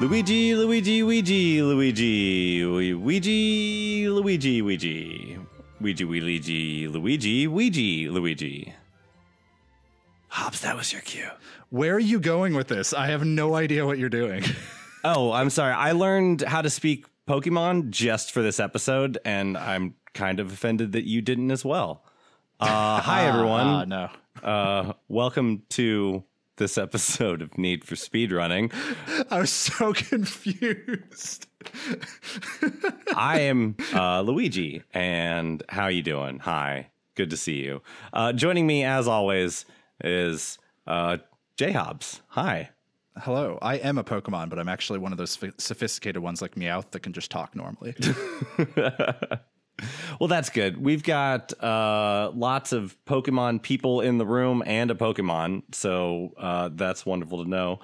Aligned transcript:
Luigi, 0.00 0.54
Luigi, 0.54 1.02
Luigi, 1.02 1.60
Luigi, 1.60 2.64
Luigi, 2.64 4.08
Luigi, 4.08 4.08
Luigi, 4.08 4.62
Luigi, 4.62 5.36
Luigi, 5.80 6.88
Luigi, 6.88 7.48
Luigi, 7.48 8.08
Luigi. 8.08 8.74
Hobbs, 10.28 10.60
that 10.60 10.76
was 10.76 10.92
your 10.92 11.02
cue. 11.02 11.28
Where 11.70 11.94
are 11.94 11.98
you 11.98 12.20
going 12.20 12.54
with 12.54 12.68
this? 12.68 12.92
I 12.92 13.08
have 13.08 13.24
no 13.24 13.56
idea 13.56 13.84
what 13.86 13.98
you're 13.98 14.08
doing. 14.08 14.44
Oh, 15.04 15.30
I'm 15.30 15.48
sorry. 15.48 15.72
I 15.72 15.92
learned 15.92 16.42
how 16.42 16.60
to 16.60 16.68
speak 16.68 17.06
Pokemon 17.28 17.90
just 17.90 18.32
for 18.32 18.42
this 18.42 18.58
episode, 18.58 19.16
and 19.24 19.56
I'm 19.56 19.94
kind 20.12 20.40
of 20.40 20.52
offended 20.52 20.90
that 20.92 21.04
you 21.04 21.22
didn't 21.22 21.52
as 21.52 21.64
well. 21.64 22.02
Uh, 22.58 23.00
hi, 23.00 23.26
everyone. 23.26 23.66
Ah, 23.66 23.84
no. 23.84 24.10
Uh, 24.42 24.92
welcome 25.08 25.62
to 25.70 26.24
this 26.58 26.76
episode 26.76 27.40
of 27.40 27.56
Need 27.56 27.84
for 27.84 27.96
Speed 27.96 28.32
Running. 28.32 28.70
I 29.30 29.40
was 29.40 29.50
so 29.50 29.92
confused. 29.92 31.46
I 33.16 33.40
am 33.40 33.76
uh, 33.94 34.20
Luigi, 34.20 34.82
and 34.92 35.62
how 35.68 35.84
are 35.84 35.90
you 35.90 36.02
doing? 36.02 36.40
Hi, 36.40 36.90
good 37.14 37.30
to 37.30 37.36
see 37.36 37.64
you. 37.64 37.80
Uh, 38.12 38.32
joining 38.32 38.66
me, 38.66 38.84
as 38.84 39.08
always, 39.08 39.64
is 40.04 40.58
uh, 40.86 41.18
J 41.56 41.72
Hobbs. 41.72 42.20
Hi. 42.28 42.70
Hello, 43.22 43.58
I 43.60 43.76
am 43.76 43.98
a 43.98 44.04
Pokemon, 44.04 44.48
but 44.48 44.60
I'm 44.60 44.68
actually 44.68 45.00
one 45.00 45.10
of 45.10 45.18
those 45.18 45.32
soph- 45.32 45.58
sophisticated 45.58 46.22
ones 46.22 46.40
like 46.40 46.54
Meowth 46.54 46.90
that 46.92 47.00
can 47.00 47.12
just 47.12 47.32
talk 47.32 47.56
normally. 47.56 47.96
Well, 50.20 50.26
that's 50.26 50.50
good. 50.50 50.82
We've 50.82 51.04
got 51.04 51.52
uh, 51.62 52.32
lots 52.34 52.72
of 52.72 52.96
Pokemon 53.06 53.62
people 53.62 54.00
in 54.00 54.18
the 54.18 54.26
room 54.26 54.64
and 54.66 54.90
a 54.90 54.94
Pokemon, 54.94 55.62
so 55.72 56.34
uh, 56.36 56.70
that's 56.72 57.06
wonderful 57.06 57.44
to 57.44 57.48
know. 57.48 57.78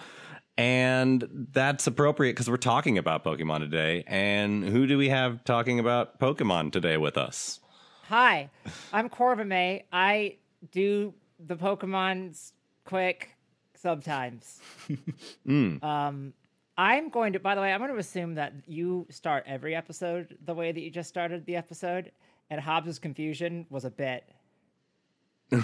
And 0.56 1.48
that's 1.52 1.86
appropriate 1.86 2.32
because 2.32 2.50
we're 2.50 2.56
talking 2.56 2.98
about 2.98 3.24
Pokemon 3.24 3.60
today. 3.60 4.02
And 4.08 4.64
who 4.64 4.86
do 4.86 4.98
we 4.98 5.08
have 5.10 5.44
talking 5.44 5.78
about 5.78 6.18
Pokemon 6.18 6.72
today 6.72 6.96
with 6.96 7.16
us? 7.16 7.60
Hi, 8.08 8.50
I'm 8.92 9.08
Corvimae. 9.08 9.84
I 9.92 10.36
do 10.72 11.14
the 11.38 11.56
Pokemon's 11.56 12.52
quick 12.84 13.34
sometimes. 13.74 14.60
Um, 15.46 16.32
I'm 16.76 17.08
going 17.08 17.34
to, 17.34 17.40
by 17.40 17.54
the 17.54 17.60
way, 17.60 17.72
I'm 17.72 17.80
going 17.80 17.92
to 17.92 17.98
assume 17.98 18.34
that 18.34 18.52
you 18.66 19.06
start 19.10 19.44
every 19.46 19.74
episode 19.74 20.36
the 20.44 20.54
way 20.54 20.72
that 20.72 20.80
you 20.80 20.90
just 20.90 21.08
started 21.08 21.46
the 21.46 21.56
episode, 21.56 22.10
and 22.50 22.60
Hobbs's 22.60 22.98
confusion 22.98 23.66
was 23.70 23.84
a 23.84 23.90
bit. 23.90 24.28
I, 25.52 25.60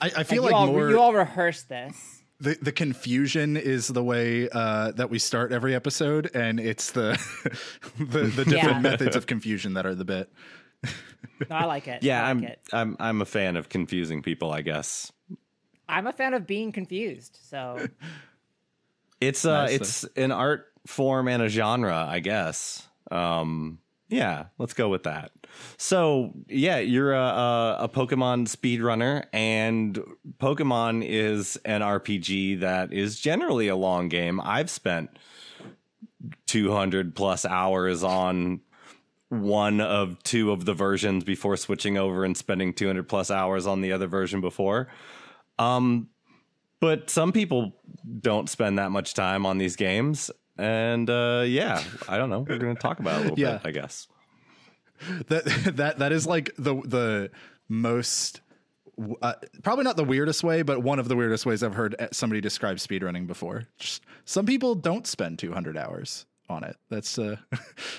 I 0.00 0.22
feel 0.22 0.36
you, 0.36 0.40
like 0.42 0.54
all, 0.54 0.66
more 0.68 0.88
you 0.88 0.98
all 0.98 1.12
rehearsed 1.12 1.68
this. 1.68 2.22
the, 2.40 2.56
the 2.62 2.72
confusion 2.72 3.56
is 3.56 3.88
the 3.88 4.02
way 4.02 4.48
uh, 4.50 4.92
that 4.92 5.10
we 5.10 5.18
start 5.18 5.52
every 5.52 5.74
episode, 5.74 6.30
and 6.34 6.58
it's 6.60 6.92
the 6.92 7.18
the, 7.98 8.20
the 8.22 8.44
different 8.44 8.76
Yeah. 8.76 8.80
methods 8.80 9.16
of 9.16 9.26
confusion 9.26 9.74
that 9.74 9.84
are 9.84 9.94
the 9.94 10.04
bit. 10.04 10.32
No, 11.50 11.56
I 11.56 11.64
like 11.64 11.86
it. 11.88 12.02
Yeah, 12.02 12.24
I 12.24 12.32
like 12.32 12.36
I'm, 12.38 12.44
it. 12.44 12.60
I'm 12.72 12.96
I'm 12.98 13.20
a 13.22 13.26
fan 13.26 13.56
of 13.56 13.68
confusing 13.68 14.22
people. 14.22 14.52
I 14.52 14.62
guess 14.62 15.12
I'm 15.88 16.06
a 16.06 16.12
fan 16.12 16.32
of 16.34 16.46
being 16.46 16.72
confused. 16.72 17.38
So 17.42 17.86
it's 19.20 19.44
uh 19.44 19.64
Nice, 19.64 19.72
it's 19.72 20.04
an 20.16 20.32
art 20.32 20.66
form 20.86 21.28
and 21.28 21.42
a 21.42 21.48
genre. 21.48 22.06
I 22.08 22.20
guess. 22.20 22.86
Um, 23.10 23.78
yeah, 24.08 24.46
let's 24.58 24.74
go 24.74 24.88
with 24.88 25.04
that. 25.04 25.30
So 25.76 26.32
yeah, 26.48 26.78
you're 26.78 27.12
a, 27.12 27.18
a, 27.18 27.76
a 27.82 27.88
Pokemon 27.88 28.48
speedrunner, 28.48 29.24
and 29.32 29.98
Pokemon 30.38 31.04
is 31.06 31.56
an 31.64 31.80
RPG 31.80 32.60
that 32.60 32.92
is 32.92 33.20
generally 33.20 33.68
a 33.68 33.76
long 33.76 34.08
game. 34.08 34.40
I've 34.40 34.70
spent 34.70 35.10
200 36.46 37.14
plus 37.14 37.44
hours 37.44 38.02
on 38.02 38.60
one 39.28 39.80
of 39.80 40.20
two 40.24 40.50
of 40.50 40.64
the 40.64 40.74
versions 40.74 41.22
before 41.22 41.56
switching 41.56 41.96
over 41.96 42.24
and 42.24 42.36
spending 42.36 42.74
200 42.74 43.08
plus 43.08 43.30
hours 43.30 43.66
on 43.66 43.80
the 43.80 43.92
other 43.92 44.08
version 44.08 44.40
before. 44.40 44.88
Um, 45.58 46.08
but 46.80 47.10
some 47.10 47.32
people 47.32 47.74
don't 48.20 48.48
spend 48.50 48.78
that 48.78 48.90
much 48.90 49.14
time 49.14 49.46
on 49.46 49.58
these 49.58 49.76
games. 49.76 50.30
And 50.58 51.08
uh, 51.08 51.44
yeah, 51.46 51.82
I 52.08 52.18
don't 52.18 52.28
know. 52.30 52.40
We're 52.40 52.58
going 52.58 52.74
to 52.76 52.80
talk 52.82 53.00
about 53.00 53.14
it 53.14 53.18
a 53.18 53.22
little 53.30 53.38
Yeah. 53.38 53.52
bit, 53.58 53.60
I 53.66 53.70
guess. 53.70 54.08
That 55.28 55.44
that 55.76 55.98
that 56.00 56.12
is 56.12 56.26
like 56.26 56.50
the 56.58 56.74
the 56.84 57.30
most. 57.68 58.40
Uh, 59.22 59.32
probably 59.62 59.84
not 59.84 59.96
the 59.96 60.04
weirdest 60.04 60.44
way, 60.44 60.60
but 60.60 60.82
one 60.82 60.98
of 60.98 61.08
the 61.08 61.16
weirdest 61.16 61.46
ways 61.46 61.62
I've 61.62 61.72
heard 61.74 61.96
somebody 62.12 62.42
describe 62.42 62.76
speedrunning 62.76 63.26
before. 63.26 63.66
Just, 63.78 64.02
some 64.26 64.44
people 64.44 64.74
don't 64.74 65.06
spend 65.06 65.38
200 65.38 65.74
hours 65.78 66.26
on 66.50 66.64
it. 66.64 66.76
That's 66.90 67.18
uh, 67.18 67.36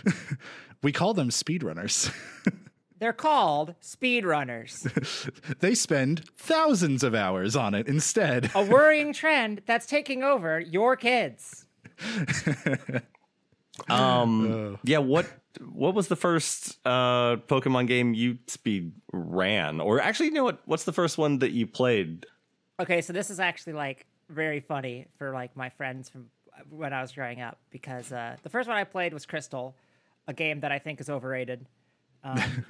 we 0.83 0.91
call 0.91 1.15
them 1.15 1.29
speedrunners. 1.29 2.13
they're 3.01 3.11
called 3.11 3.73
speedrunners. 3.81 4.87
they 5.59 5.73
spend 5.73 6.23
thousands 6.37 7.03
of 7.03 7.15
hours 7.15 7.55
on 7.55 7.73
it 7.73 7.87
instead. 7.87 8.51
a 8.53 8.63
worrying 8.63 9.11
trend 9.21 9.61
that's 9.65 9.87
taking 9.87 10.23
over 10.23 10.59
your 10.59 10.95
kids. 10.95 11.65
Um, 13.89 14.77
yeah. 14.83 14.99
What 14.99 15.25
what 15.73 15.95
was 15.95 16.07
the 16.07 16.15
first 16.15 16.77
uh, 16.85 17.37
Pokemon 17.47 17.87
game 17.87 18.13
you 18.13 18.37
speed 18.45 18.91
ran? 19.11 19.79
Or 19.79 19.99
actually, 19.99 20.27
you 20.27 20.33
know 20.33 20.43
what? 20.43 20.61
What's 20.65 20.83
the 20.83 20.91
first 20.93 21.17
one 21.17 21.39
that 21.39 21.51
you 21.51 21.65
played? 21.65 22.27
Okay, 22.79 23.01
so 23.01 23.11
this 23.11 23.31
is 23.31 23.39
actually 23.39 23.73
like 23.73 24.05
very 24.29 24.59
funny 24.59 25.07
for 25.17 25.31
like 25.31 25.55
my 25.55 25.69
friends 25.69 26.09
from 26.09 26.27
when 26.69 26.93
I 26.93 27.01
was 27.01 27.11
growing 27.11 27.41
up 27.41 27.57
because 27.71 28.11
uh, 28.11 28.35
the 28.43 28.49
first 28.49 28.67
one 28.69 28.77
I 28.77 28.83
played 28.83 29.13
was 29.13 29.25
Crystal, 29.25 29.73
a 30.27 30.33
game 30.33 30.59
that 30.59 30.71
I 30.71 30.77
think 30.77 31.01
is 31.01 31.09
overrated. 31.09 31.65
Um, 32.23 32.65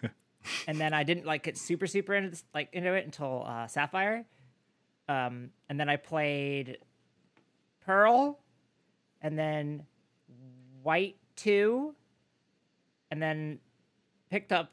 and 0.67 0.79
then 0.79 0.93
I 0.93 1.03
didn't 1.03 1.25
like 1.25 1.43
get 1.43 1.57
super 1.57 1.87
super 1.87 2.13
into 2.13 2.29
this, 2.31 2.43
like 2.53 2.69
into 2.73 2.93
it 2.93 3.05
until 3.05 3.43
uh, 3.47 3.67
Sapphire. 3.67 4.25
Um, 5.09 5.49
and 5.69 5.79
then 5.79 5.89
I 5.89 5.97
played 5.97 6.77
Pearl, 7.85 8.39
and 9.21 9.37
then 9.37 9.85
White 10.83 11.17
Two, 11.35 11.95
and 13.09 13.21
then 13.21 13.59
picked 14.29 14.51
up 14.51 14.71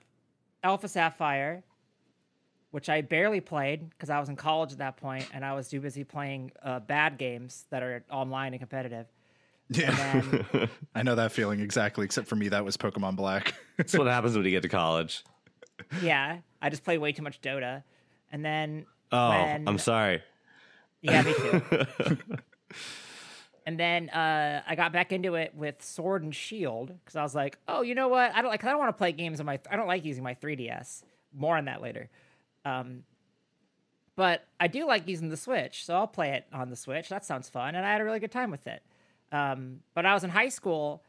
Alpha 0.62 0.88
Sapphire, 0.88 1.64
which 2.70 2.88
I 2.88 3.00
barely 3.00 3.40
played 3.40 3.90
because 3.90 4.10
I 4.10 4.20
was 4.20 4.28
in 4.28 4.36
college 4.36 4.72
at 4.72 4.78
that 4.78 4.96
point, 4.96 5.26
and 5.32 5.44
I 5.44 5.54
was 5.54 5.68
too 5.68 5.80
busy 5.80 6.04
playing 6.04 6.52
uh, 6.62 6.80
bad 6.80 7.18
games 7.18 7.66
that 7.70 7.82
are 7.82 8.04
online 8.10 8.52
and 8.52 8.60
competitive. 8.60 9.06
Yeah, 9.70 9.90
then 9.90 10.68
I 10.94 11.02
know 11.02 11.14
that 11.14 11.32
feeling 11.32 11.60
exactly. 11.60 12.04
Except 12.04 12.26
for 12.26 12.36
me, 12.36 12.48
that 12.48 12.64
was 12.64 12.76
Pokemon 12.76 13.16
Black. 13.16 13.54
That's 13.76 13.96
what 13.96 14.06
happens 14.06 14.34
when 14.34 14.44
you 14.44 14.50
get 14.50 14.62
to 14.62 14.68
college. 14.68 15.24
Yeah, 16.02 16.38
I 16.60 16.70
just 16.70 16.84
played 16.84 16.98
way 16.98 17.12
too 17.12 17.22
much 17.22 17.40
Dota, 17.40 17.82
and 18.32 18.44
then 18.44 18.86
Oh, 19.12 19.30
when, 19.30 19.68
I'm 19.68 19.78
sorry. 19.78 20.22
Yeah, 21.00 21.22
me 21.22 21.32
too. 21.34 21.62
and 23.66 23.78
then 23.78 24.10
uh, 24.10 24.62
I 24.66 24.74
got 24.74 24.92
back 24.92 25.12
into 25.12 25.34
it 25.34 25.54
with 25.54 25.82
Sword 25.82 26.22
and 26.22 26.34
Shield 26.34 26.92
because 27.04 27.16
I 27.16 27.22
was 27.22 27.34
like, 27.34 27.58
oh, 27.68 27.82
you 27.82 27.94
know 27.94 28.08
what? 28.08 28.34
I 28.34 28.42
don't 28.42 28.50
like. 28.50 28.64
I 28.64 28.70
don't 28.70 28.78
want 28.78 28.90
to 28.90 28.98
play 28.98 29.12
games 29.12 29.40
on 29.40 29.46
my. 29.46 29.58
I 29.70 29.76
don't 29.76 29.86
like 29.86 30.04
using 30.04 30.22
my 30.24 30.34
3ds. 30.34 31.02
More 31.34 31.56
on 31.56 31.66
that 31.66 31.80
later. 31.80 32.08
Um, 32.64 33.04
but 34.16 34.44
I 34.58 34.66
do 34.66 34.86
like 34.86 35.06
using 35.06 35.28
the 35.28 35.36
Switch, 35.36 35.84
so 35.84 35.94
I'll 35.94 36.08
play 36.08 36.30
it 36.30 36.46
on 36.52 36.70
the 36.70 36.76
Switch. 36.76 37.08
That 37.08 37.24
sounds 37.24 37.48
fun, 37.48 37.74
and 37.74 37.86
I 37.86 37.92
had 37.92 38.00
a 38.00 38.04
really 38.04 38.18
good 38.18 38.32
time 38.32 38.50
with 38.50 38.66
it. 38.66 38.82
Um, 39.30 39.80
but 39.94 40.04
I 40.06 40.14
was 40.14 40.24
in 40.24 40.30
high 40.30 40.48
school. 40.48 41.04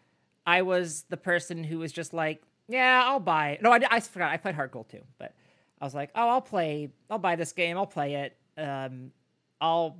I 0.45 0.61
was 0.61 1.05
the 1.09 1.17
person 1.17 1.63
who 1.63 1.79
was 1.79 1.91
just 1.91 2.13
like, 2.13 2.43
yeah, 2.69 3.01
I'll 3.05 3.19
buy 3.19 3.49
it. 3.51 3.61
No, 3.61 3.71
I, 3.73 3.79
I 3.89 3.99
forgot. 3.99 4.31
I 4.31 4.37
played 4.37 4.55
Heart 4.55 4.71
Gold 4.71 4.89
too, 4.89 5.01
but 5.17 5.33
I 5.81 5.85
was 5.85 5.93
like, 5.95 6.11
oh, 6.15 6.29
I'll 6.29 6.41
play. 6.41 6.89
I'll 7.09 7.17
buy 7.19 7.35
this 7.35 7.51
game. 7.51 7.77
I'll 7.77 7.85
play 7.87 8.15
it. 8.15 8.37
Um, 8.57 9.11
I'll 9.59 9.97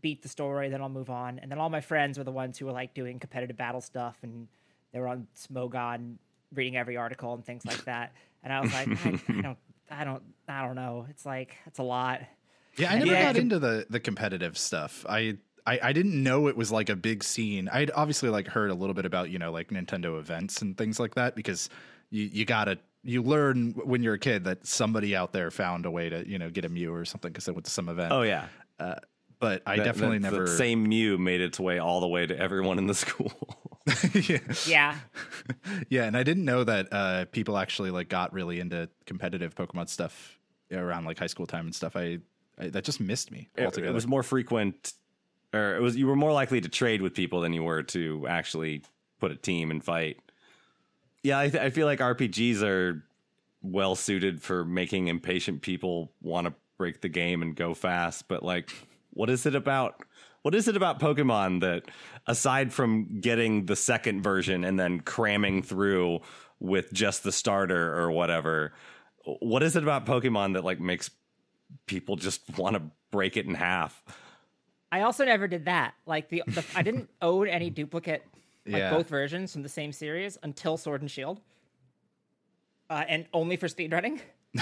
beat 0.00 0.22
the 0.22 0.28
story, 0.28 0.68
then 0.68 0.80
I'll 0.82 0.88
move 0.88 1.10
on. 1.10 1.38
And 1.38 1.50
then 1.50 1.58
all 1.58 1.70
my 1.70 1.80
friends 1.80 2.18
were 2.18 2.24
the 2.24 2.32
ones 2.32 2.58
who 2.58 2.66
were 2.66 2.72
like 2.72 2.94
doing 2.94 3.18
competitive 3.18 3.56
battle 3.56 3.80
stuff, 3.80 4.16
and 4.22 4.48
they 4.92 4.98
were 5.00 5.08
on 5.08 5.26
Smogon, 5.36 6.16
reading 6.54 6.76
every 6.76 6.96
article 6.96 7.34
and 7.34 7.44
things 7.44 7.64
like 7.66 7.84
that. 7.84 8.12
And 8.42 8.52
I 8.52 8.60
was 8.60 8.72
like, 8.72 8.88
I, 8.88 9.20
I 9.28 9.32
don't, 9.42 9.58
I 9.90 10.04
don't, 10.04 10.22
I 10.48 10.62
don't 10.66 10.76
know. 10.76 11.06
It's 11.10 11.26
like 11.26 11.56
it's 11.66 11.78
a 11.78 11.82
lot. 11.82 12.20
Yeah, 12.76 12.92
I 12.92 12.98
never 12.98 13.12
Yeah. 13.12 13.22
got 13.22 13.36
into 13.36 13.58
the 13.58 13.86
the 13.90 14.00
competitive 14.00 14.56
stuff. 14.58 15.04
I, 15.08 15.38
I 15.66 15.80
I 15.82 15.92
didn't 15.92 16.22
know 16.22 16.46
it 16.48 16.56
was 16.56 16.70
like 16.70 16.88
a 16.88 16.96
big 16.96 17.24
scene. 17.24 17.68
I'd 17.72 17.90
obviously 17.94 18.28
like 18.28 18.46
heard 18.48 18.70
a 18.70 18.74
little 18.74 18.94
bit 18.94 19.06
about 19.06 19.30
you 19.30 19.38
know 19.38 19.50
like 19.50 19.70
Nintendo 19.70 20.18
events 20.18 20.62
and 20.62 20.76
things 20.76 21.00
like 21.00 21.14
that 21.14 21.34
because 21.34 21.68
you 22.10 22.24
you 22.32 22.44
gotta 22.44 22.78
you 23.02 23.22
learn 23.22 23.72
when 23.84 24.02
you're 24.02 24.14
a 24.14 24.18
kid 24.18 24.44
that 24.44 24.66
somebody 24.66 25.14
out 25.14 25.32
there 25.32 25.50
found 25.50 25.86
a 25.86 25.90
way 25.90 26.08
to 26.08 26.28
you 26.28 26.38
know 26.38 26.50
get 26.50 26.64
a 26.64 26.68
Mew 26.68 26.92
or 26.92 27.04
something 27.04 27.30
because 27.30 27.44
they 27.44 27.52
went 27.52 27.64
to 27.66 27.70
some 27.70 27.88
event. 27.88 28.12
Oh 28.12 28.22
yeah. 28.22 28.46
but 29.38 29.62
I 29.66 29.76
That- 29.76 29.84
definitely 29.84 30.18
that- 30.18 30.32
never. 30.32 30.44
that 30.46 30.56
same 30.56 30.82
Mew 30.88 31.18
made 31.18 31.40
its 31.40 31.60
way 31.60 31.78
all 31.78 32.00
the 32.00 32.08
way 32.08 32.26
to 32.26 32.36
everyone 32.38 32.78
in 32.78 32.86
the 32.86 32.94
school. 32.94 33.32
yeah. 34.14 34.38
Yeah, 34.66 34.96
yeah, 35.88 36.04
and 36.04 36.16
I 36.16 36.22
didn't 36.24 36.44
know 36.44 36.64
that 36.64 36.88
uh, 36.92 37.24
people 37.26 37.56
actually 37.56 37.90
like 37.92 38.08
got 38.08 38.32
really 38.32 38.58
into 38.60 38.88
competitive 39.04 39.54
Pokemon 39.54 39.88
stuff 39.88 40.38
around 40.72 41.04
like 41.04 41.18
high 41.18 41.28
school 41.28 41.46
time 41.46 41.66
and 41.66 41.74
stuff. 41.74 41.94
I, 41.94 42.18
I 42.58 42.68
that 42.68 42.82
just 42.84 43.00
missed 43.00 43.30
me 43.30 43.48
It- 43.56 43.64
altogether. 43.64 43.90
It 43.90 43.94
was 43.94 44.06
more 44.06 44.22
frequent 44.24 44.94
or 45.54 45.76
it 45.76 45.80
was 45.82 45.96
you 45.96 46.06
were 46.08 46.16
more 46.16 46.32
likely 46.32 46.60
to 46.60 46.68
trade 46.68 47.00
with 47.02 47.14
people 47.14 47.40
than 47.42 47.52
you 47.52 47.62
were 47.62 47.84
to 47.84 48.26
actually 48.28 48.82
put 49.20 49.30
a 49.30 49.36
team 49.36 49.70
and 49.70 49.84
fight. 49.84 50.18
Yeah, 51.26 51.40
I, 51.40 51.48
th- 51.48 51.60
I 51.60 51.70
feel 51.70 51.86
like 51.86 51.98
RPGs 51.98 52.62
are 52.62 53.02
well 53.60 53.96
suited 53.96 54.40
for 54.40 54.64
making 54.64 55.08
impatient 55.08 55.60
people 55.60 56.12
want 56.22 56.46
to 56.46 56.54
break 56.78 57.00
the 57.00 57.08
game 57.08 57.42
and 57.42 57.56
go 57.56 57.74
fast. 57.74 58.28
But 58.28 58.44
like, 58.44 58.70
what 59.10 59.28
is 59.28 59.44
it 59.44 59.56
about? 59.56 60.04
What 60.42 60.54
is 60.54 60.68
it 60.68 60.76
about 60.76 61.00
Pokemon 61.00 61.62
that, 61.62 61.86
aside 62.28 62.72
from 62.72 63.20
getting 63.20 63.66
the 63.66 63.74
second 63.74 64.22
version 64.22 64.62
and 64.62 64.78
then 64.78 65.00
cramming 65.00 65.64
through 65.64 66.20
with 66.60 66.92
just 66.92 67.24
the 67.24 67.32
starter 67.32 67.98
or 67.98 68.12
whatever, 68.12 68.72
what 69.40 69.64
is 69.64 69.74
it 69.74 69.82
about 69.82 70.06
Pokemon 70.06 70.52
that 70.52 70.62
like 70.62 70.78
makes 70.78 71.10
people 71.86 72.14
just 72.14 72.56
want 72.56 72.76
to 72.76 72.82
break 73.10 73.36
it 73.36 73.46
in 73.46 73.54
half? 73.56 74.00
I 74.92 75.00
also 75.00 75.24
never 75.24 75.48
did 75.48 75.64
that. 75.64 75.94
Like 76.06 76.28
the, 76.28 76.44
the 76.46 76.64
I 76.76 76.82
didn't 76.82 77.10
own 77.20 77.48
any 77.48 77.68
duplicate 77.68 78.22
like 78.66 78.78
Yeah. 78.80 78.90
both 78.90 79.08
versions 79.08 79.52
from 79.52 79.62
the 79.62 79.68
same 79.68 79.92
series 79.92 80.38
until 80.42 80.76
Sword 80.76 81.00
and 81.02 81.10
Shield. 81.10 81.40
Uh, 82.88 83.04
and 83.08 83.26
only 83.32 83.56
for 83.56 83.66
speedrunning. 83.68 84.20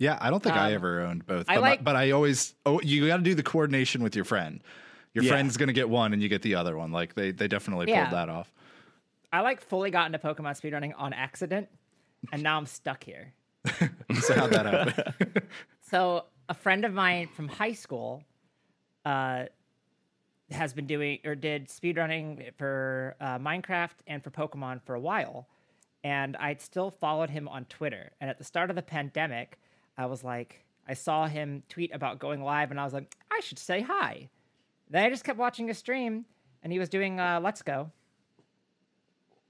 Yeah, 0.00 0.16
I 0.20 0.30
don't 0.30 0.40
think 0.40 0.54
I 0.54 0.68
Um, 0.68 0.74
ever 0.74 1.00
owned 1.00 1.26
both. 1.26 1.46
I 1.48 1.56
but, 1.56 1.60
my- 1.60 1.68
like- 1.70 1.82
but 1.82 1.96
I 1.96 2.12
always 2.12 2.54
oh 2.64 2.80
you 2.82 3.08
got 3.08 3.16
to 3.16 3.22
do 3.24 3.34
the 3.34 3.42
coordination 3.42 4.00
with 4.00 4.14
your 4.14 4.24
friend. 4.24 4.62
Your 5.12 5.24
Yeah. 5.24 5.30
friend's 5.32 5.56
gonna 5.56 5.72
get 5.72 5.88
one 5.88 6.12
and 6.12 6.22
you 6.22 6.28
get 6.28 6.42
the 6.42 6.54
other 6.54 6.76
one. 6.76 6.92
Like 6.92 7.14
they 7.16 7.32
they 7.32 7.48
definitely 7.48 7.88
Yeah. 7.88 8.04
pulled 8.04 8.16
that 8.16 8.28
off. 8.28 8.52
I 9.32 9.40
like 9.40 9.60
fully 9.60 9.90
got 9.90 10.06
into 10.06 10.20
Pokemon 10.20 10.52
speedrunning 10.60 10.92
on 10.96 11.12
accident, 11.12 11.68
and 12.32 12.44
now 12.44 12.58
I'm 12.58 12.66
stuck 12.66 13.02
here. 13.02 13.32
So 14.22 14.34
how'd 14.34 14.50
that 14.52 14.66
happen? 14.66 15.42
So 15.80 16.26
a 16.48 16.54
friend 16.54 16.84
of 16.84 16.92
mine 16.92 17.26
from 17.34 17.48
high 17.48 17.72
school 17.72 18.22
uh, 19.04 19.46
has 20.50 20.72
been 20.72 20.86
doing 20.86 21.18
or 21.24 21.34
did 21.34 21.68
speedrunning 21.68 22.52
for 22.56 23.16
uh, 23.20 23.38
Minecraft 23.38 23.94
and 24.06 24.22
for 24.22 24.30
Pokemon 24.30 24.82
for 24.82 24.94
a 24.94 25.00
while, 25.00 25.46
and 26.04 26.36
I'd 26.36 26.60
still 26.60 26.90
followed 26.90 27.30
him 27.30 27.48
on 27.48 27.64
Twitter. 27.66 28.12
And 28.20 28.30
at 28.30 28.38
the 28.38 28.44
start 28.44 28.70
of 28.70 28.76
the 28.76 28.82
pandemic, 28.82 29.58
I 29.96 30.06
was 30.06 30.24
like, 30.24 30.64
I 30.86 30.94
saw 30.94 31.26
him 31.26 31.62
tweet 31.68 31.94
about 31.94 32.18
going 32.18 32.42
live, 32.42 32.70
and 32.70 32.80
I 32.80 32.84
was 32.84 32.94
like, 32.94 33.14
I 33.30 33.40
should 33.40 33.58
say 33.58 33.82
hi. 33.82 34.30
Then 34.88 35.04
I 35.04 35.10
just 35.10 35.24
kept 35.24 35.38
watching 35.38 35.68
his 35.68 35.76
stream, 35.76 36.24
and 36.62 36.72
he 36.72 36.78
was 36.78 36.88
doing 36.88 37.20
uh, 37.20 37.40
Let's 37.42 37.60
Go. 37.60 37.90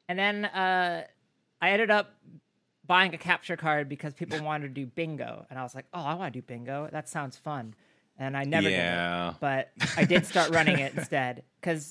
And 0.08 0.18
then 0.18 0.46
uh, 0.46 1.04
I 1.62 1.70
ended 1.70 1.90
up 1.90 2.14
buying 2.86 3.14
a 3.14 3.18
capture 3.18 3.56
card 3.56 3.88
because 3.88 4.14
people 4.14 4.42
wanted 4.42 4.74
to 4.74 4.74
do 4.74 4.86
bingo, 4.86 5.46
and 5.48 5.58
I 5.58 5.62
was 5.62 5.74
like, 5.74 5.86
"Oh, 5.94 6.00
I 6.00 6.14
want 6.14 6.32
to 6.32 6.40
do 6.40 6.44
bingo. 6.44 6.88
That 6.90 7.08
sounds 7.08 7.36
fun." 7.36 7.74
And 8.18 8.36
I 8.36 8.44
never 8.44 8.68
Yeah. 8.68 9.26
did 9.26 9.30
it, 9.34 9.40
but 9.40 9.70
I 9.96 10.04
did 10.04 10.26
start 10.26 10.50
running 10.50 10.78
it 10.80 10.94
instead 10.94 11.44
because 11.60 11.90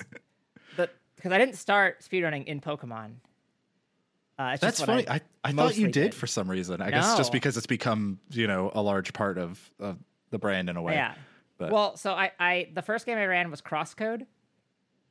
the 0.76 0.90
because 1.16 1.32
I 1.32 1.38
didn't 1.38 1.56
start 1.56 2.02
speedrunning 2.02 2.46
in 2.46 2.60
Pokemon. 2.62 3.14
Uh, 4.40 4.56
That's 4.58 4.84
funny. 4.84 5.08
I, 5.10 5.22
I 5.44 5.52
thought 5.52 5.78
you 5.78 5.86
did, 5.86 5.94
did. 5.94 6.14
for 6.14 6.28
some 6.28 6.50
reason. 6.52 6.80
I 6.82 6.92
guess 6.92 7.18
just 7.18 7.32
because 7.32 7.58
it's 7.58 7.66
become, 7.66 8.20
you 8.30 8.46
know, 8.46 8.72
a 8.76 8.82
large 8.84 9.12
part 9.14 9.38
of, 9.40 9.60
of 9.80 9.98
the 10.30 10.38
brand 10.38 10.70
in 10.70 10.78
a 10.78 10.82
way. 10.82 10.94
Yeah. 10.94 11.16
But- 11.58 11.72
Well, 11.72 11.96
so 11.98 12.12
I, 12.14 12.32
I 12.40 12.68
the 12.74 12.84
first 12.84 13.06
game 13.08 13.18
I 13.18 13.26
ran 13.26 13.50
was 13.50 13.62
Crosscode, 13.62 14.28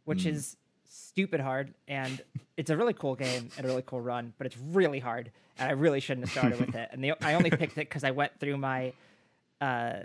which 0.05 0.23
Hmm. 0.23 0.29
is 0.29 0.57
stupid 0.89 1.41
hard, 1.41 1.75
and 1.89 2.21
it's 2.57 2.71
a 2.71 2.77
really 2.77 2.93
cool 2.93 3.17
game 3.17 3.49
and 3.57 3.65
a 3.67 3.69
really 3.69 3.83
cool 3.85 4.01
run, 4.01 4.33
but 4.39 4.47
it's 4.47 4.57
really 4.59 5.01
hard, 5.01 5.33
and 5.59 5.69
I 5.69 5.73
really 5.73 5.99
shouldn't 5.99 6.29
have 6.29 6.33
started 6.39 6.61
with 6.65 6.75
it. 6.83 6.89
And 6.93 7.03
the, 7.03 7.15
I 7.21 7.35
only 7.35 7.51
picked 7.51 7.73
it 7.73 7.89
because 7.89 8.05
I 8.05 8.13
went 8.13 8.39
through 8.39 8.59
my, 8.59 8.93
uh, 9.61 10.01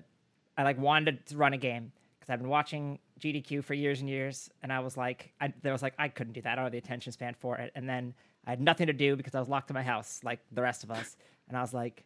I 0.61 0.63
like 0.63 0.79
wanted 0.79 1.25
to 1.27 1.37
run 1.37 1.53
a 1.53 1.57
game 1.57 1.91
because 2.19 2.31
I've 2.31 2.39
been 2.39 2.49
watching 2.49 2.99
GDQ 3.19 3.63
for 3.63 3.73
years 3.73 3.99
and 3.99 4.09
years, 4.09 4.49
and 4.61 4.71
I 4.71 4.79
was 4.79 4.95
like, 4.95 5.33
I 5.41 5.53
there 5.61 5.73
was 5.73 5.81
like 5.81 5.93
I 5.97 6.07
couldn't 6.07 6.33
do 6.33 6.41
that. 6.41 6.53
I 6.53 6.55
don't 6.55 6.65
have 6.65 6.71
the 6.71 6.77
attention 6.77 7.11
span 7.11 7.35
for 7.39 7.57
it, 7.57 7.71
and 7.75 7.89
then 7.89 8.13
I 8.45 8.51
had 8.51 8.61
nothing 8.61 8.87
to 8.87 8.93
do 8.93 9.15
because 9.15 9.35
I 9.35 9.39
was 9.39 9.49
locked 9.49 9.69
in 9.69 9.73
my 9.73 9.83
house 9.83 10.21
like 10.23 10.39
the 10.51 10.61
rest 10.61 10.83
of 10.83 10.91
us, 10.91 11.17
and 11.47 11.57
I 11.57 11.61
was 11.61 11.73
like. 11.73 12.05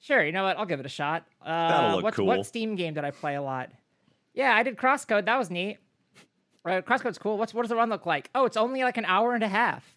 Sure, 0.00 0.22
you 0.22 0.32
know 0.32 0.42
what? 0.42 0.58
I'll 0.58 0.66
give 0.66 0.80
it 0.80 0.84
a 0.84 0.90
shot. 0.90 1.24
Uh, 1.40 1.68
That'll 1.68 1.94
look 1.94 2.04
what, 2.04 2.14
cool. 2.14 2.26
what 2.26 2.44
Steam 2.44 2.76
game 2.76 2.92
did 2.92 3.04
I 3.04 3.10
play 3.10 3.36
a 3.36 3.40
lot? 3.42 3.70
Yeah, 4.34 4.54
I 4.54 4.62
did 4.62 4.76
Crosscode. 4.76 5.24
That 5.24 5.38
was 5.38 5.48
neat. 5.48 5.78
Uh, 6.62 6.82
Crosscode's 6.82 7.16
cool. 7.16 7.38
What's 7.38 7.54
what 7.54 7.62
does 7.62 7.70
the 7.70 7.76
run 7.76 7.88
look 7.88 8.04
like? 8.04 8.28
Oh, 8.34 8.44
it's 8.44 8.58
only 8.58 8.82
like 8.82 8.98
an 8.98 9.06
hour 9.06 9.34
and 9.34 9.42
a 9.42 9.48
half, 9.48 9.96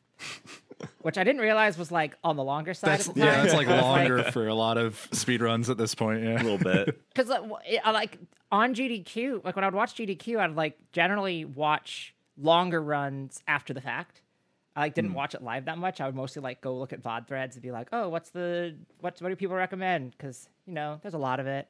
which 1.02 1.18
I 1.18 1.24
didn't 1.24 1.42
realize 1.42 1.78
was 1.78 1.92
like 1.92 2.16
on 2.24 2.36
the 2.36 2.44
longer 2.44 2.74
side. 2.74 2.92
That's 2.92 3.10
at 3.10 3.16
the 3.16 3.22
yeah, 3.22 3.36
time. 3.36 3.44
that's 3.44 3.56
like 3.56 3.68
I 3.70 3.76
was 3.76 3.82
longer 3.82 4.24
for 4.32 4.48
a 4.48 4.54
lot 4.54 4.78
of 4.78 5.08
speed 5.12 5.42
runs 5.42 5.70
at 5.70 5.78
this 5.78 5.96
point. 5.96 6.24
Yeah. 6.24 6.42
A 6.42 6.44
little 6.44 6.58
bit. 6.58 7.00
because 7.14 7.30
like, 7.30 7.44
I 7.84 7.92
like 7.92 8.18
on 8.52 8.74
GDQ, 8.74 9.44
like 9.44 9.56
when 9.56 9.64
I 9.64 9.68
would 9.68 9.76
watch 9.76 9.96
GDQ, 9.96 10.40
I'd 10.40 10.56
like 10.56 10.78
generally 10.92 11.46
watch 11.46 12.14
longer 12.38 12.82
runs 12.82 13.42
after 13.48 13.74
the 13.74 13.82
fact. 13.82 14.22
I 14.76 14.82
like 14.82 14.94
didn't 14.94 15.14
watch 15.14 15.34
it 15.34 15.42
live 15.42 15.66
that 15.66 15.80
much. 15.80 16.00
I 16.00 16.06
would 16.06 16.16
mostly 16.16 16.44
like 16.44 16.62
go 16.62 16.78
look 16.78 16.94
at 16.94 17.02
VOD 17.02 17.28
threads 17.28 17.56
and 17.56 17.64
be 17.64 17.72
like, 17.72 17.88
oh, 17.92 18.10
what's 18.10 18.30
the 18.30 18.76
what's 19.00 19.22
what 19.22 19.30
do 19.30 19.36
people 19.36 19.56
recommend? 19.56 20.12
Because 20.12 20.48
you 20.68 20.74
know, 20.74 21.00
there's 21.02 21.16
a 21.16 21.20
lot 21.20 21.40
of 21.40 21.48
it. 21.48 21.68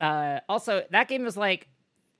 Uh, 0.00 0.40
also, 0.48 0.84
that 0.90 1.08
game 1.08 1.24
was 1.24 1.36
like 1.36 1.68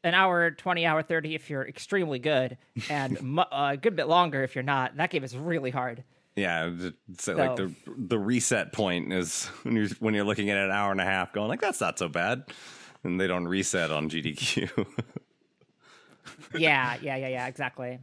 an 0.05 0.15
hour, 0.15 0.51
twenty 0.51 0.87
hour, 0.87 1.03
thirty 1.03 1.35
if 1.35 1.51
you're 1.51 1.67
extremely 1.67 2.19
good, 2.19 2.57
and 2.89 3.21
mu- 3.23 3.43
uh, 3.43 3.71
a 3.73 3.77
good 3.77 3.97
bit 3.97 4.09
longer 4.09 4.43
if 4.43 4.55
you're 4.55 4.65
not. 4.65 4.97
That 4.97 5.11
game 5.11 5.25
is 5.25 5.37
really 5.37 5.71
hard. 5.71 6.05
Yeah, 6.37 6.71
it's 7.09 7.27
like 7.27 7.57
the 7.57 7.73
the 7.87 8.19
reset 8.19 8.73
point 8.73 9.13
is 9.13 9.47
when 9.65 9.75
you're 9.75 9.89
when 9.99 10.15
you're 10.15 10.25
looking 10.25 10.51
at 10.51 10.57
an 10.57 10.71
hour 10.71 10.93
and 10.93 11.01
a 11.01 11.05
half, 11.05 11.33
going 11.33 11.49
like 11.49 11.61
that's 11.61 11.81
not 11.81 11.99
so 11.99 12.09
bad, 12.09 12.45
and 13.03 13.21
they 13.21 13.27
don't 13.27 13.49
reset 13.49 13.91
on 13.91 14.09
GDQ. 14.09 14.87
Yeah, 16.57 16.97
yeah, 17.03 17.17
yeah, 17.17 17.29
yeah, 17.29 17.47
exactly. 17.47 17.99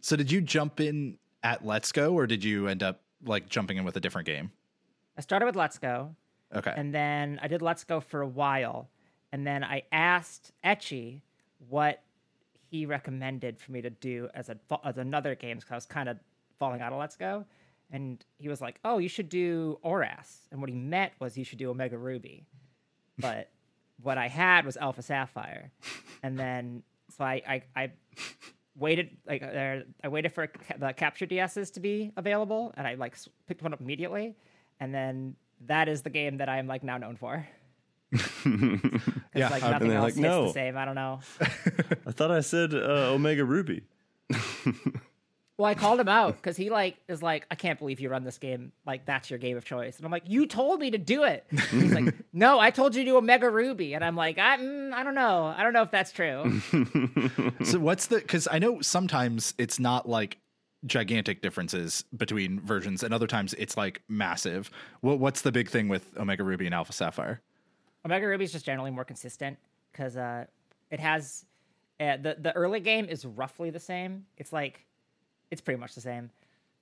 So 0.00 0.16
did 0.16 0.30
you 0.30 0.40
jump 0.40 0.80
in 0.80 1.18
at 1.42 1.64
Let's 1.64 1.92
Go 1.92 2.14
or 2.14 2.26
did 2.26 2.44
you 2.44 2.68
end 2.68 2.82
up 2.82 3.00
like 3.24 3.48
jumping 3.48 3.76
in 3.78 3.84
with 3.84 3.96
a 3.96 4.00
different 4.00 4.26
game? 4.26 4.52
I 5.16 5.22
started 5.22 5.46
with 5.46 5.56
Let's 5.56 5.78
Go. 5.78 6.14
Okay. 6.54 6.72
and 6.76 6.94
then 6.94 7.40
I 7.42 7.48
did 7.48 7.62
Let's 7.62 7.82
Go 7.84 8.00
for 8.00 8.20
a 8.20 8.28
while, 8.28 8.88
and 9.34 9.44
then 9.44 9.64
I 9.64 9.82
asked 9.90 10.52
Etchy 10.64 11.22
what 11.68 12.04
he 12.70 12.86
recommended 12.86 13.58
for 13.58 13.72
me 13.72 13.82
to 13.82 13.90
do 13.90 14.28
as 14.32 14.48
a 14.48 14.56
as 14.84 14.96
another 14.96 15.34
game 15.34 15.56
because 15.56 15.72
I 15.72 15.74
was 15.74 15.86
kind 15.86 16.08
of 16.08 16.18
falling 16.60 16.80
out 16.80 16.92
of 16.92 17.00
Let's 17.00 17.16
Go, 17.16 17.44
and 17.90 18.24
he 18.38 18.48
was 18.48 18.60
like, 18.60 18.78
"Oh, 18.84 18.98
you 18.98 19.08
should 19.08 19.28
do 19.28 19.80
Oras," 19.84 20.46
and 20.52 20.60
what 20.60 20.70
he 20.70 20.76
meant 20.76 21.14
was 21.18 21.36
you 21.36 21.42
should 21.42 21.58
do 21.58 21.68
Omega 21.68 21.98
Ruby, 21.98 22.46
but 23.18 23.50
what 24.00 24.18
I 24.18 24.28
had 24.28 24.64
was 24.64 24.76
Alpha 24.76 25.02
Sapphire, 25.02 25.72
and 26.22 26.38
then 26.38 26.84
so 27.10 27.24
I 27.24 27.42
I, 27.44 27.62
I 27.74 27.92
waited 28.76 29.16
like 29.26 29.42
uh, 29.42 29.80
I 30.04 30.08
waited 30.08 30.32
for 30.32 30.48
the 30.78 30.92
capture 30.92 31.26
DSs 31.26 31.72
to 31.72 31.80
be 31.80 32.12
available, 32.16 32.72
and 32.76 32.86
I 32.86 32.94
like 32.94 33.16
picked 33.48 33.62
one 33.62 33.74
up 33.74 33.80
immediately, 33.80 34.36
and 34.78 34.94
then 34.94 35.34
that 35.66 35.88
is 35.88 36.02
the 36.02 36.10
game 36.10 36.36
that 36.36 36.48
I'm 36.48 36.68
like 36.68 36.84
now 36.84 36.98
known 36.98 37.16
for. 37.16 37.44
'Cause, 38.42 39.00
Yeah, 39.34 39.48
like 39.48 39.62
and 39.62 39.72
nothing 39.72 39.88
they're 39.88 39.98
else 39.98 40.14
like, 40.14 40.16
"No." 40.16 40.46
the 40.46 40.52
same. 40.52 40.76
I 40.76 40.84
don't 40.84 40.94
know. 40.94 41.20
I 42.06 42.12
thought 42.12 42.30
I 42.30 42.40
said 42.40 42.74
uh, 42.74 43.12
Omega 43.12 43.44
Ruby. 43.44 43.82
Well, 45.56 45.66
I 45.70 45.74
called 45.76 46.00
him 46.00 46.08
out 46.08 46.34
because 46.34 46.56
he 46.56 46.68
like 46.68 46.96
is 47.06 47.22
like, 47.22 47.46
I 47.48 47.54
can't 47.54 47.78
believe 47.78 48.00
you 48.00 48.08
run 48.08 48.24
this 48.24 48.38
game. 48.38 48.72
Like 48.84 49.06
that's 49.06 49.30
your 49.30 49.38
game 49.38 49.56
of 49.56 49.64
choice, 49.64 49.98
and 49.98 50.04
I'm 50.04 50.10
like, 50.10 50.24
you 50.26 50.46
told 50.48 50.80
me 50.80 50.90
to 50.90 50.98
do 50.98 51.22
it. 51.22 51.46
And 51.48 51.60
he's 51.60 51.94
like, 51.94 52.12
no, 52.32 52.58
I 52.58 52.70
told 52.72 52.96
you 52.96 53.04
to 53.04 53.10
do 53.12 53.16
Omega 53.16 53.48
Ruby, 53.48 53.94
and 53.94 54.04
I'm 54.04 54.16
like, 54.16 54.36
I, 54.36 54.56
mm, 54.58 54.92
I 54.92 55.04
don't 55.04 55.14
know, 55.14 55.54
I 55.56 55.62
don't 55.62 55.72
know 55.72 55.82
if 55.82 55.92
that's 55.92 56.10
true. 56.10 56.60
so 57.62 57.78
what's 57.78 58.08
the 58.08 58.16
because 58.16 58.48
I 58.50 58.58
know 58.58 58.80
sometimes 58.80 59.54
it's 59.56 59.78
not 59.78 60.08
like 60.08 60.38
gigantic 60.86 61.40
differences 61.40 62.04
between 62.16 62.58
versions 62.58 63.04
and 63.04 63.14
other 63.14 63.28
times 63.28 63.54
it's 63.56 63.76
like 63.76 64.02
massive. 64.08 64.72
What 65.02 65.20
what's 65.20 65.42
the 65.42 65.52
big 65.52 65.68
thing 65.70 65.86
with 65.86 66.16
Omega 66.18 66.42
Ruby 66.42 66.66
and 66.66 66.74
Alpha 66.74 66.92
Sapphire? 66.92 67.42
Omega 68.04 68.26
Ruby 68.26 68.44
is 68.44 68.52
just 68.52 68.66
generally 68.66 68.90
more 68.90 69.04
consistent 69.04 69.58
because 69.92 70.16
uh, 70.16 70.44
it 70.90 71.00
has 71.00 71.44
uh, 72.00 72.16
the 72.16 72.36
the 72.38 72.52
early 72.52 72.80
game 72.80 73.06
is 73.08 73.24
roughly 73.24 73.70
the 73.70 73.80
same. 73.80 74.26
It's 74.36 74.52
like 74.52 74.84
it's 75.50 75.60
pretty 75.60 75.80
much 75.80 75.94
the 75.94 76.00
same. 76.00 76.30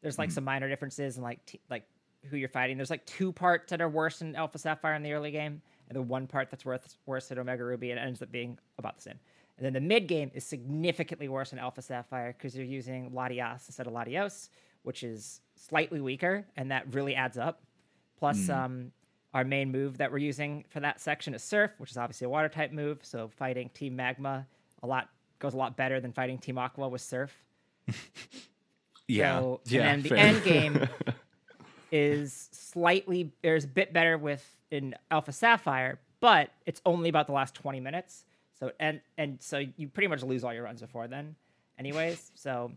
There's 0.01 0.19
like 0.19 0.31
some 0.31 0.45
minor 0.45 0.69
differences 0.69 1.17
and 1.17 1.23
like 1.23 1.45
t- 1.47 1.61
like 1.71 1.85
who 2.29 2.37
you're 2.37 2.49
fighting. 2.49 2.77
There's 2.77 2.91
like 2.91 3.05
two 3.07 3.33
parts 3.33 3.71
that 3.71 3.81
are 3.81 3.89
worse 3.89 4.21
in 4.21 4.35
Alpha 4.35 4.59
Sapphire 4.59 4.95
in 4.95 5.03
the 5.03 5.13
early 5.13 5.31
game, 5.31 5.63
and 5.89 5.97
the 5.97 6.03
one 6.03 6.27
part 6.27 6.51
that's 6.51 6.65
worth 6.65 6.97
worse 7.07 7.31
in 7.31 7.39
Omega 7.39 7.65
Ruby, 7.65 7.91
and 7.91 8.01
it 8.01 8.03
ends 8.03 8.23
up 8.23 8.33
being 8.33 8.59
about 8.79 8.97
the 8.97 9.03
same. 9.03 9.19
And 9.59 9.67
then 9.67 9.73
the 9.75 9.81
mid 9.81 10.09
game 10.09 10.31
is 10.35 10.45
significantly 10.45 11.29
worse 11.29 11.53
in 11.53 11.59
Alpha 11.59 11.83
Sapphire 11.83 12.35
because 12.37 12.57
you're 12.57 12.67
using 12.67 13.11
Latias 13.11 13.69
instead 13.69 13.87
of 13.87 13.93
Latios, 13.93 14.49
which 14.83 15.05
is 15.05 15.41
slightly 15.55 16.01
weaker, 16.01 16.45
and 16.57 16.71
that 16.71 16.93
really 16.93 17.15
adds 17.15 17.39
up. 17.39 17.63
Plus, 18.19 18.49
um, 18.49 18.93
our 19.35 19.45
main 19.45 19.71
move 19.73 19.99
that 19.99 20.11
we're 20.13 20.19
using 20.19 20.65
for 20.69 20.81
that 20.81 21.01
section 21.01 21.35
is 21.35 21.43
Surf, 21.43 21.71
which 21.79 21.91
is 21.91 21.97
obviously 21.97 22.27
a 22.27 22.29
water 22.29 22.49
type 22.49 22.73
move. 22.73 22.99
So 23.03 23.29
fighting 23.29 23.71
Team 23.71 23.97
Magma 23.97 24.47
a 24.83 24.87
lot 24.87 25.09
goes 25.39 25.55
a 25.55 25.57
lot 25.57 25.77
better 25.77 26.01
than 26.01 26.13
fighting 26.13 26.39
Team 26.39 26.59
Aqua 26.59 26.89
with 26.89 27.01
Surf. 27.01 27.33
Yeah, 29.09 29.41
So, 29.41 29.61
Yeah, 29.67 29.89
and 29.93 30.03
the 30.03 30.09
fair. 30.11 30.19
end 30.19 30.45
game 30.45 30.89
is 31.93 32.49
slightly 32.53 33.33
there's 33.43 33.65
a 33.65 33.69
bit 33.69 33.93
better 33.93 34.17
with 34.17 34.49
in 34.71 34.95
Alpha 35.11 35.33
Sapphire, 35.33 35.99
but 36.21 36.51
it's 36.67 36.81
only 36.87 37.09
about 37.09 37.27
the 37.27 37.33
last 37.33 37.55
20 37.55 37.81
minutes. 37.81 38.25
So 38.59 38.71
and 38.79 39.01
and 39.19 39.43
so 39.43 39.59
you 39.77 39.89
pretty 39.89 40.07
much 40.07 40.23
lose 40.23 40.45
all 40.45 40.55
your 40.55 40.63
runs 40.63 40.81
before 40.81 41.09
then, 41.09 41.35
anyways. 41.79 42.31
so 42.35 42.73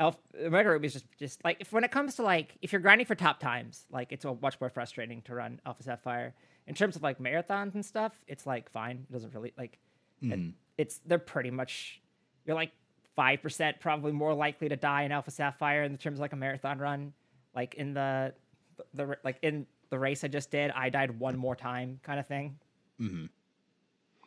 Elf 0.00 0.18
Ruby 0.34 0.86
is 0.86 0.94
just 0.94 1.04
just 1.18 1.44
like 1.44 1.58
if 1.60 1.72
when 1.72 1.84
it 1.84 1.90
comes 1.90 2.16
to 2.16 2.22
like 2.22 2.56
if 2.62 2.72
you're 2.72 2.80
grinding 2.80 3.06
for 3.06 3.14
top 3.14 3.38
times, 3.38 3.84
like 3.90 4.12
it's 4.12 4.24
a 4.24 4.34
much 4.40 4.58
more 4.60 4.70
frustrating 4.70 5.20
to 5.22 5.34
run 5.34 5.60
Alpha 5.66 5.82
Sapphire. 5.82 6.34
In 6.66 6.74
terms 6.74 6.96
of 6.96 7.02
like 7.02 7.18
marathons 7.18 7.74
and 7.74 7.84
stuff, 7.84 8.12
it's 8.26 8.46
like 8.46 8.70
fine. 8.70 9.06
It 9.08 9.12
doesn't 9.12 9.34
really 9.34 9.52
like 9.58 9.78
it- 10.22 10.38
mm. 10.40 10.52
it's 10.78 11.00
they're 11.04 11.18
pretty 11.18 11.50
much 11.50 12.00
you're 12.46 12.56
like 12.56 12.72
five 13.14 13.42
percent 13.42 13.78
probably 13.78 14.12
more 14.12 14.32
likely 14.32 14.70
to 14.70 14.76
die 14.76 15.02
in 15.02 15.12
Alpha 15.12 15.30
Sapphire 15.30 15.82
in 15.82 15.98
terms 15.98 16.16
of 16.18 16.20
like 16.20 16.32
a 16.32 16.36
marathon 16.36 16.78
run. 16.78 17.12
Like 17.54 17.74
in 17.74 17.92
the 17.92 18.32
the 18.94 19.18
like 19.22 19.38
in 19.42 19.66
the 19.90 19.98
race 19.98 20.24
I 20.24 20.28
just 20.28 20.50
did, 20.50 20.70
I 20.70 20.88
died 20.88 21.18
one 21.18 21.36
more 21.36 21.54
time, 21.54 22.00
kind 22.02 22.18
of 22.18 22.26
thing. 22.26 22.56
Mm-hmm. 22.98 23.26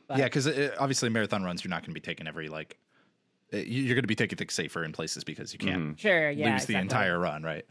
But- 0.08 0.18
yeah, 0.18 0.26
because 0.26 0.46
uh, 0.46 0.76
obviously 0.78 1.10
marathon 1.10 1.44
runs, 1.44 1.64
you're 1.64 1.70
not 1.70 1.82
going 1.82 1.92
to 1.92 1.94
be 1.94 2.02
taking 2.02 2.28
every 2.28 2.48
like. 2.48 2.78
Uh, 3.54 3.58
you- 3.58 3.84
You're 3.84 3.96
going 3.96 4.04
to 4.04 4.08
be 4.08 4.16
taking 4.16 4.38
things 4.38 4.54
safer 4.54 4.84
in 4.84 4.92
places 4.92 5.24
because 5.24 5.54
you 5.54 5.60
can't 5.60 6.00
Sure, 6.00 6.30
yeah, 6.32 6.54
lose 6.54 6.66
the 6.66 6.76
entire 6.76 7.20
run, 7.20 7.44
right? 7.44 7.66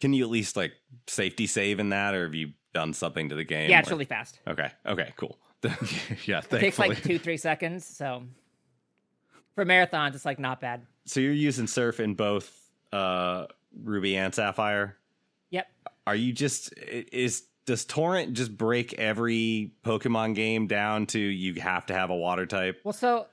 Can 0.00 0.12
you 0.12 0.24
at 0.24 0.30
least 0.30 0.56
like 0.56 0.72
safety 1.06 1.46
save 1.46 1.78
in 1.80 1.90
that, 1.90 2.14
or 2.14 2.24
have 2.24 2.34
you 2.34 2.52
done 2.72 2.92
something 2.92 3.28
to 3.28 3.34
the 3.34 3.44
game? 3.44 3.70
Yeah, 3.70 3.78
it's 3.80 3.88
where- 3.88 3.94
really 3.94 4.04
fast. 4.06 4.40
Okay. 4.48 4.70
Okay. 4.86 5.12
Cool. 5.16 5.38
yeah, 6.26 6.38
It 6.40 6.50
takes 6.50 6.78
like 6.78 7.02
two, 7.02 7.18
three 7.18 7.36
seconds. 7.36 7.84
So 7.86 8.24
for 9.54 9.64
marathons, 9.64 10.14
it's 10.14 10.24
like 10.24 10.38
not 10.38 10.60
bad. 10.60 10.82
so 11.04 11.20
you're 11.20 11.32
using 11.32 11.66
Surf 11.66 12.00
in 12.00 12.14
both 12.14 12.52
uh, 12.92 13.46
Ruby 13.82 14.16
and 14.16 14.34
Sapphire. 14.34 14.96
Yep. 15.50 15.66
Are 16.06 16.16
you 16.16 16.32
just 16.32 16.72
is 16.78 17.44
does 17.64 17.84
Torrent 17.84 18.32
just 18.34 18.56
break 18.56 18.94
every 18.94 19.72
Pokemon 19.84 20.34
game 20.34 20.66
down 20.66 21.06
to 21.06 21.18
you 21.20 21.60
have 21.60 21.86
to 21.86 21.94
have 21.94 22.10
a 22.10 22.16
water 22.16 22.44
type? 22.46 22.80
Well, 22.82 22.92
so 22.92 23.26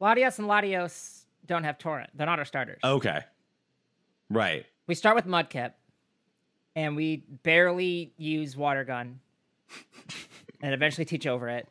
Latias 0.00 0.38
and 0.38 0.48
Latios 0.48 1.24
don't 1.46 1.64
have 1.64 1.78
torrent. 1.78 2.10
They're 2.14 2.26
not 2.26 2.38
our 2.38 2.44
starters. 2.44 2.80
Okay. 2.82 3.20
Right. 4.30 4.66
We 4.86 4.94
start 4.94 5.16
with 5.16 5.26
Mudkip, 5.26 5.72
and 6.74 6.96
we 6.96 7.24
barely 7.42 8.12
use 8.16 8.56
Water 8.56 8.84
Gun, 8.84 9.20
and 10.60 10.74
eventually 10.74 11.04
teach 11.04 11.26
over 11.26 11.48
it. 11.48 11.68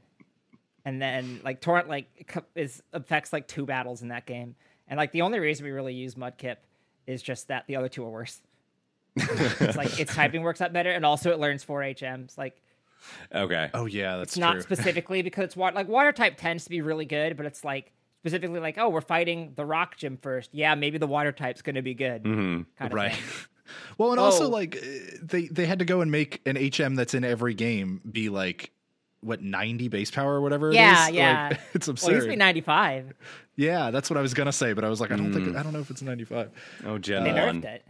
And 0.86 1.02
then 1.02 1.42
like 1.44 1.62
torrent 1.62 1.90
like 1.90 2.26
co- 2.28 2.46
is 2.56 2.82
affects 2.94 3.34
like 3.34 3.48
two 3.48 3.66
battles 3.66 4.02
in 4.02 4.10
that 4.10 4.26
game, 4.26 4.56
and 4.88 4.98
like 4.98 5.12
the 5.12 5.22
only 5.24 5.40
reason 5.40 5.66
we 5.66 5.72
really 5.72 5.94
use 5.94 6.16
Mudkip 6.16 6.58
is 7.08 7.22
just 7.22 7.48
that 7.50 7.66
the 7.68 7.76
other 7.76 7.90
two 7.90 8.04
are 8.06 8.10
worse. 8.10 8.42
it's 9.16 9.78
like 9.78 10.00
its 10.00 10.14
typing 10.14 10.42
works 10.44 10.62
out 10.62 10.74
better, 10.74 10.92
and 10.92 11.06
also 11.06 11.32
it 11.32 11.40
learns 11.40 11.64
four 11.64 11.82
HMs. 11.82 12.38
Like 12.38 12.62
Okay. 13.34 13.70
oh 13.74 13.86
yeah, 13.86 14.18
that's 14.18 14.32
it's 14.34 14.38
not 14.38 14.54
true. 14.54 14.62
specifically 14.62 15.22
because 15.22 15.46
it's 15.46 15.56
water. 15.56 15.76
Like 15.76 15.88
water 15.88 16.12
type 16.12 16.38
tends 16.38 16.66
to 16.66 16.70
be 16.70 16.82
really 16.82 17.06
good, 17.06 17.36
but 17.38 17.46
it's 17.46 17.64
like 17.64 17.92
specifically 18.26 18.60
like, 18.60 18.78
oh, 18.80 18.90
we're 18.90 19.02
fighting 19.02 19.54
the 19.56 19.64
rock 19.66 19.98
gym 19.98 20.18
first. 20.18 20.50
Yeah, 20.52 20.74
maybe 20.74 20.98
the 20.98 21.06
water 21.06 21.32
type's 21.32 21.62
going 21.62 21.76
to 21.76 21.84
be 21.84 21.94
good. 21.94 22.24
Mm-hmm. 22.24 22.88
Right. 22.94 23.16
Well, 23.98 24.12
and 24.12 24.20
also 24.20 24.46
Oh. 24.46 24.50
like 24.50 24.76
uh, 24.78 25.18
they 25.24 25.48
they 25.48 25.66
had 25.66 25.80
to 25.80 25.86
go 25.86 26.02
and 26.02 26.12
make 26.12 26.40
an 26.46 26.56
HM 26.56 26.94
that's 26.94 27.16
in 27.16 27.24
every 27.24 27.56
game 27.56 28.00
be 28.10 28.30
like 28.30 28.70
what 29.22 29.42
90 29.42 29.88
base 29.88 30.12
power 30.12 30.36
or 30.36 30.42
whatever 30.42 30.70
it 30.70 30.76
Yeah, 30.76 31.08
is. 31.08 31.12
yeah. 31.16 31.48
Like, 31.50 31.60
it's 31.74 31.88
Well, 31.88 31.94
it 31.94 31.98
absurd. 31.98 32.14
used 32.14 32.26
to 32.26 32.30
be 32.30 32.36
95. 32.36 33.14
yeah, 33.56 33.90
that's 33.90 34.08
what 34.08 34.18
I 34.18 34.22
was 34.22 34.36
gonna 34.36 34.52
say, 34.52 34.74
but 34.74 34.84
I 34.84 34.90
was 34.90 35.02
like, 35.02 35.12
I 35.12 35.16
don't 35.16 35.32
Mm. 35.32 35.46
think 35.46 35.58
I 35.58 35.64
don't 35.64 35.74
know 35.74 35.80
if 35.80 35.90
it's 35.90 36.04
95. 36.04 36.52
Oh, 36.86 37.00
Gen 37.00 37.24
They 37.24 37.34
one. 37.34 37.64
nerfed 37.64 37.66
it. 37.66 37.86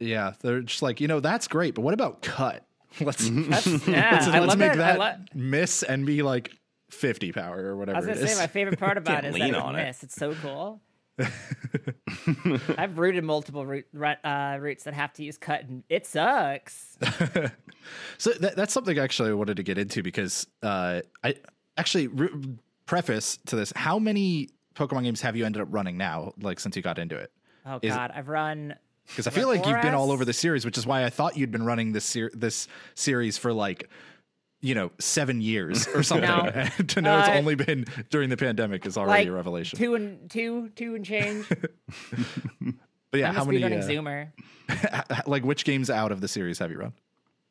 Yeah, 0.00 0.32
they're 0.40 0.62
just 0.62 0.82
like, 0.82 1.00
you 1.00 1.06
know, 1.06 1.20
that's 1.20 1.46
great, 1.46 1.76
but 1.76 1.82
what 1.82 1.94
about 1.94 2.22
cut? 2.22 2.64
Let's 3.00 3.28
That's, 3.30 3.66
yeah, 3.86 4.10
let's, 4.12 4.26
let's 4.26 4.56
make 4.56 4.72
it. 4.72 4.80
I, 4.80 4.96
that 4.96 4.98
lo- 4.98 5.14
miss 5.34 5.84
and 5.84 6.04
be 6.04 6.22
like 6.22 6.50
50 6.90 7.32
power 7.32 7.58
or 7.66 7.76
whatever. 7.76 7.96
I 7.96 8.00
was 8.00 8.06
gonna 8.06 8.28
say 8.28 8.38
my 8.40 8.46
favorite 8.46 8.78
part 8.78 8.96
about 8.98 9.24
it 9.24 9.34
is 9.34 9.38
that 9.38 9.54
on 9.54 9.76
it. 9.76 9.84
miss. 9.84 10.02
It's 10.02 10.14
so 10.14 10.34
cool. 10.34 10.80
I've 12.78 12.96
routed 12.98 13.24
multiple 13.24 13.66
route- 13.66 14.24
uh, 14.24 14.56
routes 14.60 14.84
that 14.84 14.94
have 14.94 15.12
to 15.14 15.24
use 15.24 15.36
cut, 15.36 15.64
and 15.64 15.82
it 15.88 16.06
sucks. 16.06 16.96
So 18.18 18.32
that, 18.32 18.54
that's 18.54 18.74
something 18.74 18.98
actually 18.98 19.30
I 19.30 19.32
wanted 19.32 19.56
to 19.56 19.62
get 19.62 19.78
into 19.78 20.02
because 20.02 20.46
uh, 20.62 21.00
I 21.24 21.36
actually 21.78 22.08
re- 22.08 22.28
preface 22.84 23.38
to 23.46 23.56
this: 23.56 23.72
how 23.74 23.98
many 23.98 24.50
Pokemon 24.74 25.04
games 25.04 25.22
have 25.22 25.36
you 25.36 25.46
ended 25.46 25.62
up 25.62 25.68
running 25.70 25.96
now? 25.96 26.34
Like 26.38 26.60
since 26.60 26.76
you 26.76 26.82
got 26.82 26.98
into 26.98 27.16
it? 27.16 27.32
Oh 27.64 27.78
Is- 27.80 27.94
god, 27.94 28.12
I've 28.14 28.28
run. 28.28 28.74
Because 29.06 29.26
I 29.26 29.30
feel 29.30 29.48
like 29.48 29.64
you've 29.64 29.80
been 29.80 29.94
all 29.94 30.10
over 30.12 30.26
the 30.26 30.34
series, 30.34 30.66
which 30.66 30.76
is 30.76 30.86
why 30.86 31.02
I 31.02 31.08
thought 31.08 31.34
you'd 31.38 31.50
been 31.50 31.64
running 31.64 31.92
this 31.92 32.04
ser- 32.04 32.30
this 32.34 32.68
series 32.94 33.38
for 33.38 33.54
like 33.54 33.88
you 34.60 34.74
know 34.74 34.90
seven 34.98 35.40
years 35.40 35.86
or 35.88 36.02
something. 36.10 36.28
No. 36.28 36.66
To 36.88 37.00
know 37.00 37.18
it's 37.20 37.28
Uh, 37.28 37.32
only 37.32 37.54
been 37.54 37.84
during 38.10 38.28
the 38.30 38.36
pandemic 38.36 38.84
is 38.86 38.96
already 38.96 39.22
Like 39.22 39.28
a 39.28 39.32
revelation. 39.32 39.78
two 39.78 39.94
and 39.94 40.28
two, 40.30 40.70
two 40.76 40.94
and 40.94 41.04
change. 41.04 41.46
but 43.10 43.20
yeah, 43.20 43.32
how 43.32 43.44
many? 43.44 43.62
running 43.62 43.80
uh, 43.80 43.82
Zoomer. 43.82 44.28
like 45.26 45.44
which 45.44 45.64
games 45.64 45.90
out 45.90 46.12
of 46.12 46.20
the 46.20 46.28
series 46.28 46.58
have 46.58 46.70
you 46.70 46.78
run? 46.78 46.92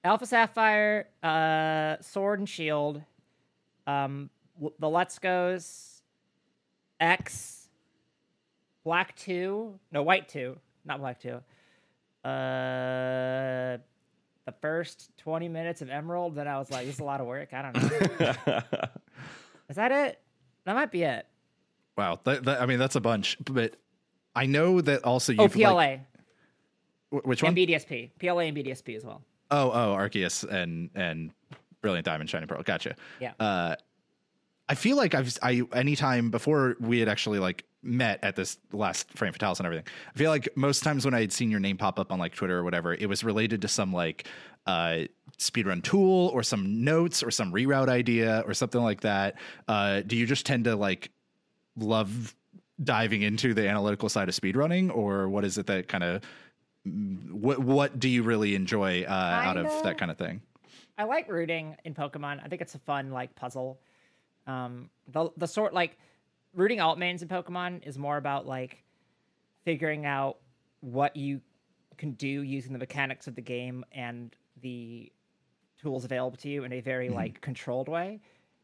Alpha 0.04 0.26
Sapphire, 0.26 1.08
uh, 1.24 1.96
Sword 2.02 2.40
and 2.40 2.48
Shield, 2.48 3.02
um, 3.88 4.30
w- 4.56 4.74
the 4.80 4.88
Let's 4.90 5.18
Goes, 5.20 6.02
X, 7.00 7.68
Black 8.86 9.16
Two, 9.16 9.80
no 9.92 10.04
White 10.04 10.30
Two, 10.30 10.58
not 10.86 11.00
Black 11.00 11.20
Two. 11.20 11.42
Uh, 12.24 13.78
the 14.48 14.54
first 14.54 15.12
twenty 15.18 15.50
minutes 15.50 15.82
of 15.84 15.90
Emerald, 15.90 16.34
then 16.34 16.48
I 16.48 16.58
was 16.58 16.72
like, 16.72 16.86
"This 16.88 16.96
is 16.96 17.02
a 17.02 17.04
lot 17.04 17.20
of 17.22 17.28
work." 17.28 17.54
I 17.54 17.62
don't 17.62 17.76
know. 17.76 18.62
is 19.70 19.76
that 19.76 19.92
it? 19.92 20.20
That 20.66 20.74
might 20.74 20.90
be 20.90 21.04
it. 21.04 21.28
Wow, 21.98 22.20
that, 22.24 22.46
that, 22.46 22.62
I 22.62 22.66
mean 22.66 22.80
that's 22.80 22.96
a 22.96 23.02
bunch. 23.02 23.38
But 23.44 23.76
I 24.36 24.46
know 24.46 24.80
that 24.82 25.04
also 25.04 25.34
you've 25.34 25.42
Oh, 25.42 25.50
PLA 25.50 25.74
like, 25.74 26.02
which 27.10 27.44
one? 27.44 27.50
and 27.50 27.58
BDSP, 27.58 28.12
PLA 28.20 28.40
and 28.44 28.58
BDSP 28.58 28.96
as 28.96 29.04
well. 29.06 29.22
Oh, 29.52 29.70
oh, 29.72 29.96
Arceus 29.98 30.44
and 30.44 30.90
and 30.96 31.32
Brilliant 31.82 32.06
Diamond, 32.06 32.30
Shining 32.30 32.48
Pearl. 32.48 32.64
Gotcha. 32.64 32.96
Yeah. 33.20 33.34
Uh, 33.40 33.76
I 34.70 34.76
feel 34.76 34.98
like 34.98 35.16
I've 35.16 35.38
I 35.42 35.64
anytime 35.74 36.30
before 36.30 36.76
we 36.80 37.00
had 37.00 37.08
actually 37.08 37.40
like 37.40 37.66
met 37.84 38.20
at 38.24 38.36
this 38.36 38.58
last 38.74 39.10
frame 39.14 39.34
fatales 39.34 39.60
and 39.60 39.66
everything. 39.66 39.86
I 40.14 40.18
feel 40.18 40.30
like 40.30 40.50
most 40.56 40.84
times 40.84 41.06
when 41.06 41.14
I 41.14 41.22
had 41.22 41.32
seen 41.32 41.50
your 41.50 41.60
name 41.60 41.78
pop 41.78 42.00
up 42.00 42.12
on 42.12 42.20
like 42.20 42.36
Twitter 42.36 42.58
or 42.58 42.64
whatever, 42.64 42.94
it 42.94 43.08
was 43.08 43.24
related 43.24 43.62
to 43.62 43.68
some 43.68 43.94
like 43.94 44.28
uh 44.66 45.06
speedrun 45.38 45.82
tool 45.84 46.30
or 46.34 46.44
some 46.44 46.84
notes 46.84 47.24
or 47.24 47.32
some 47.32 47.54
reroute 47.54 47.90
idea 47.90 48.44
or 48.46 48.54
something 48.54 48.82
like 48.82 49.02
that. 49.02 49.36
Uh, 49.68 50.02
do 50.02 50.16
you 50.16 50.26
just 50.26 50.46
tend 50.46 50.66
to 50.66 50.76
like 50.76 51.12
love 51.78 52.36
diving 52.84 53.22
into 53.22 53.54
the 53.54 53.68
analytical 53.68 54.10
side 54.10 54.28
of 54.30 54.36
speedrunning, 54.36 54.94
or 54.94 55.30
what 55.30 55.46
is 55.46 55.58
it 55.58 55.68
that 55.68 55.88
kind 55.88 56.04
of 56.04 56.22
what 57.32 57.60
what 57.60 58.00
do 58.00 58.10
you 58.10 58.24
really 58.24 58.56
enjoy 58.56 59.04
uh, 59.04 59.12
out 59.12 59.58
of 59.58 59.84
that 59.84 59.98
kind 59.98 60.12
of 60.12 60.18
thing? 60.18 60.42
I 60.98 61.04
like 61.04 61.30
routing 61.30 61.76
in 61.86 61.94
Pokemon. 61.94 62.44
I 62.44 62.48
think 62.48 62.62
it's 62.62 62.76
a 62.76 62.80
fun 62.80 63.12
like 63.12 63.36
puzzle. 63.36 63.80
Um, 64.48 64.90
the 65.08 65.30
the 65.38 65.48
sort 65.48 65.74
like 65.74 65.98
routing 66.54 66.80
alt 66.80 66.98
mains 66.98 67.22
in 67.22 67.28
Pokemon 67.28 67.86
is 67.86 67.98
more 67.98 68.18
about 68.18 68.48
like 68.48 68.84
figuring 69.64 70.06
out 70.06 70.38
what 70.82 71.16
you 71.16 71.42
can 71.98 72.12
do 72.14 72.28
using 72.28 72.74
the 72.74 72.80
mechanics 72.80 73.28
of 73.28 73.36
the 73.36 73.42
game 73.42 73.84
and 73.92 74.36
the 74.62 75.12
tools 75.82 76.06
available 76.06 76.38
to 76.38 76.50
you 76.50 76.64
in 76.64 76.74
a 76.74 76.82
very 76.82 77.10
like 77.10 77.42
controlled 77.42 77.90
way, 77.90 78.20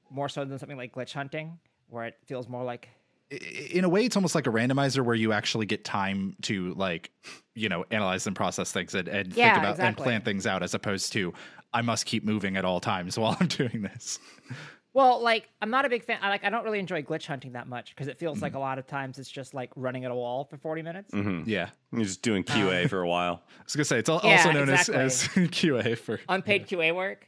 more 0.09 0.29
so 0.29 0.45
than 0.45 0.57
something 0.57 0.77
like 0.77 0.93
glitch 0.93 1.13
hunting, 1.13 1.59
where 1.89 2.05
it 2.05 2.17
feels 2.25 2.47
more 2.47 2.63
like 2.63 2.89
in 3.31 3.83
a 3.83 3.89
way 3.89 4.05
it's 4.05 4.15
almost 4.15 4.35
like 4.35 4.47
a 4.47 4.49
randomizer 4.49 5.03
where 5.03 5.15
you 5.15 5.31
actually 5.31 5.65
get 5.65 5.83
time 5.83 6.35
to 6.41 6.73
like 6.75 7.11
you 7.55 7.69
know 7.69 7.83
analyze 7.91 8.27
and 8.27 8.35
process 8.35 8.71
things 8.71 8.93
and, 8.93 9.07
and 9.07 9.35
Yeah, 9.35 9.53
think 9.53 9.57
about 9.57 9.79
and 9.79 9.97
plan 9.97 10.21
things 10.21 10.45
out 10.45 10.61
as 10.61 10.73
opposed 10.73 11.13
to 11.13 11.33
i 11.73 11.81
must 11.81 12.05
keep 12.05 12.23
moving 12.23 12.57
at 12.57 12.65
all 12.65 12.79
times 12.79 13.17
while 13.19 13.35
i'm 13.39 13.47
doing 13.47 13.81
this 13.81 14.19
Well, 14.93 15.21
like 15.21 15.49
I'm 15.61 15.69
not 15.71 15.85
a 15.85 15.89
big 15.89 16.03
fan. 16.03 16.19
I 16.21 16.29
like 16.29 16.43
I 16.43 16.49
don't 16.49 16.63
really 16.63 16.79
enjoy 16.79 17.01
glitch 17.01 17.25
hunting 17.25 17.53
that 17.53 17.67
much 17.67 17.89
because 17.95 18.07
it 18.07 18.17
feels 18.19 18.41
like 18.41 18.53
a 18.53 18.59
lot 18.59 18.77
of 18.77 18.85
times 18.87 19.17
it's 19.17 19.29
just 19.29 19.53
like 19.53 19.71
running 19.75 20.05
at 20.05 20.11
a 20.11 20.15
wall 20.15 20.45
for 20.45 20.57
40 20.57 20.81
minutes. 20.83 21.13
yeah 21.47 21.69
You're 21.91 22.03
just 22.03 22.21
doing 22.21 22.43
QA 22.43 22.87
for 22.89 23.01
a 23.01 23.07
while. 23.07 23.43
i 23.59 23.63
was 23.63 23.75
gonna 23.75 23.85
say 23.85 23.99
it's 23.99 24.09
al- 24.09 24.21
Yeah, 24.23 24.31
also 24.33 24.51
known 24.51 24.69
exactly. 24.69 24.95
as, 24.95 25.23
as 25.23 25.27
qa 25.49 25.97
for 25.97 26.19
Unpaid 26.29 26.67
QA 26.67 26.95
work. 26.95 27.27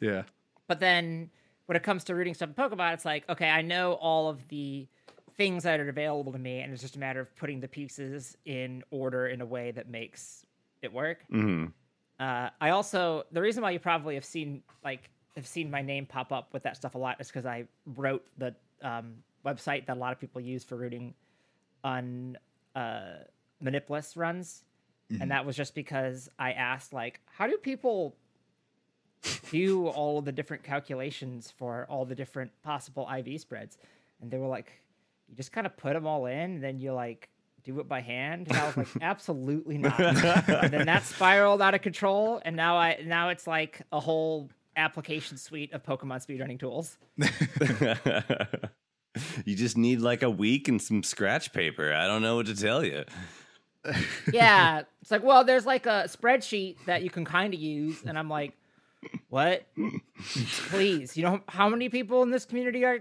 yeah 0.00 0.22
But 0.68 0.80
then 0.80 1.30
when 1.66 1.76
it 1.76 1.82
comes 1.82 2.04
to 2.04 2.14
routing 2.14 2.34
stuff 2.34 2.50
in 2.50 2.54
Pokemon, 2.54 2.94
it's 2.94 3.04
like, 3.04 3.28
okay, 3.28 3.48
I 3.50 3.60
know 3.62 3.94
all 3.94 4.28
of 4.28 4.46
the 4.48 4.86
things 5.36 5.64
that 5.64 5.80
are 5.80 5.88
available 5.88 6.32
to 6.32 6.38
me, 6.38 6.60
and 6.60 6.72
it's 6.72 6.80
just 6.80 6.94
a 6.96 6.98
matter 7.00 7.20
of 7.20 7.34
putting 7.36 7.58
the 7.60 7.66
pieces 7.68 8.36
in 8.44 8.82
order 8.90 9.26
in 9.26 9.40
a 9.40 9.46
way 9.46 9.70
that 9.72 9.88
makes 9.88 10.46
it 10.82 10.92
work. 10.92 11.24
hmm 11.30 11.66
Uh, 12.20 12.50
I 12.60 12.70
also 12.70 13.24
the 13.32 13.40
reason 13.42 13.62
why 13.62 13.70
you 13.72 13.78
probably 13.80 14.14
have 14.14 14.24
seen 14.24 14.62
like 14.84 15.10
have 15.36 15.46
seen 15.46 15.70
my 15.70 15.82
name 15.82 16.06
pop 16.06 16.32
up 16.32 16.52
with 16.52 16.62
that 16.64 16.76
stuff 16.76 16.94
a 16.94 16.98
lot 16.98 17.20
is 17.20 17.28
because 17.28 17.46
I 17.46 17.66
wrote 17.94 18.24
the 18.38 18.54
um, 18.82 19.14
website 19.44 19.86
that 19.86 19.96
a 19.96 20.00
lot 20.00 20.12
of 20.12 20.18
people 20.18 20.40
use 20.40 20.64
for 20.64 20.76
routing 20.76 21.14
on 21.84 22.36
uh, 22.74 23.18
manipless 23.62 24.16
runs, 24.16 24.64
and 25.20 25.30
that 25.30 25.46
was 25.46 25.54
just 25.56 25.74
because 25.74 26.28
I 26.38 26.52
asked 26.52 26.92
like, 26.92 27.20
how 27.26 27.46
do 27.46 27.56
people 27.58 28.16
do 29.50 29.88
all 29.88 30.18
of 30.18 30.24
the 30.24 30.32
different 30.32 30.62
calculations 30.62 31.52
for 31.56 31.86
all 31.88 32.04
the 32.04 32.14
different 32.14 32.50
possible 32.62 33.08
IV 33.10 33.40
spreads. 33.40 33.78
And 34.20 34.30
they 34.30 34.38
were 34.38 34.46
like, 34.46 34.72
you 35.28 35.36
just 35.36 35.52
kind 35.52 35.66
of 35.66 35.76
put 35.76 35.94
them 35.94 36.06
all 36.06 36.26
in, 36.26 36.60
then 36.60 36.78
you 36.78 36.92
like 36.92 37.28
do 37.64 37.80
it 37.80 37.88
by 37.88 38.00
hand. 38.00 38.48
And 38.48 38.56
I 38.56 38.66
was 38.66 38.76
like, 38.76 38.88
absolutely 39.00 39.78
not. 39.78 39.98
and 40.00 40.72
then 40.72 40.86
that 40.86 41.04
spiraled 41.04 41.60
out 41.62 41.74
of 41.74 41.82
control, 41.82 42.40
and 42.44 42.56
now 42.56 42.76
I 42.76 43.02
now 43.04 43.30
it's 43.30 43.46
like 43.46 43.82
a 43.92 44.00
whole 44.00 44.50
application 44.76 45.36
suite 45.36 45.72
of 45.72 45.82
Pokemon 45.82 46.24
speedrunning 46.24 46.58
tools. 46.58 46.96
you 49.44 49.56
just 49.56 49.76
need 49.76 50.00
like 50.00 50.22
a 50.22 50.30
week 50.30 50.68
and 50.68 50.80
some 50.80 51.02
scratch 51.02 51.52
paper. 51.52 51.92
I 51.92 52.06
don't 52.06 52.22
know 52.22 52.36
what 52.36 52.46
to 52.46 52.54
tell 52.54 52.84
you. 52.84 53.04
yeah, 54.32 54.82
it's 55.00 55.10
like, 55.10 55.22
well, 55.22 55.44
there's 55.44 55.66
like 55.66 55.86
a 55.86 56.04
spreadsheet 56.06 56.76
that 56.86 57.02
you 57.02 57.10
can 57.10 57.24
kind 57.24 57.54
of 57.54 57.60
use, 57.60 58.02
and 58.04 58.18
I'm 58.18 58.28
like, 58.28 58.52
what? 59.28 59.66
Please, 60.68 61.16
you 61.16 61.22
know 61.22 61.40
how 61.48 61.68
many 61.68 61.88
people 61.88 62.22
in 62.22 62.30
this 62.30 62.44
community 62.44 62.84
are 62.84 63.00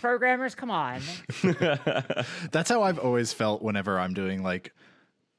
programmers? 0.00 0.54
Come 0.54 0.70
on. 0.70 1.00
That's 2.50 2.70
how 2.70 2.82
I've 2.82 2.98
always 2.98 3.32
felt 3.32 3.62
whenever 3.62 3.98
I'm 3.98 4.14
doing 4.14 4.42
like 4.42 4.72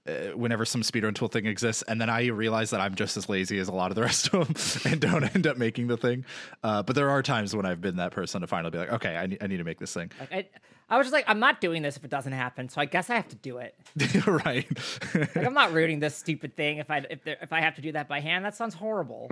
uh, 0.07 0.35
whenever 0.35 0.65
some 0.65 0.81
speedrun 0.81 1.15
tool 1.15 1.27
thing 1.27 1.45
exists, 1.45 1.83
and 1.87 1.99
then 1.99 2.09
I 2.09 2.27
realize 2.27 2.69
that 2.69 2.81
I'm 2.81 2.95
just 2.95 3.17
as 3.17 3.27
lazy 3.27 3.59
as 3.59 3.67
a 3.67 3.71
lot 3.73 3.91
of 3.91 3.95
the 3.95 4.01
rest 4.09 4.33
of 4.33 4.47
them, 4.47 4.91
and 4.91 5.01
don't 5.01 5.23
end 5.35 5.47
up 5.47 5.57
making 5.57 5.87
the 5.87 5.97
thing. 5.97 6.25
Uh, 6.63 6.83
but 6.83 6.95
there 6.95 7.09
are 7.09 7.21
times 7.23 7.55
when 7.55 7.65
I've 7.65 7.81
been 7.81 7.97
that 7.97 8.11
person 8.11 8.41
to 8.41 8.47
finally 8.47 8.71
be 8.71 8.77
like, 8.77 8.93
okay, 8.93 9.15
I 9.15 9.25
need, 9.27 9.37
I 9.41 9.47
need 9.47 9.57
to 9.57 9.63
make 9.63 9.79
this 9.79 9.93
thing. 9.93 10.11
Like 10.19 10.31
I, 10.31 10.47
I 10.87 10.97
was 10.97 11.05
just 11.05 11.13
like, 11.13 11.25
I'm 11.27 11.39
not 11.39 11.61
doing 11.61 11.81
this 11.81 11.97
if 11.97 12.03
it 12.03 12.11
doesn't 12.11 12.33
happen, 12.33 12.69
so 12.69 12.79
I 12.79 12.85
guess 12.85 13.09
I 13.09 13.15
have 13.15 13.27
to 13.29 13.35
do 13.35 13.57
it. 13.57 13.75
right. 14.27 14.67
Like 15.15 15.37
I'm 15.37 15.53
not 15.53 15.73
routing 15.73 15.99
this 15.99 16.15
stupid 16.15 16.55
thing 16.55 16.77
if 16.77 16.91
I 16.91 17.05
if 17.09 17.23
there, 17.23 17.37
if 17.41 17.51
I 17.51 17.61
have 17.61 17.75
to 17.75 17.81
do 17.81 17.91
that 17.93 18.07
by 18.07 18.19
hand. 18.19 18.45
That 18.45 18.55
sounds 18.55 18.75
horrible. 18.75 19.29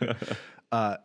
uh, 0.72 0.96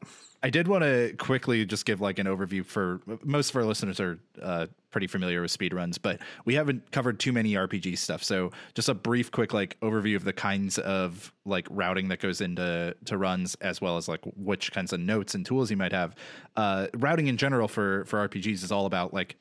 I 0.41 0.49
did 0.49 0.67
want 0.67 0.83
to 0.83 1.13
quickly 1.17 1.65
just 1.65 1.85
give 1.85 2.01
like 2.01 2.19
an 2.19 2.27
overview 2.27 2.65
for 2.65 3.01
most 3.23 3.49
of 3.49 3.55
our 3.55 3.63
listeners 3.63 3.99
are 3.99 4.19
uh, 4.41 4.67
pretty 4.91 5.07
familiar 5.07 5.41
with 5.41 5.57
speedruns, 5.57 5.97
but 6.01 6.19
we 6.45 6.55
haven't 6.55 6.91
covered 6.91 7.19
too 7.19 7.31
many 7.31 7.53
RPG 7.53 7.97
stuff. 7.97 8.23
So 8.23 8.51
just 8.73 8.89
a 8.89 8.93
brief, 8.93 9.31
quick 9.31 9.53
like 9.53 9.79
overview 9.81 10.15
of 10.15 10.23
the 10.23 10.33
kinds 10.33 10.77
of 10.77 11.33
like 11.45 11.67
routing 11.69 12.07
that 12.09 12.19
goes 12.19 12.41
into 12.41 12.95
to 13.05 13.17
runs, 13.17 13.55
as 13.55 13.79
well 13.81 13.97
as 13.97 14.07
like 14.07 14.21
which 14.35 14.71
kinds 14.71 14.91
of 14.91 14.99
notes 14.99 15.35
and 15.35 15.45
tools 15.45 15.71
you 15.71 15.77
might 15.77 15.93
have. 15.93 16.15
Uh, 16.55 16.87
routing 16.95 17.27
in 17.27 17.37
general 17.37 17.67
for 17.67 18.05
for 18.05 18.27
RPGs 18.27 18.63
is 18.63 18.71
all 18.71 18.85
about 18.85 19.13
like 19.13 19.35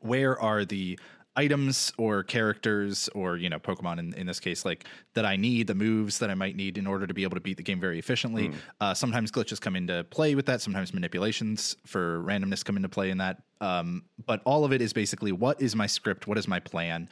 where 0.00 0.40
are 0.40 0.64
the 0.64 0.98
items 1.36 1.92
or 1.98 2.24
characters 2.24 3.08
or 3.14 3.36
you 3.36 3.48
know 3.48 3.60
pokemon 3.60 4.00
in, 4.00 4.12
in 4.14 4.26
this 4.26 4.40
case 4.40 4.64
like 4.64 4.86
that 5.14 5.24
i 5.24 5.36
need 5.36 5.68
the 5.68 5.74
moves 5.74 6.18
that 6.18 6.30
i 6.30 6.34
might 6.34 6.56
need 6.56 6.76
in 6.76 6.84
order 6.84 7.06
to 7.06 7.14
be 7.14 7.22
able 7.22 7.36
to 7.36 7.40
beat 7.40 7.56
the 7.56 7.62
game 7.62 7.78
very 7.78 7.98
efficiently? 7.98 8.48
Mm. 8.48 8.54
uh, 8.80 8.94
sometimes 8.94 9.30
glitches 9.30 9.60
come 9.60 9.76
into 9.76 10.04
play 10.10 10.34
with 10.34 10.46
that. 10.46 10.60
Sometimes 10.60 10.92
manipulations 10.92 11.76
for 11.86 12.20
randomness 12.22 12.64
come 12.64 12.76
into 12.76 12.88
play 12.88 13.10
in 13.10 13.18
that. 13.18 13.42
Um, 13.60 14.04
but 14.26 14.40
all 14.44 14.64
of 14.64 14.72
it 14.72 14.82
is 14.82 14.92
basically 14.92 15.30
what 15.32 15.60
is 15.60 15.76
my 15.76 15.86
script? 15.86 16.26
What 16.26 16.38
is 16.38 16.48
my 16.48 16.60
plan 16.60 17.08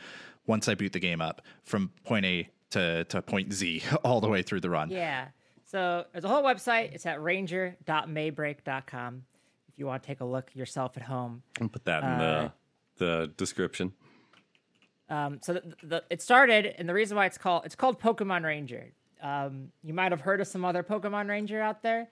once 0.47 0.69
i 0.69 0.75
boot 0.75 0.93
the 0.93 1.01
game 1.01 1.21
up 1.21 1.43
from 1.65 1.91
point 2.05 2.25
a 2.25 2.49
to, 2.71 3.05
to 3.05 3.23
point 3.23 3.53
z 3.53 3.83
all 4.05 4.21
the 4.21 4.29
way 4.29 4.43
through 4.43 4.61
the 4.61 4.71
run? 4.71 4.91
Yeah. 4.91 5.29
So 5.65 6.05
there's 6.13 6.25
a 6.25 6.29
whole 6.29 6.43
website. 6.43 6.95
It's 6.95 7.07
at 7.07 7.23
ranger.maybreak.com 7.23 9.23
if 9.69 9.79
you 9.79 9.87
want 9.87 10.03
to 10.03 10.07
take 10.07 10.21
a 10.21 10.25
look 10.25 10.55
yourself 10.55 10.97
at 10.97 11.03
home. 11.03 11.43
I'll 11.61 11.69
put 11.69 11.85
that 11.85 12.03
in 12.03 12.09
uh, 12.09 12.19
the 12.19 12.53
the 12.99 13.33
description 13.37 13.93
um, 15.09 15.39
so 15.41 15.55
the, 15.55 15.75
the, 15.83 16.05
it 16.11 16.21
started, 16.21 16.75
and 16.79 16.89
the 16.89 16.95
reason 16.95 17.17
why 17.17 17.27
it's 17.27 17.39
called 17.39 17.65
it's 17.65 17.77
called 17.77 18.01
Pokemon 18.01 18.45
Ranger. 18.45 18.93
Um, 19.23 19.69
you 19.83 19.95
might 19.95 20.13
have 20.13 20.21
heard 20.21 20.41
of 20.41 20.49
some 20.49 20.65
other 20.65 20.83
Pokemon 20.83 21.29
Ranger 21.29 21.61
out 21.61 21.83
there. 21.83 22.09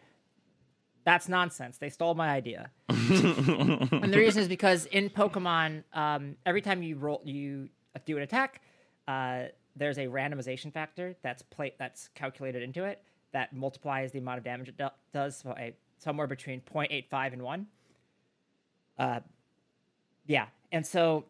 That's 1.04 1.28
nonsense. 1.28 1.76
They 1.76 1.90
stole 1.90 2.14
my 2.14 2.30
idea. 2.30 2.70
and 2.88 4.12
the 4.12 4.16
reason 4.16 4.40
is 4.42 4.48
because 4.48 4.86
in 4.86 5.10
Pokemon, 5.10 5.84
um, 5.92 6.36
every 6.46 6.62
time 6.62 6.82
you 6.82 6.96
roll, 6.96 7.20
you 7.24 7.68
do 8.06 8.16
an 8.16 8.22
attack, 8.22 8.62
uh, 9.06 9.44
there's 9.76 9.98
a 9.98 10.06
randomization 10.06 10.72
factor 10.72 11.14
that's 11.22 11.42
play, 11.42 11.74
that's 11.78 12.08
calculated 12.14 12.62
into 12.62 12.84
it 12.84 13.02
that 13.32 13.52
multiplies 13.52 14.12
the 14.12 14.18
amount 14.18 14.38
of 14.38 14.44
damage 14.44 14.68
it 14.68 14.78
do- 14.78 14.88
does, 15.12 15.44
a, 15.58 15.74
somewhere 15.98 16.26
between 16.26 16.60
0.85 16.60 17.32
and 17.34 17.42
one. 17.42 17.66
Uh, 18.98 19.20
yeah, 20.26 20.46
and 20.72 20.86
so 20.86 21.24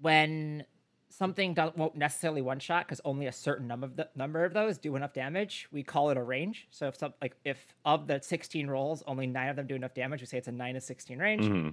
when 0.00 0.64
something 1.12 1.54
do- 1.54 1.72
won't 1.76 1.94
necessarily 1.94 2.42
one 2.42 2.58
shot 2.58 2.86
because 2.86 3.00
only 3.04 3.26
a 3.26 3.32
certain 3.32 3.66
number 3.68 3.86
of 3.86 3.96
the 3.96 4.08
number 4.16 4.44
of 4.44 4.54
those 4.54 4.78
do 4.78 4.96
enough 4.96 5.12
damage, 5.12 5.68
we 5.70 5.82
call 5.82 6.10
it 6.10 6.16
a 6.16 6.22
range. 6.22 6.66
So 6.70 6.88
if 6.88 6.98
some 6.98 7.14
like 7.20 7.36
if 7.44 7.58
of 7.84 8.06
the 8.06 8.20
16 8.20 8.66
rolls, 8.66 9.02
only 9.06 9.26
nine 9.26 9.48
of 9.48 9.56
them 9.56 9.66
do 9.66 9.74
enough 9.74 9.94
damage, 9.94 10.20
we 10.20 10.26
say 10.26 10.38
it's 10.38 10.48
a 10.48 10.52
nine 10.52 10.74
to 10.74 10.80
16 10.80 11.18
range. 11.18 11.44
Mm-hmm. 11.44 11.68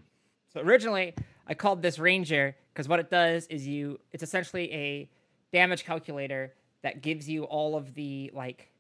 So 0.54 0.62
originally, 0.62 1.13
I 1.47 1.54
called 1.54 1.82
this 1.82 1.99
ranger 1.99 2.56
because 2.73 2.88
what 2.88 2.99
it 2.99 3.10
does 3.10 3.47
is 3.47 3.67
you 3.67 3.99
it's 4.12 4.23
essentially 4.23 4.71
a 4.73 5.10
damage 5.52 5.86
calculator 5.86 6.54
that 6.82 7.02
gives 7.02 7.30
you 7.30 7.43
all 7.43 7.75
of 7.75 7.93
the 7.93 8.32
like 8.34 8.71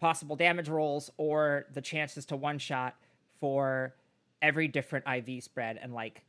possible 0.00 0.36
damage 0.36 0.68
rolls 0.68 1.10
or 1.16 1.66
the 1.72 1.80
chances 1.80 2.24
to 2.26 2.36
one 2.36 2.58
shot 2.58 2.96
for 3.40 3.94
every 4.40 4.68
different 4.68 5.04
IV 5.06 5.42
spread 5.42 5.78
and 5.82 5.92
like 5.92 6.24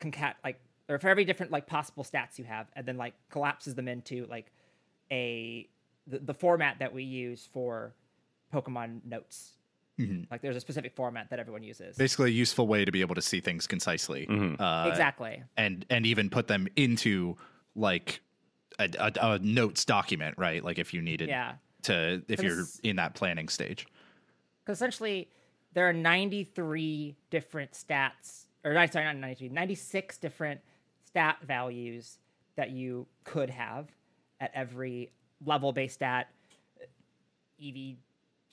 concat 0.00 0.34
like 0.44 0.60
or 0.88 0.98
for 0.98 1.08
every 1.08 1.24
different 1.24 1.52
like 1.52 1.66
possible 1.66 2.04
stats 2.04 2.38
you 2.38 2.44
have, 2.44 2.66
and 2.74 2.86
then 2.86 2.96
like 2.96 3.14
collapses 3.30 3.74
them 3.74 3.88
into 3.88 4.26
like 4.30 4.52
a 5.10 5.68
the, 6.06 6.18
the 6.18 6.34
format 6.34 6.78
that 6.78 6.92
we 6.92 7.02
use 7.02 7.48
for 7.52 7.94
Pokemon 8.52 9.04
notes. 9.04 9.52
Mm-hmm. 9.98 10.24
Like 10.30 10.42
there's 10.42 10.56
a 10.56 10.60
specific 10.60 10.94
format 10.94 11.30
that 11.30 11.38
everyone 11.38 11.62
uses. 11.62 11.96
Basically, 11.96 12.30
a 12.30 12.32
useful 12.32 12.66
way 12.66 12.84
to 12.84 12.92
be 12.92 13.00
able 13.00 13.14
to 13.14 13.22
see 13.22 13.40
things 13.40 13.66
concisely. 13.66 14.26
Mm-hmm. 14.28 14.62
Uh, 14.62 14.88
exactly. 14.88 15.42
And 15.56 15.86
and 15.88 16.06
even 16.06 16.28
put 16.28 16.48
them 16.48 16.68
into 16.76 17.36
like 17.74 18.20
a, 18.78 18.88
a, 18.98 19.12
a, 19.20 19.38
notes 19.38 19.84
document, 19.84 20.36
right? 20.38 20.62
Like 20.62 20.78
if 20.78 20.92
you 20.92 21.00
needed 21.00 21.28
yeah. 21.28 21.54
to 21.82 22.22
if 22.28 22.42
you're 22.42 22.64
in 22.82 22.96
that 22.96 23.14
planning 23.14 23.48
stage. 23.48 23.86
Because 24.64 24.78
essentially, 24.78 25.28
there 25.72 25.88
are 25.88 25.92
93 25.92 27.16
different 27.30 27.72
stats, 27.72 28.45
or 28.66 28.86
sorry, 28.88 29.04
not 29.04 29.16
93, 29.16 29.48
96 29.50 30.18
different 30.18 30.60
stat 31.04 31.38
values 31.46 32.18
that 32.56 32.70
you 32.70 33.06
could 33.24 33.48
have 33.48 33.88
at 34.40 34.50
every 34.54 35.12
level 35.44 35.72
based 35.72 35.94
stat 35.94 36.28
EV 37.64 37.96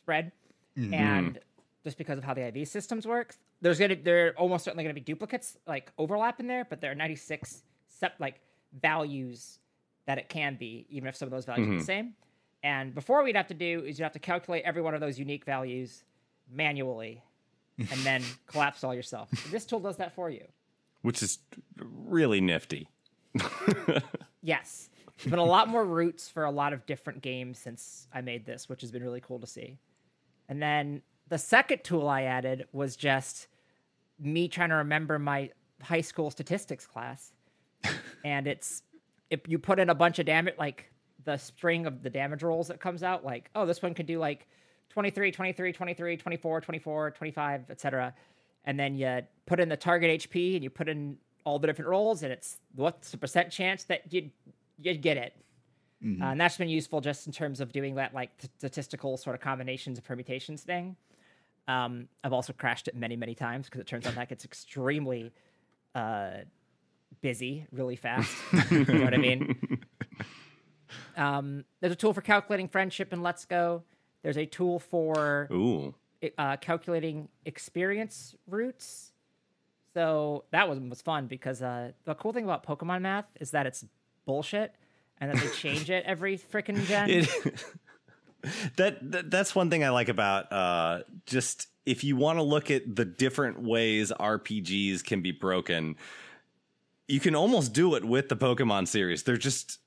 spread. 0.04 0.32
Mm-hmm. 0.78 0.94
And 0.94 1.40
just 1.84 1.98
because 1.98 2.18
of 2.18 2.24
how 2.24 2.34
the 2.34 2.46
IV 2.48 2.68
systems 2.68 3.08
work, 3.08 3.36
there's 3.62 3.80
gonna 3.80 3.96
there 3.96 4.28
are 4.28 4.32
almost 4.32 4.66
certainly 4.66 4.84
gonna 4.84 4.94
be 4.94 5.02
duplicates 5.02 5.58
like 5.66 5.92
overlap 5.98 6.40
in 6.40 6.48
there, 6.48 6.66
but 6.66 6.80
there 6.80 6.92
are 6.92 6.96
96 6.96 7.64
sep- 7.90 8.16
like 8.20 8.40
values 8.82 9.60
that 10.06 10.18
it 10.18 10.30
can 10.30 10.56
be, 10.56 10.86
even 10.90 11.10
if 11.10 11.16
some 11.16 11.28
of 11.28 11.32
those 11.32 11.46
values 11.46 11.66
mm-hmm. 11.66 11.76
are 11.76 11.80
the 11.80 11.82
mm-hmm. 11.82 12.08
same. 12.08 12.14
And 12.62 12.94
before 12.94 13.24
we'd 13.24 13.36
have 13.36 13.48
to 13.48 13.54
do 13.54 13.84
is 13.86 13.98
you'd 13.98 14.04
have 14.04 14.14
to 14.14 14.20
calculate 14.20 14.64
every 14.64 14.82
one 14.82 14.94
of 14.94 15.02
those 15.02 15.18
unique 15.18 15.44
values 15.44 16.04
manually 16.52 17.22
and 17.78 18.00
then 18.04 18.24
collapse 18.48 18.84
all 18.84 18.94
yourself. 18.94 19.30
this 19.52 19.66
tool 19.66 19.80
does 19.80 19.98
that 19.98 20.14
for 20.14 20.30
you 20.30 20.46
which 21.04 21.22
is 21.22 21.40
really 21.78 22.42
nifty. 22.42 22.90
yes. 24.42 24.90
There's 25.18 25.30
been 25.30 25.40
a 25.40 25.46
lot 25.46 25.68
more 25.68 25.86
routes 25.86 26.28
for 26.28 26.46
a 26.46 26.52
lot 26.52 26.74
of 26.74 26.86
different 26.86 27.22
games 27.22 27.60
since 27.60 28.08
I 28.12 28.22
made 28.22 28.46
this, 28.46 28.68
which 28.68 28.82
has 28.82 28.92
been 28.92 29.04
really 29.04 29.22
cool 29.22 29.40
to 29.40 29.48
see. 29.48 29.78
And 30.50 30.62
then 30.62 31.02
the 31.28 31.38
second 31.38 31.84
tool 31.84 32.08
I 32.08 32.24
added 32.24 32.68
was 32.72 32.96
just 32.96 33.48
me 34.18 34.48
trying 34.48 34.70
to 34.70 34.76
remember 34.76 35.20
my 35.20 35.52
high 35.82 36.02
school 36.02 36.32
statistics 36.32 36.88
class. 36.88 37.34
and 38.26 38.48
it's 38.48 38.82
if 39.30 39.42
you 39.48 39.60
put 39.60 39.80
in 39.80 39.90
a 39.90 39.96
bunch 39.96 40.20
of 40.20 40.26
damage 40.26 40.56
like 40.58 40.90
the 41.26 41.36
string 41.36 41.86
of 41.86 42.02
the 42.02 42.10
damage 42.10 42.44
rolls 42.44 42.68
that 42.70 42.80
comes 42.80 43.04
out 43.04 43.26
like 43.26 43.50
oh 43.56 43.66
this 43.66 43.82
one 43.82 43.94
could 43.94 44.06
do 44.06 44.20
like 44.20 44.48
23 44.94 45.32
23 45.32 45.74
23 45.74 46.18
24 46.18 46.62
24 46.62 47.12
25 47.12 47.70
etc 47.70 48.14
and 48.66 48.80
then 48.80 48.96
you 48.96 49.22
put 49.46 49.60
in 49.60 49.70
the 49.70 49.78
target 49.78 50.22
HP 50.22 50.56
and 50.56 50.64
you 50.64 50.70
put 50.70 50.88
in 50.88 51.18
all 51.46 51.60
the 51.60 51.68
different 51.68 51.90
rolls, 51.90 52.24
and 52.24 52.32
it's 52.32 52.58
what's 52.76 53.12
the 53.12 53.18
percent 53.18 53.52
chance 53.52 53.84
that 53.86 54.12
you'd 54.12 54.32
you'd 54.80 55.02
get 55.02 55.18
it. 55.18 55.36
Mm-hmm. 56.04 56.22
Uh, 56.22 56.32
and 56.32 56.42
that's 56.42 56.58
been 56.58 56.70
useful 56.70 57.02
just 57.02 57.28
in 57.28 57.34
terms 57.34 57.62
of 57.62 57.72
doing 57.72 57.96
that 57.96 58.14
like 58.14 58.32
statistical 58.58 59.18
sort 59.18 59.36
of 59.36 59.42
combinations 59.42 59.98
and 59.98 60.06
permutations 60.06 60.62
thing. 60.62 60.96
Um, 61.68 62.10
I've 62.24 62.34
also 62.34 62.52
crashed 62.52 62.90
it 62.90 62.96
many, 62.96 63.16
many 63.16 63.36
times 63.36 63.68
because 63.68 63.80
it 63.80 63.88
turns 63.88 64.06
out 64.06 64.16
that 64.16 64.28
gets 64.28 64.44
extremely 64.44 65.32
uh, 65.96 66.32
busy 67.22 67.66
really 67.72 67.96
fast. 67.96 68.36
you 68.72 68.84
know 68.86 69.06
what 69.06 69.14
I 69.14 69.18
mean? 69.18 69.80
Um, 71.16 71.64
there's 71.80 71.94
a 71.94 71.96
tool 71.96 72.14
for 72.14 72.22
calculating 72.22 72.68
friendship 72.68 73.14
in 73.14 73.22
Let's 73.22 73.46
Go. 73.46 73.84
There's 74.24 74.38
a 74.38 74.46
tool 74.46 74.80
for 74.80 75.48
Ooh 75.52 75.94
uh, 76.38 76.58
calculating 76.58 77.28
experience 77.46 78.36
routes. 78.48 79.12
So 79.94 80.46
that 80.52 80.70
was 80.70 80.80
was 80.80 81.02
fun 81.02 81.28
because 81.28 81.62
uh, 81.62 81.92
the 82.06 82.16
cool 82.16 82.34
thing 82.34 82.46
about 82.46 82.66
Pokemon 82.66 83.02
math 83.02 83.26
is 83.40 83.52
that 83.52 83.68
it's 83.68 83.86
bullshit 84.26 84.74
and 85.20 85.32
that 85.32 85.42
they 85.42 85.50
change 85.56 85.90
it 85.90 86.04
every 86.06 86.38
freaking 86.38 86.86
gen. 86.86 87.10
It, 87.10 87.66
that, 88.78 89.12
that 89.12 89.32
that's 89.32 89.54
one 89.54 89.70
thing 89.70 89.84
I 89.84 89.90
like 89.90 90.10
about 90.10 90.52
uh, 90.52 91.00
just 91.26 91.68
if 91.86 92.04
you 92.04 92.16
want 92.16 92.40
to 92.40 92.44
look 92.44 92.72
at 92.72 92.96
the 92.96 93.06
different 93.06 93.62
ways 93.62 94.12
RPGs 94.20 95.04
can 95.04 95.22
be 95.22 95.32
broken, 95.32 95.96
you 97.08 97.20
can 97.20 97.36
almost 97.36 97.74
do 97.74 97.96
it 97.96 98.06
with 98.06 98.30
the 98.30 98.38
Pokemon 98.38 98.88
series. 98.88 99.24
They're 99.24 99.38
just 99.38 99.80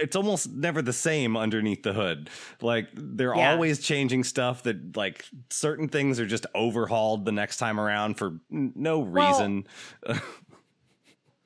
it's 0.00 0.16
almost 0.16 0.50
never 0.50 0.82
the 0.82 0.92
same 0.92 1.36
underneath 1.36 1.82
the 1.82 1.92
hood. 1.92 2.30
Like 2.60 2.88
they're 2.94 3.34
Yeah. 3.36 3.52
always 3.52 3.80
changing 3.80 4.24
stuff 4.24 4.62
that 4.64 4.96
like 4.96 5.24
certain 5.50 5.88
things 5.88 6.18
are 6.20 6.26
just 6.26 6.46
overhauled 6.54 7.24
the 7.24 7.32
next 7.32 7.56
time 7.58 7.78
around 7.80 8.14
for 8.18 8.38
n- 8.52 8.72
no 8.74 8.98
Well- 9.00 9.28
reason. 9.32 9.66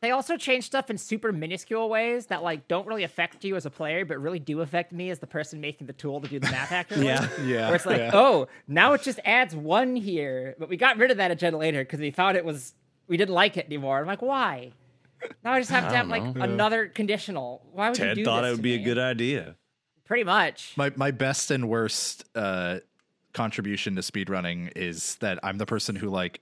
They 0.02 0.10
also 0.10 0.36
change 0.36 0.64
stuff 0.64 0.90
in 0.90 0.98
super 0.98 1.32
minuscule 1.32 1.88
ways 1.88 2.26
that 2.26 2.42
like 2.42 2.68
don't 2.68 2.86
really 2.86 3.02
affect 3.02 3.44
you 3.44 3.56
as 3.56 3.64
a 3.64 3.70
player, 3.70 4.04
but 4.04 4.18
really 4.20 4.38
do 4.38 4.60
affect 4.60 4.92
me 4.92 5.08
as 5.10 5.18
the 5.20 5.26
person 5.26 5.58
making 5.60 5.86
the 5.86 5.94
tool 5.94 6.20
to 6.20 6.28
do 6.28 6.38
the 6.38 6.50
math 6.50 6.70
accurately. 6.80 7.06
Yeah. 7.06 7.28
Yeah, 7.44 7.66
Where 7.66 7.74
it's 7.76 7.86
like, 7.86 7.96
yeah. 7.98 8.10
oh, 8.12 8.46
now 8.68 8.92
it 8.92 9.02
just 9.02 9.18
adds 9.24 9.56
one 9.56 9.96
here, 9.96 10.54
but 10.58 10.68
we 10.68 10.76
got 10.76 10.98
rid 10.98 11.10
of 11.10 11.16
that 11.16 11.30
a 11.30 11.34
gen 11.34 11.54
later 11.54 11.82
because 11.82 11.98
we 11.98 12.10
found 12.10 12.36
it 12.36 12.44
was 12.44 12.74
we 13.08 13.16
didn't 13.16 13.34
like 13.34 13.56
it 13.56 13.66
anymore. 13.66 13.98
I'm 13.98 14.06
like, 14.06 14.22
why? 14.22 14.72
Now 15.44 15.52
I 15.52 15.60
just 15.60 15.70
have 15.70 15.88
to 15.90 15.96
have 15.96 16.08
like 16.08 16.22
another 16.36 16.86
conditional. 16.86 17.62
Why 17.72 17.90
would 17.90 17.98
you 17.98 18.04
Ted 18.04 18.16
do 18.16 18.24
thought 18.24 18.42
this 18.42 18.48
it 18.48 18.52
would 18.52 18.56
to 18.58 18.62
be 18.62 18.74
a 18.74 18.78
good 18.78 18.98
idea. 18.98 19.56
Pretty 20.04 20.24
much. 20.24 20.74
My 20.76 20.92
my 20.96 21.10
best 21.10 21.50
and 21.50 21.68
worst 21.68 22.24
uh, 22.34 22.78
contribution 23.32 23.96
to 23.96 24.02
speedrunning 24.02 24.72
is 24.76 25.16
that 25.16 25.38
I'm 25.42 25.58
the 25.58 25.66
person 25.66 25.96
who 25.96 26.08
like 26.08 26.40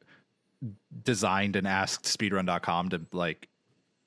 designed 1.03 1.57
and 1.57 1.67
asked 1.67 2.05
speedrun.com 2.05 2.91
to 2.91 3.01
like 3.13 3.49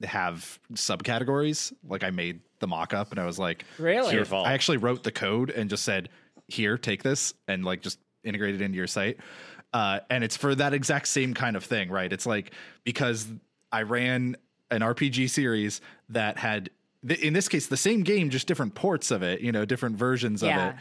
have 0.03 0.59
subcategories. 0.73 1.73
Like 1.87 2.03
I 2.03 2.11
made 2.11 2.41
the 2.59 2.67
mock 2.67 2.93
up 2.93 3.11
and 3.11 3.19
I 3.19 3.25
was 3.25 3.39
like, 3.39 3.65
Really? 3.77 4.13
Your 4.13 4.25
fault. 4.25 4.47
I 4.47 4.53
actually 4.53 4.77
wrote 4.77 5.03
the 5.03 5.11
code 5.11 5.49
and 5.49 5.69
just 5.69 5.83
said, 5.83 6.09
"Here, 6.47 6.77
take 6.77 7.03
this," 7.03 7.33
and 7.47 7.65
like 7.65 7.81
just 7.81 7.99
integrate 8.23 8.55
it 8.55 8.61
into 8.61 8.77
your 8.77 8.87
site. 8.87 9.17
Uh, 9.73 9.99
and 10.09 10.23
it's 10.23 10.37
for 10.37 10.55
that 10.55 10.73
exact 10.73 11.07
same 11.07 11.33
kind 11.33 11.55
of 11.55 11.63
thing, 11.63 11.89
right? 11.89 12.11
It's 12.11 12.25
like 12.25 12.51
because 12.83 13.27
I 13.71 13.83
ran 13.83 14.37
an 14.71 14.81
RPG 14.81 15.29
series 15.29 15.81
that 16.09 16.37
had, 16.37 16.69
in 17.21 17.33
this 17.33 17.47
case, 17.47 17.67
the 17.67 17.77
same 17.77 18.03
game, 18.03 18.29
just 18.29 18.47
different 18.47 18.75
ports 18.75 19.11
of 19.11 19.23
it, 19.23 19.41
you 19.41 19.51
know, 19.51 19.65
different 19.65 19.97
versions 19.97 20.43
of 20.43 20.49
it, 20.49 20.75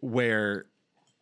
where 0.00 0.66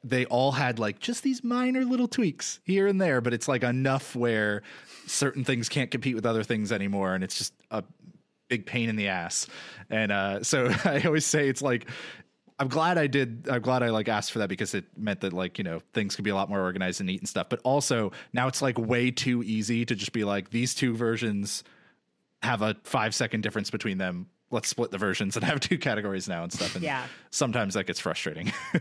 they 0.05 0.25
all 0.27 0.53
had 0.53 0.79
like 0.79 0.99
just 0.99 1.23
these 1.23 1.45
minor 1.45 1.85
little 1.85 2.09
tweaks 2.09 2.61
here 2.65 2.87
and 2.87 3.01
there, 3.01 3.21
but 3.21 3.33
it's 3.33 3.47
like 3.47 3.63
enough 3.63 4.17
where 4.17 4.63
certain 5.07 5.45
things 5.45 5.69
can't 5.69 5.91
compete 5.91 6.15
with 6.15 6.27
other 6.27 6.43
things 6.43 6.73
anymore, 6.73 7.15
and 7.15 7.23
it's 7.23 7.39
just 7.39 7.55
a 7.71 7.85
big 8.49 8.67
pain 8.67 8.89
in 8.89 8.97
the 8.97 9.09
ass. 9.09 9.47
And 9.91 10.11
uh, 10.11 10.43
so 10.43 10.69
I 10.85 11.03
always 11.05 11.27
say 11.27 11.49
it's 11.49 11.63
like 11.63 11.87
I'm 12.59 12.69
glad 12.69 12.99
I 12.99 13.07
did. 13.07 13.49
I'm 13.51 13.63
glad 13.63 13.83
I 13.83 13.91
like 13.91 14.09
asked 14.09 14.33
for 14.33 14.39
that 14.41 14.49
because 14.49 14.75
it 14.75 14.85
meant 14.97 15.21
that 15.21 15.33
like 15.33 15.59
you 15.59 15.65
know 15.65 15.81
things 15.95 16.17
could 16.17 16.25
be 16.25 16.31
a 16.31 16.35
lot 16.35 16.49
more 16.49 16.61
organized 16.61 17.01
and 17.01 17.07
neat 17.07 17.21
and 17.21 17.29
stuff. 17.29 17.49
But 17.49 17.61
also 17.65 18.13
now 18.33 18.49
it's 18.49 18.63
like 18.63 18.79
way 18.79 19.11
too 19.11 19.43
easy 19.43 19.85
to 19.85 19.95
just 19.95 20.13
be 20.13 20.25
like 20.25 20.51
these 20.51 20.75
two 20.75 20.95
versions 20.95 21.65
have 22.43 22.63
a 22.63 22.77
five 22.85 23.15
second 23.15 23.43
difference 23.43 23.71
between 23.71 23.99
them. 23.99 24.27
Let's 24.51 24.69
split 24.69 24.91
the 24.91 24.99
versions 24.99 25.37
and 25.37 25.45
have 25.45 25.61
two 25.61 25.79
categories 25.79 26.29
now 26.29 26.43
and 26.43 26.53
stuff. 26.53 26.75
And 26.75 26.85
Yeah. 26.85 27.07
sometimes 27.31 27.75
that 27.75 27.87
gets 27.87 27.99
frustrating. 28.01 28.53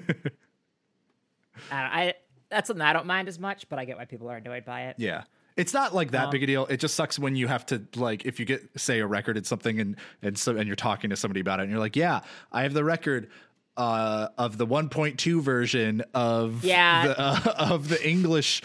I, 1.72 1.76
I 1.76 2.14
that's 2.50 2.68
something 2.68 2.82
I 2.86 2.94
don't 2.94 3.06
mind 3.06 3.28
as 3.28 3.40
much, 3.40 3.70
but 3.70 3.80
I 3.80 3.86
get 3.86 3.98
why 3.98 4.06
people 4.06 4.30
are 4.30 4.38
annoyed 4.38 4.66
by 4.66 4.84
it. 4.88 4.96
Yeah. 4.98 5.24
It's 5.58 5.74
not 5.74 5.94
like 5.94 6.12
that 6.12 6.32
big 6.32 6.44
a 6.44 6.48
deal. 6.48 6.66
It 6.68 6.78
just 6.78 6.96
sucks 6.96 7.20
when 7.20 7.36
you 7.36 7.48
have 7.48 7.66
to 7.68 7.84
like 7.96 8.26
if 8.26 8.40
you 8.40 8.46
get 8.46 8.68
say 8.80 9.00
a 9.00 9.08
record 9.08 9.38
in 9.38 9.44
something 9.44 9.80
and 9.80 9.96
and 10.22 10.38
so 10.38 10.56
and 10.58 10.66
you're 10.66 10.76
talking 10.76 11.10
to 11.10 11.16
somebody 11.16 11.40
about 11.42 11.60
it 11.60 11.64
and 11.64 11.72
you're 11.72 11.80
like, 11.80 11.96
"Yeah, 11.96 12.22
I 12.52 12.64
have 12.64 12.74
the 12.74 12.84
record 12.84 13.30
uh 13.78 14.30
of 14.38 14.58
the 14.58 14.66
1.2 14.68 15.42
version 15.42 16.04
of 16.14 16.64
Yeah. 16.64 17.08
the, 17.08 17.20
uh, 17.20 17.40
of 17.58 17.88
the 17.90 18.06
English 18.08 18.62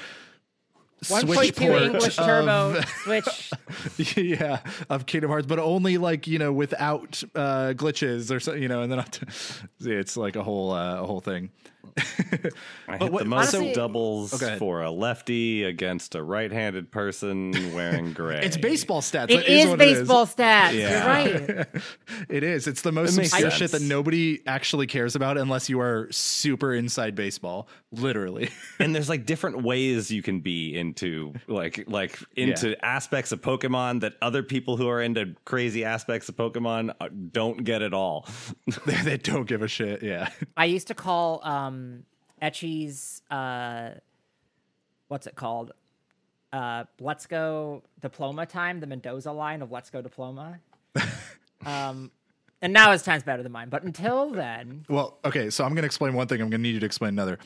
One 1.08 1.20
Switch 1.22 1.36
point 1.38 1.56
two 1.56 1.66
port 1.68 1.82
English 1.82 2.18
of- 2.18 2.24
Turbo 2.24 2.80
Switch. 3.04 4.16
yeah, 4.16 4.60
of 4.88 5.04
Kingdom 5.06 5.30
Hearts, 5.30 5.46
but 5.46 5.58
only 5.58 5.98
like 5.98 6.26
you 6.26 6.38
know 6.38 6.52
without 6.52 7.22
uh, 7.34 7.74
glitches 7.74 8.34
or 8.34 8.40
so, 8.40 8.54
you 8.54 8.68
know, 8.68 8.80
and 8.82 8.90
then 8.90 8.98
I'll 9.00 9.04
t- 9.04 9.26
it's 9.80 10.16
like 10.16 10.36
a 10.36 10.42
whole 10.42 10.72
uh, 10.72 11.02
a 11.02 11.06
whole 11.06 11.20
thing. 11.20 11.50
I 11.98 12.98
But 12.98 13.02
hit 13.02 13.12
what- 13.12 13.22
the 13.22 13.28
most 13.28 13.54
honestly- 13.54 13.72
doubles 13.72 14.42
Oh, 14.42 14.56
for 14.58 14.82
a 14.82 14.90
lefty 14.90 15.64
against 15.64 16.14
a 16.14 16.22
right-handed 16.22 16.90
person 16.90 17.52
wearing 17.74 18.12
gray. 18.12 18.40
It's 18.42 18.56
baseball 18.56 19.00
stats. 19.00 19.30
It 19.30 19.36
That 19.36 19.48
is 19.48 19.66
what 19.68 19.78
baseball 19.78 20.26
stats. 20.26 20.72
Yeah. 20.74 21.24
You're 21.24 21.56
right. 21.56 21.66
It 22.28 22.42
is. 22.42 22.66
It's 22.66 22.82
the 22.82 22.92
most 22.92 23.16
makes 23.16 23.32
obscure 23.32 23.50
shit 23.50 23.70
that 23.70 23.82
nobody 23.82 24.40
actually 24.46 24.86
cares 24.88 25.14
about 25.16 25.38
unless 25.38 25.70
you 25.70 25.80
are 25.80 26.08
super 26.10 26.74
inside 26.74 27.14
baseball, 27.14 27.68
literally. 27.92 28.50
and 28.78 28.94
there's 28.94 29.08
like 29.08 29.24
different 29.24 29.62
ways 29.62 30.10
you 30.10 30.22
can 30.22 30.40
be 30.40 30.76
into 30.96 31.34
like 31.46 31.84
like 31.88 32.18
into 32.36 32.82
aspects 32.84 33.32
of 33.32 33.40
Pokemon 33.40 34.00
that 34.00 34.14
other 34.22 34.42
people 34.42 34.76
who 34.76 34.88
are 34.88 35.02
into 35.02 35.34
crazy 35.44 35.84
aspects 35.84 36.28
of 36.28 36.36
Pokemon 36.36 36.94
uh, 37.00 37.08
don't 37.32 37.64
get 37.64 37.82
at 37.82 37.94
all. 37.94 38.26
they, 38.86 39.02
they 39.02 39.16
don't 39.16 39.46
give 39.46 39.62
a 39.62 39.68
shit. 39.68 40.02
Yeah. 40.02 40.30
I 40.56 40.64
used 40.66 40.88
to 40.88 40.94
call 40.94 41.40
um 41.44 42.04
Etchy's 42.40 43.22
uh 43.30 43.90
what's 45.08 45.26
it 45.26 45.36
called? 45.36 45.72
Uh 46.52 46.84
Let's 47.00 47.26
Go 47.26 47.82
Diploma 48.00 48.46
Time, 48.46 48.80
the 48.80 48.86
Mendoza 48.86 49.32
line 49.32 49.62
of 49.62 49.70
Let's 49.70 49.90
Go 49.90 50.02
Diploma. 50.02 50.60
um 51.66 52.10
and 52.62 52.72
now 52.72 52.90
his 52.92 53.02
time's 53.02 53.22
better 53.22 53.42
than 53.42 53.52
mine, 53.52 53.68
but 53.68 53.82
until 53.82 54.30
then, 54.30 54.86
Well, 54.88 55.18
okay. 55.26 55.50
So 55.50 55.62
I'm 55.62 55.72
going 55.72 55.82
to 55.82 55.86
explain 55.86 56.14
one 56.14 56.26
thing. 56.26 56.40
I'm 56.40 56.48
going 56.48 56.62
to 56.62 56.66
need 56.66 56.72
you 56.72 56.80
to 56.80 56.86
explain 56.86 57.10
another. 57.10 57.38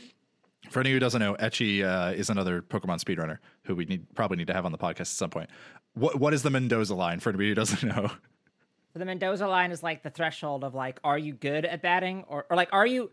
For 0.70 0.80
anyone 0.80 0.94
who 0.96 1.00
doesn't 1.00 1.20
know, 1.20 1.34
Etchy 1.34 1.84
uh, 1.84 2.12
is 2.12 2.30
another 2.30 2.62
Pokemon 2.62 3.00
speedrunner 3.02 3.38
who 3.64 3.74
we 3.74 3.84
need 3.84 4.06
probably 4.14 4.36
need 4.36 4.46
to 4.46 4.54
have 4.54 4.64
on 4.64 4.72
the 4.72 4.78
podcast 4.78 5.00
at 5.00 5.06
some 5.08 5.30
point. 5.30 5.50
What 5.94 6.18
What 6.20 6.32
is 6.32 6.42
the 6.42 6.50
Mendoza 6.50 6.94
line 6.94 7.20
for 7.20 7.30
anybody 7.30 7.48
who 7.50 7.54
doesn't 7.54 7.82
know? 7.82 8.08
So 8.92 8.98
the 8.98 9.04
Mendoza 9.04 9.46
line 9.46 9.70
is 9.72 9.82
like 9.82 10.02
the 10.02 10.10
threshold 10.10 10.64
of 10.64 10.74
like, 10.74 10.98
are 11.04 11.18
you 11.18 11.32
good 11.34 11.64
at 11.64 11.82
batting, 11.82 12.24
or 12.28 12.46
or 12.50 12.56
like, 12.56 12.70
are 12.72 12.86
you 12.86 13.10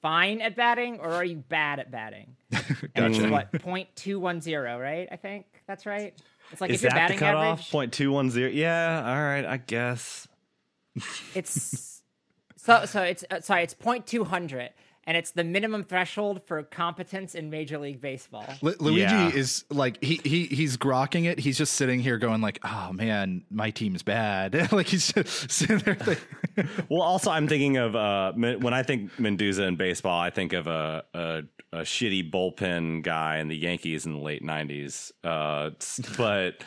fine 0.00 0.40
at 0.40 0.54
batting, 0.56 1.00
or 1.00 1.12
are 1.12 1.24
you 1.24 1.36
bad 1.36 1.78
at 1.80 1.90
batting? 1.90 2.36
And 2.94 3.14
it's 3.14 3.24
what 3.30 3.52
point 3.62 3.88
two 3.96 4.20
one 4.20 4.40
zero, 4.40 4.78
right? 4.78 5.08
I 5.10 5.16
think 5.16 5.46
that's 5.66 5.86
right. 5.86 6.14
It's 6.50 6.60
like 6.60 6.70
Is 6.70 6.76
if 6.76 6.82
your 6.82 6.90
that 6.90 6.94
the 6.94 7.00
batting 7.00 7.18
cutoff? 7.18 7.44
average, 7.60 7.70
Point 7.70 7.92
two 7.92 8.12
one 8.12 8.30
zero. 8.30 8.50
Yeah, 8.50 9.02
all 9.06 9.22
right, 9.22 9.44
I 9.46 9.56
guess. 9.56 10.28
it's 11.34 12.02
so 12.56 12.84
so 12.84 13.02
it's 13.02 13.24
uh, 13.30 13.40
sorry, 13.40 13.62
it's 13.62 13.74
point 13.74 14.06
two 14.06 14.24
hundred, 14.24 14.70
and 15.04 15.16
it's 15.16 15.32
the 15.32 15.42
minimum 15.44 15.84
threshold 15.84 16.42
for 16.46 16.62
competence 16.62 17.34
in 17.34 17.50
Major 17.50 17.78
League 17.78 18.00
Baseball. 18.00 18.46
Lu- 18.62 18.74
Luigi 18.78 19.00
Yeah. 19.00 19.28
is 19.30 19.64
like 19.70 20.02
he 20.02 20.20
he 20.24 20.46
he's 20.46 20.76
grokking 20.76 21.24
it. 21.26 21.38
He's 21.40 21.58
just 21.58 21.74
sitting 21.74 22.00
here 22.00 22.18
going 22.18 22.40
like, 22.40 22.58
"Oh 22.64 22.92
man, 22.92 23.44
my 23.50 23.70
team's 23.70 24.02
bad." 24.02 24.70
like 24.72 24.86
he's 24.86 25.12
just 25.12 25.50
sitting 25.50 25.78
there. 25.78 25.94
Thinking, 25.96 26.68
Well, 26.88 27.02
also 27.02 27.30
I'm 27.30 27.48
thinking 27.48 27.76
of 27.78 27.96
uh, 27.96 28.32
when 28.32 28.74
I 28.74 28.82
think 28.82 29.18
Mendoza 29.18 29.64
in 29.64 29.76
baseball, 29.76 30.20
I 30.20 30.30
think 30.30 30.52
of 30.52 30.66
a, 30.66 31.04
a 31.14 31.42
a 31.74 31.78
shitty 31.80 32.30
bullpen 32.30 33.02
guy 33.02 33.38
in 33.38 33.48
the 33.48 33.56
Yankees 33.56 34.06
in 34.06 34.12
the 34.12 34.20
late 34.20 34.42
'90s. 34.44 35.10
Uh, 35.24 35.70
but 36.16 36.62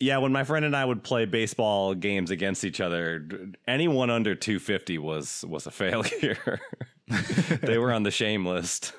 yeah, 0.00 0.18
when 0.18 0.30
my 0.30 0.44
friend 0.44 0.64
and 0.64 0.76
I 0.76 0.84
would 0.84 1.02
play 1.02 1.24
baseball 1.24 1.94
games 1.94 2.30
against 2.30 2.64
each 2.64 2.80
other, 2.80 3.26
anyone 3.66 4.10
under 4.10 4.34
250 4.36 4.98
was 4.98 5.44
was 5.48 5.66
a 5.66 5.70
failure. 5.72 6.60
they 7.62 7.78
were 7.78 7.92
on 7.92 8.02
the 8.02 8.10
shame 8.10 8.44
list. 8.46 8.92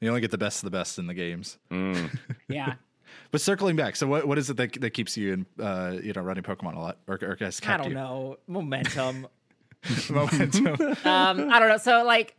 you 0.00 0.08
only 0.08 0.20
get 0.20 0.30
the 0.30 0.38
best 0.38 0.58
of 0.64 0.70
the 0.70 0.76
best 0.76 0.98
in 0.98 1.06
the 1.06 1.14
games. 1.14 1.58
Yeah, 2.48 2.74
But 3.30 3.40
circling 3.40 3.76
back, 3.76 3.94
so 3.96 4.06
what 4.06 4.26
what 4.26 4.36
is 4.38 4.50
it 4.50 4.56
that 4.56 4.80
that 4.80 4.90
keeps 4.90 5.16
you 5.16 5.32
in 5.32 5.46
uh 5.64 5.96
you 6.02 6.12
know 6.12 6.22
running 6.22 6.42
Pokemon 6.42 6.74
a 6.76 6.80
lot 6.80 6.98
or, 7.06 7.18
or 7.22 7.36
has 7.40 7.60
I 7.64 7.76
don't 7.76 7.88
you? 7.90 7.94
know 7.94 8.38
momentum. 8.46 9.26
Momentum. 10.10 10.66
um, 11.06 11.50
I 11.50 11.58
don't 11.58 11.68
know. 11.70 11.78
So 11.78 12.04
like, 12.04 12.36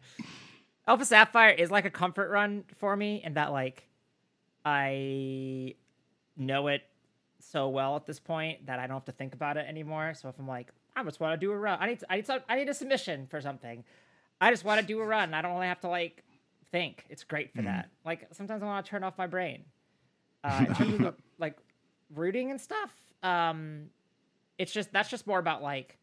Alpha 0.87 1.05
Sapphire 1.05 1.49
is 1.49 1.71
like 1.71 1.85
a 1.85 1.89
comfort 1.89 2.29
run 2.29 2.65
for 2.77 2.95
me, 2.95 3.21
in 3.23 3.33
that 3.33 3.51
like, 3.51 3.87
I 4.63 5.75
know 6.37 6.67
it 6.67 6.83
so 7.39 7.69
well 7.69 7.95
at 7.95 8.05
this 8.05 8.19
point 8.19 8.67
that 8.67 8.77
I 8.79 8.85
don't 8.85 8.95
have 8.97 9.05
to 9.05 9.11
think 9.11 9.33
about 9.33 9.57
it 9.57 9.65
anymore. 9.67 10.13
So 10.13 10.29
if 10.29 10.35
I'm 10.37 10.47
like, 10.47 10.71
I 10.95 11.03
just 11.03 11.19
want 11.19 11.33
to 11.39 11.43
do 11.45 11.51
a 11.51 11.57
run, 11.57 11.79
I 11.81 11.87
need 11.87 12.03
I 12.09 12.17
need 12.17 12.27
some, 12.27 12.39
I 12.47 12.55
need 12.57 12.69
a 12.69 12.73
submission 12.73 13.27
for 13.27 13.41
something. 13.41 13.83
I 14.41 14.49
just 14.49 14.65
want 14.65 14.81
to 14.81 14.85
do 14.85 14.99
a 14.99 15.05
run. 15.05 15.35
I 15.35 15.41
don't 15.43 15.53
really 15.53 15.67
have 15.67 15.79
to 15.81 15.87
like 15.87 16.23
think. 16.71 17.05
It's 17.09 17.23
great 17.23 17.53
for 17.53 17.61
that. 17.61 17.89
Like 18.03 18.27
sometimes 18.33 18.63
I 18.63 18.65
want 18.65 18.83
to 18.83 18.89
turn 18.89 19.03
off 19.03 19.17
my 19.17 19.27
brain. 19.27 19.63
Uh, 20.43 20.65
in 20.67 20.73
terms 20.73 21.05
of 21.05 21.15
like 21.37 21.55
routing 22.15 22.49
and 22.49 22.59
stuff, 22.59 22.91
um, 23.21 23.83
it's 24.57 24.71
just 24.71 24.91
that's 24.91 25.09
just 25.09 25.27
more 25.27 25.37
about 25.37 25.61
like 25.61 25.99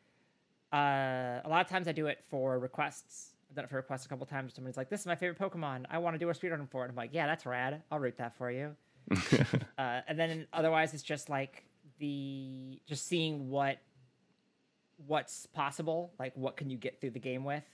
uh, 0.73 1.41
a 1.45 1.49
lot 1.49 1.61
of 1.61 1.69
times 1.69 1.89
I 1.89 1.93
do 1.93 2.07
it 2.07 2.25
for 2.31 2.59
requests. 2.59 3.35
I've 3.51 3.57
done 3.57 3.65
it 3.65 3.71
for 3.71 3.77
requests 3.77 4.07
a 4.07 4.09
couple 4.09 4.27
times. 4.27 4.55
Somebody's 4.55 4.77
like, 4.77 4.89
"This 4.89 5.01
is 5.01 5.07
my 5.07 5.17
favorite 5.17 5.39
Pokemon. 5.39 5.87
I 5.91 5.99
want 5.99 6.15
to 6.15 6.19
do 6.19 6.31
a 6.31 6.33
speedrun 6.33 6.71
for 6.71 6.85
it." 6.85 6.91
I'm 6.91 6.97
like, 6.97 7.11
"Yeah, 7.13 7.27
that's 7.27 7.45
rad. 7.45 7.83
I'll 7.91 7.99
route 7.99 8.19
that 8.19 8.37
for 8.37 8.51
you." 8.53 8.77
uh, 9.79 10.01
and 10.07 10.19
then 10.19 10.47
otherwise, 10.53 10.95
it's 10.95 11.03
just 11.03 11.29
like 11.29 11.65
the 11.99 12.81
just 12.87 13.09
seeing 13.09 13.51
what 13.51 13.79
what's 15.07 15.47
possible. 15.47 16.13
Like, 16.21 16.37
what 16.37 16.57
can 16.57 16.71
you 16.71 16.77
get 16.77 17.01
through 17.01 17.11
the 17.11 17.21
game 17.21 17.43
with? 17.43 17.65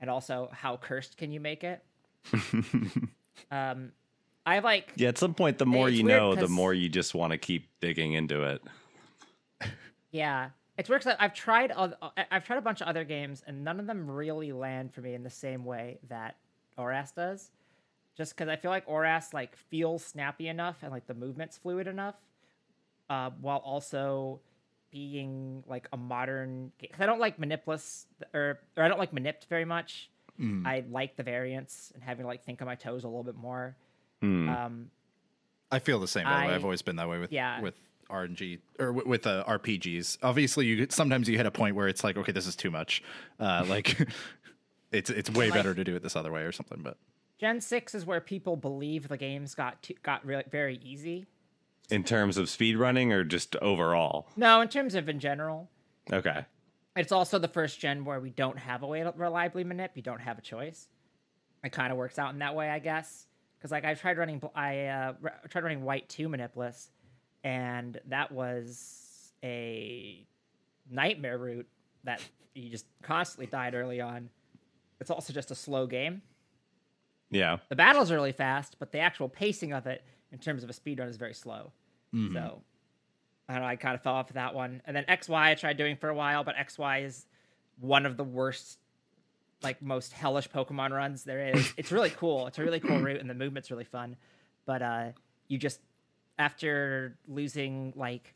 And 0.00 0.08
also 0.10 0.48
how 0.52 0.76
cursed 0.76 1.16
can 1.16 1.30
you 1.30 1.40
make 1.40 1.64
it. 1.64 1.82
um, 3.50 3.92
I 4.46 4.58
like 4.60 4.92
Yeah, 4.96 5.08
at 5.08 5.18
some 5.18 5.34
point, 5.34 5.58
the 5.58 5.66
more 5.66 5.88
you 5.88 6.02
know, 6.02 6.34
the 6.34 6.48
more 6.48 6.72
you 6.74 6.88
just 6.88 7.14
want 7.14 7.32
to 7.32 7.38
keep 7.38 7.68
digging 7.80 8.12
into 8.14 8.42
it. 8.42 8.62
Yeah, 10.10 10.50
it's 10.76 10.88
weird. 10.88 11.02
'cause 11.02 11.16
I've 11.18 11.34
tried. 11.34 11.72
I've 11.72 12.44
tried 12.44 12.56
a 12.58 12.62
bunch 12.62 12.80
of 12.80 12.88
other 12.88 13.04
games, 13.04 13.42
and 13.46 13.62
none 13.62 13.78
of 13.78 13.86
them 13.86 14.10
really 14.10 14.52
land 14.52 14.92
for 14.94 15.00
me 15.02 15.14
in 15.14 15.22
the 15.22 15.30
same 15.30 15.64
way 15.64 15.98
that 16.08 16.36
Oras 16.78 17.14
does. 17.14 17.50
Just 18.16 18.34
because 18.34 18.48
I 18.48 18.56
feel 18.56 18.70
like 18.70 18.86
Oras 18.86 19.32
like 19.34 19.54
feels 19.54 20.04
snappy 20.04 20.48
enough 20.48 20.82
and 20.82 20.90
like 20.90 21.06
the 21.06 21.14
movements 21.14 21.58
fluid 21.58 21.86
enough, 21.86 22.16
uh, 23.10 23.30
while 23.40 23.58
also 23.58 24.40
being 24.90 25.62
like 25.66 25.88
a 25.92 25.96
modern. 25.96 26.72
I 26.98 27.06
don't 27.06 27.20
like 27.20 27.38
manipless 27.38 28.06
or 28.34 28.58
or 28.76 28.82
I 28.84 28.88
don't 28.88 28.98
like 28.98 29.12
Manipt 29.12 29.46
very 29.48 29.64
much. 29.64 30.10
I 30.64 30.84
like 30.88 31.16
the 31.16 31.24
variants 31.24 31.90
and 31.94 32.02
having 32.04 32.22
to 32.22 32.28
like 32.28 32.44
think 32.44 32.62
on 32.62 32.66
my 32.66 32.76
toes 32.76 33.02
a 33.02 33.08
little 33.08 33.24
bit 33.24 33.34
more. 33.34 33.74
Hmm. 34.22 34.48
Um, 34.48 34.90
I 35.72 35.80
feel 35.80 35.98
the 35.98 36.06
same 36.06 36.26
way. 36.26 36.30
I- 36.32 36.54
I've 36.54 36.62
always 36.64 36.80
been 36.80 36.94
that 36.96 37.08
way 37.08 37.18
with 37.18 37.32
Yeah. 37.32 37.60
with 37.60 37.74
RNG 38.08 38.60
or 38.78 38.92
with, 38.92 39.06
with 39.06 39.26
uh, 39.26 39.42
RPGs. 39.48 40.18
Obviously, 40.22 40.66
you 40.66 40.86
sometimes 40.90 41.28
you 41.28 41.36
hit 41.36 41.44
a 41.46 41.50
point 41.50 41.74
where 41.74 41.88
it's 41.88 42.04
like, 42.04 42.16
okay, 42.16 42.30
this 42.32 42.46
is 42.46 42.54
too 42.54 42.70
much. 42.70 43.02
Uh, 43.40 43.64
like 43.68 43.98
it's 44.92 45.10
it's 45.10 45.28
way 45.28 45.46
Like- 45.50 45.54
better 45.58 45.74
to 45.74 45.82
do 45.84 45.96
it 45.96 46.02
this 46.04 46.14
other 46.14 46.30
way 46.32 46.42
or 46.42 46.52
something. 46.52 46.80
But 46.82 46.96
Gen 47.40 47.60
six 47.60 47.94
is 47.94 48.06
where 48.06 48.20
people 48.20 48.56
believe 48.56 49.08
the 49.08 49.16
games 49.16 49.56
got 49.56 49.88
got 50.04 50.24
really 50.24 50.44
very 50.50 50.78
easy. 50.84 51.26
In 51.90 52.04
terms 52.04 52.36
of 52.36 52.48
speed 52.50 52.76
running 52.76 53.12
or 53.12 53.24
just 53.24 53.56
overall? 53.56 54.28
No, 54.36 54.60
in 54.60 54.68
terms 54.68 54.94
of 54.94 55.08
in 55.08 55.18
general, 55.20 55.70
Okay. 56.12 56.44
it's 56.96 57.12
also 57.12 57.38
the 57.38 57.48
first 57.48 57.80
gen 57.80 58.04
where 58.04 58.20
we 58.20 58.30
don't 58.30 58.58
have 58.58 58.82
a 58.82 58.86
way 58.86 59.02
to 59.02 59.12
reliably 59.16 59.64
manip. 59.64 59.90
You 59.94 60.02
don't 60.02 60.20
have 60.20 60.38
a 60.38 60.42
choice. 60.42 60.88
It 61.64 61.72
kind 61.72 61.90
of 61.90 61.96
works 61.98 62.18
out 62.18 62.32
in 62.32 62.38
that 62.40 62.54
way, 62.54 62.68
I 62.70 62.78
guess. 62.78 63.26
Because 63.58 63.70
like 63.72 63.84
I 63.84 63.94
tried 63.94 64.18
running, 64.18 64.40
I 64.54 64.86
uh, 64.86 65.12
tried 65.48 65.64
running 65.64 65.82
white 65.82 66.08
two 66.08 66.28
manipless, 66.28 66.88
and 67.42 67.98
that 68.08 68.30
was 68.30 69.32
a 69.42 70.26
nightmare 70.90 71.38
route 71.38 71.66
that 72.04 72.20
you 72.54 72.68
just 72.70 72.86
constantly 73.02 73.46
died 73.46 73.74
early 73.74 74.00
on. 74.00 74.28
It's 75.00 75.10
also 75.10 75.32
just 75.32 75.50
a 75.50 75.54
slow 75.54 75.86
game. 75.86 76.22
Yeah. 77.30 77.58
The 77.68 77.76
battles 77.76 78.10
are 78.10 78.14
really 78.14 78.32
fast, 78.32 78.76
but 78.78 78.92
the 78.92 78.98
actual 79.00 79.28
pacing 79.28 79.72
of 79.72 79.86
it 79.86 80.02
in 80.32 80.38
terms 80.38 80.62
of 80.64 80.70
a 80.70 80.72
speedrun 80.72 81.08
is 81.08 81.16
very 81.16 81.34
slow. 81.34 81.72
So 82.12 82.62
I 83.48 83.52
don't 83.54 83.62
know, 83.62 83.68
I 83.68 83.76
kind 83.76 83.94
of 83.94 84.02
fell 84.02 84.14
off 84.14 84.30
of 84.30 84.34
that 84.34 84.54
one. 84.54 84.82
And 84.86 84.96
then 84.96 85.04
XY 85.08 85.34
I 85.36 85.54
tried 85.54 85.76
doing 85.76 85.96
for 85.96 86.08
a 86.08 86.14
while, 86.14 86.42
but 86.44 86.54
XY 86.56 87.04
is 87.04 87.26
one 87.80 88.06
of 88.06 88.16
the 88.16 88.24
worst, 88.24 88.78
like 89.62 89.80
most 89.82 90.12
hellish 90.12 90.48
Pokemon 90.50 90.90
runs 90.90 91.24
there 91.24 91.48
is. 91.54 91.72
It's 91.76 91.92
really 91.92 92.10
cool. 92.10 92.46
It's 92.46 92.58
a 92.58 92.62
really 92.62 92.80
cool 92.80 92.98
route 92.98 93.20
and 93.20 93.28
the 93.28 93.34
movement's 93.34 93.70
really 93.70 93.84
fun. 93.84 94.16
But 94.66 94.82
uh 94.82 95.04
you 95.48 95.58
just 95.58 95.80
after 96.38 97.16
losing 97.26 97.92
like 97.96 98.34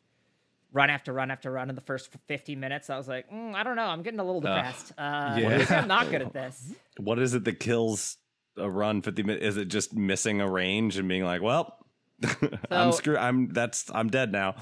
run 0.73 0.91
after 0.91 1.13
run 1.13 1.31
after 1.31 1.51
run 1.51 1.69
in 1.69 1.75
the 1.77 1.83
first 1.83 2.09
50 2.29 2.57
minutes, 2.57 2.89
I 2.91 2.97
was 2.97 3.07
like, 3.09 3.31
mm, 3.31 3.55
I 3.55 3.63
don't 3.63 3.77
know, 3.77 3.85
I'm 3.85 4.03
getting 4.03 4.21
a 4.21 4.25
little 4.25 4.41
depressed. 4.41 4.93
uh 4.99 5.37
Yeah. 5.39 5.67
I'm 5.71 5.89
not 5.89 6.11
good 6.11 6.23
at 6.23 6.33
this. 6.41 6.73
What 6.99 7.19
is 7.19 7.35
it 7.35 7.45
that 7.45 7.61
kills 7.61 8.17
a 8.57 8.69
run 8.69 9.03
50 9.03 9.23
minutes? 9.23 9.45
Is 9.45 9.57
it 9.57 9.67
just 9.69 9.95
missing 9.95 10.41
a 10.41 10.49
range 10.49 10.99
and 10.99 11.09
being 11.09 11.25
like, 11.25 11.43
well, 11.43 11.79
I'm 12.71 12.93
screwed. 12.93 13.17
I'm 13.17 13.49
that's 13.49 13.91
I'm 13.95 14.09
dead 14.09 14.33
now. 14.33 14.57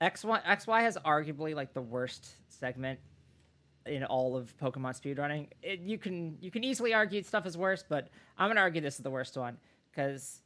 XY 0.00 0.42
XY 0.44 0.80
has 0.80 0.98
arguably 1.04 1.54
like 1.54 1.72
the 1.72 1.80
worst 1.80 2.28
segment 2.48 2.98
in 3.86 4.04
all 4.04 4.36
of 4.36 4.54
Pokemon 4.58 5.00
speedrunning. 5.00 5.48
It, 5.62 5.80
you 5.80 5.98
can 5.98 6.36
you 6.40 6.50
can 6.50 6.64
easily 6.64 6.92
argue 6.92 7.22
stuff 7.22 7.46
is 7.46 7.56
worse, 7.56 7.84
but 7.88 8.08
I'm 8.36 8.48
gonna 8.50 8.60
argue 8.60 8.80
this 8.80 8.96
is 8.96 9.02
the 9.02 9.10
worst 9.10 9.36
one 9.36 9.56
because 9.90 10.42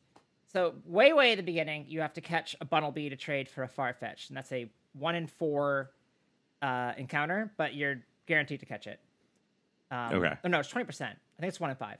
so 0.52 0.74
way 0.84 1.12
way 1.12 1.32
at 1.32 1.36
the 1.36 1.42
beginning 1.42 1.86
you 1.88 2.00
have 2.00 2.12
to 2.14 2.20
catch 2.20 2.54
a 2.60 2.66
Bunnelby 2.66 3.10
to 3.10 3.16
trade 3.16 3.48
for 3.48 3.64
a 3.64 3.68
Farfetch, 3.68 4.28
and 4.28 4.36
that's 4.36 4.52
a 4.52 4.70
one 4.92 5.14
in 5.14 5.26
four 5.26 5.90
uh, 6.62 6.92
encounter, 6.96 7.52
but 7.56 7.74
you're 7.74 8.02
guaranteed 8.26 8.60
to 8.60 8.66
catch 8.66 8.86
it. 8.86 9.00
Um, 9.90 10.14
Okay. 10.14 10.34
Oh, 10.44 10.48
no, 10.48 10.60
it's 10.60 10.68
twenty 10.68 10.84
percent. 10.84 11.16
I 11.38 11.40
think 11.40 11.48
it's 11.48 11.60
one 11.60 11.70
in 11.70 11.76
five. 11.76 11.98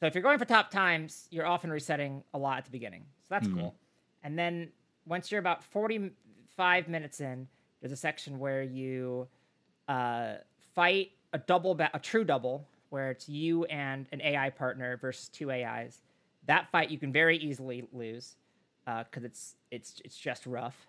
So 0.00 0.06
if 0.06 0.14
you're 0.14 0.22
going 0.22 0.38
for 0.38 0.46
top 0.46 0.70
times, 0.70 1.28
you're 1.30 1.46
often 1.46 1.70
resetting 1.70 2.24
a 2.32 2.38
lot 2.38 2.56
at 2.58 2.64
the 2.64 2.70
beginning. 2.70 3.04
So 3.22 3.26
that's 3.34 3.46
cool. 3.54 3.74
And 4.22 4.38
then 4.38 4.70
once 5.06 5.30
you're 5.30 5.40
about 5.40 5.62
45 5.62 6.88
minutes 6.88 7.20
in, 7.20 7.46
there's 7.80 7.92
a 7.92 7.96
section 7.96 8.38
where 8.38 8.62
you 8.62 9.28
uh, 9.88 10.36
fight 10.74 11.10
a 11.34 11.38
double, 11.38 11.74
ba- 11.74 11.90
a 11.92 11.98
true 11.98 12.24
double, 12.24 12.66
where 12.88 13.10
it's 13.10 13.28
you 13.28 13.64
and 13.66 14.06
an 14.12 14.20
AI 14.22 14.50
partner 14.50 14.96
versus 14.96 15.28
two 15.28 15.50
AIs. 15.50 16.00
That 16.46 16.70
fight 16.70 16.90
you 16.90 16.98
can 16.98 17.12
very 17.12 17.36
easily 17.36 17.84
lose 17.92 18.36
because 18.86 19.22
it's 19.24 19.54
it's 19.70 20.00
it's 20.04 20.16
just 20.16 20.46
rough. 20.46 20.88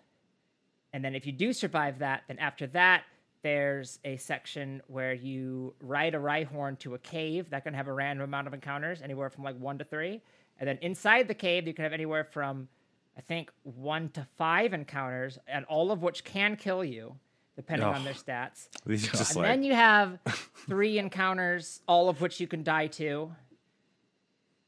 And 0.92 1.04
then 1.04 1.14
if 1.14 1.26
you 1.26 1.32
do 1.32 1.52
survive 1.52 2.00
that, 2.00 2.22
then 2.28 2.38
after 2.38 2.66
that, 2.68 3.04
there's 3.42 3.98
a 4.04 4.16
section 4.16 4.80
where 4.86 5.12
you 5.12 5.74
ride 5.80 6.14
a 6.14 6.18
Rhyhorn 6.18 6.78
to 6.80 6.94
a 6.94 6.98
cave 6.98 7.50
that 7.50 7.64
can 7.64 7.74
have 7.74 7.88
a 7.88 7.92
random 7.92 8.24
amount 8.24 8.46
of 8.46 8.54
encounters, 8.54 9.02
anywhere 9.02 9.30
from 9.30 9.44
like 9.44 9.58
one 9.58 9.78
to 9.78 9.84
three. 9.84 10.20
And 10.60 10.68
then 10.68 10.78
inside 10.80 11.28
the 11.28 11.34
cave, 11.34 11.66
you 11.66 11.74
can 11.74 11.82
have 11.82 11.92
anywhere 11.92 12.24
from, 12.24 12.68
I 13.16 13.20
think, 13.20 13.50
one 13.64 14.10
to 14.10 14.26
five 14.38 14.72
encounters, 14.72 15.38
and 15.48 15.64
all 15.66 15.90
of 15.90 16.02
which 16.02 16.22
can 16.24 16.56
kill 16.56 16.84
you, 16.84 17.16
depending 17.56 17.86
on 17.88 18.00
Oh. 18.00 18.04
their 18.04 18.14
stats. 18.14 18.68
These 18.86 19.08
are 19.08 19.16
just 19.16 19.32
And 19.32 19.42
like 19.42 19.50
then 19.50 19.62
you 19.64 19.74
have 19.74 20.18
three 20.68 20.98
encounters, 20.98 21.80
all 21.88 22.08
of 22.08 22.20
which 22.20 22.38
you 22.38 22.46
can 22.46 22.62
die 22.62 22.86
to. 22.88 23.32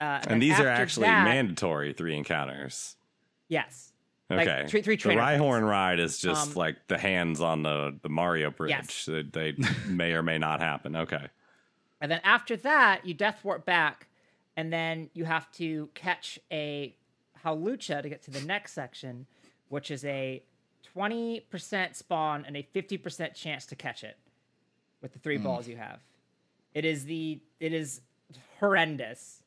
Uh, 0.01 0.21
and 0.27 0.43
these 0.43 0.59
are 0.59 0.69
actually 0.69 1.07
that- 1.07 1.25
mandatory 1.25 1.93
three 1.93 2.17
encounters. 2.17 2.97
Yes. 3.49 3.93
Like, 4.31 4.49
Okay. 4.49 4.67
three- 4.69 4.83
three 4.83 4.97
the. 4.97 5.17
Rhyhorn 5.19 5.69
ride 5.69 6.01
is 6.01 6.19
just 6.19 6.49
Um, 6.51 6.55
like 6.55 6.77
the 6.89 6.97
hands 6.99 7.41
on 7.41 7.63
the, 7.63 7.99
the 8.03 8.09
Mario 8.09 8.51
bridge. 8.51 8.71
Yes. 8.71 9.05
They, 9.05 9.23
they 9.23 9.55
may 9.87 10.13
or 10.13 10.23
may 10.23 10.39
not 10.39 10.61
happen. 10.61 10.97
Okay. 10.97 11.29
And 12.01 12.11
then 12.11 12.21
after 12.25 12.57
that, 12.59 13.05
you 13.07 13.15
death 13.15 13.41
warp 13.45 13.65
back, 13.67 14.09
and 14.57 14.73
then 14.73 15.11
you 15.15 15.25
have 15.27 15.51
to 15.53 15.89
catch 15.95 16.39
a 16.51 16.95
Hawlucha 17.45 18.03
to 18.03 18.09
get 18.09 18.23
to 18.23 18.31
the 18.31 18.41
next 18.43 18.73
section, 18.73 19.27
which 19.69 19.91
is 19.91 20.05
a 20.05 20.43
20% 20.97 21.95
spawn 21.95 22.45
and 22.47 22.57
a 22.57 22.63
50% 22.75 23.35
chance 23.35 23.67
to 23.67 23.77
catch 23.77 24.05
it 24.05 24.17
with 25.03 25.13
the 25.13 25.19
three 25.19 25.37
balls 25.39 25.69
you 25.69 25.77
have. 25.77 26.01
It 26.73 26.85
is 26.85 27.05
the 27.05 27.41
it 27.61 27.73
is 27.73 28.01
horrendous. 28.59 29.43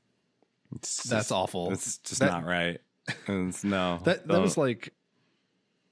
It's 0.76 0.98
That's 1.04 1.26
just- 1.26 1.32
awful. 1.32 1.72
It's 1.74 1.98
just 2.00 2.20
That- 2.20 2.32
not 2.32 2.46
right. 2.46 2.80
It's, 3.28 3.64
no. 3.64 4.00
that 4.04 4.28
that 4.28 4.34
Don't. 4.34 4.42
was 4.42 4.58
like 4.58 4.94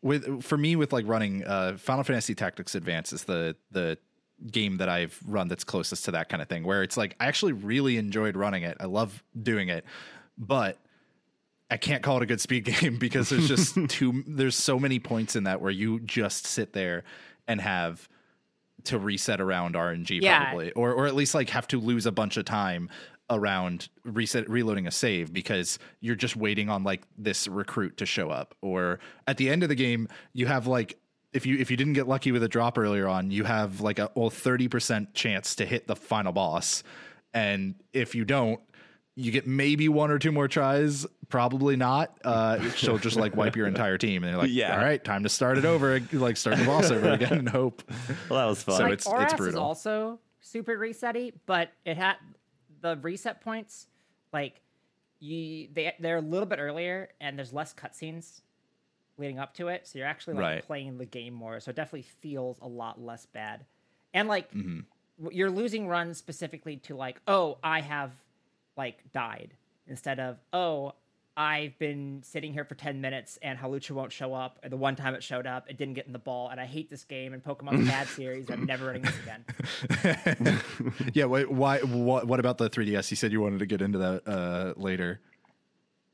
with 0.01 0.43
for 0.43 0.57
me 0.57 0.75
with 0.75 0.93
like 0.93 1.07
running 1.07 1.43
uh 1.45 1.77
Final 1.77 2.03
Fantasy 2.03 2.35
Tactics 2.35 2.75
Advance 2.75 3.13
is 3.13 3.23
the 3.23 3.55
the 3.71 3.97
game 4.51 4.77
that 4.77 4.89
I've 4.89 5.17
run 5.25 5.47
that's 5.47 5.63
closest 5.63 6.05
to 6.05 6.11
that 6.11 6.27
kind 6.29 6.41
of 6.41 6.49
thing 6.49 6.63
where 6.63 6.83
it's 6.83 6.97
like 6.97 7.15
I 7.19 7.25
actually 7.27 7.53
really 7.53 7.97
enjoyed 7.97 8.35
running 8.35 8.63
it. 8.63 8.77
I 8.79 8.85
love 8.85 9.23
doing 9.41 9.69
it, 9.69 9.85
but 10.37 10.77
I 11.71 11.77
can't 11.77 12.03
call 12.03 12.17
it 12.17 12.23
a 12.23 12.25
good 12.25 12.41
speed 12.41 12.65
game 12.81 12.97
because 12.97 13.29
there's 13.29 13.47
just 13.47 13.77
too 13.89 14.23
there's 14.27 14.55
so 14.55 14.77
many 14.77 14.99
points 14.99 15.35
in 15.35 15.45
that 15.45 15.61
where 15.61 15.71
you 15.71 15.99
just 16.01 16.45
sit 16.45 16.73
there 16.73 17.03
and 17.47 17.61
have 17.61 18.07
to 18.83 18.99
reset 18.99 19.39
around 19.41 19.73
RNG 19.75 20.21
Yeah. 20.21 20.43
probably 20.45 20.71
or 20.73 20.91
or 20.93 21.07
at 21.07 21.15
least 21.15 21.33
like 21.33 21.49
have 21.51 21.67
to 21.69 21.79
lose 21.79 22.05
a 22.05 22.11
bunch 22.11 22.37
of 22.37 22.45
time 22.45 22.89
around 23.29 23.89
reset 24.03 24.47
reloading 24.49 24.85
a 24.85 24.91
save 24.91 25.33
because 25.33 25.79
you're 25.99 26.15
just 26.15 26.35
waiting 26.35 26.69
on 26.69 26.83
like 26.83 27.01
this 27.17 27.47
recruit 27.47 27.97
to 27.97 28.05
show 28.05 28.29
up 28.29 28.53
or 28.61 28.99
at 29.27 29.37
the 29.37 29.49
end 29.49 29.63
of 29.63 29.69
the 29.69 29.75
game 29.75 30.07
you 30.33 30.45
have 30.45 30.67
like 30.67 30.97
if 31.33 31.43
you 31.45 31.57
if 31.57 31.71
you 31.71 31.75
didn't 31.77 31.93
get 31.93 32.07
lucky 32.07 32.31
with 32.31 32.43
a 32.43 32.47
drop 32.47 32.77
earlier 32.77 33.07
on 33.07 33.31
you 33.31 33.43
have 33.43 33.81
like 33.81 33.97
a 33.97 34.11
well 34.15 34.29
30% 34.29 35.07
chance 35.15 35.55
to 35.55 35.65
hit 35.65 35.87
the 35.87 35.95
final 35.95 36.31
boss 36.33 36.83
and 37.33 37.73
if 37.93 38.13
you 38.13 38.25
don't 38.25 38.59
you 39.15 39.31
get 39.31 39.47
maybe 39.47 39.89
one 39.89 40.11
or 40.11 40.19
two 40.19 40.31
more 40.31 40.47
tries 40.47 41.07
probably 41.27 41.75
not 41.75 42.15
uh 42.25 42.61
she'll 42.75 42.99
just 42.99 43.15
like 43.17 43.35
wipe 43.35 43.55
your 43.55 43.65
entire 43.65 43.97
team 43.97 44.23
and 44.23 44.33
they're 44.33 44.39
like 44.41 44.51
Yeah. 44.51 44.77
all 44.77 44.83
right 44.85 45.03
time 45.03 45.23
to 45.23 45.29
start 45.29 45.57
it 45.57 45.65
over 45.65 45.99
like 46.13 46.37
start 46.37 46.57
the 46.59 46.65
boss 46.65 46.91
over 46.91 47.09
again 47.09 47.33
and 47.39 47.49
hope 47.49 47.81
well, 48.29 48.39
that 48.39 48.45
was 48.45 48.61
fun. 48.61 48.75
So 48.77 48.83
like 48.83 48.93
it's- 48.93 49.07
Oras 49.07 49.27
is 49.29 49.33
brutal. 49.33 49.63
also 49.63 50.19
super 50.41 50.77
resetty, 50.77 51.33
but 51.47 51.71
it 51.85 51.97
had 51.97 52.17
the 52.85 52.97
reset 53.01 53.41
points 53.41 53.87
like 54.31 54.61
you 55.19 55.67
they 55.73 55.93
they're 55.99 56.17
a 56.17 56.21
little 56.21 56.45
bit 56.45 56.59
earlier 56.59 57.09
and 57.19 57.37
there's 57.37 57.51
less 57.53 57.73
cutscenes 57.73 58.41
leading 59.17 59.39
up 59.39 59.53
to 59.55 59.69
it, 59.69 59.87
so 59.87 59.97
you're 59.97 60.07
actually 60.07 60.33
like 60.33 60.43
Right. 60.43 60.63
playing 60.65 60.97
the 60.97 61.05
game 61.05 61.33
more. 61.33 61.59
So 61.61 61.69
it 61.69 61.75
definitely 61.77 62.01
feels 62.19 62.57
a 62.61 62.67
lot 62.67 63.01
less 63.01 63.25
bad. 63.25 63.65
And 64.13 64.27
like 64.27 64.51
Mm-hmm. 64.51 65.29
you're 65.31 65.49
losing 65.49 65.87
runs 65.87 66.17
specifically 66.17 66.77
to 66.77 66.95
like, 66.95 67.21
oh, 67.27 67.57
I 67.63 67.79
have 67.81 68.11
like 68.77 68.99
died 69.13 69.53
instead 69.87 70.19
of 70.19 70.37
oh, 70.53 70.93
I've 71.37 71.77
been 71.79 72.21
sitting 72.23 72.53
here 72.53 72.63
for 72.63 72.75
10 72.75 73.01
minutes 73.01 73.37
and 73.41 73.59
Hawlucha 73.59 73.91
won't 73.91 74.11
show 74.11 74.33
up. 74.33 74.57
And 74.63 74.71
the 74.71 74.77
one 74.77 74.95
time 74.95 75.15
it 75.15 75.23
showed 75.23 75.45
up, 75.45 75.69
it 75.69 75.77
didn't 75.77 75.95
get 75.95 76.07
in 76.07 76.13
the 76.13 76.19
ball. 76.19 76.49
And 76.49 76.61
I 76.61 76.65
hate 76.65 76.89
this 76.89 77.03
game 77.03 77.33
and 77.33 77.43
Pokemon's 77.43 77.87
bad 77.89 78.07
series. 78.07 78.49
I'm 78.49 78.65
never 78.65 78.85
running 78.87 79.01
this 79.01 79.15
again. 79.19 80.61
yeah. 81.13 81.25
Wait. 81.25 81.51
Why? 81.51 81.79
What? 81.79 82.27
What 82.27 82.39
about 82.39 82.57
the 82.57 82.69
3ds? 82.69 83.11
You 83.11 83.17
said 83.17 83.31
you 83.33 83.41
wanted 83.41 83.59
to 83.59 83.65
get 83.65 83.81
into 83.81 83.97
that 83.97 84.27
uh, 84.27 84.73
later. 84.79 85.19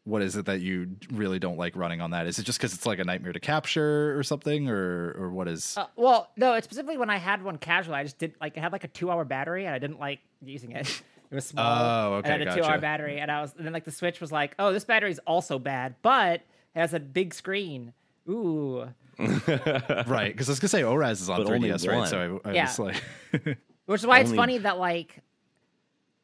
What 0.03 0.23
is 0.23 0.35
it 0.35 0.47
that 0.47 0.61
you 0.61 0.95
really 1.11 1.37
don't 1.37 1.57
like 1.57 1.75
running 1.75 2.01
on 2.01 2.09
that? 2.09 2.25
Is 2.25 2.39
it 2.39 2.43
just 2.43 2.57
because 2.57 2.73
it's 2.73 2.87
like 2.87 2.97
a 2.97 3.03
nightmare 3.03 3.33
to 3.33 3.39
capture 3.39 4.17
or 4.17 4.23
something, 4.23 4.67
or 4.67 5.11
or 5.11 5.29
what 5.29 5.47
is? 5.47 5.77
Uh, 5.77 5.85
well, 5.95 6.31
no, 6.35 6.55
it's 6.55 6.65
specifically 6.65 6.97
when 6.97 7.11
I 7.11 7.17
had 7.17 7.43
one 7.43 7.59
casual. 7.59 7.93
I 7.93 8.01
just 8.01 8.17
didn't 8.17 8.41
like 8.41 8.57
it 8.57 8.61
had 8.61 8.71
like 8.71 8.83
a 8.83 8.87
two 8.87 9.11
hour 9.11 9.23
battery 9.23 9.67
and 9.67 9.75
I 9.75 9.77
didn't 9.77 9.99
like 9.99 10.19
using 10.41 10.71
it. 10.71 11.03
It 11.31 11.35
was 11.35 11.45
small. 11.45 11.65
Oh, 11.65 12.13
okay, 12.15 12.29
And 12.33 12.41
it 12.41 12.47
had 12.49 12.57
a 12.57 12.61
two 12.61 12.67
hour 12.67 12.77
battery. 12.77 13.19
And 13.19 13.31
I 13.31 13.41
was, 13.41 13.53
and 13.57 13.65
then 13.65 13.71
like 13.73 13.85
the 13.85 13.91
Switch 13.91 14.19
was 14.19 14.31
like, 14.31 14.53
oh, 14.59 14.73
this 14.73 14.83
battery's 14.83 15.19
also 15.19 15.57
bad, 15.57 15.95
but 16.01 16.41
it 16.75 16.79
has 16.79 16.93
a 16.93 16.99
big 16.99 17.33
screen. 17.33 17.93
Ooh. 18.29 18.87
right. 19.17 20.31
Because 20.31 20.49
I 20.49 20.51
was 20.51 20.59
gonna 20.59 20.69
say 20.69 20.83
ORAS 20.83 21.21
is 21.21 21.29
on 21.29 21.43
But 21.43 21.47
3ds, 21.51 21.87
right? 21.87 21.97
one. 21.99 22.07
So 22.07 22.41
I, 22.45 22.49
I 22.49 22.53
Yeah. 22.53 22.63
was 22.65 22.79
like, 22.79 23.03
Which 23.85 24.01
is 24.01 24.05
why 24.07 24.19
it's 24.19 24.31
funny 24.33 24.57
that 24.59 24.77
like 24.77 25.19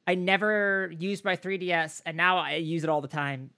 I 0.06 0.16
never 0.16 0.92
used 0.98 1.26
my 1.26 1.36
3DS 1.36 2.02
and 2.06 2.16
now 2.18 2.38
I 2.38 2.56
use 2.56 2.84
it 2.84 2.90
all 2.90 3.02
the 3.02 3.08
time, 3.08 3.50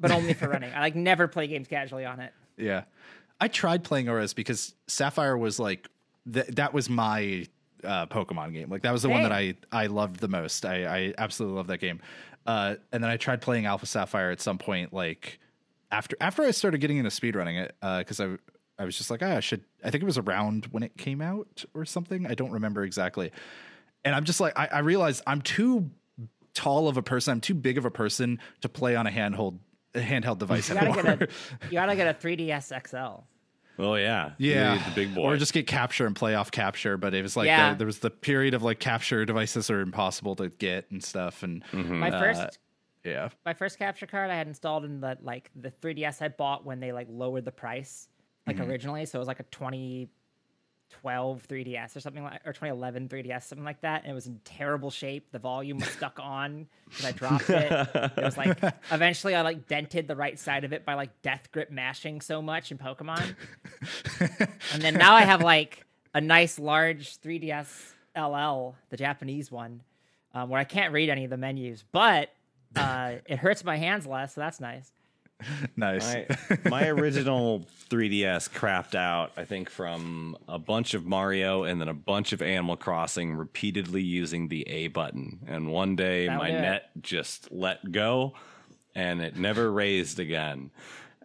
but 0.00 0.10
only 0.10 0.34
for 0.34 0.48
running. 0.48 0.72
I 0.74 0.80
like 0.80 0.94
never 0.96 1.26
play 1.28 1.46
games 1.46 1.68
casually 1.68 2.04
on 2.04 2.20
it. 2.20 2.32
Yeah. 2.56 2.84
I 3.40 3.48
tried 3.48 3.84
playing 3.84 4.08
ORAS 4.08 4.34
because 4.34 4.74
Sapphire 4.86 5.36
was 5.36 5.58
like 5.58 5.88
th- 6.32 6.46
that 6.48 6.72
was 6.72 6.88
my 6.88 7.46
uh, 7.86 8.06
Pokemon 8.06 8.52
game. 8.52 8.68
Like 8.70 8.82
that 8.82 8.92
was 8.92 9.02
the 9.02 9.08
one 9.08 9.22
that 9.22 9.32
I 9.32 9.54
I 9.72 9.86
loved 9.86 10.20
the 10.20 10.28
most. 10.28 10.64
I 10.66 10.84
I 10.84 11.14
absolutely 11.18 11.56
love 11.56 11.68
that 11.68 11.78
game. 11.78 12.00
Uh, 12.46 12.76
and 12.92 13.02
then 13.02 13.10
I 13.10 13.16
tried 13.16 13.40
playing 13.42 13.66
Alpha 13.66 13.86
Sapphire 13.86 14.30
at 14.30 14.40
some 14.40 14.58
point, 14.58 14.92
like 14.92 15.38
after 15.90 16.16
after 16.20 16.42
I 16.42 16.50
started 16.50 16.78
getting 16.80 16.96
into 16.98 17.10
speedrunning 17.10 17.60
it, 17.62 17.74
Uh 17.82 17.98
because 17.98 18.20
I 18.20 18.36
I 18.78 18.84
was 18.84 18.96
just 18.98 19.10
like, 19.10 19.22
ah, 19.22 19.36
I 19.36 19.40
should. 19.40 19.64
I 19.82 19.90
think 19.90 20.02
it 20.02 20.06
was 20.06 20.18
around 20.18 20.66
when 20.66 20.82
it 20.82 20.96
came 20.98 21.22
out 21.22 21.64
or 21.74 21.84
something. 21.86 22.26
I 22.26 22.34
don't 22.34 22.50
remember 22.52 22.84
exactly. 22.84 23.30
And 24.04 24.14
I'm 24.14 24.24
just 24.24 24.38
like, 24.38 24.52
I, 24.58 24.66
I 24.70 24.78
realized 24.80 25.22
I'm 25.26 25.40
too 25.40 25.90
tall 26.54 26.86
of 26.88 26.96
a 26.96 27.02
person. 27.02 27.32
I'm 27.32 27.40
too 27.40 27.54
big 27.54 27.78
of 27.78 27.84
a 27.84 27.90
person 27.90 28.38
to 28.60 28.68
play 28.68 28.94
on 28.94 29.06
a 29.06 29.10
handheld 29.10 29.58
a 29.94 30.00
handheld 30.00 30.38
device 30.38 30.68
You 30.68 30.74
gotta 30.74 30.86
anymore. 30.90 31.16
get 31.16 31.22
a 31.22 31.28
you 31.66 31.72
gotta 31.72 31.96
get 31.96 32.06
a 32.06 32.14
3DS 32.26 32.86
XL. 32.88 33.22
Oh 33.78 33.94
yeah, 33.94 34.32
Yeah, 34.38 34.82
the 34.88 34.94
big 34.94 35.14
boy. 35.14 35.22
or 35.22 35.36
just 35.36 35.52
get 35.52 35.66
capture 35.66 36.06
and 36.06 36.16
play 36.16 36.34
off 36.34 36.50
capture. 36.50 36.96
But 36.96 37.14
it 37.14 37.22
was 37.22 37.36
like 37.36 37.46
Yeah. 37.46 37.72
the, 37.72 37.78
there 37.78 37.86
was 37.86 37.98
the 37.98 38.10
period 38.10 38.54
of 38.54 38.62
like 38.62 38.78
capture 38.78 39.24
devices 39.24 39.70
are 39.70 39.80
impossible 39.80 40.36
to 40.36 40.48
get 40.48 40.90
and 40.90 41.02
stuff. 41.02 41.42
And 41.42 41.64
mm-hmm. 41.72 41.98
My 41.98 42.10
uh, 42.10 42.18
first 42.18 42.58
yeah, 43.04 43.28
my 43.44 43.54
first 43.54 43.78
capture 43.78 44.06
card 44.06 44.30
I 44.30 44.34
had 44.34 44.48
installed 44.48 44.84
in 44.84 45.00
the 45.00 45.16
like 45.20 45.50
the 45.54 45.70
3DS 45.70 46.22
I 46.22 46.28
bought 46.28 46.64
when 46.64 46.80
they 46.80 46.92
like 46.92 47.06
lowered 47.10 47.44
the 47.44 47.52
price 47.52 48.08
like 48.46 48.56
mm-hmm. 48.56 48.70
originally, 48.70 49.06
so 49.06 49.18
it 49.18 49.20
was 49.20 49.28
like 49.28 49.40
a 49.40 49.44
2012 50.90 51.46
3DS 51.48 51.96
or 51.96 52.00
something 52.00 52.22
like 52.22 52.40
or 52.44 52.52
2011 52.52 53.08
3DS 53.08 53.44
something 53.44 53.64
like 53.64 53.80
that, 53.82 54.02
and 54.02 54.10
it 54.10 54.14
was 54.14 54.26
in 54.26 54.40
terrible 54.44 54.90
shape. 54.90 55.30
The 55.32 55.38
volume 55.38 55.78
was 55.78 55.88
stuck 55.88 56.18
on 56.22 56.66
because 56.88 57.04
I 57.04 57.12
dropped 57.12 57.50
it. 57.50 57.88
It 58.16 58.24
was 58.24 58.36
like 58.36 58.58
eventually 58.90 59.34
I 59.34 59.42
like 59.42 59.66
dented 59.66 60.08
the 60.08 60.16
right 60.16 60.38
side 60.38 60.64
of 60.64 60.72
it 60.72 60.84
by 60.84 60.94
like 60.94 61.22
death 61.22 61.48
grip 61.52 61.70
mashing 61.70 62.20
so 62.20 62.40
much 62.42 62.70
in 62.70 62.78
Pokemon, 62.78 63.34
and 64.72 64.82
then 64.82 64.94
now 64.94 65.14
I 65.14 65.22
have 65.22 65.42
like 65.42 65.84
a 66.14 66.20
nice 66.20 66.58
large 66.58 67.20
3DS 67.20 67.92
LL, 68.16 68.74
the 68.90 68.96
Japanese 68.96 69.50
one, 69.50 69.82
um, 70.34 70.48
where 70.48 70.60
I 70.60 70.64
can't 70.64 70.92
read 70.92 71.10
any 71.10 71.24
of 71.24 71.30
the 71.30 71.36
menus, 71.36 71.84
but 71.92 72.30
uh, 72.74 73.16
it 73.26 73.38
hurts 73.38 73.64
my 73.64 73.76
hands 73.76 74.06
less, 74.06 74.34
so 74.34 74.40
that's 74.40 74.60
nice. 74.60 74.92
nice. 75.76 76.14
my, 76.14 76.58
my 76.70 76.88
original 76.88 77.66
3DS 77.90 78.50
crapped 78.50 78.94
out, 78.94 79.32
I 79.36 79.44
think, 79.44 79.70
from 79.70 80.36
a 80.48 80.58
bunch 80.58 80.94
of 80.94 81.04
Mario 81.06 81.64
and 81.64 81.80
then 81.80 81.88
a 81.88 81.94
bunch 81.94 82.32
of 82.32 82.42
Animal 82.42 82.76
Crossing, 82.76 83.34
repeatedly 83.34 84.02
using 84.02 84.48
the 84.48 84.62
A 84.68 84.88
button. 84.88 85.40
And 85.46 85.68
one 85.68 85.96
day 85.96 86.26
That'll 86.26 86.42
my 86.42 86.50
net 86.50 86.90
just 87.00 87.52
let 87.52 87.92
go 87.92 88.34
and 88.94 89.20
it 89.20 89.36
never 89.36 89.70
raised 89.70 90.18
again. 90.18 90.70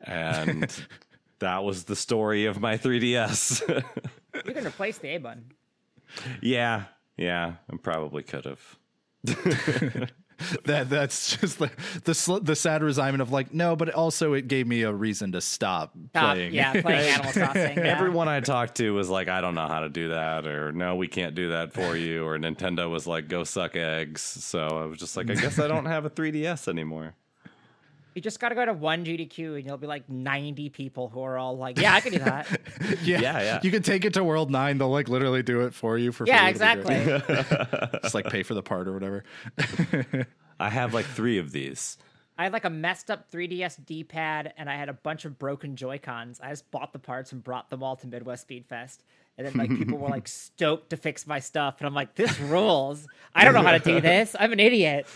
And 0.03 0.71
that 1.39 1.63
was 1.63 1.85
the 1.85 1.95
story 1.95 2.45
of 2.45 2.59
my 2.59 2.77
3DS. 2.77 3.83
You 4.45 4.53
can 4.53 4.65
replace 4.67 4.97
the 4.97 5.09
A 5.09 5.17
button. 5.17 5.51
yeah, 6.41 6.85
yeah, 7.17 7.55
I 7.71 7.77
probably 7.77 8.23
could 8.23 8.45
have. 8.45 8.77
that 10.65 10.89
that's 10.89 11.37
just 11.37 11.59
the 11.59 11.69
the, 12.03 12.13
sl- 12.13 12.37
the 12.37 12.55
sad 12.55 12.83
resignment 12.83 13.21
of 13.21 13.31
like 13.31 13.53
no, 13.53 13.75
but 13.75 13.89
also 13.89 14.33
it 14.33 14.47
gave 14.47 14.67
me 14.67 14.83
a 14.83 14.91
reason 14.93 15.31
to 15.33 15.41
stop 15.41 15.93
Stop, 16.09 16.35
playing. 16.35 16.53
yeah, 16.53 16.81
playing 16.81 17.09
Animal 17.13 17.31
Crossing. 17.33 17.77
yeah. 17.77 17.83
Everyone 17.97 18.27
I 18.27 18.39
talked 18.39 18.75
to 18.77 18.91
was 18.93 19.09
like, 19.09 19.27
I 19.27 19.41
don't 19.41 19.55
know 19.55 19.67
how 19.67 19.81
to 19.81 19.89
do 19.89 20.09
that, 20.09 20.47
or 20.47 20.71
no, 20.71 20.95
we 20.95 21.07
can't 21.07 21.35
do 21.35 21.49
that 21.49 21.73
for 21.73 21.95
you, 21.95 22.25
or 22.25 22.37
Nintendo 22.37 22.89
was 22.89 23.07
like, 23.07 23.27
go 23.27 23.43
suck 23.43 23.75
eggs. 23.75 24.21
So 24.21 24.59
I 24.67 24.85
was 24.85 24.97
just 24.99 25.15
like, 25.17 25.29
I 25.29 25.35
guess 25.35 25.59
I 25.59 25.67
don't 25.67 25.85
have 25.85 26.05
a 26.05 26.09
3DS 26.09 26.67
anymore. 26.67 27.13
You 28.13 28.21
just 28.21 28.39
got 28.39 28.49
to 28.49 28.55
go 28.55 28.65
to 28.65 28.73
one 28.73 29.05
GDQ 29.05 29.57
and 29.57 29.65
you'll 29.65 29.77
be 29.77 29.87
like 29.87 30.09
90 30.09 30.69
people 30.69 31.09
who 31.09 31.21
are 31.21 31.37
all 31.37 31.57
like, 31.57 31.79
yeah, 31.79 31.93
I 31.93 32.01
can 32.01 32.11
do 32.11 32.19
that. 32.19 32.47
yeah, 33.03 33.19
Yeah, 33.21 33.41
yeah. 33.41 33.59
You 33.63 33.71
can 33.71 33.83
take 33.83 34.03
it 34.05 34.13
to 34.15 34.23
World 34.23 34.51
Nine; 34.51 34.77
they'll 34.77 34.89
like 34.89 35.07
literally 35.07 35.43
do 35.43 35.61
it 35.61 35.73
for 35.73 35.97
you 35.97 36.11
for 36.11 36.25
yeah, 36.27 36.51
free. 36.51 36.61
It'll 36.61 36.77
be 36.77 36.83
great. 36.83 37.07
exactly. 37.07 37.99
Just 38.03 38.15
like 38.15 38.25
pay 38.29 38.43
for 38.43 38.53
the 38.53 38.63
part 38.63 38.87
or 38.87 38.93
whatever. 38.93 39.23
I 40.59 40.69
have 40.69 40.93
like 40.93 41.05
three 41.05 41.37
of 41.37 41.51
these. 41.51 41.97
I 42.37 42.43
had 42.45 42.53
like 42.53 42.65
a 42.65 42.69
messed 42.69 43.11
up 43.11 43.31
3DS 43.31 43.85
D 43.85 44.03
pad 44.03 44.53
and 44.57 44.69
I 44.69 44.75
had 44.75 44.89
a 44.89 44.93
bunch 44.93 45.25
of 45.25 45.37
broken 45.37 45.75
Joy 45.75 45.99
Cons. 45.99 46.39
I 46.41 46.49
just 46.49 46.69
bought 46.71 46.91
the 46.91 46.99
parts 46.99 47.31
and 47.31 47.43
brought 47.43 47.69
them 47.69 47.83
all 47.83 47.95
to 47.97 48.07
Midwest 48.07 48.43
Speed 48.43 48.65
Fest. 48.65 49.03
And 49.45 49.55
then 49.55 49.57
like 49.69 49.77
people 49.77 49.97
were 49.97 50.09
like 50.09 50.27
stoked 50.27 50.91
to 50.91 50.97
fix 50.97 51.25
my 51.27 51.39
stuff. 51.39 51.75
And 51.79 51.87
I'm 51.87 51.93
like, 51.93 52.15
this 52.15 52.39
rules. 52.39 53.07
I 53.33 53.43
don't 53.45 53.53
know 53.53 53.61
how 53.63 53.71
to 53.71 53.79
do 53.79 53.99
this. 54.01 54.35
I'm 54.39 54.53
an 54.53 54.59
idiot. 54.59 55.07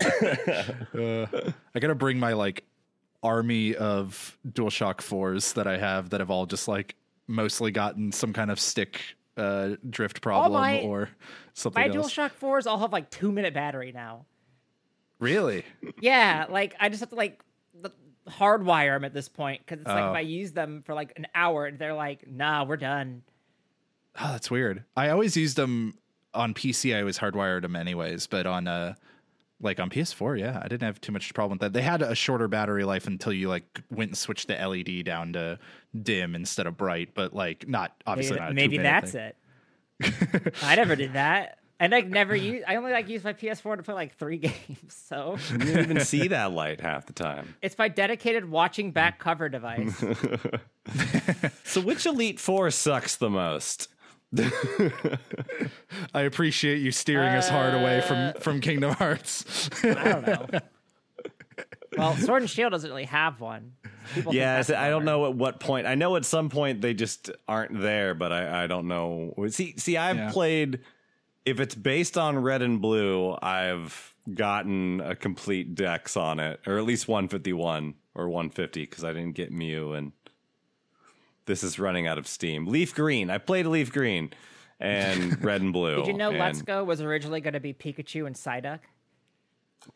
I 0.00 1.78
gotta 1.80 1.94
bring 1.94 2.18
my 2.18 2.32
like 2.32 2.64
army 3.22 3.74
of 3.74 4.36
DualShock 4.48 5.00
fours 5.00 5.52
that 5.54 5.66
I 5.66 5.76
have 5.78 6.10
that 6.10 6.20
have 6.20 6.30
all 6.30 6.46
just 6.46 6.68
like 6.68 6.94
mostly 7.26 7.70
gotten 7.70 8.12
some 8.12 8.32
kind 8.32 8.50
of 8.50 8.58
stick 8.60 9.00
uh, 9.36 9.76
drift 9.88 10.20
problem 10.20 10.60
my- 10.60 10.80
or 10.80 11.10
something 11.54 11.80
like 11.82 11.92
that. 11.92 11.98
My 11.98 12.02
else. 12.04 12.14
DualShock 12.14 12.30
4s 12.40 12.66
all 12.66 12.78
have 12.78 12.92
like 12.92 13.10
two 13.10 13.30
minute 13.32 13.54
battery 13.54 13.92
now. 13.92 14.24
really? 15.18 15.64
Yeah, 16.00 16.46
like 16.48 16.74
I 16.80 16.88
just 16.88 17.00
have 17.00 17.10
to 17.10 17.16
like 17.16 17.40
hardwire 18.28 18.94
them 18.96 19.04
at 19.04 19.14
this 19.14 19.26
point 19.28 19.62
because 19.64 19.80
it's 19.80 19.88
like 19.88 20.04
Oh. 20.04 20.10
if 20.10 20.16
I 20.16 20.20
use 20.20 20.52
them 20.52 20.82
for 20.84 20.92
like 20.94 21.14
an 21.16 21.26
hour, 21.34 21.70
they're 21.70 21.94
like, 21.94 22.28
nah, 22.28 22.64
we're 22.64 22.76
done. 22.76 23.22
Oh, 24.20 24.32
that's 24.32 24.50
weird. 24.50 24.84
I 24.96 25.10
always 25.10 25.36
used 25.36 25.56
them 25.56 25.98
on 26.34 26.54
PC. 26.54 26.94
I 26.96 27.00
always 27.00 27.18
hardwired 27.18 27.62
them 27.62 27.76
anyways, 27.76 28.26
but 28.26 28.46
on 28.46 28.66
uh 28.66 28.94
like 29.60 29.80
on 29.80 29.90
PS4, 29.90 30.38
yeah, 30.38 30.58
I 30.62 30.68
didn't 30.68 30.84
have 30.84 31.00
too 31.00 31.10
much 31.10 31.34
problem 31.34 31.56
with 31.56 31.60
that. 31.62 31.72
They 31.72 31.82
had 31.82 32.00
a 32.00 32.14
shorter 32.14 32.46
battery 32.46 32.84
life 32.84 33.06
until 33.08 33.32
you 33.32 33.48
like 33.48 33.80
went 33.90 34.10
and 34.10 34.18
switched 34.18 34.46
the 34.48 34.54
LED 34.54 35.04
down 35.04 35.32
to 35.32 35.58
dim 36.00 36.34
instead 36.36 36.66
of 36.68 36.76
bright, 36.76 37.10
but 37.14 37.34
like 37.34 37.68
not 37.68 37.92
obviously 38.06 38.36
Maybe, 38.38 38.44
not 38.44 38.50
a 38.50 38.54
maybe 38.54 38.78
that's 38.78 39.12
thing. 39.12 39.32
it. 40.00 40.54
I 40.62 40.76
never 40.76 40.94
did 40.94 41.14
that. 41.14 41.58
And 41.80 41.92
like 41.92 42.08
never 42.08 42.34
use. 42.36 42.62
I 42.66 42.74
only 42.76 42.90
like 42.92 43.08
use 43.08 43.22
my 43.24 43.32
PS4 43.32 43.76
to 43.76 43.82
play 43.84 43.94
like 43.94 44.16
three 44.16 44.38
games. 44.38 44.54
So 44.90 45.38
You 45.52 45.58
didn't 45.58 45.90
even 45.90 46.00
see 46.04 46.28
that 46.28 46.52
light 46.52 46.80
half 46.80 47.06
the 47.06 47.12
time. 47.12 47.54
it's 47.62 47.78
my 47.78 47.88
dedicated 47.88 48.48
watching 48.50 48.90
back 48.92 49.18
cover 49.18 49.48
device. 49.48 50.04
So 51.64 51.80
which 51.82 52.06
Elite 52.06 52.40
Four 52.40 52.70
sucks 52.70 53.16
the 53.16 53.28
most? 53.28 53.88
I 56.14 56.20
appreciate 56.22 56.78
you 56.78 56.90
steering 56.90 57.34
us 57.34 57.48
hard 57.48 57.74
away 57.74 58.00
from 58.02 58.18
uh. 58.18 58.32
from 58.34 58.60
Kingdom 58.60 58.92
Hearts. 58.94 59.70
I 59.84 59.94
don't 59.94 60.26
know. 60.26 60.60
Well, 61.96 62.16
Sword 62.16 62.42
and 62.42 62.50
Shield 62.50 62.72
doesn't 62.72 62.88
really 62.88 63.04
have 63.06 63.40
one. 63.40 63.72
People 64.14 64.34
Yeah, 64.34 64.62
so 64.62 64.76
I 64.76 64.90
don't 64.90 65.04
know 65.04 65.26
at 65.26 65.34
what 65.34 65.58
point. 65.60 65.86
I 65.86 65.94
know 65.94 66.16
at 66.16 66.24
some 66.24 66.48
point 66.50 66.80
they 66.80 66.94
just 66.94 67.30
aren't 67.48 67.80
there, 67.80 68.14
but 68.14 68.32
I, 68.32 68.64
I 68.64 68.66
don't 68.66 68.86
know. 68.88 69.34
See, 69.48 69.74
see, 69.78 69.96
I've 69.96 70.16
Yeah. 70.16 70.30
played. 70.30 70.80
If 71.44 71.60
it's 71.60 71.74
based 71.74 72.18
on 72.18 72.38
Red 72.38 72.60
and 72.62 72.80
Blue, 72.82 73.36
I've 73.40 74.14
gotten 74.32 75.00
a 75.00 75.16
complete 75.16 75.74
dex 75.74 76.16
on 76.16 76.38
it, 76.40 76.60
or 76.66 76.76
at 76.76 76.84
least 76.84 77.08
151 77.08 77.94
or 78.14 78.28
150 78.28 78.82
because 78.82 79.02
I 79.02 79.12
didn't 79.14 79.32
get 79.32 79.50
Mew, 79.50 79.94
and 79.94 80.12
this 81.48 81.64
is 81.64 81.80
running 81.80 82.06
out 82.06 82.18
of 82.18 82.28
steam. 82.28 82.66
Leaf 82.68 82.94
Green, 82.94 83.28
I 83.30 83.38
played 83.38 83.66
Leaf 83.66 83.90
Green 83.92 84.30
and 84.78 85.42
Red 85.44 85.60
and 85.62 85.72
Blue. 85.72 85.96
Did 85.96 86.06
you 86.06 86.12
know 86.12 86.30
and 86.30 86.38
Let's 86.38 86.62
Go 86.62 86.84
was 86.84 87.00
originally 87.00 87.40
going 87.40 87.54
to 87.54 87.60
be 87.60 87.74
Pikachu 87.74 88.24
and 88.28 88.36
Psyduck? 88.36 88.78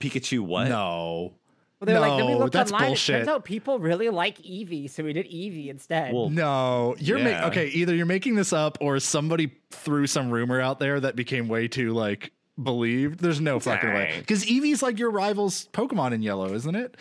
Pikachu? 0.00 0.40
What? 0.40 0.68
no. 0.68 1.34
Well, 1.80 1.86
they 1.86 1.94
were 1.94 2.00
like, 2.00 2.16
then 2.16 2.26
we 2.26 2.32
No, 2.34 2.38
looked 2.38 2.52
that's 2.52 2.70
online. 2.70 2.84
It 2.84 2.90
bullshit. 2.90 3.16
turns 3.16 3.28
out 3.28 3.44
people 3.44 3.80
really 3.80 4.08
like 4.08 4.38
Eevee, 4.38 4.88
so 4.88 5.02
we 5.02 5.12
did 5.12 5.26
Eevee 5.26 5.68
instead. 5.68 6.12
Well, 6.14 6.30
No, 6.30 6.94
you're 7.00 7.18
ma- 7.18 7.46
okay. 7.48 7.66
Either 7.68 7.92
you're 7.92 8.06
making 8.06 8.36
this 8.36 8.52
up, 8.52 8.78
or 8.80 9.00
somebody 9.00 9.50
threw 9.70 10.06
some 10.06 10.30
rumor 10.30 10.60
out 10.60 10.78
there 10.78 11.00
that 11.00 11.16
became 11.16 11.48
way 11.48 11.66
too 11.66 11.92
like 11.92 12.30
believed. 12.62 13.18
There's 13.18 13.40
no 13.40 13.58
fucking 13.58 13.92
way 13.94 14.14
because 14.20 14.44
Eevee's 14.44 14.80
like 14.80 15.00
your 15.00 15.10
rival's 15.10 15.68
Pokemon 15.72 16.12
in 16.12 16.22
Yellow, 16.22 16.52
isn't 16.54 16.74
it? 16.76 16.96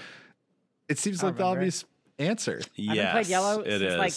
It 0.89 0.97
seems 0.97 1.21
like 1.21 1.35
the 1.37 1.43
remember. 1.43 1.59
obvious 1.59 1.85
answer. 2.19 2.61
yes, 2.75 2.95
haven't 2.97 3.11
played 3.11 3.27
Yellow 3.27 3.59
it 3.61 3.79
since, 3.79 3.97
like- 3.97 4.13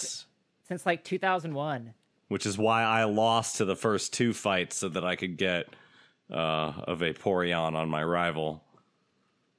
Since 0.69 0.87
like 0.87 1.05
2001. 1.05 1.95
Which 2.29 2.47
is 2.47 2.57
why 2.57 2.83
I 2.83 3.05
lost 3.05 3.57
to 3.57 3.65
the 3.65 3.77
first 3.77 4.13
two 4.13 4.33
fights 4.33 4.77
so 4.77 4.89
that 4.89 5.05
I 5.05 5.15
could 5.15 5.37
get 5.37 5.67
uh, 6.33 6.73
a 6.89 6.97
Vaporeon 6.97 7.75
on 7.75 7.89
my 7.91 8.03
rival 8.03 8.63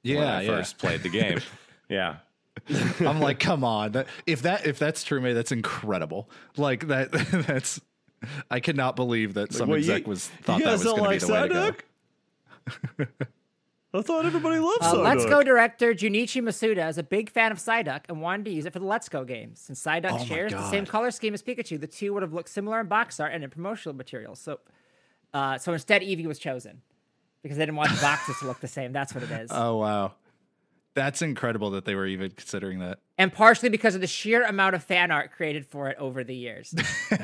when 0.02 0.16
Yeah, 0.16 0.36
I 0.38 0.40
yeah. 0.42 0.48
first 0.48 0.78
played 0.78 1.02
the 1.02 1.08
game. 1.08 1.40
yeah. 1.88 2.16
I'm 3.00 3.20
like, 3.20 3.38
come 3.38 3.62
on. 3.64 3.92
That, 3.92 4.08
if 4.26 4.42
that 4.42 4.66
if 4.66 4.78
that's 4.78 5.04
true, 5.04 5.20
May, 5.20 5.32
that's 5.32 5.52
incredible. 5.52 6.28
Like 6.56 6.88
that 6.88 7.12
that's 7.46 7.80
I 8.50 8.60
cannot 8.60 8.96
believe 8.96 9.34
that 9.34 9.52
some 9.52 9.68
Well, 9.68 9.78
exec 9.78 10.02
you- 10.04 10.08
was 10.10 10.26
thought 10.28 10.60
that 10.62 10.72
was 10.72 10.82
don't 10.82 10.98
going 10.98 11.20
to 11.20 11.26
be 11.26 11.32
like 11.32 11.50
the 11.50 11.54
way 11.54 11.70
to 12.96 13.06
go. 13.06 13.06
I 13.96 14.02
thought 14.02 14.26
everybody 14.26 14.58
loved 14.58 14.82
Uh, 14.82 14.94
Psyduck. 14.94 15.04
Let's 15.04 15.24
Go 15.26 15.42
director 15.42 15.94
Junichi 15.94 16.42
Masuda 16.42 16.88
is 16.88 16.98
a 16.98 17.02
big 17.02 17.30
fan 17.30 17.50
of 17.52 17.58
Psyduck 17.58 18.02
and 18.08 18.20
wanted 18.20 18.44
to 18.46 18.50
use 18.50 18.66
it 18.66 18.72
for 18.72 18.78
the 18.78 18.84
Let's 18.84 19.08
Go 19.08 19.24
games. 19.24 19.60
Since 19.60 19.82
Psyduck 19.82 20.20
Oh 20.20 20.24
shares 20.24 20.52
the 20.52 20.68
same 20.70 20.84
color 20.86 21.10
scheme 21.10 21.32
as 21.34 21.42
Pikachu, 21.42 21.80
the 21.80 21.86
two 21.86 22.12
would 22.14 22.22
have 22.22 22.32
looked 22.32 22.50
similar 22.50 22.80
in 22.80 22.86
box 22.88 23.18
art 23.20 23.32
and 23.32 23.42
in 23.42 23.50
promotional 23.50 23.94
materials. 23.94 24.38
So, 24.40 24.60
uh, 25.32 25.58
so 25.58 25.72
instead, 25.72 26.02
Eevee 26.02 26.26
was 26.26 26.38
chosen 26.38 26.82
because 27.42 27.56
they 27.58 27.64
didn't 27.64 27.76
want 27.76 27.90
the 27.92 28.00
boxes 28.00 28.38
to 28.40 28.46
look 28.46 28.60
the 28.60 28.68
same. 28.68 28.92
That's 28.92 29.14
what 29.14 29.24
it 29.24 29.30
is. 29.30 29.50
Oh 29.54 29.76
wow. 29.76 30.12
That's 30.94 31.20
incredible 31.20 31.70
that 31.72 31.84
they 31.84 31.94
were 31.94 32.06
even 32.06 32.30
considering 32.30 32.78
that. 32.78 33.00
and 33.18 33.30
partially 33.32 33.68
because 33.68 33.94
of 33.94 34.00
the 34.00 34.06
sheer 34.06 34.44
amount 34.44 34.74
of 34.74 34.82
fan 34.82 35.10
art 35.10 35.30
created 35.30 35.66
for 35.66 35.88
it 35.90 35.96
over 35.98 36.24
the 36.24 36.34
years. 36.34 36.74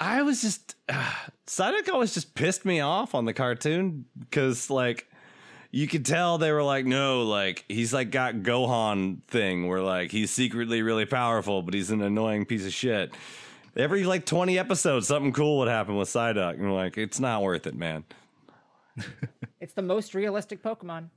I 0.00 0.22
was 0.22 0.42
just 0.42 0.74
uh, 0.88 1.12
Psyduck 1.46 1.88
always 1.92 2.14
just 2.14 2.34
pissed 2.34 2.64
me 2.64 2.80
off 2.80 3.14
on 3.14 3.24
the 3.24 3.32
cartoon 3.32 4.04
because 4.18 4.70
like 4.70 5.08
you 5.70 5.86
could 5.86 6.06
tell 6.06 6.38
they 6.38 6.52
were 6.52 6.62
like, 6.62 6.86
no, 6.86 7.22
like 7.22 7.64
he's 7.68 7.92
like 7.92 8.10
got 8.10 8.36
Gohan 8.36 9.22
thing 9.24 9.66
where 9.66 9.82
like 9.82 10.10
he's 10.10 10.30
secretly 10.30 10.82
really 10.82 11.06
powerful, 11.06 11.62
but 11.62 11.74
he's 11.74 11.90
an 11.90 12.02
annoying 12.02 12.46
piece 12.46 12.66
of 12.66 12.72
shit. 12.72 13.14
Every 13.76 14.04
like 14.04 14.24
twenty 14.24 14.58
episodes, 14.58 15.06
something 15.06 15.32
cool 15.32 15.58
would 15.58 15.68
happen 15.68 15.96
with 15.96 16.08
Psyduck, 16.08 16.54
and 16.54 16.74
like, 16.74 16.96
it's 16.98 17.20
not 17.20 17.42
worth 17.42 17.66
it, 17.66 17.74
man. 17.74 18.04
it's 19.60 19.74
the 19.74 19.82
most 19.82 20.14
realistic 20.14 20.62
Pokemon. 20.62 21.10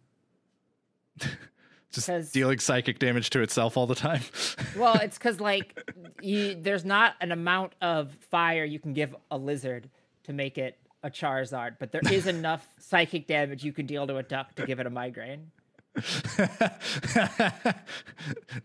Just 1.91 2.33
dealing 2.33 2.59
psychic 2.59 2.99
damage 2.99 3.29
to 3.31 3.41
itself 3.41 3.77
all 3.77 3.87
the 3.87 3.95
time. 3.95 4.21
Well, 4.77 4.95
it's 4.95 5.17
because 5.17 5.41
like 5.41 5.83
you, 6.21 6.55
there's 6.55 6.85
not 6.85 7.15
an 7.19 7.31
amount 7.33 7.73
of 7.81 8.13
fire 8.29 8.63
you 8.63 8.79
can 8.79 8.93
give 8.93 9.13
a 9.29 9.37
lizard 9.37 9.89
to 10.23 10.33
make 10.33 10.57
it 10.57 10.77
a 11.03 11.09
Charizard, 11.09 11.75
but 11.77 11.91
there 11.91 12.01
is 12.09 12.25
enough 12.37 12.67
psychic 12.79 13.27
damage 13.27 13.63
you 13.63 13.73
can 13.73 13.85
deal 13.85 14.07
to 14.07 14.17
a 14.17 14.23
duck 14.23 14.55
to 14.55 14.65
give 14.65 14.79
it 14.79 14.85
a 14.85 14.89
migraine. 14.89 15.51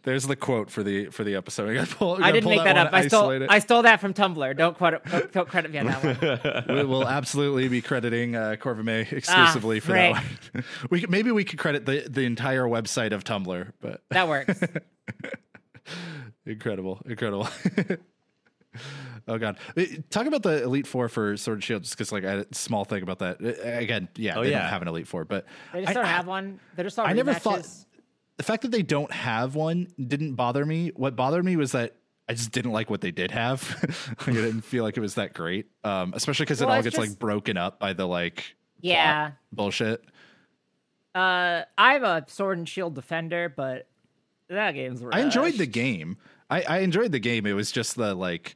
There's 0.05 0.27
the 0.27 0.37
quote 0.37 0.71
for 0.71 0.83
the 0.85 1.07
for 1.07 1.25
the 1.25 1.35
episode. 1.35 1.77
I, 1.77 1.85
pull, 1.85 2.23
I 2.23 2.31
didn't 2.31 2.49
make 2.49 2.63
that 2.63 2.77
one, 2.77 2.87
up. 2.87 2.93
I 2.93 3.09
stole 3.09 3.31
it. 3.31 3.47
I 3.51 3.59
stole 3.59 3.83
that 3.83 4.01
from 4.01 4.15
Tumblr. 4.15 4.57
Don't 4.57 4.77
quote 4.77 5.03
don't 5.33 5.49
credit 5.49 5.73
me 5.73 5.79
on 5.79 5.87
that 5.87 6.67
one. 6.67 6.67
we 6.77 6.85
will 6.85 7.07
absolutely 7.07 7.67
be 7.69 7.81
crediting 7.83 8.37
uh, 8.37 8.57
Corvimae 8.61 9.11
exclusively 9.13 9.81
for 9.81 9.93
that 9.93 10.13
Ah, 10.15 10.23
one. 10.53 10.65
we 10.91 11.05
maybe 11.09 11.33
we 11.33 11.43
could 11.45 11.59
credit 11.59 11.85
the 11.85 12.07
the 12.09 12.23
entire 12.23 12.65
website 12.65 13.13
of 13.13 13.25
Tumblr, 13.25 13.73
but 13.81 14.03
That 14.11 14.29
works. 14.29 14.61
incredible, 16.47 17.01
incredible. 17.07 17.49
Oh 19.29 19.39
god, 19.39 19.59
Uh, 19.77 19.85
talk 20.11 20.27
about 20.27 20.43
the 20.43 20.63
Elite 20.63 20.87
Four 20.87 21.09
for 21.09 21.37
Sword 21.37 21.57
and 21.57 21.65
Shield, 21.65 21.83
just 21.83 21.97
because 21.97 22.13
like 22.13 22.25
a 22.25 22.47
small 22.53 22.85
thing 22.85 23.03
about 23.03 23.19
that. 23.21 23.39
Uh, 23.43 23.69
Again, 23.79 24.09
yeah, 24.17 24.37
Oh, 24.39 24.43
they 24.45 24.51
yeah. 24.51 24.61
don't 24.61 24.69
have 24.69 24.83
an 24.83 24.89
Elite 24.89 25.09
Four, 25.09 25.25
but 25.25 25.47
They 25.73 25.81
just 25.81 25.91
I- 25.91 25.95
don't 25.95 26.05
I- 26.05 26.09
have 26.09 26.27
one. 26.27 26.61
They're 26.75 26.85
just 26.85 26.99
all 26.99 27.07
I 27.07 27.13
never 27.13 27.33
rematches. 27.33 27.41
thought 27.41 27.69
the 28.37 28.43
fact 28.43 28.63
that 28.63 28.71
they 28.71 28.83
don't 28.83 29.11
have 29.13 29.55
one 29.55 29.89
didn't 29.99 30.35
bother 30.35 30.65
me. 30.67 30.91
What 30.95 31.17
bothered 31.17 31.45
me 31.45 31.57
was 31.57 31.73
that 31.73 31.95
I 32.29 32.35
just 32.35 32.51
didn't 32.53 32.73
like 32.73 32.91
what 32.91 33.01
they 33.01 33.11
did 33.13 33.31
have. 33.31 34.17
I 34.27 34.33
didn't 34.33 34.61
feel 34.63 34.83
like 34.85 34.97
it 34.97 35.01
was 35.01 35.15
that 35.15 35.33
great, 35.33 35.67
um, 35.85 36.13
especially 36.15 36.45
because 36.45 36.61
it 36.61 36.69
all 36.69 36.83
gets 36.83 36.97
just- 36.97 36.99
like 37.11 37.19
broken 37.19 37.57
up 37.57 37.79
by 37.81 37.93
the 37.95 38.07
like 38.07 38.57
Yeah. 38.81 39.31
bullshit. 39.53 40.03
Uh, 41.15 41.63
I'm 41.79 42.05
a 42.05 42.25
Sword 42.29 42.59
and 42.59 42.69
Shield 42.69 42.95
defender, 42.95 43.49
but 43.55 43.89
that 44.49 44.73
game's. 44.73 45.03
I 45.13 45.21
enjoyed 45.21 45.55
the 45.55 45.67
game. 45.67 46.19
I, 46.51 46.63
I 46.63 46.79
enjoyed 46.81 47.11
the 47.13 47.19
game. 47.19 47.47
It 47.47 47.55
was 47.55 47.73
just 47.73 47.97
the 47.97 48.15
like 48.15 48.55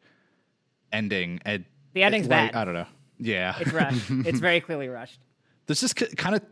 ending. 0.92 1.40
And 1.44 1.64
The 1.94 2.02
ending's 2.02 2.28
like, 2.28 2.52
bad. 2.52 2.60
I 2.60 2.64
don't 2.64 2.74
know. 2.74 2.86
Yeah, 3.18 3.54
It's 3.60 3.72
rushed. 3.72 4.06
it's 4.10 4.40
very 4.40 4.60
clearly 4.60 4.88
rushed. 4.88 5.20
there's 5.66 5.80
just 5.80 5.96
kind 6.16 6.34
of. 6.36 6.42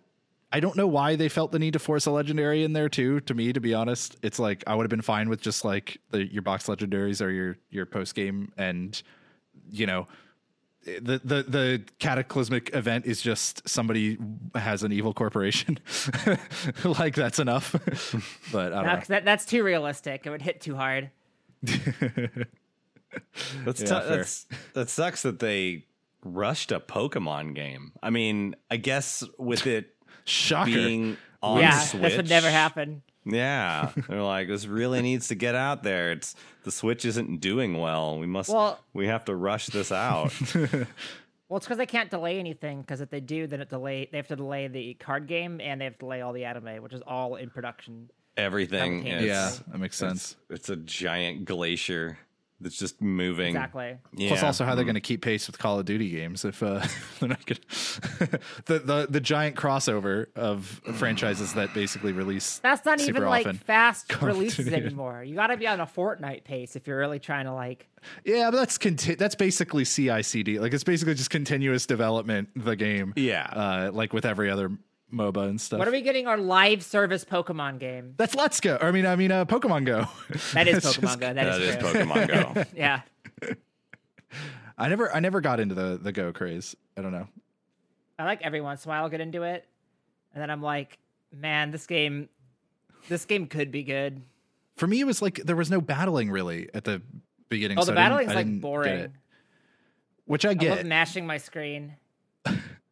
I 0.51 0.61
don't 0.61 0.77
know 0.77 0.87
why 0.87 1.15
they 1.15 1.29
felt 1.29 1.53
the 1.53 1.59
need 1.59 1.75
to 1.75 1.79
force 1.79 2.07
a 2.07 2.11
legendary 2.11 2.65
in 2.65 2.73
there 2.73 2.89
too. 2.89 3.21
To 3.21 3.35
me, 3.35 3.53
to 3.53 3.61
be 3.61 3.75
honest, 3.75 4.17
it's 4.23 4.39
like 4.39 4.65
I 4.67 4.75
would 4.75 4.85
have 4.85 4.91
been 4.91 5.03
fine 5.03 5.29
with 5.29 5.43
just 5.43 5.63
like 5.65 5.99
the 6.11 6.25
your 6.33 6.41
box 6.43 6.67
legendaries 6.69 7.21
or 7.25 7.31
your 7.31 7.59
your 7.71 7.85
post 7.85 8.15
game, 8.15 8.51
and 8.57 9.03
you 9.71 9.85
know, 9.87 10.09
the 10.85 11.21
the 11.23 11.43
the 11.43 11.83
cataclysmic 11.99 12.75
event 12.75 13.05
is 13.05 13.21
just 13.21 13.69
somebody 13.69 14.17
has 14.55 14.83
an 14.83 14.91
evil 14.93 15.13
corporation. 15.13 15.79
like 16.85 17.15
that's 17.15 17.39
enough. 17.39 17.73
but 18.53 18.73
I 18.73 18.77
don't 18.77 18.85
Now, 18.87 18.95
know. 18.97 19.03
that, 19.09 19.25
that's 19.27 19.45
too 19.45 19.63
realistic. 19.63 20.27
It 20.27 20.31
would 20.31 20.41
hit 20.43 20.63
too 20.63 20.77
hard. 20.77 21.11
That's, 23.65 23.81
Yeah, 23.81 23.87
tou- 23.87 24.07
fair. 24.09 24.17
that's 24.19 24.47
that 24.75 24.89
sucks 24.91 25.23
that 25.23 25.39
they 25.39 25.87
rushed 26.25 26.73
a 26.73 26.81
Pokemon 26.81 27.55
game. 27.55 27.93
I 28.03 28.11
mean, 28.11 28.55
I 28.71 28.77
guess 28.77 29.25
with 29.39 29.67
it 29.67 29.95
Shocker. 30.25 30.71
being 30.71 31.17
on 31.43 31.61
yeah, 31.61 31.79
Switch, 31.81 32.03
this 32.03 32.17
would 32.17 32.29
never 32.29 32.51
happen. 32.51 33.03
Yeah, 33.25 33.93
they're 34.09 34.23
like, 34.23 34.49
this 34.49 34.67
really 34.67 35.03
needs 35.03 35.29
to 35.29 35.35
get 35.35 35.55
out 35.55 35.83
there. 35.83 36.13
It's 36.13 36.35
the 36.65 36.71
Switch 36.73 37.05
isn't 37.05 37.41
doing 37.41 37.79
well. 37.79 38.19
We 38.19 38.27
must, 38.27 38.51
Well- 38.51 38.79
we 38.95 39.07
have 39.07 39.25
to 39.27 39.35
rush 39.37 39.67
this 39.67 39.93
out. 39.93 40.33
Well, 41.51 41.57
it's 41.57 41.65
because 41.65 41.79
they 41.79 41.87
can't 41.87 42.11
delay 42.11 42.39
anything. 42.39 42.83
Because 42.83 43.01
if 43.01 43.09
they 43.09 43.21
do, 43.21 43.47
then 43.47 43.63
it 43.63 43.71
delay. 43.71 44.07
They 44.13 44.19
have 44.19 44.29
to 44.29 44.37
delay 44.37 44.69
the 44.69 44.93
card 45.01 45.27
game 45.27 45.63
and 45.63 45.81
they 45.81 45.87
have 45.87 45.95
to 45.95 46.01
delay 46.01 46.21
all 46.21 46.35
the 46.35 46.45
anime, 46.45 46.83
which 46.83 46.93
is 46.93 47.01
all 47.07 47.37
in 47.37 47.49
production. 47.49 48.11
Everything, 48.37 49.07
is, 49.07 49.25
yeah, 49.25 49.53
that 49.69 49.79
makes 49.79 49.97
sense. 49.97 50.37
it's 50.51 50.69
a 50.69 50.77
giant 50.77 51.47
glacier 51.47 52.19
that's 52.61 52.77
just 52.77 53.01
moving. 53.01 53.49
Exactly. 53.49 53.97
Yeah. 54.17 54.29
Plus, 54.29 54.43
also 54.43 54.65
how 54.65 54.75
they're 54.75 54.85
going 54.85 54.95
to 54.95 55.01
keep 55.01 55.23
pace 55.23 55.47
with 55.47 55.59
Call 55.59 55.79
of 55.79 55.85
Duty 55.87 56.11
games 56.11 56.45
if 56.45 56.63
uh, 56.63 56.85
they're 57.21 57.29
not 57.29 57.47
going 57.47 57.61
the 58.67 58.79
the 58.81 59.07
the 59.09 59.21
giant 59.21 59.57
crossover 59.57 60.27
of 60.35 60.81
franchises 60.95 61.55
that 61.55 61.73
basically 61.75 62.13
release. 62.13 62.59
That's 62.59 62.85
not 62.85 63.01
super 63.01 63.19
even 63.19 63.29
like 63.29 63.55
fast 63.65 64.09
Call 64.09 64.29
releases 64.29 64.69
anymore. 64.73 65.23
You 65.23 65.35
got 65.35 65.49
to 65.49 65.57
be 65.57 65.67
on 65.67 65.81
a 65.81 65.87
Fortnite 65.87 66.45
pace 66.45 66.75
if 66.77 66.87
you're 66.87 66.99
really 66.99 67.19
trying 67.21 67.45
to 67.45 67.53
like. 67.53 67.87
Yeah, 68.25 68.51
but 68.51 68.59
that's 68.59 68.79
conti- 68.79 69.15
that's 69.17 69.35
basically 69.35 69.85
CI/CD. 69.85 70.59
Like 70.61 70.73
it's 70.73 70.85
basically 70.85 71.15
just 71.15 71.31
continuous 71.31 71.87
development. 71.87 72.49
The 72.57 72.77
game, 72.77 73.13
Yeah. 73.17 73.43
uh, 73.45 73.91
like 73.93 74.13
with 74.13 74.25
every 74.25 74.51
other 74.51 74.71
MOBA 75.13 75.49
and 75.49 75.61
stuff. 75.61 75.79
What 75.79 75.89
are 75.89 75.93
we 75.93 76.03
getting 76.03 76.27
our 76.27 76.37
live 76.37 76.83
service 76.83 77.25
Pokemon 77.25 77.79
game? 77.79 78.15
That's 78.19 78.35
Let's 78.35 78.61
Go. 78.61 78.79
I 78.81 78.91
mean, 78.91 79.07
I 79.07 79.17
mean, 79.17 79.33
uh, 79.33 79.45
Pokemon 79.47 79.85
Go. 79.87 80.07
That 80.53 80.69
is 80.69 80.85
Pokemon 80.85 81.01
just- 81.01 81.21
Go. 81.21 81.27
that 81.27 81.35
that 81.35 81.61
is, 81.63 81.77
is. 81.77 81.77
Pokemon 81.77 82.55
Go. 82.55 82.65
Yeah. 82.77 83.01
I 84.79 84.89
never, 84.89 85.13
I 85.13 85.21
never 85.21 85.41
got 85.41 85.59
into 85.61 85.75
the 85.75 85.99
the 86.01 86.13
Go 86.13 86.33
craze. 86.33 86.77
I 86.97 87.03
don't 87.03 87.13
know. 87.13 87.27
I 88.19 88.25
like 88.25 88.43
every 88.43 88.61
once 88.61 88.85
in 88.85 88.89
a 88.89 88.93
while 88.93 89.03
I'll 89.05 89.09
get 89.09 89.21
into 89.21 89.43
it, 89.43 89.65
and 90.35 90.43
then 90.43 90.51
I'm 90.51 90.63
like, 90.63 90.99
man, 91.35 91.71
this 91.71 91.87
game, 91.87 92.29
this 93.09 93.25
game 93.25 93.47
could 93.47 93.71
be 93.71 93.83
good. 93.83 94.23
For 94.77 94.87
me, 94.87 95.01
it 95.01 95.05
was 95.05 95.21
like 95.23 95.37
there 95.45 95.57
was 95.57 95.71
no 95.71 95.81
battling 95.81 96.31
really 96.31 96.69
at 96.75 96.85
the 96.85 97.03
beginning. 97.49 97.79
Oh, 97.79 97.83
so 97.83 97.93
the 97.93 98.01
I 98.01 98.05
didn't- 98.05 98.11
battling's 98.13 98.35
like 98.35 98.47
didn't 98.47 98.61
boring. 98.61 99.13
which 100.27 100.45
I 100.45 100.51
I 100.51 100.55
get. 100.55 100.77
love 100.79 100.87
mashing 100.87 101.27
my 101.27 101.39
screen. 101.39 101.95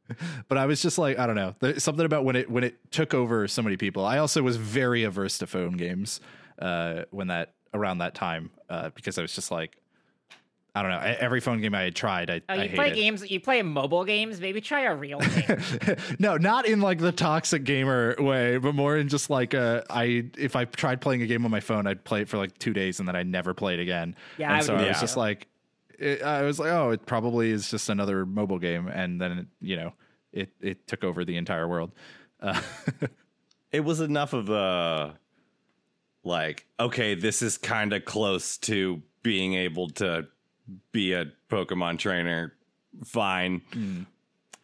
but 0.48 0.58
I 0.58 0.66
was 0.66 0.82
just 0.82 0.98
like, 0.98 1.18
I 1.18 1.26
don't 1.26 1.36
know, 1.36 1.54
There's 1.60 1.82
something 1.82 2.04
about 2.06 2.24
when 2.24 2.36
it 2.36 2.50
when 2.50 2.64
it 2.64 2.76
took 2.92 3.14
over 3.14 3.46
so 3.48 3.62
many 3.62 3.76
people. 3.76 4.04
I 4.04 4.18
also 4.18 4.42
was 4.42 4.56
very 4.56 5.02
averse 5.04 5.38
to 5.38 5.46
phone 5.46 5.76
games 5.76 6.20
uh, 6.60 7.02
when 7.10 7.28
that 7.28 7.52
around 7.74 7.98
that 7.98 8.14
time 8.14 8.50
uh, 8.70 8.90
because 8.90 9.18
I 9.18 9.22
was 9.22 9.34
just 9.34 9.50
like, 9.50 9.76
I 10.74 10.82
don't 10.82 10.90
know, 10.90 10.98
e- 10.98 11.16
every 11.20 11.40
phone 11.40 11.60
game 11.62 11.74
I 11.74 11.82
had 11.82 11.94
tried, 11.94 12.30
I, 12.30 12.42
Oh, 12.48 12.54
I 12.54 12.64
you 12.64 12.74
play 12.74 12.94
games. 12.94 13.30
You 13.30 13.40
play 13.40 13.62
mobile 13.62 14.04
games. 14.04 14.40
Maybe 14.40 14.60
try 14.60 14.82
a 14.82 14.94
real 14.94 15.18
game. 15.20 15.96
no, 16.18 16.36
not 16.36 16.66
in 16.66 16.80
like 16.80 16.98
the 16.98 17.12
toxic 17.12 17.64
gamer 17.64 18.14
way, 18.18 18.58
but 18.58 18.74
more 18.74 18.96
in 18.98 19.08
just 19.08 19.30
like 19.30 19.54
uh, 19.54 19.82
I 19.88 20.26
if 20.36 20.54
I 20.54 20.66
tried 20.66 21.00
playing 21.00 21.22
a 21.22 21.26
game 21.26 21.44
on 21.46 21.50
my 21.50 21.60
phone, 21.60 21.86
I'd 21.86 22.04
play 22.04 22.20
it 22.22 22.28
for 22.28 22.36
like 22.36 22.56
two 22.58 22.72
days 22.74 22.98
and 22.98 23.08
then 23.08 23.16
I'd 23.16 23.26
never 23.26 23.54
play 23.54 23.72
it 23.74 23.80
again. 23.80 24.14
Yeah, 24.38 24.48
and 24.48 24.56
I 24.56 24.60
so 24.60 24.74
I 24.76 24.88
was 24.88 24.96
too. 24.98 25.00
just 25.00 25.16
like, 25.16 25.46
it, 25.98 26.22
I 26.22 26.42
was 26.42 26.58
like, 26.58 26.70
oh, 26.70 26.90
it 26.90 27.06
probably 27.06 27.50
is 27.50 27.70
just 27.70 27.88
another 27.88 28.24
mobile 28.26 28.58
game, 28.58 28.88
and 28.88 29.20
then 29.20 29.32
it, 29.38 29.46
you 29.60 29.76
know, 29.76 29.92
it 30.32 30.50
it 30.60 30.86
took 30.86 31.04
over 31.04 31.24
the 31.24 31.36
entire 31.36 31.66
world. 31.68 31.92
Uh, 32.40 32.60
it 33.72 33.80
was 33.80 34.00
enough 34.00 34.32
of 34.32 34.48
a 34.50 35.18
like 36.24 36.66
okay 36.80 37.14
this 37.14 37.40
is 37.40 37.56
kind 37.56 37.92
of 37.92 38.04
close 38.04 38.58
to 38.58 39.00
being 39.22 39.54
able 39.54 39.88
to 39.88 40.26
be 40.90 41.12
a 41.12 41.26
pokemon 41.48 41.98
trainer 41.98 42.52
fine 43.04 43.62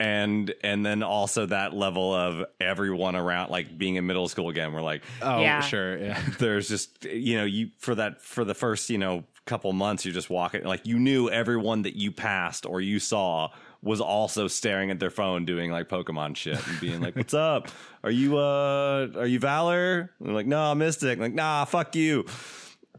and 0.00 0.52
and 0.64 0.84
then 0.84 1.04
also 1.04 1.46
that 1.46 1.72
level 1.72 2.12
of 2.12 2.44
everyone 2.60 3.14
around 3.14 3.50
like 3.50 3.78
being 3.78 3.94
in 3.94 4.04
middle 4.06 4.26
school 4.26 4.48
again. 4.48 4.72
We're 4.72 4.82
like, 4.82 5.02
Oh, 5.20 5.40
Yeah. 5.40 5.60
sure. 5.60 5.96
Yeah. 5.98 6.20
there's 6.40 6.68
just 6.68 7.04
you 7.04 7.36
know 7.38 7.44
you 7.44 7.70
for 7.78 7.94
that 7.94 8.20
for 8.22 8.44
the 8.44 8.54
first 8.54 8.90
you 8.90 8.98
know 8.98 9.22
couple 9.46 9.72
months 9.72 10.04
you're 10.04 10.14
just 10.14 10.30
walking 10.30 10.62
like 10.64 10.86
you 10.86 10.98
knew 10.98 11.28
everyone 11.28 11.82
that 11.82 11.96
you 11.96 12.12
passed 12.12 12.64
or 12.64 12.80
you 12.80 12.98
saw 13.00 13.48
was 13.82 14.00
also 14.00 14.46
staring 14.46 14.90
at 14.92 15.00
their 15.00 15.10
phone 15.10 15.44
doing 15.44 15.70
like 15.72 15.88
pokemon 15.88 16.36
shit 16.36 16.64
and 16.68 16.80
being 16.80 17.00
like 17.00 17.16
what's 17.16 17.34
up 17.34 17.66
are 18.04 18.10
you 18.10 18.38
uh 18.38 19.08
are 19.16 19.26
you 19.26 19.40
valor 19.40 20.10
and 20.20 20.28
they're 20.28 20.34
like 20.34 20.46
no 20.46 20.72
mystic 20.76 21.18
like 21.18 21.34
nah 21.34 21.64
fuck 21.64 21.96
you 21.96 22.24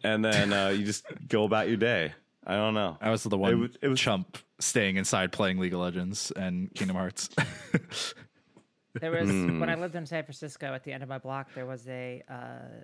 and 0.04 0.24
then 0.26 0.52
uh 0.52 0.68
you 0.68 0.84
just 0.86 1.06
go 1.30 1.46
about 1.46 1.70
your 1.70 1.78
day 1.78 2.14
i 2.46 2.56
don't 2.56 2.74
know 2.74 2.98
I 3.00 3.10
was 3.10 3.24
the 3.24 3.38
one 3.38 3.60
was- 3.62 3.78
it 3.82 3.88
was- 3.88 4.00
chump 4.02 4.38
staying 4.60 4.98
inside 4.98 5.32
playing 5.32 5.60
League 5.60 5.74
of 5.74 5.80
Legends 5.80 6.32
and 6.32 6.74
Kingdom 6.74 6.96
Hearts. 6.98 7.30
There 9.02 9.12
was 9.12 9.28
Hmm. 9.30 9.60
when 9.60 9.70
I 9.70 9.76
lived 9.76 9.96
in 9.96 10.06
San 10.06 10.24
Francisco. 10.24 10.68
At 10.74 10.84
the 10.84 10.94
end 10.94 11.02
of 11.04 11.10
my 11.10 11.18
block, 11.18 11.48
there 11.56 11.66
was 11.66 11.86
a 11.88 12.22
uh, 12.30 12.84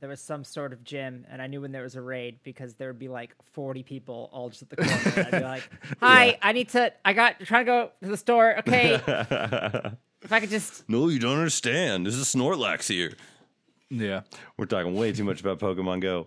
there 0.00 0.08
was 0.08 0.20
some 0.20 0.44
sort 0.44 0.72
of 0.72 0.84
gym, 0.84 1.24
and 1.30 1.40
I 1.40 1.46
knew 1.46 1.60
when 1.60 1.72
there 1.72 1.82
was 1.82 1.96
a 1.96 2.02
raid 2.02 2.38
because 2.42 2.74
there 2.74 2.88
would 2.88 2.98
be 2.98 3.08
like 3.08 3.34
forty 3.52 3.82
people 3.82 4.28
all 4.32 4.48
just 4.50 4.62
at 4.62 4.70
the 4.70 4.76
corner. 4.76 5.00
and 5.16 5.26
I'd 5.26 5.40
be 5.40 5.44
like, 5.46 5.70
"Hi, 6.00 6.38
I 6.42 6.52
need 6.52 6.68
to. 6.70 6.92
I 7.04 7.12
got 7.12 7.40
trying 7.40 7.64
to 7.64 7.70
go 7.70 7.90
to 8.02 8.08
the 8.08 8.16
store. 8.16 8.58
Okay, 8.58 8.94
if 10.22 10.32
I 10.32 10.40
could 10.40 10.50
just 10.50 10.88
no 10.88 11.08
you 11.08 11.18
don't 11.18 11.38
understand 11.38 12.04
There's 12.06 12.20
a 12.20 12.24
snorlax 12.24 12.88
here 12.88 13.14
yeah. 13.90 14.22
we're 14.56 14.66
talking 14.66 14.94
way 14.94 15.12
too 15.12 15.24
much 15.24 15.40
about 15.40 15.58
pokemon 15.58 16.00
go 16.00 16.26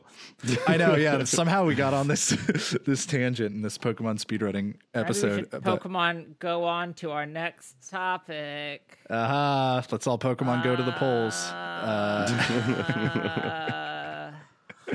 I 0.68 0.78
know, 0.78 0.95
yeah. 0.95 1.24
Somehow 1.26 1.66
we 1.66 1.76
got 1.76 1.93
on 1.93 2.07
this 2.07 2.30
this 2.86 3.05
tangent 3.05 3.53
in 3.53 3.62
this 3.62 3.78
Pokemon 3.78 4.24
speedrunning 4.24 4.64
maybe 4.64 4.78
we 4.95 5.01
episode. 5.01 5.39
should 5.39 5.49
but- 5.64 5.64
Pokemon 5.82 6.39
go 6.39 6.64
on 6.64 6.93
to 6.95 7.12
our 7.12 7.26
next 7.26 7.76
topic. 7.89 8.97
Aha, 9.10 9.84
let's 9.91 10.07
all 10.07 10.18
Pokemon 10.18 10.64
go 10.64 10.76
to 10.78 10.84
the 10.84 10.93
polls. 10.93 11.36
Uh, 11.51 12.26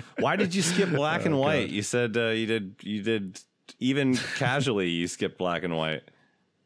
Why 0.18 0.36
did 0.36 0.54
you 0.54 0.62
skip 0.62 0.90
black 0.90 1.24
and 1.26 1.34
Oh, 1.34 1.38
white? 1.38 1.66
God. 1.66 1.70
You 1.70 1.82
said 1.82 2.16
uh, 2.16 2.28
you 2.28 2.46
did. 2.46 2.76
You 2.82 3.02
did 3.02 3.40
even 3.78 4.16
casually. 4.36 4.88
You 4.88 5.06
skipped 5.08 5.38
black 5.38 5.62
and 5.64 5.76
white. 5.76 6.02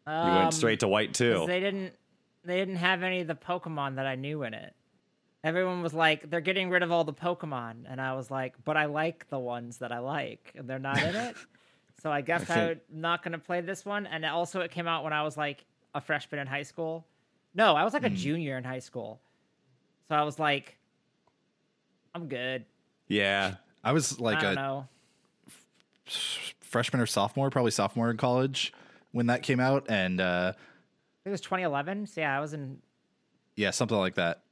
You 0.06 0.12
um, 0.12 0.34
went 0.36 0.54
straight 0.54 0.80
to 0.80 0.88
white 0.88 1.14
too. 1.14 1.44
They 1.46 1.60
didn't. 1.60 1.92
They 2.44 2.56
didn't 2.56 2.76
have 2.76 3.02
any 3.02 3.20
of 3.20 3.26
the 3.26 3.34
Pokemon 3.34 3.96
that 3.96 4.06
I 4.06 4.14
knew 4.14 4.42
in 4.44 4.54
it. 4.54 4.74
Everyone 5.44 5.82
was 5.82 5.94
like, 5.94 6.28
"They're 6.28 6.40
getting 6.40 6.68
rid 6.70 6.82
of 6.82 6.90
all 6.90 7.04
the 7.04 7.12
Pokemon," 7.12 7.84
and 7.88 8.00
I 8.00 8.14
was 8.14 8.30
like, 8.30 8.54
"But 8.64 8.76
I 8.76 8.86
like 8.86 9.28
the 9.30 9.38
ones 9.38 9.78
that 9.78 9.92
I 9.92 9.98
like, 10.00 10.52
and 10.56 10.68
they're 10.68 10.78
not 10.80 11.00
in 11.02 11.14
it." 11.14 11.36
so 12.02 12.10
I 12.10 12.20
guess 12.22 12.48
I'm 12.50 12.80
not 12.90 13.22
going 13.22 13.32
to 13.32 13.38
play 13.38 13.60
this 13.60 13.84
one. 13.84 14.06
And 14.06 14.24
also, 14.24 14.60
it 14.60 14.70
came 14.72 14.88
out 14.88 15.04
when 15.04 15.12
I 15.12 15.22
was 15.22 15.36
like 15.36 15.64
a 15.94 16.00
freshman 16.00 16.40
in 16.40 16.46
high 16.48 16.64
school. 16.64 17.06
No, 17.54 17.74
I 17.76 17.84
was 17.84 17.92
like 17.94 18.04
a 18.04 18.10
junior 18.10 18.58
in 18.58 18.64
high 18.64 18.78
school. 18.80 19.20
So 20.08 20.14
I 20.16 20.22
was 20.22 20.38
like, 20.38 20.76
"I'm 22.14 22.28
good." 22.28 22.64
yeah, 23.06 23.54
I 23.84 23.92
was 23.92 24.18
like 24.20 24.38
I 24.38 24.40
don't 24.42 24.52
a 24.52 24.54
know. 24.56 24.88
freshman 26.60 27.00
or 27.00 27.06
sophomore, 27.06 27.50
probably 27.50 27.70
sophomore 27.70 28.10
in 28.10 28.16
college 28.16 28.72
when 29.12 29.26
that 29.26 29.42
came 29.42 29.60
out, 29.60 29.86
and 29.88 30.20
uh, 30.20 30.52
It 31.24 31.30
was 31.30 31.40
2011. 31.40 32.06
So 32.08 32.20
yeah, 32.20 32.36
I 32.36 32.40
was 32.40 32.52
in. 32.54 32.78
yeah, 33.56 33.70
something 33.70 33.96
like 33.96 34.16
that. 34.16 34.42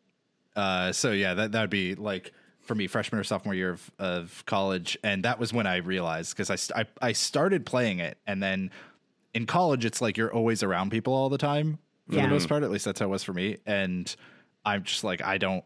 Uh, 0.57 0.90
so 0.92 1.12
yeah, 1.12 1.34
that 1.34 1.52
that 1.52 1.61
would 1.61 1.70
be 1.70 1.94
like 1.94 2.32
for 2.62 2.74
me 2.74 2.86
freshman 2.88 3.20
or 3.20 3.24
sophomore 3.24 3.54
year 3.54 3.70
of, 3.70 3.90
of 3.98 4.42
college, 4.46 4.98
and 5.04 5.24
that 5.24 5.38
was 5.38 5.52
when 5.52 5.66
I 5.66 5.76
realized 5.76 6.36
because 6.36 6.50
I, 6.72 6.80
I 6.80 6.86
I 7.00 7.12
started 7.12 7.64
playing 7.66 7.98
it, 8.00 8.18
and 8.26 8.42
then 8.42 8.70
in 9.34 9.46
college 9.46 9.84
it's 9.84 10.00
like 10.00 10.16
you're 10.16 10.32
always 10.32 10.62
around 10.62 10.90
people 10.90 11.12
all 11.12 11.28
the 11.28 11.38
time 11.38 11.78
for 12.09 12.16
Yeah. 12.16 12.22
the 12.22 12.28
most 12.28 12.48
part. 12.48 12.62
At 12.62 12.70
least 12.70 12.86
that's 12.86 12.98
how 13.00 13.07
it 13.07 13.11
was 13.11 13.22
for 13.22 13.34
me, 13.34 13.59
and 13.66 14.14
I'm 14.64 14.82
just 14.82 15.04
like 15.04 15.22
I 15.22 15.38
don't. 15.38 15.64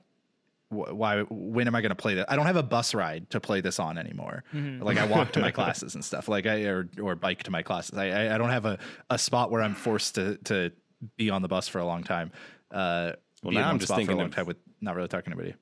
Why? 0.73 1.23
When 1.23 1.67
am 1.67 1.75
I 1.75 1.81
going 1.81 1.91
to 1.91 1.97
play 1.97 2.15
that? 2.15 2.31
I 2.31 2.37
don't 2.37 2.47
have 2.47 2.55
a 2.57 2.63
bus 2.63 2.95
ride 2.95 3.29
to 3.31 3.41
play 3.41 3.61
this 3.61 3.81
on 3.81 3.99
anymore. 3.99 4.45
Like 4.53 4.99
I 4.99 5.05
walk 5.07 5.33
to 5.33 5.41
my 5.41 5.51
classes 5.59 5.97
and 5.97 6.05
stuff. 6.05 6.29
Like 6.29 6.47
I 6.47 6.63
or 6.67 6.89
or 7.03 7.17
bike 7.17 7.43
to 7.45 7.51
my 7.51 7.63
classes. 7.63 7.99
I 7.99 8.11
I, 8.11 8.35
I 8.37 8.39
don't 8.39 8.51
have 8.51 8.67
a, 8.67 8.79
a 9.09 9.19
spot 9.19 9.51
where 9.51 9.63
I'm 9.63 9.75
forced 9.75 10.15
to 10.15 10.37
to 10.45 10.71
be 11.17 11.29
on 11.29 11.43
the 11.43 11.49
bus 11.49 11.67
for 11.67 11.81
a 11.81 11.85
long 11.85 12.05
time. 12.05 12.31
Uh, 12.71 13.13
Well, 13.43 13.53
now 13.53 13.69
I'm 13.69 13.79
just 13.81 13.89
spot 13.89 13.97
for 13.97 14.03
a 14.03 14.07
thinking 14.17 14.39
of- 14.39 14.47
with 14.47 14.59
not 14.81 14.95
really 14.97 15.09
talking 15.09 15.33
to 15.33 15.39
anybody. 15.39 15.55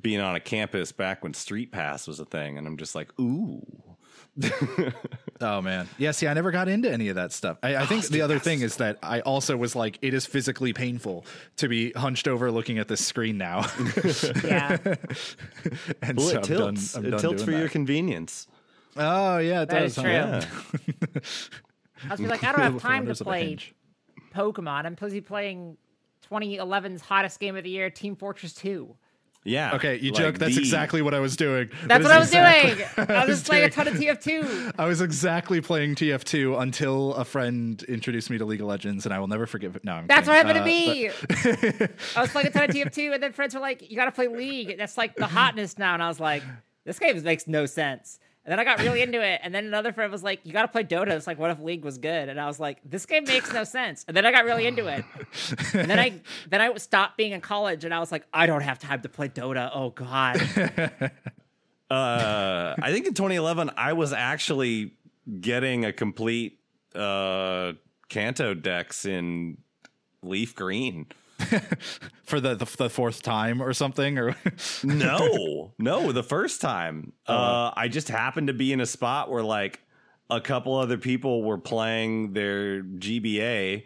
being 0.00 0.20
on 0.20 0.34
a 0.36 0.40
campus 0.40 0.92
back 0.92 1.22
when 1.22 1.34
Street 1.34 1.70
Pass 1.72 2.06
was 2.08 2.18
a 2.20 2.24
thing, 2.24 2.58
and 2.58 2.66
I'm 2.66 2.76
just 2.76 2.94
like, 2.94 3.10
ooh. 3.20 3.62
Oh 5.40 5.60
man, 5.60 5.86
yeah. 5.98 6.12
See, 6.12 6.26
I 6.26 6.32
never 6.32 6.50
got 6.50 6.66
into 6.68 6.90
any 6.90 7.08
of 7.10 7.16
that 7.16 7.30
stuff. 7.32 7.58
I, 7.62 7.76
I 7.76 7.86
think 7.86 8.04
ah, 8.04 8.08
the 8.10 8.22
other 8.22 8.38
thing 8.38 8.62
is 8.62 8.76
that 8.76 8.98
I 9.02 9.20
also 9.20 9.54
was 9.56 9.76
like, 9.76 9.98
it 10.00 10.14
is 10.14 10.24
physically 10.24 10.72
painful 10.72 11.26
to 11.56 11.68
be 11.68 11.92
hunched 11.92 12.26
over 12.26 12.50
looking 12.50 12.78
at 12.78 12.88
this 12.88 13.04
screen 13.04 13.36
now, 13.36 13.66
Yeah. 14.44 14.78
and 16.02 16.16
Well, 16.16 16.26
so 16.28 16.38
it 16.38 16.44
tilts. 16.44 16.92
done. 16.94 17.04
It 17.04 17.10
done 17.10 17.20
tilts 17.20 17.42
for 17.42 17.50
doing 17.50 17.60
your 17.60 17.68
convenience. 17.68 18.46
Oh 18.96 19.36
yeah, 19.38 19.62
it 19.62 19.68
That 19.68 19.80
does. 19.80 19.90
is 19.92 19.96
huh? 19.96 20.02
true. 20.02 20.10
Yeah. 20.12 20.44
I 22.08 22.10
was 22.12 22.20
like, 22.20 22.44
I 22.44 22.52
don't 22.52 22.60
have 22.62 22.80
time 22.82 22.92
to 23.02 23.08
wonders 23.08 23.20
of 23.20 23.26
a 23.26 23.30
play. 23.30 23.58
Pokemon. 24.34 24.84
I'm 24.86 24.94
busy 24.94 25.20
playing 25.20 25.76
2011's 26.30 27.00
hottest 27.02 27.40
game 27.40 27.56
of 27.56 27.64
the 27.64 27.70
year, 27.70 27.90
Team 27.90 28.16
Fortress 28.16 28.52
2. 28.54 28.94
yeah. 29.44 29.74
Okay, 29.76 29.96
you 30.00 30.10
Like 30.10 30.20
joke. 30.20 30.38
That's 30.38 30.54
the- 30.56 30.60
exactly 30.60 31.02
what 31.02 31.14
I 31.14 31.20
was 31.20 31.36
doing. 31.36 31.68
That's 31.86 31.86
That 31.88 32.02
what 32.02 32.04
is 32.04 32.10
I 32.10 32.18
was 32.18 32.28
exactly- 32.28 33.04
doing. 33.04 33.10
I 33.18 33.24
was 33.26 33.36
just 33.36 33.46
playing 33.46 33.64
a 33.64 33.70
ton 33.70 33.86
of 33.88 33.94
TF2. 34.00 34.74
I 34.78 34.86
was 34.86 35.00
exactly 35.00 35.60
playing 35.60 35.94
TF2 35.94 36.60
until 36.60 37.14
a 37.14 37.24
friend 37.24 37.80
introduced 37.84 38.28
me 38.28 38.38
to 38.38 38.44
League 38.44 38.60
of 38.60 38.66
Legends, 38.66 39.06
and 39.06 39.14
I 39.14 39.20
will 39.20 39.28
never 39.28 39.46
forgive 39.46 39.76
it. 39.76 39.84
No, 39.84 39.92
I'm 39.92 40.06
That's 40.08 40.26
what 40.26 40.34
kidding. 40.44 40.62
happened 40.62 40.66
to 40.66 41.80
Uh, 41.80 41.86
me. 41.86 41.88
I 42.16 42.20
was 42.20 42.30
playing 42.30 42.48
a 42.48 42.50
ton 42.50 42.64
of 42.64 42.70
TF2, 42.70 43.12
and 43.14 43.22
then 43.22 43.32
friends 43.32 43.54
were 43.54 43.60
like, 43.60 43.88
"You 43.88 43.96
got 43.96 44.06
to 44.06 44.12
play 44.12 44.26
League. 44.26 44.76
That's 44.78 44.98
like 44.98 45.14
the 45.14 45.26
hotness 45.28 45.78
now." 45.78 45.94
And 45.94 46.02
I 46.02 46.08
was 46.08 46.18
like, 46.18 46.42
"This 46.84 46.98
game 46.98 47.22
makes 47.22 47.46
no 47.46 47.66
sense." 47.66 48.18
And 48.46 48.52
then 48.52 48.60
I 48.60 48.64
got 48.64 48.78
really 48.78 49.02
into 49.02 49.20
it, 49.20 49.40
and 49.42 49.52
then 49.52 49.66
another 49.66 49.92
friend 49.92 50.12
was 50.12 50.22
like, 50.22 50.38
"You 50.44 50.52
got 50.52 50.62
to 50.62 50.68
play 50.68 50.84
Dota." 50.84 51.08
It's 51.08 51.26
like, 51.26 51.36
what 51.36 51.50
if 51.50 51.58
League 51.58 51.84
was 51.84 51.98
good? 51.98 52.28
And 52.28 52.40
I 52.40 52.46
was 52.46 52.60
like, 52.60 52.78
"This 52.84 53.04
game 53.04 53.24
makes 53.24 53.52
no 53.52 53.64
sense." 53.64 54.04
And 54.06 54.16
then 54.16 54.24
I 54.24 54.30
got 54.30 54.44
really 54.44 54.66
into 54.66 54.86
it, 54.86 55.04
and 55.74 55.90
then 55.90 55.98
I 55.98 56.20
then 56.48 56.60
I 56.60 56.72
stopped 56.76 57.16
being 57.16 57.32
in 57.32 57.40
college, 57.40 57.84
and 57.84 57.92
I 57.92 57.98
was 57.98 58.12
like, 58.12 58.24
"I 58.32 58.46
don't 58.46 58.60
have 58.60 58.78
time 58.78 59.02
to 59.02 59.08
play 59.08 59.28
Dota." 59.28 59.68
Oh 59.74 59.90
God. 59.90 60.40
Uh, 61.88 62.74
I 62.82 62.90
think 62.90 63.06
in 63.06 63.14
2011, 63.14 63.70
I 63.76 63.92
was 63.92 64.12
actually 64.12 64.90
getting 65.40 65.84
a 65.84 65.92
complete 65.92 66.58
uh, 66.96 67.74
Kanto 68.08 68.54
dex 68.54 69.04
in 69.04 69.58
Leaf 70.22 70.56
Green. 70.56 71.06
for 72.24 72.40
the, 72.40 72.54
the 72.54 72.64
the 72.78 72.90
fourth 72.90 73.22
time 73.22 73.60
or 73.62 73.72
something, 73.72 74.18
or 74.18 74.34
No, 74.84 75.72
no, 75.78 76.12
the 76.12 76.22
first 76.22 76.60
time. 76.60 77.12
Oh, 77.26 77.34
Uh, 77.34 77.72
I 77.76 77.88
just 77.88 78.08
happened 78.08 78.46
to 78.48 78.54
be 78.54 78.72
in 78.72 78.80
a 78.80 78.86
spot 78.86 79.30
where 79.30 79.42
like 79.42 79.80
a 80.30 80.40
couple 80.40 80.74
other 80.76 80.98
people 80.98 81.42
were 81.42 81.58
playing 81.58 82.32
their 82.32 82.82
GBA 82.82 83.84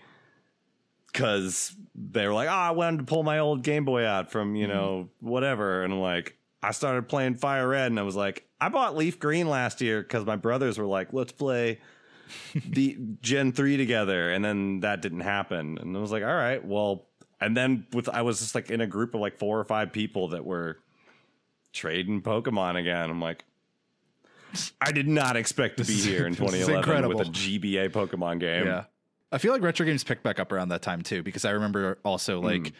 because 1.13 1.75
they 1.95 2.27
were 2.27 2.33
like, 2.33 2.49
oh, 2.49 2.53
I 2.53 2.71
wanted 2.71 2.99
to 2.99 3.05
pull 3.05 3.23
my 3.23 3.41
old 3.41 3.63
Game 3.63 3.85
Boy 3.85 4.07
out 4.07 4.31
from, 4.31 4.55
you 4.55 4.67
know, 4.69 5.09
whatever. 5.21 5.83
And 5.83 5.93
I'm 5.93 6.01
like, 6.01 6.37
I 6.63 6.71
started 6.71 7.09
playing 7.09 7.35
Fire 7.37 7.69
Red 7.69 7.91
and 7.91 7.99
I 7.99 8.03
was 8.03 8.17
like, 8.17 8.47
I 8.61 8.69
bought 8.69 8.97
Leaf 8.97 9.19
Green 9.19 9.49
last 9.49 9.81
year 9.81 10.03
because 10.03 10.25
my 10.25 10.37
brothers 10.37 10.79
were 10.79 10.87
like, 10.87 11.13
let's 11.13 11.33
play 11.33 11.81
the 12.55 12.97
Gen 13.21 13.53
3 13.53 13.77
together. 13.77 14.31
And 14.31 14.45
then 14.45 14.81
that 14.81 15.03
didn't 15.03 15.21
happen. 15.21 15.79
And 15.79 15.97
I 15.97 16.01
was 16.01 16.13
like, 16.13 16.23
all 16.23 16.29
right, 16.29 16.65
well, 16.65 17.07
and 17.41 17.57
then 17.57 17.86
with 17.93 18.09
I 18.09 18.22
was 18.22 18.41
just 18.41 18.55
like 18.55 18.70
in 18.70 18.80
a 18.80 18.86
group 18.86 19.14
of 19.14 19.20
like 19.20 19.38
four 19.38 19.59
or 19.59 19.64
five 19.64 19.93
people 19.93 20.28
that 20.28 20.45
were 20.45 20.78
trading 21.72 22.22
Pokemon 22.22 22.78
again. 22.78 23.11
I'm 23.11 23.20
like, 23.20 23.45
I 24.80 24.93
did 24.93 25.09
not 25.09 25.36
expect 25.36 25.78
to 25.78 25.84
be 25.84 25.95
here 25.95 26.26
in 26.26 26.34
2011 26.34 27.09
with 27.09 27.20
a 27.20 27.30
GBA 27.30 27.91
Pokemon 27.91 28.41
game. 28.41 28.66
Yeah. 28.66 28.84
I 29.32 29.38
feel 29.38 29.53
like 29.53 29.62
retro 29.62 29.86
games 29.86 30.03
picked 30.03 30.22
back 30.22 30.41
up 30.41 30.51
around 30.51 30.70
that 30.70 30.82
time 30.82 31.03
too, 31.03 31.22
because 31.22 31.45
I 31.45 31.51
remember 31.51 31.99
also 32.05 32.41
hmm. 32.41 32.47
like 32.47 32.72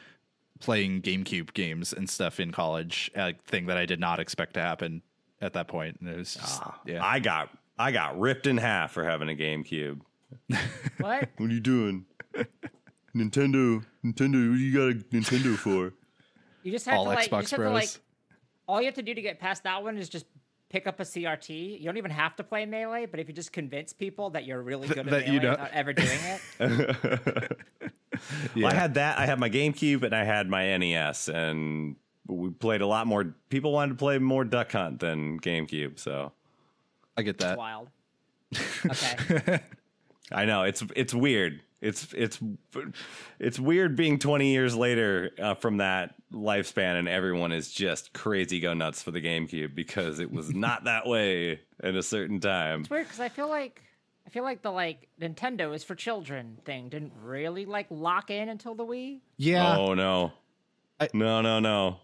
playing 0.59 1.03
GameCube 1.03 1.55
games 1.55 1.93
and 1.93 2.09
stuff 2.09 2.41
in 2.41 2.53
college, 2.53 3.11
a 3.15 3.35
thing 3.47 3.67
that 3.67 3.77
I 3.77 3.87
did 3.87 4.01
not 4.01 4.21
expect 4.21 4.55
to 4.55 4.61
happen 4.61 5.03
at 5.41 5.53
that 5.55 5.69
point. 5.69 5.99
And 6.01 6.09
it 6.09 6.17
was 6.17 6.35
just, 6.35 6.61
ah, 6.63 6.81
yeah. 6.85 7.05
I 7.05 7.21
got 7.21 7.51
I 7.79 7.93
got 7.93 8.19
ripped 8.19 8.47
in 8.47 8.59
half 8.59 8.93
for 8.93 9.05
having 9.05 9.29
a 9.29 9.35
GameCube. 9.35 10.01
what? 10.99 11.29
What 11.37 11.51
are 11.51 11.53
you 11.53 11.61
doing? 11.61 12.05
Nintendo, 13.15 13.85
Nintendo, 14.05 14.49
what 14.51 14.57
do 14.57 14.59
you 14.59 14.73
got 14.75 14.91
a 14.91 15.05
Nintendo 15.15 15.57
for? 15.57 15.93
You 16.63 16.73
just 16.73 16.85
have 16.85 16.99
All 16.99 17.05
to 17.05 17.11
like. 17.13 17.31
you 17.31 17.37
Xbox 17.39 17.41
just 17.41 17.51
have 17.53 17.59
to 17.61 17.63
Bros. 17.65 17.73
like. 17.73 17.89
All 18.69 18.81
you 18.81 18.85
have 18.85 18.95
to 18.97 19.03
do 19.03 19.15
to 19.15 19.23
get 19.23 19.41
past 19.41 19.63
that 19.63 19.83
one 19.83 19.97
is 19.97 20.11
just 20.11 20.27
pick 20.69 20.87
up 20.87 21.01
a 21.01 21.05
CRT. 21.05 21.81
You 21.81 21.87
don't 21.87 21.97
even 21.97 22.11
have 22.11 22.37
to 22.37 22.45
play 22.45 22.67
melee, 22.67 23.07
but 23.07 23.19
if 23.19 23.29
you 23.29 23.33
just 23.35 23.51
convince 23.51 23.95
people 23.95 24.29
that 24.31 24.45
you're 24.45 24.61
really 24.61 24.87
good 24.87 24.99
at 24.99 25.07
that 25.07 25.23
melee 25.27 25.33
you 25.33 25.41
know- 25.41 25.53
without 25.53 25.71
ever 25.73 25.95
doing 25.95 26.19
it, 26.59 27.57
Well, 28.55 28.67
I 28.67 28.75
had 28.75 28.93
that. 28.95 29.19
I 29.19 29.25
had 29.25 29.39
my 29.39 29.49
GameCube 29.49 30.03
and 30.03 30.15
I 30.15 30.25
had 30.25 30.51
my 30.51 30.77
NES, 30.77 31.29
and 31.31 31.97
we 32.27 32.51
played 32.51 32.83
a 32.83 32.87
lot 32.87 33.07
more. 33.07 33.35
People 33.49 33.73
wanted 33.73 33.93
to 33.93 33.97
play 33.99 34.19
more 34.19 34.45
Duck 34.45 34.73
Hunt 34.73 35.01
than 35.01 35.41
GameCube, 35.41 35.99
so 35.99 36.33
I 37.17 37.23
get 37.23 37.37
it's 37.37 37.45
that. 37.45 37.57
wild. 37.57 37.89
Okay. 38.85 39.61
I 40.33 40.45
know 40.45 40.65
it's 40.65 40.83
it's 40.95 41.15
weird. 41.15 41.63
It's 41.81 42.13
it's 42.13 42.39
it's 43.39 43.59
weird 43.59 43.97
being 43.97 44.19
20 44.19 44.53
years 44.53 44.77
later 44.77 45.31
uh, 45.41 45.55
from 45.55 45.79
that 45.79 46.15
lifespan, 46.33 46.99
and 46.99 47.09
everyone 47.09 47.53
is 47.53 47.73
just 47.73 48.13
crazy 48.13 48.61
go 48.61 48.75
nuts 48.75 49.03
for 49.03 49.11
the 49.11 49.21
GameCube 49.23 49.75
because 49.75 50.19
it 50.21 50.31
was 50.31 50.51
not 50.55 50.85
that 50.85 51.07
way 51.07 51.61
at 51.83 51.95
a 51.95 52.03
certain 52.03 52.39
time. 52.41 52.81
It's 52.81 52.91
weird 52.91 53.07
because 53.07 53.21
I 53.21 53.31
feel 53.31 53.49
like 53.49 53.83
I 54.27 54.31
feel 54.31 54.43
like 54.45 54.61
the 54.63 54.71
like 54.71 55.09
Nintendo 55.21 55.75
is 55.75 55.83
for 55.83 55.95
children 55.95 56.59
thing 56.65 56.91
didn't 56.91 57.13
really 57.23 57.65
like 57.65 57.87
lock 57.91 58.31
in 58.31 58.49
until 58.51 58.75
the 58.75 58.85
Wii. 58.85 59.21
Yeah. 59.39 59.77
Oh 59.79 59.95
no, 59.95 60.33
I- 61.01 61.09
no, 61.15 61.41
no, 61.41 61.61
no. 61.61 61.97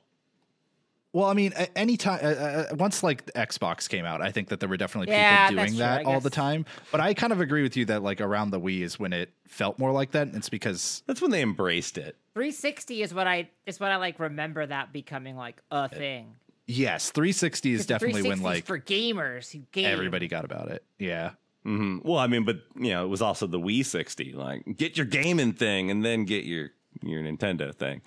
Well, 1.16 1.30
I 1.30 1.32
mean, 1.32 1.54
a- 1.56 1.78
anytime 1.78 2.20
uh, 2.22 2.28
uh, 2.28 2.74
once 2.74 3.02
like 3.02 3.24
Xbox 3.32 3.88
came 3.88 4.04
out, 4.04 4.20
I 4.20 4.30
think 4.30 4.48
that 4.50 4.60
there 4.60 4.68
were 4.68 4.76
definitely 4.76 5.06
people 5.06 5.22
that's 5.22 5.50
doing 5.50 5.68
true, 5.68 5.78
that 5.78 6.00
I 6.00 6.02
all 6.02 6.20
the 6.20 6.28
time. 6.28 6.66
But 6.92 7.00
I 7.00 7.14
kind 7.14 7.32
of 7.32 7.40
agree 7.40 7.62
with 7.62 7.74
you 7.74 7.86
that 7.86 8.02
like 8.02 8.20
around 8.20 8.50
the 8.50 8.60
Wii 8.60 8.82
is 8.82 8.98
when 8.98 9.14
it 9.14 9.30
felt 9.46 9.78
more 9.78 9.92
like 9.92 10.10
that. 10.10 10.26
And 10.26 10.36
it's 10.36 10.50
because 10.50 11.02
That's 11.06 11.22
when 11.22 11.30
they 11.30 11.40
embraced 11.40 11.96
it. 11.96 12.16
360 12.34 13.00
is 13.00 13.14
what 13.14 13.26
I 13.26 13.48
is 13.64 13.80
what 13.80 13.92
I 13.92 13.96
like 13.96 14.20
remember 14.20 14.66
that 14.66 14.92
becoming 14.92 15.38
like 15.38 15.62
a 15.70 15.88
thing. 15.88 16.34
yes, 16.66 17.10
360 17.12 17.72
is 17.72 17.86
definitely 17.86 18.22
when 18.22 18.42
like 18.42 18.66
for 18.66 18.78
gamers 18.78 19.50
who 19.50 19.60
game. 19.72 19.86
everybody 19.86 20.28
got 20.28 20.44
about 20.44 20.68
it. 20.70 20.84
Yeah. 20.98 21.30
hmm 21.62 22.00
Well, 22.02 22.18
I 22.18 22.26
mean, 22.26 22.44
but 22.44 22.58
you 22.78 22.90
know, 22.90 23.06
it 23.06 23.08
was 23.08 23.22
also 23.22 23.46
the 23.46 23.58
Wii 23.58 23.86
60. 23.86 24.34
Like, 24.34 24.76
get 24.76 24.98
your 24.98 25.06
gaming 25.06 25.54
thing 25.54 25.90
and 25.90 26.04
then 26.04 26.26
get 26.26 26.44
your 26.44 26.72
your 27.02 27.22
Nintendo 27.22 27.74
thing. 27.74 28.02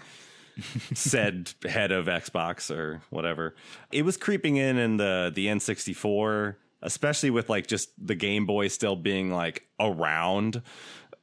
Said 0.93 1.53
head 1.67 1.91
of 1.91 2.05
Xbox 2.05 2.75
or 2.75 3.01
whatever. 3.09 3.55
It 3.91 4.03
was 4.03 4.17
creeping 4.17 4.57
in 4.57 4.77
in 4.77 4.97
the 4.97 5.31
the 5.33 5.47
N64, 5.47 6.55
especially 6.81 7.29
with 7.29 7.49
like 7.49 7.67
just 7.67 7.89
the 8.05 8.15
Game 8.15 8.45
Boy 8.45 8.67
still 8.67 8.95
being 8.95 9.31
like 9.31 9.67
around. 9.79 10.61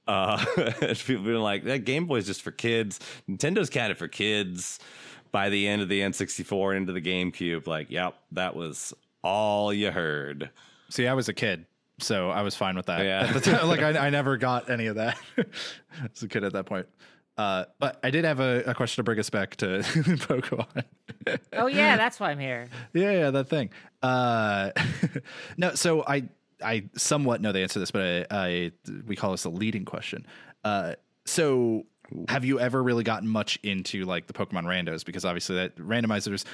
Uh, 0.06 0.44
people 1.04 1.24
being 1.24 1.36
like, 1.36 1.64
that 1.64 1.84
Game 1.84 2.06
Boy 2.06 2.16
is 2.16 2.26
just 2.26 2.42
for 2.42 2.52
kids. 2.52 3.00
Nintendo's 3.28 3.70
got 3.70 3.90
it 3.90 3.98
for 3.98 4.08
kids. 4.08 4.78
By 5.32 5.50
the 5.50 5.66
end 5.66 5.82
of 5.82 5.88
the 5.88 6.00
N64 6.00 6.76
and 6.76 6.88
into 6.88 6.92
the 6.94 7.00
GameCube, 7.02 7.66
like, 7.66 7.90
yep, 7.90 8.14
that 8.32 8.56
was 8.56 8.94
all 9.22 9.72
you 9.72 9.90
heard. 9.90 10.50
See, 10.88 11.06
I 11.06 11.14
was 11.14 11.28
a 11.28 11.34
kid, 11.34 11.66
so 11.98 12.30
I 12.30 12.42
was 12.42 12.54
fine 12.54 12.76
with 12.76 12.86
that. 12.86 13.04
Yeah. 13.04 13.26
At 13.26 13.34
the 13.34 13.40
time, 13.40 13.68
like 13.68 13.80
I, 13.82 14.06
I 14.06 14.10
never 14.10 14.36
got 14.36 14.70
any 14.70 14.86
of 14.86 14.96
that 14.96 15.18
as 16.14 16.22
a 16.22 16.28
kid 16.28 16.44
at 16.44 16.52
that 16.52 16.64
point. 16.64 16.86
Uh, 17.36 17.66
but 17.78 17.98
I 18.02 18.10
did 18.10 18.24
have 18.24 18.40
a, 18.40 18.62
a 18.66 18.74
question 18.74 19.02
to 19.02 19.04
bring 19.04 19.18
us 19.18 19.28
back 19.28 19.56
to 19.56 19.66
Pokemon. 19.80 20.84
Oh 21.52 21.66
yeah, 21.66 21.96
that's 21.96 22.18
why 22.18 22.30
I'm 22.30 22.38
here. 22.38 22.68
yeah, 22.94 23.12
yeah, 23.12 23.30
that 23.30 23.48
thing. 23.48 23.70
Uh, 24.02 24.70
no, 25.56 25.74
so 25.74 26.04
I 26.06 26.24
I 26.64 26.84
somewhat 26.96 27.40
know 27.40 27.52
the 27.52 27.60
answer 27.60 27.74
to 27.74 27.78
this, 27.80 27.90
but 27.90 28.02
I, 28.02 28.26
I 28.30 28.72
we 29.06 29.16
call 29.16 29.32
this 29.32 29.44
a 29.44 29.50
leading 29.50 29.84
question. 29.84 30.26
Uh, 30.64 30.94
so 31.26 31.84
have 32.28 32.44
you 32.44 32.60
ever 32.60 32.82
really 32.82 33.04
gotten 33.04 33.28
much 33.28 33.58
into 33.62 34.04
like 34.04 34.26
the 34.26 34.32
Pokemon 34.32 34.64
randos? 34.64 35.04
Because 35.04 35.24
obviously 35.24 35.56
that 35.56 35.76
randomizers 35.76 36.44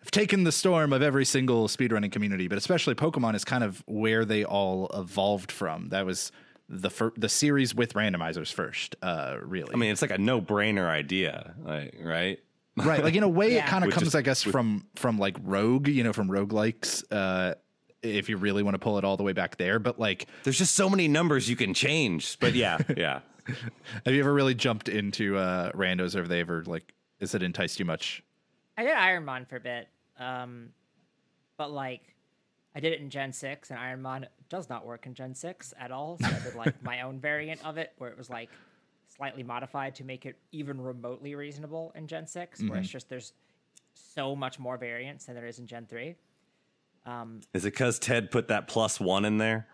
have 0.00 0.10
taken 0.10 0.44
the 0.44 0.52
storm 0.52 0.92
of 0.92 1.02
every 1.02 1.24
single 1.24 1.66
speedrunning 1.68 2.12
community, 2.12 2.46
but 2.46 2.58
especially 2.58 2.94
Pokemon 2.94 3.34
is 3.34 3.44
kind 3.44 3.64
of 3.64 3.82
where 3.86 4.24
they 4.24 4.44
all 4.44 4.88
evolved 4.94 5.50
from. 5.50 5.88
That 5.88 6.06
was 6.06 6.30
the 6.68 6.90
fir- 6.90 7.12
the 7.16 7.28
series 7.28 7.74
with 7.74 7.94
randomizers 7.94 8.52
first, 8.52 8.96
uh, 9.02 9.36
really. 9.42 9.72
I 9.74 9.76
mean, 9.76 9.90
it's 9.90 10.02
like 10.02 10.10
a 10.10 10.18
no 10.18 10.40
brainer 10.40 10.88
idea, 10.88 11.54
like, 11.64 11.96
right? 12.02 12.38
right 12.76 13.02
like 13.02 13.16
in 13.16 13.24
a 13.24 13.28
way 13.28 13.56
it 13.56 13.66
kind 13.66 13.84
of 13.84 13.90
comes 13.90 14.06
is- 14.06 14.14
i 14.14 14.22
guess 14.22 14.40
from 14.44 14.86
from 14.94 15.18
like 15.18 15.36
rogue 15.42 15.88
you 15.88 16.04
know 16.04 16.12
from 16.12 16.28
roguelikes 16.28 17.02
uh 17.10 17.52
if 18.04 18.28
you 18.28 18.36
really 18.36 18.62
want 18.62 18.76
to 18.76 18.78
pull 18.78 18.98
it 18.98 19.04
all 19.04 19.16
the 19.16 19.24
way 19.24 19.32
back 19.32 19.56
there 19.56 19.80
but 19.80 19.98
like 19.98 20.26
There's 20.44 20.58
just 20.58 20.76
so 20.76 20.88
many 20.88 21.08
numbers 21.08 21.50
you 21.50 21.56
can 21.56 21.74
change. 21.74 22.38
But 22.38 22.54
yeah, 22.54 22.78
yeah. 22.96 23.18
have 24.04 24.14
you 24.14 24.20
ever 24.20 24.32
really 24.32 24.54
jumped 24.54 24.88
into 24.88 25.36
uh 25.36 25.72
randos 25.72 26.14
or 26.14 26.18
have 26.18 26.28
they 26.28 26.38
ever 26.38 26.62
like 26.66 26.94
has 27.18 27.34
it 27.34 27.42
enticed 27.42 27.80
you 27.80 27.84
much 27.84 28.22
I 28.76 28.84
did 28.84 28.94
Ironmon 28.94 29.48
for 29.48 29.56
a 29.56 29.60
bit, 29.60 29.88
um, 30.20 30.68
but 31.56 31.72
like 31.72 32.02
I 32.78 32.80
did 32.80 32.92
it 32.92 33.00
in 33.00 33.10
Gen 33.10 33.32
six, 33.32 33.72
and 33.72 33.78
Ironmon 33.80 34.26
does 34.48 34.68
not 34.68 34.86
work 34.86 35.04
in 35.06 35.12
Gen 35.12 35.34
six 35.34 35.74
at 35.80 35.90
all. 35.90 36.16
So 36.20 36.26
I 36.26 36.38
did 36.38 36.54
like 36.54 36.80
my 36.84 37.00
own 37.00 37.18
variant 37.18 37.66
of 37.66 37.76
it, 37.76 37.92
where 37.98 38.08
it 38.08 38.16
was 38.16 38.30
like 38.30 38.50
slightly 39.08 39.42
modified 39.42 39.96
to 39.96 40.04
make 40.04 40.26
it 40.26 40.36
even 40.52 40.80
remotely 40.80 41.34
reasonable 41.34 41.90
in 41.96 42.06
Gen 42.06 42.28
6 42.28 42.62
where 42.68 42.78
it's 42.78 42.88
just 42.88 43.08
there's 43.08 43.32
so 43.94 44.36
much 44.36 44.60
more 44.60 44.76
variance 44.76 45.24
than 45.24 45.34
there 45.34 45.46
is 45.46 45.58
in 45.58 45.66
Gen 45.66 45.86
three. 45.86 46.14
Um, 47.04 47.40
Is 47.52 47.64
it 47.64 47.72
because 47.72 47.98
Ted 47.98 48.30
put 48.30 48.46
that 48.46 48.68
plus 48.68 49.00
one 49.00 49.24
in 49.24 49.38
there? 49.38 49.66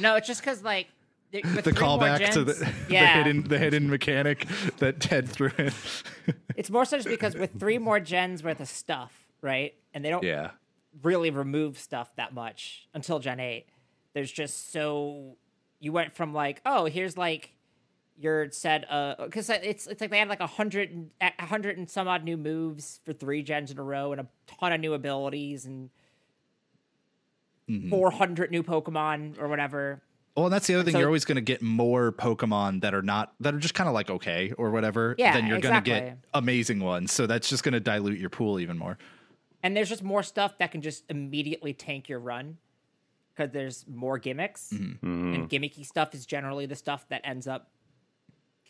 no, 0.00 0.16
it's 0.16 0.26
just 0.26 0.40
because 0.40 0.64
like 0.64 0.88
the, 1.30 1.42
the 1.42 1.70
callback 1.70 2.32
to 2.32 2.42
the, 2.42 2.54
gens- 2.54 2.72
the 2.88 3.06
hidden 3.06 3.44
the 3.44 3.58
hidden 3.58 3.88
mechanic 3.88 4.48
that 4.78 4.98
ted 4.98 5.28
threw 5.28 5.50
in 5.58 5.70
it's 6.56 6.70
more 6.70 6.84
so 6.84 6.96
just 6.96 7.08
because 7.08 7.34
with 7.34 7.60
three 7.60 7.78
more 7.78 8.00
gens 8.00 8.42
worth 8.42 8.60
of 8.60 8.68
stuff, 8.68 9.12
right? 9.40 9.74
And 9.94 10.04
they 10.04 10.10
don't 10.10 10.24
yeah 10.24 10.50
really 11.02 11.30
remove 11.30 11.78
stuff 11.78 12.14
that 12.16 12.32
much 12.34 12.88
until 12.94 13.18
Gen 13.18 13.40
8. 13.40 13.66
There's 14.14 14.32
just 14.32 14.72
so 14.72 15.36
you 15.80 15.92
went 15.92 16.14
from 16.14 16.32
like, 16.34 16.60
oh, 16.66 16.86
here's 16.86 17.16
like 17.16 17.52
your 18.20 18.50
set 18.50 18.84
uh 18.90 19.14
because 19.24 19.48
it's 19.48 19.86
it's 19.86 20.00
like 20.00 20.10
they 20.10 20.18
had 20.18 20.28
like 20.28 20.40
a 20.40 20.46
hundred 20.46 20.90
and 20.90 21.10
a 21.38 21.46
hundred 21.46 21.78
and 21.78 21.88
some 21.88 22.08
odd 22.08 22.24
new 22.24 22.36
moves 22.36 22.98
for 23.04 23.12
three 23.12 23.44
gens 23.44 23.70
in 23.70 23.78
a 23.78 23.82
row 23.82 24.10
and 24.10 24.20
a 24.20 24.26
ton 24.48 24.72
of 24.72 24.80
new 24.80 24.92
abilities 24.94 25.64
and 25.66 25.90
Mm-hmm. 27.70 27.90
400 27.90 28.50
new 28.50 28.62
Pokemon 28.62 29.38
or 29.38 29.46
whatever. 29.46 30.00
Well, 30.34 30.46
and 30.46 30.52
that's 30.54 30.66
the 30.66 30.74
other 30.74 30.84
thing. 30.84 30.92
so- 30.92 31.00
you're 31.00 31.08
always 31.08 31.24
going 31.26 31.36
to 31.36 31.42
get 31.42 31.60
more 31.60 32.12
Pokemon 32.12 32.80
that 32.80 32.94
are 32.94 33.02
not 33.02 33.34
that 33.40 33.54
are 33.54 33.58
just 33.58 33.74
kind 33.74 33.88
of 33.88 33.94
like 33.94 34.08
okay 34.08 34.52
or 34.56 34.70
whatever. 34.70 35.14
Yeah, 35.18 35.34
Then 35.34 35.46
you're 35.46 35.60
going 35.60 35.74
to 35.74 35.80
get 35.82 36.16
amazing 36.32 36.80
ones. 36.80 37.12
So 37.12 37.26
that's 37.26 37.48
just 37.48 37.64
going 37.64 37.74
to 37.74 37.80
dilute 37.80 38.18
your 38.18 38.30
pool 38.30 38.58
even 38.58 38.78
more. 38.78 38.96
And 39.62 39.76
there's 39.76 39.88
just 39.88 40.02
more 40.02 40.22
stuff 40.22 40.58
that 40.58 40.70
can 40.72 40.80
just 40.82 41.04
immediately 41.08 41.72
tank 41.72 42.08
your 42.08 42.20
run 42.20 42.58
because 43.34 43.52
there's 43.52 43.84
more 43.88 44.18
gimmicks. 44.18 44.70
Mm-hmm. 44.72 45.34
And 45.34 45.50
gimmicky 45.50 45.84
stuff 45.84 46.14
is 46.14 46.26
generally 46.26 46.66
the 46.66 46.76
stuff 46.76 47.06
that 47.08 47.22
ends 47.24 47.46
up 47.48 47.70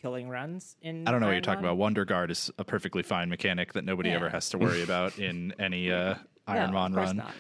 killing 0.00 0.28
runs 0.28 0.76
in 0.80 1.06
I 1.08 1.10
don't 1.10 1.20
know 1.20 1.26
what 1.26 1.32
you're 1.32 1.40
talking 1.40 1.62
Man. 1.62 1.70
about. 1.72 1.78
Wonder 1.78 2.04
Guard 2.04 2.30
is 2.30 2.50
a 2.58 2.64
perfectly 2.64 3.02
fine 3.02 3.28
mechanic 3.28 3.72
that 3.72 3.84
nobody 3.84 4.10
Yeah. 4.10 4.16
ever 4.16 4.28
has 4.28 4.48
to 4.50 4.58
worry 4.58 4.82
about 4.82 5.18
in 5.18 5.52
any 5.58 5.90
uh, 5.90 6.14
Iron 6.46 6.70
No, 6.70 6.78
Man 6.78 6.92
run. 6.94 7.16
not. 7.16 7.34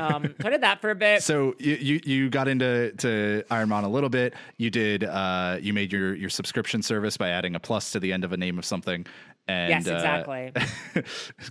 um, 0.00 0.34
so 0.40 0.46
I 0.46 0.50
did 0.50 0.62
that 0.62 0.80
for 0.80 0.90
a 0.90 0.94
bit. 0.94 1.22
So 1.22 1.54
you, 1.58 1.74
you 1.74 2.00
you 2.04 2.30
got 2.30 2.48
into 2.48 2.92
to 2.98 3.42
Ironmon 3.50 3.84
a 3.84 3.88
little 3.88 4.08
bit. 4.08 4.32
You 4.56 4.70
did 4.70 5.04
uh, 5.04 5.58
you 5.60 5.74
made 5.74 5.92
your 5.92 6.14
your 6.14 6.30
subscription 6.30 6.80
service 6.82 7.18
by 7.18 7.28
adding 7.28 7.54
a 7.54 7.60
plus 7.60 7.92
to 7.92 8.00
the 8.00 8.10
end 8.12 8.24
of 8.24 8.32
a 8.32 8.38
name 8.38 8.58
of 8.58 8.64
something. 8.64 9.04
And 9.48 9.70
yes, 9.70 9.86
uh, 9.88 9.94
exactly. 9.94 10.52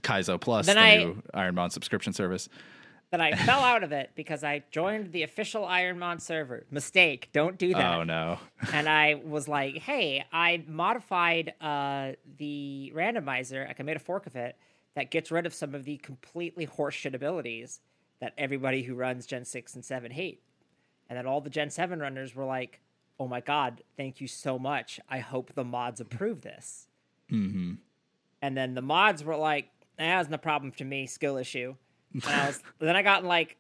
Kaizo 0.02 0.40
Plus, 0.40 0.68
Then 0.68 0.76
the 0.76 0.82
I- 1.34 1.50
new 1.52 1.70
subscription 1.70 2.14
service. 2.14 2.48
but 3.10 3.22
I 3.22 3.34
fell 3.36 3.60
out 3.72 3.84
of 3.84 3.92
it 3.92 4.12
because 4.16 4.44
I 4.44 4.64
joined 4.72 5.12
the 5.12 5.24
official 5.24 5.64
Ironmon 5.66 6.22
server. 6.22 6.66
Mistake. 6.70 7.30
Don't 7.34 7.58
do 7.58 7.74
that. 7.74 7.98
Oh 7.98 8.04
no. 8.04 8.38
and 8.74 8.88
I 8.88 9.16
was 9.26 9.48
like, 9.48 9.78
"Hey, 9.78 10.24
I 10.32 10.64
modified 10.68 11.54
uh, 11.60 12.12
the 12.38 12.92
randomizer. 12.96 13.68
Like 13.68 13.80
I 13.80 13.84
made 13.84 13.96
a 13.96 14.00
fork 14.00 14.28
of 14.28 14.36
it 14.36 14.56
that 14.96 15.10
gets 15.12 15.32
rid 15.32 15.46
of 15.46 15.54
some 15.54 15.74
of 15.74 15.84
the 15.86 15.98
completely 15.98 16.68
horseshit 16.68 17.14
abilities 17.16 17.80
that 18.20 18.34
everybody 18.38 18.84
who 18.84 18.94
runs 18.96 19.26
Gen 19.26 19.46
six 19.46 19.74
and 19.76 19.84
seven 19.84 20.12
hate." 20.12 20.42
And 21.10 21.18
then 21.18 21.26
all 21.26 21.40
the 21.42 21.50
Gen 21.50 21.70
seven 21.72 22.00
runners 22.00 22.36
were 22.36 22.46
like, 22.46 22.80
"Oh 23.20 23.28
my 23.28 23.40
god, 23.42 23.82
thank 23.96 24.20
you 24.22 24.28
so 24.28 24.60
much. 24.60 25.00
I 25.10 25.20
hope 25.20 25.54
the 25.56 25.64
mods 25.64 26.00
approve 26.02 26.42
this." 26.42 26.88
Mm-hmm. 27.32 27.74
And 28.42 28.56
then 28.56 28.74
the 28.76 28.82
mods 28.82 29.24
were 29.24 29.36
like, 29.36 29.70
"That 29.98 30.18
wasn't 30.18 30.36
a 30.36 30.40
problem 30.40 30.72
to 30.74 30.86
me. 30.86 31.08
Skill 31.08 31.38
issue." 31.38 31.76
And 32.14 32.24
I 32.26 32.48
was 32.48 32.62
then 32.80 32.96
I 32.96 33.02
got 33.02 33.22
in 33.24 33.28
like 33.28 33.58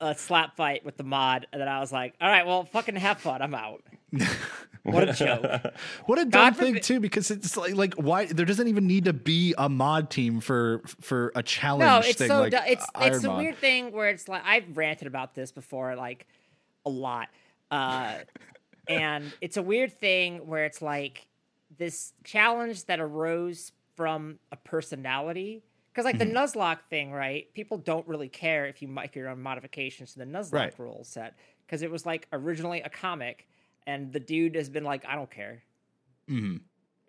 a 0.00 0.14
slap 0.14 0.56
fight 0.56 0.84
with 0.84 0.96
the 0.96 1.04
mod, 1.04 1.46
and 1.52 1.60
then 1.60 1.68
I 1.68 1.80
was 1.80 1.92
like, 1.92 2.14
"All 2.20 2.28
right, 2.28 2.46
well, 2.46 2.64
fucking 2.64 2.96
have 2.96 3.20
fun. 3.20 3.42
I'm 3.42 3.54
out." 3.54 3.82
what 4.84 5.08
a 5.08 5.12
joke! 5.12 5.44
What 6.06 6.18
a 6.18 6.24
dumb 6.24 6.30
God 6.30 6.56
thing 6.56 6.80
too, 6.80 7.00
because 7.00 7.30
it's 7.30 7.56
like 7.56 7.74
like 7.74 7.94
why 7.94 8.26
there 8.26 8.46
doesn't 8.46 8.68
even 8.68 8.86
need 8.86 9.04
to 9.04 9.12
be 9.12 9.54
a 9.58 9.68
mod 9.68 10.10
team 10.10 10.40
for 10.40 10.82
for 11.00 11.32
a 11.34 11.42
challenge 11.42 11.80
No, 11.80 11.98
it's 11.98 12.18
thing 12.18 12.28
so 12.28 12.40
like 12.40 12.52
du- 12.52 12.70
it's 12.70 12.86
it's 13.00 13.24
a 13.24 13.28
Ironmon. 13.28 13.36
weird 13.38 13.56
thing 13.58 13.92
where 13.92 14.08
it's 14.08 14.28
like 14.28 14.42
I've 14.44 14.76
ranted 14.76 15.06
about 15.06 15.34
this 15.34 15.52
before, 15.52 15.94
like 15.96 16.26
a 16.86 16.90
lot, 16.90 17.28
uh, 17.70 18.14
and 18.88 19.30
it's 19.40 19.56
a 19.56 19.62
weird 19.62 19.92
thing 19.98 20.46
where 20.46 20.64
it's 20.64 20.80
like 20.80 21.26
this 21.76 22.12
challenge 22.24 22.86
that 22.86 22.98
arose 23.00 23.72
from 23.98 24.38
a 24.52 24.56
personality. 24.56 25.60
Because 25.92 26.04
like 26.04 26.16
Mm-hmm. 26.18 26.32
the 26.32 26.38
Nuzlocke 26.38 26.78
thing, 26.88 27.10
right? 27.10 27.52
People 27.54 27.76
don't 27.78 28.06
really 28.06 28.28
care 28.28 28.66
if 28.66 28.80
you 28.80 28.86
make 28.86 29.16
your 29.16 29.28
own 29.28 29.42
modifications 29.42 30.12
to 30.12 30.20
the 30.20 30.24
Nuzlocke 30.24 30.52
Right. 30.52 30.78
rule 30.78 31.02
set 31.02 31.34
because 31.66 31.82
it 31.82 31.90
was 31.90 32.06
like 32.06 32.28
originally 32.32 32.80
a 32.82 32.88
comic, 32.88 33.48
and 33.88 34.12
the 34.12 34.20
dude 34.20 34.54
has 34.54 34.68
been 34.70 34.84
like, 34.84 35.04
I 35.04 35.16
don't 35.16 35.30
care. 35.30 35.64
Mhm. 36.30 36.60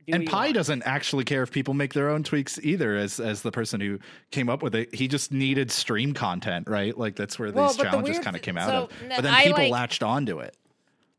Do 0.07 0.13
And 0.15 0.25
Pie 0.25 0.51
doesn't 0.53 0.81
actually 0.87 1.23
care 1.25 1.43
if 1.43 1.51
people 1.51 1.75
make 1.75 1.93
their 1.93 2.09
own 2.09 2.23
tweaks 2.23 2.57
either. 2.63 2.95
As 2.95 3.19
as 3.19 3.43
the 3.43 3.51
person 3.51 3.79
who 3.79 3.99
came 4.31 4.49
up 4.49 4.63
with 4.63 4.73
it, 4.73 4.95
he 4.95 5.07
just 5.07 5.31
needed 5.31 5.69
stream 5.69 6.15
content, 6.15 6.67
right? 6.67 6.97
Like 6.97 7.15
that's 7.15 7.37
where 7.37 7.51
Well, 7.51 7.67
these 7.67 7.77
the 7.77 7.83
challenges 7.83 8.15
weird 8.15 8.23
kind 8.23 8.35
of 8.35 8.41
came 8.41 8.57
out 8.57 8.71
of. 8.73 8.89
But 9.07 9.21
then 9.21 9.33
I, 9.33 9.43
people 9.43 9.59
like- 9.65 9.71
latched 9.71 10.01
onto 10.01 10.39
it. 10.39 10.57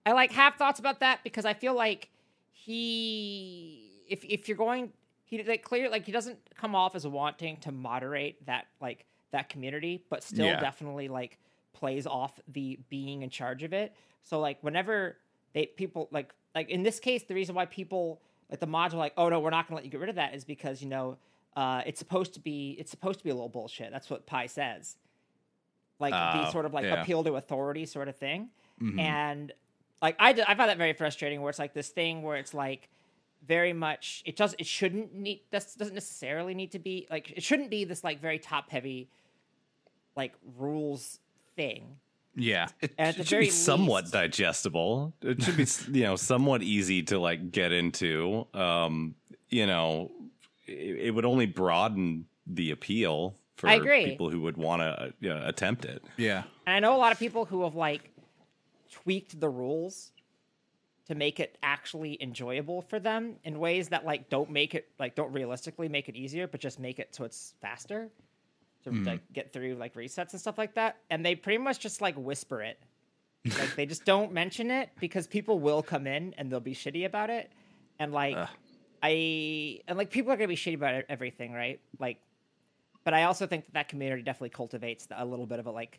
I 0.05 0.11
like 0.13 0.33
have 0.33 0.55
thoughts 0.57 0.81
about 0.81 0.99
that 1.01 1.21
because 1.23 1.45
I 1.45 1.55
feel 1.55 1.75
like 1.75 2.09
he 2.53 4.03
if 4.09 4.25
if 4.25 4.49
you're 4.49 4.57
going 4.57 4.93
he 5.31 5.43
like 5.45 5.63
clear 5.63 5.89
like 5.89 6.05
he 6.05 6.13
doesn't 6.13 6.39
come 6.57 6.75
off 6.75 6.95
as 6.95 7.07
wanting 7.07 7.57
to 7.59 7.73
moderate 7.73 8.45
that 8.47 8.67
like 8.81 9.07
that 9.31 9.49
community, 9.49 10.05
but 10.11 10.23
still 10.23 10.47
Yeah. 10.47 10.61
definitely 10.61 11.09
like 11.09 11.39
plays 11.73 12.07
off 12.07 12.39
the 12.49 12.79
being 12.91 13.23
in 13.23 13.31
charge 13.31 13.63
of 13.63 13.73
it. 13.73 13.95
So 14.25 14.41
like 14.41 14.59
whenever 14.63 15.17
they 15.53 15.67
people 15.67 16.09
like 16.11 16.35
like 16.55 16.69
in 16.69 16.83
this 16.83 16.99
case, 16.99 17.23
the 17.23 17.35
reason 17.35 17.55
why 17.55 17.67
people 17.67 18.21
like 18.51 18.59
the 18.61 18.67
mods 18.67 18.93
are 18.93 18.99
like, 18.99 19.13
oh 19.17 19.29
no, 19.29 19.39
we're 19.41 19.51
not 19.51 19.69
gonna 19.69 19.77
let 19.77 19.85
you 19.85 19.91
get 19.91 20.01
rid 20.01 20.11
of 20.11 20.17
that 20.17 20.35
is 20.35 20.45
because 20.45 20.83
you 20.83 20.89
know 20.89 21.17
uh, 21.57 21.83
it's 21.87 21.99
supposed 21.99 22.35
to 22.35 22.41
be 22.41 22.77
it's 22.79 22.91
supposed 22.91 23.19
to 23.21 23.25
be 23.25 23.31
a 23.31 23.35
little 23.35 23.49
bullshit. 23.49 23.91
That's 23.93 24.11
what 24.11 24.27
Pie 24.27 24.47
says. 24.47 24.97
Like 26.01 26.13
the 26.13 26.49
Oh, 26.49 26.51
sort 26.51 26.65
of 26.65 26.73
like 26.75 26.85
yeah. 26.85 27.03
appeal 27.03 27.23
to 27.25 27.35
authority 27.35 27.85
sort 27.87 28.09
of 28.09 28.17
thing, 28.17 28.51
Mhm. 28.81 28.99
and 28.99 29.53
like 30.01 30.17
I, 30.19 30.33
d- 30.33 30.43
I 30.49 30.55
find 30.55 30.71
that 30.71 30.79
very 30.79 30.95
frustrating. 30.95 31.41
Where 31.43 31.51
it's 31.51 31.59
like 31.59 31.75
this 31.75 31.91
thing 31.91 32.23
where 32.23 32.37
it's 32.37 32.55
like 32.55 32.89
very 33.47 33.73
much 33.73 34.23
it 34.27 34.37
does 34.37 34.55
it 34.59 34.67
shouldn't 34.67 35.15
need 35.15 35.41
this 35.51 35.75
doesn't 35.75 35.95
necessarily 35.95 36.55
need 36.55 36.71
to 36.73 36.79
be 36.79 37.07
like 37.11 37.31
it 37.33 37.43
shouldn't 37.43 37.71
be 37.71 37.85
this 37.85 38.05
like 38.05 38.21
very 38.21 38.39
top 38.39 38.71
heavy 38.71 39.09
like 40.17 40.33
rules 40.59 41.19
thing. 41.57 41.97
yeah. 42.35 42.69
It, 42.81 42.93
And 42.99 43.09
at 43.09 43.15
the 43.17 43.21
it 43.23 43.29
should 43.29 43.37
be 43.41 43.47
very 43.47 43.51
somewhat 43.51 44.05
least- 44.05 44.13
digestible. 44.13 45.13
It 45.23 45.43
should 45.43 45.57
be, 45.57 45.67
you 45.99 46.05
know, 46.05 46.17
somewhat 46.17 46.63
easy 46.63 47.03
to 47.05 47.19
like 47.19 47.51
get 47.53 47.73
into. 47.73 48.47
Um, 48.55 49.15
you 49.49 49.67
know, 49.67 50.11
it, 50.67 51.07
it 51.07 51.11
would 51.13 51.25
only 51.25 51.47
broaden 51.47 52.27
the 52.47 52.71
appeal 52.73 53.37
for 53.57 53.69
I 53.69 53.75
agree. 53.75 54.05
people 54.07 54.31
who 54.31 54.41
would 54.43 54.57
want 54.57 54.83
to 54.83 55.13
you 55.21 55.29
know, 55.31 55.43
attempt 55.45 55.85
it. 55.85 56.03
Yeah. 56.17 56.43
And 56.67 56.77
I 56.77 56.81
know 56.81 56.95
a 56.95 56.99
lot 56.99 57.13
of 57.13 57.19
people 57.19 57.45
who 57.47 57.63
have 57.65 57.75
like 57.75 58.11
tweaked 58.91 59.39
the 59.41 59.49
rules 59.49 60.11
to 61.11 61.17
make 61.17 61.41
it 61.41 61.59
actually 61.65 62.17
enjoyable 62.23 62.83
for 62.83 63.01
them 63.01 63.35
in 63.43 63.59
ways 63.59 63.89
that 63.89 64.05
like 64.05 64.31
don't 64.31 64.49
make 64.49 64.77
it 64.77 64.87
like 65.01 65.17
don't 65.17 65.33
realistically 65.33 65.89
make 65.89 66.09
it 66.09 66.15
easier, 66.15 66.47
but 66.47 66.61
just 66.61 66.79
make 66.79 67.01
it 67.01 67.13
so 67.13 67.25
it's 67.25 67.55
faster 67.61 68.09
to 68.85 68.91
mm-hmm. 68.91 69.03
like 69.03 69.21
get 69.33 69.53
through 69.53 69.75
like 69.75 69.93
resets 69.97 70.31
and 70.31 70.41
stuff 70.41 70.57
like 70.57 70.73
that. 70.77 70.99
And 71.11 71.27
they 71.27 71.35
pretty 71.35 71.59
much 71.59 71.81
just 71.81 72.01
like 72.01 72.15
whisper 72.15 72.63
it. 72.63 72.79
like 73.59 73.75
they 73.75 73.87
just 73.87 74.05
don't 74.05 74.33
mention 74.33 74.71
it 74.71 74.91
because 75.01 75.27
people 75.27 75.59
will 75.59 75.83
come 75.83 76.07
in 76.07 76.33
and 76.39 76.49
they'll 76.49 76.61
be 76.61 76.77
shitty 76.77 77.05
about 77.05 77.29
it. 77.29 77.51
And 77.99 78.13
like 78.13 78.39
I 79.03 79.81
and 79.89 79.99
like 79.99 80.11
people 80.11 80.31
are 80.31 80.37
gonna 80.37 80.47
be 80.47 80.55
shitty 80.55 80.77
about 80.77 81.03
everything, 81.09 81.53
right? 81.53 81.81
Like 81.99 82.19
but 83.03 83.15
I 83.15 83.25
also 83.25 83.49
think 83.49 83.65
that 83.65 83.75
that 83.75 83.89
community 83.89 84.23
definitely 84.23 84.51
cultivates 84.51 85.09
a 85.11 85.25
little 85.25 85.47
bit 85.47 85.59
of 85.59 85.67
a 85.67 85.73
like 85.73 85.99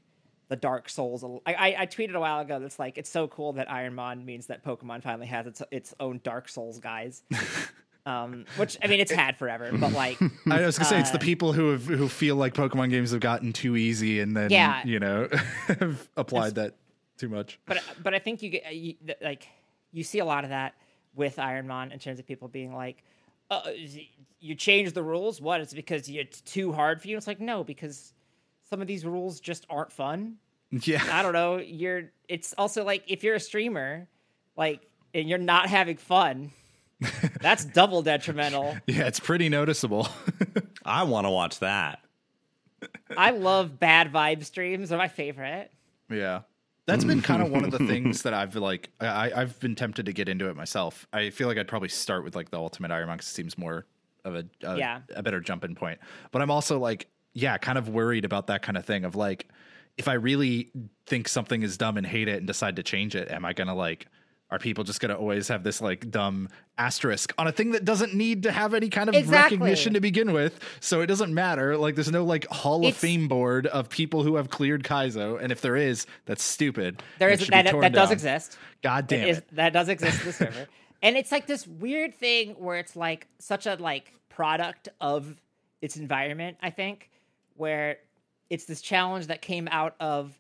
the 0.52 0.58
Dark 0.58 0.90
Souls. 0.90 1.24
I, 1.24 1.54
I, 1.54 1.76
I 1.80 1.86
tweeted 1.88 2.14
a 2.14 2.20
while 2.20 2.42
ago 2.42 2.60
that's 2.60 2.78
like 2.78 2.98
it's 2.98 3.10
so 3.10 3.28
cool 3.30 3.54
that 3.54 3.70
Ironmon 3.70 4.26
means 4.26 4.48
that 4.48 4.64
Pokemon 4.64 5.02
finally 5.02 5.28
has 5.28 5.48
its 5.48 5.64
its 5.72 5.96
own 6.00 6.20
Dark 6.24 6.50
Souls 6.50 6.78
guys. 6.78 7.24
um, 8.06 8.46
which 8.58 8.78
I 8.84 8.88
mean 8.88 9.00
it's 9.00 9.12
had 9.12 9.38
forever, 9.38 9.72
but 9.74 9.94
like 9.94 10.20
I 10.52 10.62
was 10.66 10.78
gonna 10.78 10.90
say 10.90 11.00
it's 11.00 11.12
the 11.12 11.18
Uh, 11.18 11.22
people 11.22 11.54
who 11.54 11.72
have 11.72 11.86
who 11.86 12.08
feel 12.10 12.36
like 12.36 12.54
Pokemon 12.54 12.90
games 12.90 13.12
have 13.12 13.22
gotten 13.22 13.54
too 13.54 13.78
easy 13.78 14.20
and 14.20 14.36
then 14.36 14.50
Yeah. 14.52 14.82
you 14.86 15.00
know 15.00 15.30
have 15.68 16.10
applied 16.18 16.56
that 16.56 16.76
too 17.18 17.30
much. 17.30 17.58
but 17.66 17.82
but 18.04 18.14
I 18.14 18.20
think 18.20 18.42
you 18.42 18.50
get 18.50 18.76
you, 18.76 18.96
like 19.22 19.48
you 19.94 20.04
see 20.04 20.20
a 20.20 20.26
lot 20.26 20.44
of 20.44 20.50
that 20.50 20.74
with 21.16 21.38
Ironmon 21.38 21.94
in 21.94 22.00
terms 22.00 22.20
of 22.20 22.28
people 22.28 22.48
being 22.50 22.74
like, 22.74 23.04
uh, 23.50 23.62
you 24.40 24.56
change 24.56 24.92
the 24.94 25.04
rules. 25.04 25.40
What? 25.40 25.62
It's 25.62 25.74
because 25.74 26.10
it's 26.10 26.42
too 26.42 26.72
hard 26.74 27.02
for 27.02 27.08
you. 27.08 27.16
It's 27.16 27.28
like 27.28 27.40
no, 27.40 27.64
because 27.64 28.14
some 28.72 28.82
of 28.82 28.88
these 28.88 29.06
rules 29.06 29.40
just 29.42 29.66
aren't 29.70 29.92
fun. 29.92 30.38
Yeah. 30.72 31.04
I 31.12 31.22
don't 31.22 31.34
know. 31.34 31.58
You're. 31.58 32.12
It's 32.30 32.54
also 32.58 32.84
like 32.86 33.04
if 33.08 33.24
you're 33.24 33.36
a 33.36 33.40
streamer, 33.40 34.08
like 34.56 34.88
and 35.14 35.28
you're 35.28 35.38
not 35.38 35.68
having 35.68 35.98
fun, 35.98 36.52
that's 37.42 37.66
double 37.66 38.02
detrimental. 38.02 38.78
Yeah, 38.88 39.08
it's 39.08 39.20
pretty 39.20 39.50
noticeable. 39.50 40.08
I 40.86 41.04
want 41.04 41.28
to 41.28 41.32
watch 41.32 41.60
that. 41.60 42.00
I 43.16 43.32
love 43.32 43.78
bad 43.80 44.12
vibe 44.14 44.46
streams. 44.46 44.90
They're 44.90 44.98
my 44.98 45.10
favorite. 45.10 45.70
Yeah. 46.10 46.42
That's 46.88 47.04
been 47.04 47.22
kind 47.22 47.42
of 47.44 47.52
one 47.52 47.64
of 47.64 47.72
the 47.72 47.78
things 47.88 48.24
that 48.24 48.34
I've 48.34 48.56
like 48.56 48.90
I, 49.02 49.32
I've 49.36 49.60
been 49.60 49.76
tempted 49.76 50.06
to 50.08 50.14
get 50.14 50.30
into 50.30 50.50
it 50.50 50.56
myself. 50.56 51.06
I 51.14 51.30
feel 51.30 51.48
like 51.50 51.58
I'd 51.58 51.68
probably 51.68 51.90
start 51.90 52.24
with 52.24 52.36
like 52.36 52.50
the 52.50 52.58
Ultimate 52.58 52.92
Ironmon 52.92 53.18
'cause 53.18 53.28
it 53.28 53.34
seems 53.34 53.58
more 53.58 53.86
of 54.24 54.36
a, 54.36 54.46
a 54.64 54.78
Yeah. 54.78 55.02
a 55.16 55.22
better 55.22 55.42
jumping 55.42 55.76
point. 55.76 56.00
But 56.32 56.42
I'm 56.42 56.50
also 56.52 56.80
like, 56.80 57.08
yeah, 57.34 57.58
kind 57.58 57.78
of 57.78 57.90
worried 57.90 58.26
about 58.26 58.48
that 58.48 58.62
kind 58.62 58.78
of 58.78 58.86
thing 58.86 59.06
of 59.06 59.16
like, 59.16 59.48
if 59.98 60.08
I 60.08 60.14
really 60.14 60.72
think 61.06 61.28
something 61.28 61.64
is 61.64 61.78
dumb 61.78 61.98
and 61.98 62.06
hate 62.06 62.28
it 62.28 62.38
and 62.38 62.48
decide 62.48 62.78
to 62.78 62.84
change 62.84 63.16
it, 63.16 63.30
am 63.30 63.46
I 63.46 63.54
gonna 63.54 63.76
like 63.76 64.08
are 64.52 64.60
people 64.60 64.84
just 64.84 65.00
gonna 65.00 65.16
always 65.16 65.48
have 65.48 65.64
this 65.64 65.80
like 65.80 66.12
dumb 66.12 66.50
asterisk 66.78 67.34
on 67.38 67.48
a 67.48 67.52
thing 67.54 67.72
that 67.72 67.86
doesn't 67.86 68.14
need 68.14 68.44
to 68.44 68.52
have 68.52 68.74
any 68.74 68.90
kind 68.90 69.08
of 69.08 69.16
Exactly. 69.16 69.58
recognition 69.58 69.94
to 69.94 70.02
begin 70.02 70.34
with? 70.34 70.60
So 70.82 71.00
it 71.02 71.08
doesn't 71.08 71.34
matter. 71.34 71.78
Like 71.78 71.96
there's 71.96 72.12
no 72.12 72.26
like 72.26 72.46
Hall 72.48 72.86
of 72.86 72.96
Fame 72.96 73.28
board 73.30 73.68
of 73.68 73.88
people 73.90 74.24
who 74.24 74.36
have 74.36 74.50
cleared 74.50 74.84
Kaizo, 74.84 75.42
and 75.42 75.52
if 75.54 75.62
there 75.62 75.78
is, 75.78 76.06
that's 76.26 76.44
stupid. 76.44 77.02
There 77.20 77.30
is 77.30 77.42
it 77.42 77.46
should 77.46 77.52
be 77.52 77.62
that 77.62 77.80
that 77.82 77.94
does 77.94 78.12
exist. 78.12 78.58
God 78.82 79.08
damn 79.08 79.30
it. 79.30 79.56
that 79.56 79.72
does 79.72 79.88
exist 79.88 80.20
in 80.22 80.28
the 80.28 80.34
server. 80.34 80.68
And 81.02 81.16
it's 81.16 81.32
like 81.32 81.48
this 81.48 81.66
weird 81.66 82.14
thing 82.14 82.52
where 82.56 82.78
it's 82.78 82.96
like 82.96 83.28
such 83.40 83.66
a 83.66 83.76
like 83.76 84.14
product 84.28 84.90
of 85.00 85.36
its 85.82 85.96
environment, 85.98 86.58
I 86.62 86.72
think, 86.72 87.10
where 87.62 87.98
it's 88.50 88.66
this 88.66 88.82
challenge 88.82 89.28
that 89.28 89.40
came 89.42 89.68
out 89.72 89.96
of 90.00 90.34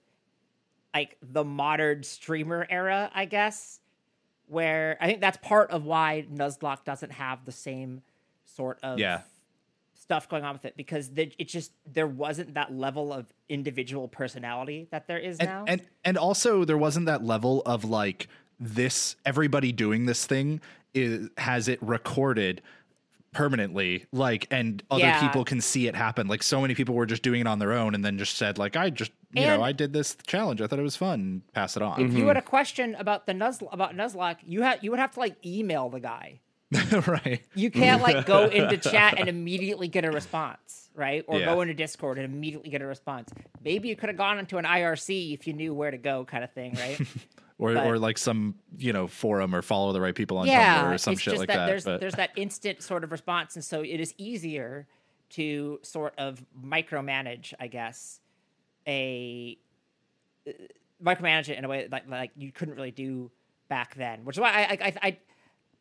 like 0.93 1.17
the 1.21 1.43
modern 1.43 2.01
streamer 2.01 2.65
era, 2.69 3.11
I 3.13 3.25
guess, 3.25 3.79
where 4.47 4.97
I 4.99 5.05
think 5.05 5.21
that's 5.21 5.37
part 5.37 5.69
of 5.69 5.85
why 5.85 6.25
Nuzlocke 6.33 6.83
doesn't 6.83 7.11
have 7.11 7.45
the 7.45 7.51
same 7.51 8.01
sort 8.43 8.79
of 8.83 8.97
Yeah. 8.99 9.21
stuff 9.93 10.27
going 10.27 10.43
on 10.43 10.53
with 10.53 10.65
it 10.65 10.75
because 10.75 11.09
there, 11.11 11.27
it 11.37 11.47
just 11.47 11.71
there 11.85 12.07
wasn't 12.07 12.55
that 12.55 12.73
level 12.73 13.13
of 13.13 13.31
individual 13.47 14.07
personality 14.07 14.87
that 14.91 15.07
there 15.07 15.19
is 15.19 15.39
now. 15.39 15.59
and, 15.67 15.79
and 15.79 15.89
and 16.03 16.17
also 16.17 16.65
there 16.65 16.77
wasn't 16.77 17.05
that 17.05 17.23
level 17.23 17.61
of 17.67 17.85
like 17.85 18.27
this 18.59 19.15
everybody 19.25 19.71
doing 19.71 20.07
this 20.07 20.25
thing 20.25 20.59
is 20.95 21.29
has 21.37 21.67
it 21.69 21.81
recorded 21.83 22.61
permanently 23.33 24.05
like 24.11 24.45
and 24.51 24.83
other 24.91 25.03
Yeah. 25.03 25.21
people 25.21 25.45
can 25.45 25.61
see 25.61 25.87
it 25.87 25.95
happen 25.95 26.27
like 26.27 26.43
so 26.43 26.59
many 26.59 26.75
people 26.75 26.95
were 26.95 27.05
just 27.05 27.23
doing 27.23 27.39
it 27.41 27.47
on 27.47 27.59
their 27.59 27.71
own 27.71 27.95
and 27.95 28.03
then 28.03 28.17
just 28.17 28.35
said 28.37 28.57
like 28.57 28.75
i 28.75 28.89
just 28.89 29.11
you 29.31 29.43
And- 29.43 29.59
know 29.59 29.65
i 29.65 29.71
did 29.71 29.93
this 29.93 30.17
challenge 30.27 30.61
i 30.61 30.67
thought 30.67 30.79
it 30.79 30.83
was 30.83 30.97
fun 30.97 31.41
pass 31.53 31.77
it 31.77 31.81
on 31.81 32.01
if 32.01 32.13
you 32.13 32.27
had 32.27 32.35
a 32.35 32.41
mm-hmm. 32.41 32.49
question 32.49 32.95
about 32.95 33.25
the 33.25 33.33
Nuz 33.33 33.61
about 33.71 33.95
Nuzlocke, 33.95 34.37
you 34.45 34.61
had 34.63 34.79
you 34.83 34.91
would 34.91 34.99
have 34.99 35.11
to 35.13 35.19
like 35.19 35.35
email 35.45 35.89
the 35.89 35.99
guy. 35.99 36.39
right 37.07 37.41
You 37.53 37.69
can't 37.69 38.01
like 38.01 38.25
go 38.25 38.45
into 38.47 38.77
chat 38.77 39.19
and 39.19 39.27
immediately 39.35 39.87
get 39.89 40.05
a 40.05 40.11
response, 40.11 40.89
right? 40.95 41.23
Or 41.27 41.39
Yeah. 41.39 41.45
go 41.45 41.61
into 41.61 41.73
Discord 41.73 42.17
and 42.17 42.25
immediately 42.33 42.69
get 42.69 42.81
a 42.81 42.85
response. 42.85 43.29
Maybe 43.63 43.89
you 43.89 43.95
could 43.97 44.07
have 44.09 44.17
gone 44.17 44.39
into 44.39 44.57
an 44.57 44.63
IRC 44.65 45.33
if 45.33 45.47
you 45.47 45.53
knew 45.53 45.73
where 45.73 45.91
to 45.91 45.97
go, 45.97 46.23
kind 46.23 46.43
of 46.45 46.51
thing, 46.53 46.73
right? 46.79 46.99
or 47.61 47.75
But- 47.75 47.85
or 47.85 47.99
like 47.99 48.17
some 48.17 48.55
you 48.79 48.91
know 48.91 49.07
forum 49.07 49.53
or 49.53 49.61
follow 49.61 49.93
the 49.93 50.01
right 50.01 50.15
people 50.15 50.39
on 50.39 50.47
yeah, 50.47 50.83
tumblr 50.83 50.95
or 50.95 50.97
some 50.97 51.15
shit 51.15 51.37
like 51.37 51.47
that, 51.47 51.57
that, 51.57 51.65
there's 51.67 51.85
but 51.85 52.01
there's 52.01 52.15
that 52.15 52.31
instant 52.35 52.81
sort 52.81 53.03
of 53.03 53.11
response, 53.11 53.55
and 53.55 53.63
so 53.63 53.81
it 53.81 53.99
is 53.99 54.15
easier 54.17 54.87
to 55.29 55.79
sort 55.83 56.15
of 56.17 56.43
micromanage, 56.59 57.53
I 57.59 57.67
guess, 57.67 58.19
a 58.87 59.59
uh, 60.47 60.51
micromanage 61.01 61.49
it 61.49 61.57
in 61.59 61.63
a 61.63 61.67
way 61.67 61.87
that 61.87 62.09
like 62.09 62.31
you 62.35 62.51
couldn't 62.51 62.73
really 62.73 62.91
do 62.91 63.29
back 63.69 63.93
then. 63.93 64.25
Which 64.25 64.37
is 64.37 64.41
why 64.41 64.49
I 64.49 64.61
I, 64.61 64.77
I, 64.81 64.93
I 65.03 65.17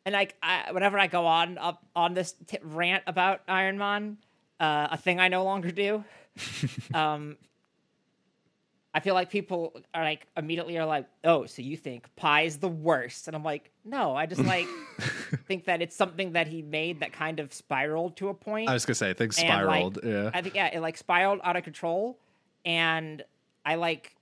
and 0.05 0.13
like 0.13 0.35
I, 0.43 0.71
whenever 0.71 0.99
I 0.99 1.07
go 1.07 1.25
on 1.25 1.57
up 1.57 1.83
on 1.95 2.13
this 2.13 2.35
t- 2.45 2.59
rant 2.61 3.03
about 3.07 3.45
Ironmon, 3.47 4.17
uh, 4.59 4.89
a 4.91 4.97
thing 4.97 5.19
I 5.19 5.29
no 5.29 5.43
longer 5.43 5.71
do. 5.71 6.03
um, 6.93 7.37
I 8.93 8.99
feel 8.99 9.13
like 9.13 9.29
people 9.29 9.73
are 9.93 10.03
like 10.03 10.27
immediately 10.35 10.77
are 10.77 10.85
like, 10.85 11.07
"Oh, 11.23 11.45
so 11.45 11.61
you 11.61 11.77
think 11.77 12.13
pie 12.15 12.41
is 12.41 12.57
the 12.57 12.67
worst?" 12.67 13.27
And 13.27 13.35
I'm 13.35 13.43
like, 13.43 13.71
"No, 13.85 14.15
I 14.15 14.25
just 14.25 14.43
like 14.43 14.67
think 15.47 15.65
that 15.65 15.81
it's 15.81 15.95
something 15.95 16.33
that 16.33 16.47
he 16.47 16.61
made 16.61 16.99
that 16.99 17.13
kind 17.13 17.39
of 17.39 17.53
spiraled 17.53 18.17
to 18.17 18.27
a 18.27 18.33
point." 18.33 18.69
i 18.69 18.73
was 18.73 18.85
gonna 18.85 18.95
say 18.95 19.13
things 19.13 19.39
and, 19.39 19.47
like, 19.65 19.77
spiraled 19.77 19.99
yeah 20.03 20.31
I 20.33 20.41
think 20.41 20.55
yeah, 20.55 20.67
it 20.67 20.81
like 20.81 20.97
spiraled 20.97 21.39
out 21.43 21.55
of 21.55 21.63
control, 21.63 22.19
and 22.65 23.23
I 23.65 23.75
like, 23.75 24.15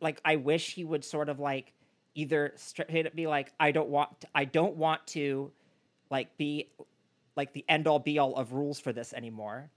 like 0.00 0.20
I 0.24 0.36
wish 0.36 0.74
he 0.74 0.84
would 0.84 1.04
sort 1.04 1.28
of 1.28 1.40
like 1.40 1.72
either 2.14 2.52
straight 2.56 3.06
up 3.06 3.14
be 3.14 3.26
like, 3.26 3.52
I 3.58 3.72
don't 3.72 3.88
want, 3.88 4.24
I 4.34 4.44
don't 4.44 4.76
want 4.76 5.06
to, 5.08 5.50
like 6.10 6.36
be, 6.36 6.70
like 7.36 7.52
the 7.52 7.64
end 7.68 7.86
all 7.88 7.98
be 7.98 8.18
all 8.18 8.36
of 8.36 8.52
rules 8.52 8.78
for 8.78 8.92
this 8.92 9.12
anymore. 9.12 9.70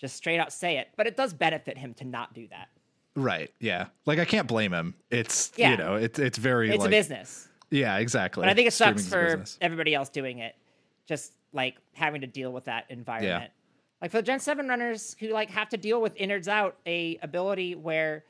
Just 0.00 0.16
straight 0.16 0.38
out 0.40 0.52
say 0.52 0.78
it, 0.78 0.88
but 0.96 1.06
it 1.06 1.16
does 1.16 1.32
benefit 1.34 1.76
him 1.76 1.92
to 1.94 2.04
not 2.04 2.32
do 2.34 2.48
that. 2.48 2.68
right 3.16 3.50
yeah 3.58 3.86
like 4.06 4.18
i 4.18 4.24
can't 4.24 4.46
blame 4.48 4.72
him 4.72 4.94
it's 5.10 5.52
Yeah. 5.56 5.72
you 5.72 5.76
know 5.76 5.94
it's 5.96 6.18
it's 6.18 6.38
very 6.38 6.70
It's 6.70 6.78
like 6.78 6.86
a 6.86 6.90
business. 6.90 7.48
yeah 7.70 7.98
exactly 7.98 8.42
But 8.42 8.48
I 8.50 8.54
think 8.54 8.68
it 8.68 8.72
sucks 8.72 9.04
Streaming's 9.04 9.54
for 9.56 9.64
everybody 9.64 9.94
else 9.94 10.08
doing 10.08 10.38
it, 10.38 10.54
just 11.06 11.32
like 11.52 11.76
having 11.92 12.20
to 12.22 12.26
deal 12.28 12.52
with 12.52 12.64
that 12.64 12.84
environment. 12.88 13.50
Yeah. 13.52 14.00
Like 14.00 14.10
for 14.12 14.18
the 14.18 14.22
Gen 14.22 14.38
Seven 14.40 14.68
runners 14.68 15.16
who 15.20 15.28
like 15.28 15.50
have 15.50 15.68
to 15.70 15.76
deal 15.76 16.00
with 16.00 16.12
innards 16.16 16.48
out 16.48 16.76
a 16.86 17.18
ability 17.22 17.74
where 17.74 18.24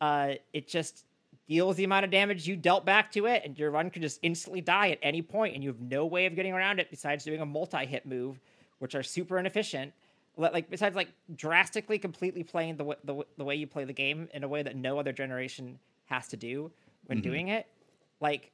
uh, 0.00 0.34
it 0.54 0.66
just 0.68 1.04
deals 1.48 1.76
the 1.76 1.84
amount 1.84 2.04
of 2.04 2.10
damage 2.10 2.46
you 2.46 2.54
dealt 2.56 2.86
back 2.86 3.10
to 3.12 3.26
it, 3.26 3.42
and 3.44 3.58
your 3.58 3.70
run 3.72 3.90
can 3.90 4.00
just 4.00 4.20
instantly 4.22 4.60
die 4.62 4.88
at 4.90 4.98
any 5.02 5.20
point, 5.20 5.54
and 5.54 5.62
you 5.64 5.68
have 5.68 5.80
no 5.80 6.06
way 6.06 6.24
of 6.26 6.34
getting 6.36 6.52
around 6.54 6.78
it 6.80 6.88
besides 6.90 7.24
doing 7.24 7.40
a 7.40 7.44
multi-hit 7.46 8.06
move, 8.06 8.40
which 8.78 8.94
are 8.94 9.02
super 9.02 9.36
inefficient. 9.38 9.92
Li- 10.36 10.48
Like 10.52 10.70
besides 10.70 10.96
like 10.96 11.08
drastically, 11.34 11.98
completely 11.98 12.42
playing 12.44 12.76
the, 12.76 12.84
w- 12.84 12.98
the 13.04 13.12
w- 13.12 13.28
the 13.36 13.44
way 13.44 13.54
you 13.56 13.66
play 13.66 13.84
the 13.84 13.92
game 13.92 14.28
in 14.32 14.44
a 14.44 14.48
way 14.48 14.62
that 14.62 14.76
no 14.76 14.98
other 14.98 15.12
generation 15.12 15.78
has 16.06 16.28
to 16.28 16.36
do 16.36 16.70
when 17.06 17.18
Mm-hmm. 17.18 17.28
doing 17.30 17.48
it, 17.48 17.66
like 18.20 18.52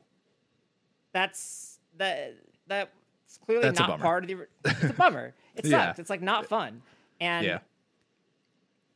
that's 1.12 1.79
that 1.99 2.35
that's 2.66 2.91
clearly 3.45 3.62
That's 3.64 3.79
not 3.79 4.01
part 4.01 4.24
of 4.24 4.29
the. 4.29 4.47
It's 4.64 4.83
a 4.85 4.93
bummer. 4.93 5.35
It 5.55 5.64
sucks. 5.66 5.70
Yeah. 5.70 5.95
It's 5.99 6.11
like 6.11 6.22
not 6.22 6.47
fun. 6.47 6.83
And 7.20 7.45
Yeah. 7.47 7.59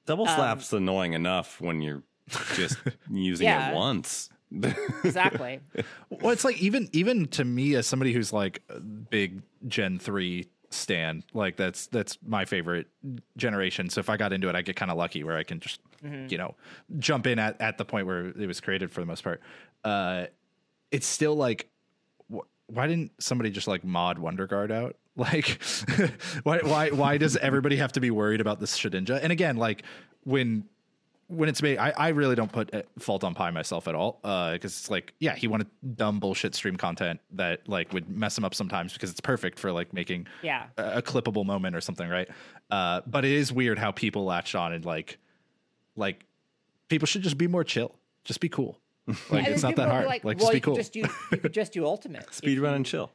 Double 0.07 0.27
Um, 0.29 0.35
slap's 0.35 0.73
annoying 0.73 1.13
enough 1.13 1.61
when 1.61 1.81
you're 1.81 2.03
just 2.55 2.79
using 3.11 3.47
Yeah. 3.47 3.71
it 3.71 3.75
once. 3.75 4.31
exactly. 5.05 5.61
Well, 6.11 6.31
it's 6.33 6.45
like 6.45 6.61
even 6.61 6.89
even 6.93 7.27
to 7.29 7.45
me 7.45 7.75
as 7.77 7.87
somebody 7.87 8.13
who's 8.13 8.33
like 8.33 8.63
big 9.11 9.43
Gen 9.69 9.99
three 9.99 10.49
stan, 10.71 11.25
like 11.35 11.57
that's 11.57 11.87
that's 11.89 12.19
my 12.27 12.45
favorite 12.45 12.87
generation. 13.37 13.91
So 13.91 14.01
if 14.01 14.09
I 14.09 14.17
got 14.17 14.33
into 14.33 14.49
it, 14.49 14.55
I 14.55 14.63
get 14.63 14.77
kind 14.77 14.91
of 14.91 14.97
lucky 14.97 15.25
where 15.25 15.37
I 15.37 15.43
can 15.43 15.61
just 15.61 15.81
you 16.29 16.39
know 16.39 16.55
jump 16.99 17.27
in 17.27 17.39
at 17.39 17.61
at 17.61 17.77
the 17.79 17.85
point 17.85 18.07
where 18.07 18.27
it 18.29 18.47
was 18.47 18.61
created 18.61 18.91
for 18.91 19.01
the 19.01 19.07
most 19.07 19.23
part. 19.25 19.41
Uh, 19.85 20.27
it's 20.91 21.07
still 21.07 21.35
like, 21.37 21.69
wh- 22.33 22.47
why 22.69 22.87
didn't 22.87 23.13
somebody 23.23 23.51
just 23.51 23.69
like 23.69 23.85
mod 23.85 24.19
Wonder 24.19 24.47
Guard 24.47 24.73
out? 24.73 24.97
Like, 25.17 25.61
why 26.45 26.61
why 26.61 26.91
why 26.91 27.19
does 27.19 27.37
everybody 27.37 27.77
have 27.77 27.93
to 27.93 28.01
be 28.01 28.11
worried 28.11 28.41
about 28.41 28.59
this 28.59 28.79
Shedinja? 28.79 29.19
And 29.23 29.31
again, 29.33 29.57
like 29.57 29.83
when 30.25 30.65
when 31.31 31.49
it's 31.49 31.63
made, 31.63 31.79
I, 31.79 31.91
I 31.97 32.09
really 32.09 32.35
don't 32.35 32.51
put 32.53 32.75
uh, 32.75 32.83
fault 32.99 33.25
on 33.25 33.35
Pie 33.35 33.51
myself 33.53 33.87
at 33.89 33.95
all. 33.95 34.21
Uh, 34.25 34.53
because 34.53 34.77
it's 34.79 34.91
like, 34.91 35.15
yeah, 35.21 35.35
he 35.37 35.47
wanted 35.47 35.69
dumb 35.97 36.19
bullshit 36.21 36.55
stream 36.55 36.77
content 36.77 37.21
that 37.33 37.69
like 37.69 37.93
would 37.93 38.09
mess 38.09 38.37
him 38.37 38.45
up 38.45 38.55
sometimes 38.55 38.93
because 38.93 39.11
it's 39.11 39.21
perfect 39.21 39.59
for 39.59 39.71
like 39.73 39.93
making 39.93 40.27
Yeah. 40.43 40.67
a, 40.77 40.99
a 40.99 41.03
clippable 41.03 41.47
moment 41.47 41.77
or 41.77 41.81
something, 41.81 42.09
right? 42.09 42.29
Uh, 42.71 43.01
but 43.07 43.25
it 43.25 43.33
is 43.33 43.53
weird 43.53 43.79
how 43.79 43.93
people 43.93 44.25
latch 44.25 44.55
on 44.55 44.73
and 44.73 44.85
like, 44.85 45.19
like 45.97 46.25
people 46.89 47.07
should 47.07 47.23
just 47.23 47.39
be 47.39 47.47
more 47.47 47.65
chill, 47.65 47.95
just 48.25 48.41
be 48.41 48.49
cool. 48.49 48.79
Like 49.31 49.45
And 49.45 49.55
it's 49.55 49.63
not 49.63 49.77
that 49.77 49.77
people 49.77 49.85
will 49.85 49.91
be 49.91 49.91
hard. 49.95 50.07
Like, 50.07 50.25
Like, 50.25 50.39
well, 50.39 50.51
just 50.51 50.53
be 50.53 50.57
you 50.57 50.61
cool. 50.63 50.75
could 50.75 50.81
just 50.81 50.93
do 50.93 51.01
you 51.33 51.39
could 51.39 51.53
just 51.53 51.73
do 51.73 51.85
ultimate 51.95 52.33
Speed 52.35 52.59
run 52.61 52.73
you, 52.73 52.77
and 52.77 52.87
chill. 52.87 53.11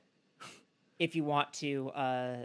if 0.99 1.15
you 1.15 1.23
want 1.23 1.51
to. 1.53 1.89
Uh, 1.89 2.35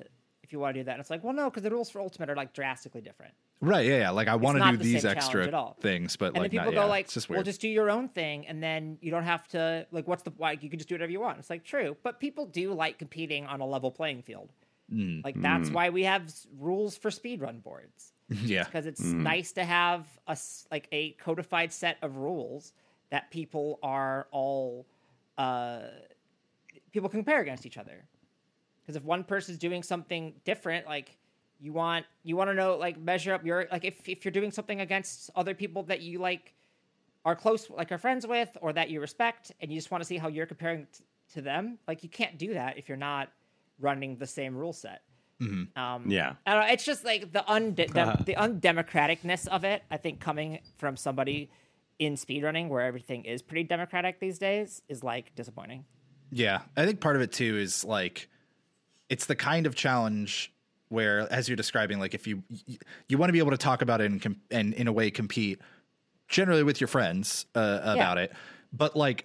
if 0.42 0.52
you 0.52 0.58
want 0.58 0.74
to 0.74 0.80
do 0.80 0.84
that, 0.86 0.92
and 0.94 1.00
it's 1.00 1.10
like, 1.10 1.22
well, 1.22 1.32
no, 1.32 1.48
because 1.48 1.62
the 1.62 1.70
rules 1.70 1.90
for 1.90 2.00
ultimate 2.00 2.28
are 2.28 2.34
like 2.34 2.52
drastically 2.52 3.00
different. 3.00 3.32
Right? 3.60 3.86
Yeah, 3.86 3.98
yeah. 3.98 4.10
Like 4.10 4.28
I 4.28 4.36
want 4.36 4.58
to 4.58 4.70
do 4.72 4.76
the 4.76 4.84
these 4.84 5.04
extra 5.04 5.46
at 5.46 5.54
all. 5.54 5.76
things, 5.80 6.16
but 6.16 6.26
And 6.34 6.38
like 6.38 6.50
then 6.50 6.60
people 6.60 6.72
not, 6.72 6.80
go 6.80 6.84
yeah, 6.86 6.90
like, 6.90 7.08
just 7.08 7.28
well, 7.28 7.42
just 7.42 7.60
do 7.60 7.68
your 7.68 7.90
own 7.90 8.08
thing, 8.08 8.46
and 8.46 8.62
then 8.62 8.98
you 9.00 9.10
don't 9.10 9.24
have 9.24 9.46
to 9.48 9.86
like, 9.90 10.06
what's 10.08 10.22
the 10.22 10.32
like? 10.38 10.62
You 10.62 10.70
can 10.70 10.78
just 10.78 10.88
do 10.88 10.94
whatever 10.94 11.12
you 11.12 11.20
want. 11.20 11.38
It's 11.38 11.50
like 11.50 11.64
true, 11.64 11.96
but 12.02 12.20
people 12.20 12.46
do 12.46 12.72
like 12.72 12.98
competing 12.98 13.46
on 13.46 13.60
a 13.60 13.66
level 13.66 13.90
playing 13.90 14.22
field. 14.22 14.52
Mm, 14.92 15.22
Like 15.24 15.40
that's 15.40 15.70
why 15.70 15.90
we 15.90 16.02
have 16.04 16.32
rules 16.58 16.96
for 16.96 17.10
speedrun 17.10 17.62
boards. 17.62 18.12
yeah, 18.28 18.64
because 18.64 18.86
it's 18.86 19.00
nice 19.02 19.52
to 19.52 19.64
have 19.64 20.06
a 20.26 20.32
s- 20.32 20.66
like 20.70 20.88
a 20.92 21.12
codified 21.12 21.72
set 21.72 21.96
of 22.02 22.16
rules 22.16 22.72
that 23.10 23.30
people 23.30 23.78
are 23.82 24.26
all 24.30 24.86
uh, 25.38 25.80
people 26.92 27.08
compare 27.08 27.40
against 27.40 27.66
each 27.66 27.78
other. 27.78 28.04
Because 28.82 28.96
if 28.96 29.04
one 29.04 29.24
person's 29.24 29.58
doing 29.58 29.82
something 29.82 30.34
different, 30.44 30.86
like 30.86 31.16
you 31.60 31.72
want 31.72 32.06
you 32.22 32.36
want 32.36 32.48
to 32.50 32.54
know 32.54 32.76
like 32.76 32.98
measure 32.98 33.34
up 33.34 33.44
your 33.44 33.66
like 33.70 33.84
if 33.84 34.08
if 34.08 34.24
you're 34.24 34.32
doing 34.32 34.50
something 34.50 34.80
against 34.80 35.30
other 35.36 35.54
people 35.54 35.82
that 35.84 36.00
you 36.00 36.18
like 36.18 36.54
are 37.24 37.36
close 37.36 37.68
like 37.70 37.92
are 37.92 37.98
friends 37.98 38.26
with 38.26 38.56
or 38.60 38.72
that 38.72 38.88
you 38.90 39.00
respect 39.00 39.52
and 39.60 39.70
you 39.70 39.78
just 39.78 39.90
want 39.90 40.02
to 40.02 40.06
see 40.06 40.16
how 40.16 40.28
you're 40.28 40.46
comparing 40.46 40.86
t- 40.92 41.04
to 41.34 41.42
them 41.42 41.78
like 41.86 42.02
you 42.02 42.08
can't 42.08 42.38
do 42.38 42.54
that 42.54 42.78
if 42.78 42.88
you're 42.88 42.96
not 42.98 43.28
running 43.78 44.16
the 44.16 44.26
same 44.26 44.56
rule 44.56 44.72
set 44.72 45.02
um 45.76 46.04
Yeah. 46.06 46.34
I 46.46 46.52
don't 46.52 46.66
know. 46.66 46.72
It's 46.72 46.84
just 46.84 47.02
like 47.02 47.32
the 47.32 47.42
unde- 47.50 47.92
dem- 47.94 48.22
the 48.26 48.34
undemocraticness 48.34 49.48
of 49.48 49.64
it. 49.64 49.82
I 49.90 49.96
think 49.96 50.20
coming 50.20 50.58
from 50.76 50.98
somebody 50.98 51.50
in 51.98 52.14
speedrunning 52.16 52.68
where 52.68 52.82
everything 52.82 53.24
is 53.24 53.40
pretty 53.40 53.64
democratic 53.64 54.20
these 54.20 54.38
days 54.38 54.82
is 54.90 55.02
like 55.02 55.34
disappointing. 55.34 55.86
Yeah, 56.30 56.60
I 56.76 56.84
think 56.84 57.00
part 57.00 57.16
of 57.16 57.22
it 57.22 57.32
too 57.32 57.56
is 57.56 57.84
like 57.86 58.28
it's 59.08 59.24
the 59.24 59.34
kind 59.34 59.66
of 59.66 59.74
challenge 59.74 60.52
where, 60.90 61.26
as 61.32 61.48
you're 61.48 61.56
describing, 61.56 61.98
like 61.98 62.14
if 62.14 62.26
you 62.26 62.42
you, 62.66 62.78
you 63.08 63.18
want 63.18 63.30
to 63.30 63.32
be 63.32 63.38
able 63.38 63.52
to 63.52 63.58
talk 63.58 63.80
about 63.80 64.00
it 64.00 64.10
and 64.10 64.20
com- 64.20 64.40
and 64.50 64.74
in 64.74 64.86
a 64.86 64.92
way 64.92 65.10
compete 65.10 65.60
generally 66.28 66.62
with 66.62 66.80
your 66.80 66.88
friends 66.88 67.46
uh, 67.54 67.80
about 67.82 68.18
it, 68.18 68.32
but 68.72 68.94
like 68.94 69.24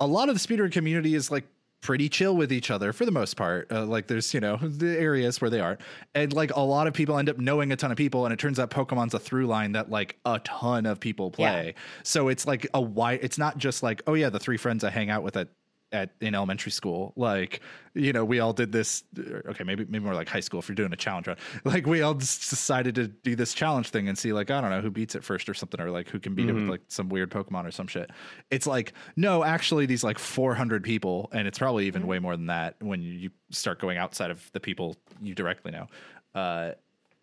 a 0.00 0.06
lot 0.06 0.28
of 0.28 0.34
the 0.34 0.40
speedrun 0.40 0.72
community 0.72 1.14
is 1.14 1.30
like 1.30 1.44
pretty 1.80 2.08
chill 2.08 2.36
with 2.36 2.52
each 2.52 2.70
other 2.72 2.92
for 2.92 3.04
the 3.04 3.12
most 3.12 3.36
part. 3.36 3.70
Uh, 3.70 3.84
like 3.84 4.08
there's 4.08 4.34
you 4.34 4.40
know 4.40 4.56
the 4.62 4.98
areas 4.98 5.40
where 5.40 5.50
they 5.50 5.60
aren't 5.60 5.80
and 6.14 6.32
like 6.32 6.54
a 6.56 6.60
lot 6.60 6.86
of 6.86 6.94
people 6.94 7.18
end 7.18 7.28
up 7.28 7.38
knowing 7.38 7.70
a 7.72 7.76
ton 7.76 7.90
of 7.90 7.96
people, 7.96 8.24
and 8.24 8.32
it 8.32 8.38
turns 8.38 8.58
out 8.58 8.70
Pokemon's 8.70 9.14
a 9.14 9.18
through 9.18 9.46
line 9.46 9.72
that 9.72 9.90
like 9.90 10.16
a 10.24 10.40
ton 10.40 10.86
of 10.86 11.00
people 11.00 11.30
play. 11.30 11.74
So 12.02 12.28
it's 12.28 12.46
like 12.46 12.66
a 12.74 12.80
wide. 12.80 13.20
It's 13.22 13.38
not 13.38 13.58
just 13.58 13.82
like 13.82 14.02
oh 14.06 14.14
yeah, 14.14 14.30
the 14.30 14.40
three 14.40 14.56
friends 14.56 14.84
I 14.84 14.90
hang 14.90 15.10
out 15.10 15.22
with 15.22 15.36
at 15.36 15.48
at 15.90 16.10
in 16.20 16.34
elementary 16.34 16.70
school 16.70 17.12
like 17.16 17.60
you 17.94 18.12
know 18.12 18.24
we 18.24 18.40
all 18.40 18.52
did 18.52 18.72
this 18.72 19.04
okay 19.46 19.64
maybe 19.64 19.84
maybe 19.86 20.04
more 20.04 20.14
like 20.14 20.28
high 20.28 20.40
school 20.40 20.60
if 20.60 20.68
you're 20.68 20.76
doing 20.76 20.92
a 20.92 20.96
challenge 20.96 21.26
run. 21.26 21.36
Like 21.64 21.86
we 21.86 22.02
all 22.02 22.14
just 22.14 22.50
decided 22.50 22.94
to 22.96 23.08
do 23.08 23.34
this 23.34 23.54
challenge 23.54 23.88
thing 23.88 24.08
and 24.08 24.16
see 24.16 24.32
like 24.32 24.50
i 24.50 24.60
don't 24.60 24.70
know 24.70 24.80
who 24.80 24.90
beats 24.90 25.14
it 25.14 25.24
first 25.24 25.48
or 25.48 25.54
something 25.54 25.80
or 25.80 25.90
like 25.90 26.08
who 26.08 26.18
can 26.18 26.34
beat 26.34 26.48
it 26.48 26.52
with 26.52 26.68
like 26.68 26.82
some 26.88 27.08
weird 27.08 27.30
pokemon 27.30 27.66
or 27.66 27.70
some 27.70 27.86
shit. 27.86 28.10
It's 28.50 28.66
like 28.66 28.92
no 29.16 29.44
actually 29.44 29.86
these 29.86 30.04
like 30.04 30.18
400 30.18 30.82
people 30.84 31.30
and 31.32 31.48
it's 31.48 31.58
probably 31.58 31.86
even 31.86 32.06
way 32.06 32.18
more 32.18 32.36
than 32.36 32.46
that 32.46 32.76
when 32.80 33.02
you, 33.02 33.30
start 33.50 33.80
going 33.80 33.96
outside 33.96 34.30
of 34.30 34.52
the 34.52 34.60
people 34.60 34.94
you 35.22 35.34
directly 35.34 35.72
know 35.72 35.86
uh 36.34 36.72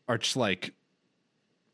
are 0.08 0.18
just 0.18 0.36
like 0.36 0.62
"Well, 0.64 0.72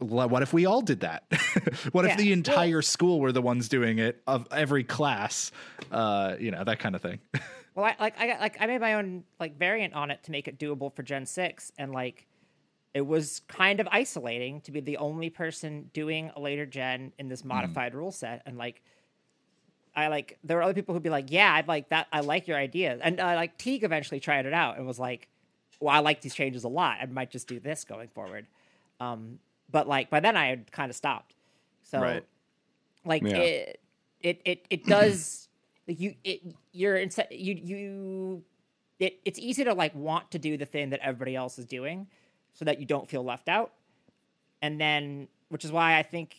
what 0.02 0.41
if 0.41 0.52
we 0.54 0.66
all 0.66 0.82
did 0.82 1.02
that? 1.02 1.24
what 1.91 2.06
if 2.06 2.18
the 2.18 2.32
entire 2.32 2.82
school 2.82 3.20
were 3.20 3.32
the 3.32 3.41
ones 3.41 3.70
doing 3.70 3.99
it 3.99 4.22
of 4.28 4.47
every 4.52 4.84
class? 4.84 5.52
Uh, 5.91 6.36
you 6.39 6.52
know, 6.52 6.64
that 6.64 6.80
kind 6.80 6.95
of 6.95 7.02
thing. 7.02 7.20
Well, 7.74 7.86
I 7.86 7.95
like 8.02 8.20
I 8.20 8.28
got 8.28 8.41
like 8.41 8.58
I 8.60 8.66
made 8.66 8.82
my 8.82 8.95
own 8.95 9.24
like 9.39 9.58
variant 9.58 9.93
on 9.93 10.12
it 10.12 10.24
to 10.24 10.32
make 10.32 10.49
it 10.49 10.60
doable 10.60 10.93
for 10.93 11.04
Gen 11.04 11.26
6 11.26 11.72
and 11.78 11.93
like 11.93 12.28
it 12.93 13.08
was 13.08 13.41
kind 13.47 13.80
of 13.80 13.88
isolating 13.89 14.60
to 14.62 14.74
be 14.74 14.82
the 14.82 14.97
only 14.97 15.30
person 15.30 15.89
doing 15.93 16.32
a 16.36 16.41
later 16.41 16.66
gen 16.66 17.14
in 17.18 17.30
this 17.30 17.45
modified 17.45 17.95
rule 17.95 18.12
set 18.12 18.41
and 18.45 18.58
like 18.58 18.82
I 19.95 20.08
like 20.08 20.38
there 20.43 20.58
were 20.58 20.64
other 20.64 20.74
people 20.74 20.93
who'd 20.93 21.04
be 21.04 21.10
like, 21.10 21.32
"Yeah, 21.32 21.54
I'd 21.54 21.68
like 21.68 21.89
that. 21.89 22.08
I 22.12 22.22
like 22.22 22.47
your 22.47 22.58
idea." 22.58 22.97
And 23.02 23.20
uh, 23.20 23.36
like 23.36 23.58
Teague 23.58 23.84
eventually 23.84 24.20
tried 24.20 24.45
it 24.45 24.54
out 24.54 24.78
and 24.78 24.88
was 24.88 24.99
like, 24.99 25.28
"Well, 25.80 25.93
I 25.93 25.99
like 25.99 26.22
these 26.22 26.34
changes 26.34 26.64
a 26.64 26.70
lot. 26.70 26.97
I 27.02 27.06
might 27.08 27.30
just 27.30 27.47
do 27.47 27.60
this 27.60 27.84
going 27.84 28.08
forward." 28.10 28.47
Um, 28.99 29.39
but 29.72 29.88
like 29.88 30.10
by 30.10 30.20
then 30.20 30.36
I 30.38 30.48
had 30.48 30.72
kind 30.72 30.90
of 30.90 30.96
stopped. 30.96 31.36
So 31.84 32.00
Right. 32.00 32.26
like 33.06 33.24
Yeah. 33.24 33.38
it 33.38 33.82
it 34.22 34.42
it 34.46 34.66
it 34.70 34.86
does 34.86 35.50
like 35.88 36.00
you 36.00 36.16
it 36.24 36.42
you're 36.72 36.96
inse- 36.96 37.28
you 37.32 37.56
you 37.56 38.44
it 39.00 39.20
it's 39.26 39.40
easy 39.40 39.64
to 39.64 39.74
like 39.74 39.94
want 39.96 40.32
to 40.32 40.40
do 40.40 40.58
the 40.58 40.66
thing 40.66 40.92
that 40.92 41.00
everybody 41.02 41.36
else 41.36 41.58
is 41.58 41.66
doing 41.66 42.08
so 42.54 42.66
that 42.66 42.80
you 42.80 42.86
don't 42.86 43.10
feel 43.10 43.24
left 43.24 43.50
out 43.50 43.74
and 44.62 44.80
then 44.80 45.28
which 45.50 45.66
is 45.66 45.72
why 45.72 45.98
i 45.98 46.04
think 46.04 46.36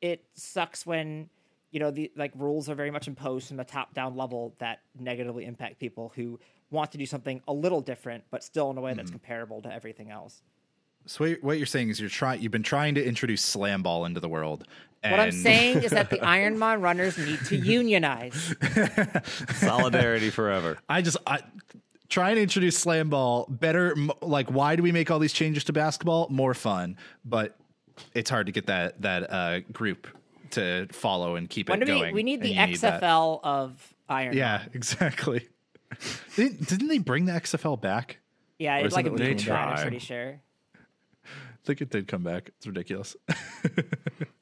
it 0.00 0.24
sucks 0.34 0.86
when 0.86 1.28
you 1.70 1.80
know 1.80 1.90
the 1.90 2.10
like 2.16 2.32
rules 2.36 2.68
are 2.68 2.74
very 2.74 2.90
much 2.90 3.08
imposed 3.08 3.48
from 3.48 3.60
a 3.60 3.64
top 3.64 3.94
down 3.94 4.16
level 4.16 4.54
that 4.58 4.80
negatively 4.98 5.44
impact 5.44 5.78
people 5.78 6.12
who 6.14 6.38
want 6.70 6.92
to 6.92 6.98
do 6.98 7.06
something 7.06 7.40
a 7.48 7.52
little 7.52 7.80
different 7.80 8.22
but 8.30 8.44
still 8.44 8.70
in 8.70 8.78
a 8.78 8.80
way 8.80 8.94
that's 8.94 9.10
mm-hmm. 9.10 9.18
comparable 9.18 9.60
to 9.62 9.72
everything 9.72 10.10
else 10.10 10.42
So 11.08 11.24
what 11.24 11.28
you're- 11.30 11.40
what 11.42 11.56
you're 11.58 11.66
saying 11.66 11.88
is 11.88 11.98
you're 12.00 12.08
trying. 12.10 12.42
You've 12.42 12.52
been 12.52 12.62
trying 12.62 12.94
to 12.96 13.04
introduce 13.04 13.42
slam 13.42 13.82
ball 13.82 14.04
into 14.04 14.20
the 14.20 14.28
world. 14.28 14.64
And 15.02 15.12
what 15.12 15.20
i'm 15.20 15.30
saying 15.32 15.82
is 15.84 15.92
that 15.92 16.10
the 16.10 16.16
ironmon 16.22 16.80
runners 16.82 17.16
need 17.18 17.38
to 17.46 17.56
unionize 17.56 18.54
Solidarity 19.54 20.30
forever. 20.30 20.78
I 20.88 21.02
just 21.02 21.16
I 21.26 21.40
trying 22.08 22.36
to 22.36 22.42
introduce 22.42 22.76
slam 22.76 23.08
ball 23.10 23.46
better. 23.48 23.92
m- 23.92 24.10
Like, 24.22 24.50
why 24.50 24.76
do 24.76 24.82
we 24.82 24.92
make 24.92 25.10
all 25.10 25.18
these 25.18 25.32
changes 25.32 25.64
to 25.64 25.72
basketball? 25.72 26.28
More 26.30 26.54
fun, 26.54 26.96
but 27.24 27.56
it's 28.14 28.28
hard 28.30 28.46
to 28.46 28.52
get 28.52 28.66
that 28.66 29.00
that 29.02 29.32
uh, 29.32 29.60
group 29.72 30.08
to 30.50 30.86
follow 30.92 31.36
and 31.36 31.48
keep 31.48 31.68
when 31.68 31.82
it 31.82 31.84
do 31.86 31.94
we 31.94 32.00
going. 32.00 32.14
we 32.14 32.22
need 32.22 32.40
the 32.40 32.48
you 32.48 32.76
that. 32.78 33.00
xfl 33.02 33.40
of 33.44 33.94
iron 34.08 34.34
Yeah, 34.36 34.62
exactly. 34.74 35.46
didn't, 36.36 36.66
didn't 36.68 36.88
they 36.88 36.98
bring 36.98 37.24
the 37.26 37.32
XFL 37.32 37.80
back? 37.80 38.18
yeah 38.58 38.78
Or 38.80 38.86
it's 38.86 38.94
like 38.96 39.04
a 39.06 39.08
something 39.10 39.24
they 39.24 39.30
meme 39.34 39.38
trend, 39.38 39.70
i'm 39.70 39.82
pretty 39.82 39.98
sure 40.00 40.32
I 40.32 40.40
think 41.68 41.82
it 41.82 41.90
did 41.90 42.08
come 42.08 42.22
back. 42.22 42.50
It's 42.56 42.66
ridiculous. 42.66 43.16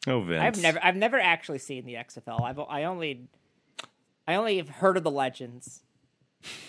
Oh, 0.08 0.20
Vince. 0.20 0.40
I've 0.40 0.62
never 0.62 0.78
I've 0.84 0.94
never 0.94 1.18
actually 1.18 1.58
seen 1.58 1.84
the 1.84 1.94
XFL. 1.94 2.40
I've 2.40 2.60
I 2.60 2.84
only 2.84 3.26
I 4.28 4.36
only 4.36 4.58
have 4.58 4.68
heard 4.68 4.96
of 4.96 5.02
the 5.02 5.10
legends. 5.10 5.82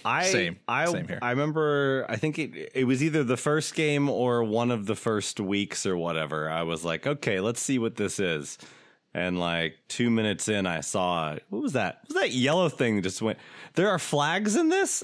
I, 0.04 0.24
Same. 0.24 0.58
I, 0.68 0.86
Same 0.88 1.08
here. 1.08 1.20
I 1.22 1.30
remember. 1.30 2.08
I 2.10 2.16
think 2.16 2.40
it 2.40 2.72
it 2.74 2.86
was 2.86 3.04
either 3.04 3.24
the 3.24 3.38
first 3.38 3.76
game 3.76 4.10
or 4.10 4.44
one 4.44 4.72
of 4.72 4.88
the 4.88 4.96
first 4.96 5.40
weeks 5.40 5.86
or 5.86 5.96
whatever. 5.96 6.50
I 6.50 6.64
was 6.64 6.84
like, 6.84 7.06
okay, 7.06 7.40
let's 7.40 7.62
see 7.62 7.78
what 7.78 7.98
this 7.98 8.20
is. 8.20 8.58
And 9.18 9.40
like 9.40 9.80
two 9.88 10.12
minutes 10.12 10.48
in, 10.48 10.68
I 10.68 10.82
saw 10.82 11.36
what 11.50 11.64
was 11.64 11.74
that? 11.74 12.02
What 12.04 12.10
was 12.10 12.24
that 12.24 12.32
yellow 12.34 12.70
thing 12.70 12.98
that 12.98 13.02
just 13.02 13.20
went? 13.20 13.40
There 13.74 13.90
are 13.90 13.98
flags 13.98 14.56
in 14.56 14.70
this. 14.70 15.04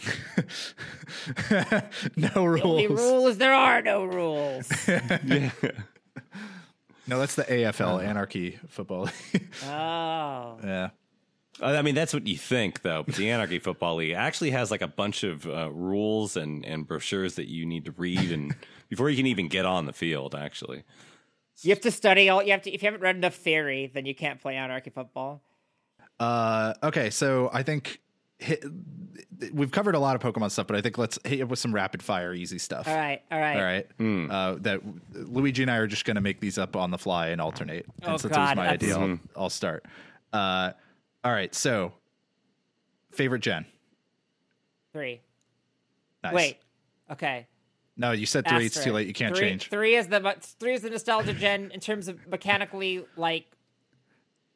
no 2.16 2.46
rules. 2.46 2.62
Only 2.62 2.88
rules. 2.88 3.02
rules. 3.02 3.38
There 3.40 3.56
are 3.56 3.82
no 3.82 4.06
rules. 4.06 4.72
yeah. 4.88 5.50
No, 7.08 7.18
that's 7.18 7.34
the 7.34 7.44
AFL 7.44 8.06
Anarchy 8.06 8.60
Football. 8.70 9.06
League. 9.34 9.48
oh. 9.66 10.60
yeah. 10.64 10.90
I 11.60 11.82
mean, 11.82 11.96
that's 11.96 12.14
what 12.14 12.28
you 12.28 12.38
think, 12.38 12.84
though. 12.84 13.02
But 13.02 13.16
the 13.16 13.32
Anarchy 13.32 13.58
Football 13.58 13.96
League 13.96 14.14
actually 14.14 14.52
has 14.52 14.70
like 14.70 14.84
a 14.84 14.88
bunch 14.88 15.24
of 15.24 15.48
uh, 15.48 15.72
rules 15.72 16.38
and, 16.38 16.64
and 16.66 16.88
brochures 16.88 17.34
that 17.36 17.48
you 17.48 17.66
need 17.66 17.86
to 17.86 17.92
read, 17.92 18.32
and 18.32 18.56
before 18.90 19.10
you 19.10 19.18
can 19.18 19.26
even 19.26 19.48
get 19.48 19.66
on 19.66 19.88
the 19.88 19.94
field, 19.94 20.36
actually. 20.36 20.84
You 21.64 21.70
have 21.72 21.82
to 21.82 21.92
study 21.92 22.30
all. 22.30 22.44
You 22.44 22.52
have 22.52 22.62
to. 22.64 22.72
If 22.72 22.82
you 22.84 22.88
haven't 22.88 23.02
read 23.02 23.16
enough 23.16 23.36
theory, 23.36 23.90
then 23.94 24.06
you 24.06 24.14
can't 24.16 24.42
play 24.42 24.56
anarchy 24.56 24.90
football. 24.90 25.42
Uh, 26.20 26.74
okay, 26.84 27.10
so 27.10 27.50
I 27.54 27.64
think 27.64 28.00
hit, 28.38 28.64
we've 29.52 29.72
covered 29.72 29.96
a 29.96 30.00
lot 30.00 30.16
of 30.16 30.22
Pokemon 30.22 30.52
stuff, 30.52 30.68
but 30.68 30.76
I 30.76 30.82
think 30.82 30.98
let's 30.98 31.18
hit 31.24 31.40
it 31.40 31.48
with 31.50 31.60
some 31.60 31.74
rapid 31.74 32.04
fire, 32.04 32.34
easy 32.34 32.60
stuff. 32.60 32.88
All 32.88 32.96
right. 32.96 33.22
All 33.32 33.40
right. 33.40 33.58
All 33.58 33.64
right. 33.64 34.32
Uh, 34.32 34.56
that 34.62 34.82
Luigi 35.14 35.64
and 35.64 35.72
I 35.72 35.78
are 35.78 35.88
just 35.88 36.06
going 36.06 36.16
to 36.16 36.22
make 36.22 36.40
these 36.40 36.58
up 36.58 36.76
on 36.76 36.92
the 36.92 36.98
fly 36.98 37.30
and 37.30 37.40
alternate. 37.42 37.86
And 38.04 38.14
Oh, 38.14 38.18
since 38.18 38.36
it 38.36 38.40
was 38.40 38.56
my 38.56 38.68
that's- 38.68 38.74
idea, 38.74 38.98
I'll, 38.98 39.20
I'll 39.36 39.50
start. 39.50 39.86
Uh, 40.32 40.72
all 41.24 41.32
right. 41.32 41.54
So, 41.56 41.94
favorite 43.12 43.42
gen. 43.42 43.66
Three. 44.92 45.22
Nice. 46.24 46.34
Wait. 46.34 46.58
Okay. 47.12 47.48
No, 47.96 48.12
you 48.12 48.26
said 48.26 48.48
three. 48.48 48.66
It's 48.66 48.84
too 48.84 48.92
late. 48.92 49.08
You 49.08 49.14
can't 49.14 49.36
three, 49.36 49.50
change. 49.50 49.70
Three 49.70 49.96
is 49.96 50.08
the 50.08 50.36
three 50.60 50.74
is 50.74 50.82
the 50.82 50.90
nostalgia 50.90 51.34
gen 51.34 51.72
in 51.72 51.80
terms 51.80 52.08
of 52.08 52.26
mechanically 52.28 53.06
like. 53.16 53.46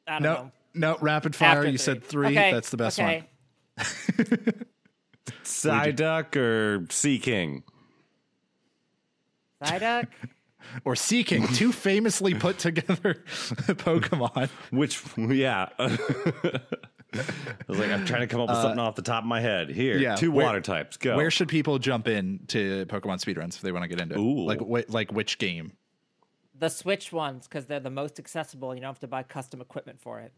I 0.07 0.13
don't 0.13 0.23
No, 0.23 0.33
know. 0.33 0.51
no, 0.73 0.97
rapid 1.01 1.35
fire. 1.35 1.57
After 1.57 1.69
you 1.69 1.77
said 1.77 2.03
three. 2.03 2.27
Okay, 2.27 2.51
That's 2.51 2.69
the 2.71 2.77
best 2.77 2.99
okay. 2.99 3.27
one. 3.77 3.85
Psyduck 5.43 6.35
or 6.35 6.85
Seaking? 6.89 7.63
Psyduck. 9.63 10.07
Or 10.83 10.95
Seaking, 10.95 11.47
two 11.47 11.71
famously 11.71 12.33
put 12.33 12.57
together 12.59 13.23
Pokemon. 13.27 14.49
Which, 14.71 15.01
yeah. 15.17 15.69
I 17.14 17.24
was 17.68 17.80
like, 17.80 17.89
I'm 17.91 18.05
trying 18.05 18.22
to 18.22 18.28
come 18.28 18.41
up 18.41 18.49
with 18.49 18.58
something 18.58 18.80
off 18.80 18.95
the 18.95 19.01
top 19.01 19.24
of 19.24 19.28
my 19.28 19.39
head. 19.39 19.70
Here, 19.70 19.95
Uh, 19.95 19.99
yeah, 19.99 20.16
two 20.16 20.32
where- 20.32 20.45
water 20.45 20.62
types. 20.62 20.97
Go. 20.97 21.16
Where 21.16 21.32
should 21.32 21.47
people 21.47 21.80
jump 21.80 22.08
in 22.08 22.39
to 22.47 22.86
Pokemon 22.88 23.24
speedruns 23.24 23.55
if 23.55 23.62
they 23.62 23.72
want 23.72 23.84
to 23.84 23.88
get 23.88 24.01
into 24.01 24.16
it? 24.16 24.20
Ooh. 24.20 24.45
Like, 24.45 24.60
wh- 24.60 24.89
like 24.93 25.12
which 25.12 25.38
game? 25.38 25.74
the 26.60 26.70
Switch 26.70 27.12
ones 27.14 27.47
because 27.47 27.68
they're 27.68 27.80
the 27.80 27.89
most 27.91 28.18
accessible. 28.18 28.74
You 28.74 28.82
don't 28.82 28.89
have 28.89 28.99
to 29.01 29.08
buy 29.08 29.22
custom 29.22 29.62
equipment 29.62 30.01
for 30.01 30.20
it. 30.20 30.34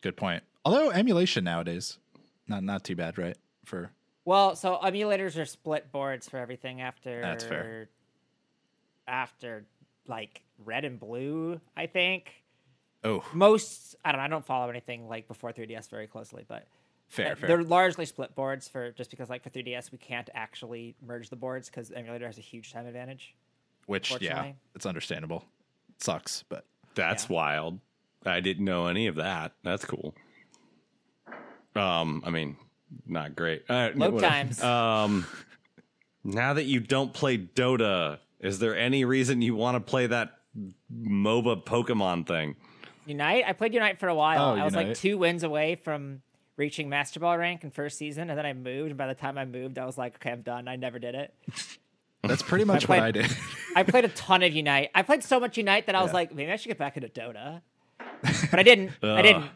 Good 0.00 0.16
point. 0.16 0.44
Although 0.64 0.90
emulation 0.90 1.42
nowadays, 1.42 1.98
not 2.46 2.62
not 2.62 2.84
too 2.84 2.94
bad, 2.94 3.18
right? 3.18 3.36
For 3.64 3.90
Well, 4.24 4.54
so 4.54 4.78
emulators 4.82 5.36
are 5.40 5.44
split 5.44 5.90
boards 5.90 6.28
for 6.28 6.38
everything 6.38 6.80
after 6.80 7.20
That's 7.20 7.44
fair. 7.44 7.88
after 9.08 9.66
like 10.06 10.42
red 10.64 10.84
and 10.84 10.98
blue, 11.00 11.60
I 11.76 11.86
think. 11.86 12.30
Oh, 13.06 13.24
Most 13.32 13.96
I 14.04 14.12
don't 14.12 14.18
know, 14.20 14.24
I 14.24 14.28
don't 14.28 14.44
follow 14.44 14.68
anything 14.68 15.08
like 15.08 15.26
before 15.28 15.52
3DS 15.52 15.88
very 15.88 16.06
closely, 16.06 16.44
but 16.46 16.66
fair, 17.08 17.32
uh, 17.32 17.34
fair. 17.36 17.46
they're 17.48 17.62
largely 17.62 18.04
split 18.06 18.34
boards 18.34 18.68
for 18.68 18.90
just 18.92 19.10
because 19.10 19.28
like 19.30 19.42
for 19.42 19.50
3DS 19.50 19.90
we 19.92 19.98
can't 19.98 20.28
actually 20.34 20.94
merge 21.04 21.30
the 21.30 21.36
boards 21.36 21.68
because 21.70 21.90
emulator 21.90 22.26
has 22.26 22.38
a 22.38 22.42
huge 22.42 22.72
time 22.72 22.86
advantage. 22.86 23.34
Which, 23.86 24.12
yeah, 24.20 24.52
it's 24.74 24.84
understandable. 24.86 25.44
sucks, 25.98 26.42
but 26.48 26.64
That's 26.96 27.24
Yeah. 27.30 27.34
wild. 27.34 27.80
I 28.24 28.40
didn't 28.40 28.64
know 28.64 28.86
any 28.86 29.06
of 29.06 29.14
that. 29.16 29.52
That's 29.62 29.84
cool. 29.84 30.14
Um, 31.76 32.22
I 32.26 32.30
mean, 32.30 32.56
not 33.06 33.36
great. 33.36 33.64
Uh, 33.68 33.90
Load 33.94 34.14
whatever. 34.14 34.20
times. 34.20 34.62
Um, 34.62 35.26
now 36.24 36.54
that 36.54 36.64
you 36.64 36.80
don't 36.80 37.12
play 37.12 37.38
Dota, 37.38 38.18
is 38.40 38.58
there 38.58 38.76
any 38.76 39.04
reason 39.04 39.42
you 39.42 39.54
want 39.54 39.76
to 39.76 39.80
play 39.80 40.06
that 40.08 40.38
MOBA 40.92 41.64
Pokemon 41.64 42.26
thing? 42.26 42.56
Unite, 43.06 43.44
I 43.46 43.52
played 43.52 43.74
Unite 43.74 43.98
for 43.98 44.08
a 44.08 44.14
while. 44.14 44.54
Oh, 44.54 44.60
I 44.60 44.64
was 44.64 44.74
like 44.74 44.94
two 44.94 45.18
wins 45.18 45.42
away 45.42 45.74
from 45.76 46.22
reaching 46.56 46.88
Master 46.88 47.20
Ball 47.20 47.36
rank 47.38 47.64
in 47.64 47.70
first 47.70 47.98
season, 47.98 48.30
and 48.30 48.38
then 48.38 48.46
I 48.46 48.52
moved. 48.52 48.90
And 48.90 48.98
by 48.98 49.06
the 49.06 49.14
time 49.14 49.38
I 49.38 49.44
moved, 49.44 49.78
I 49.78 49.84
was 49.86 49.98
like, 49.98 50.16
okay, 50.16 50.30
I'm 50.30 50.42
done. 50.42 50.68
I 50.68 50.76
never 50.76 50.98
did 50.98 51.14
it. 51.14 51.34
that's 52.24 52.42
pretty 52.42 52.64
much 52.64 52.88
what 52.88 52.98
I 52.98 53.10
did. 53.10 53.30
I 53.76 53.82
played 53.82 54.04
a 54.04 54.08
ton 54.08 54.42
of 54.42 54.52
Unite. 54.52 54.90
I 54.94 55.02
played 55.02 55.22
so 55.22 55.38
much 55.38 55.56
Unite 55.56 55.86
that 55.86 55.94
I 55.94 56.02
was 56.02 56.10
Yeah. 56.10 56.14
like, 56.14 56.34
maybe 56.34 56.50
I 56.50 56.56
should 56.56 56.68
get 56.68 56.78
back 56.78 56.96
into 56.96 57.08
Dota. 57.08 57.60
But 58.50 58.58
I 58.58 58.62
didn't. 58.62 58.92
I 59.02 59.22
didn't. 59.22 59.50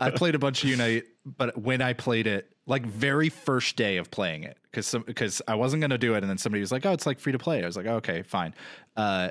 I 0.00 0.10
played 0.10 0.34
a 0.34 0.38
bunch 0.38 0.62
of 0.62 0.70
Unite, 0.70 1.04
but 1.24 1.56
when 1.58 1.80
I 1.80 1.92
played 1.92 2.26
it, 2.26 2.50
like 2.66 2.84
very 2.84 3.28
first 3.28 3.76
day 3.76 3.96
of 3.96 4.10
playing 4.10 4.44
it, 4.44 4.58
because 4.70 4.94
because 5.06 5.40
I 5.48 5.54
wasn't 5.54 5.80
gonna 5.80 5.98
do 5.98 6.14
it, 6.14 6.18
and 6.18 6.28
then 6.28 6.38
somebody 6.38 6.60
was 6.60 6.70
like, 6.72 6.84
"Oh, 6.86 6.92
it's 6.92 7.06
like 7.06 7.18
free 7.18 7.32
to 7.32 7.38
play." 7.38 7.62
I 7.62 7.66
was 7.66 7.76
like, 7.76 7.86
"Okay, 7.86 8.22
fine." 8.22 8.54
Uh, 8.96 9.30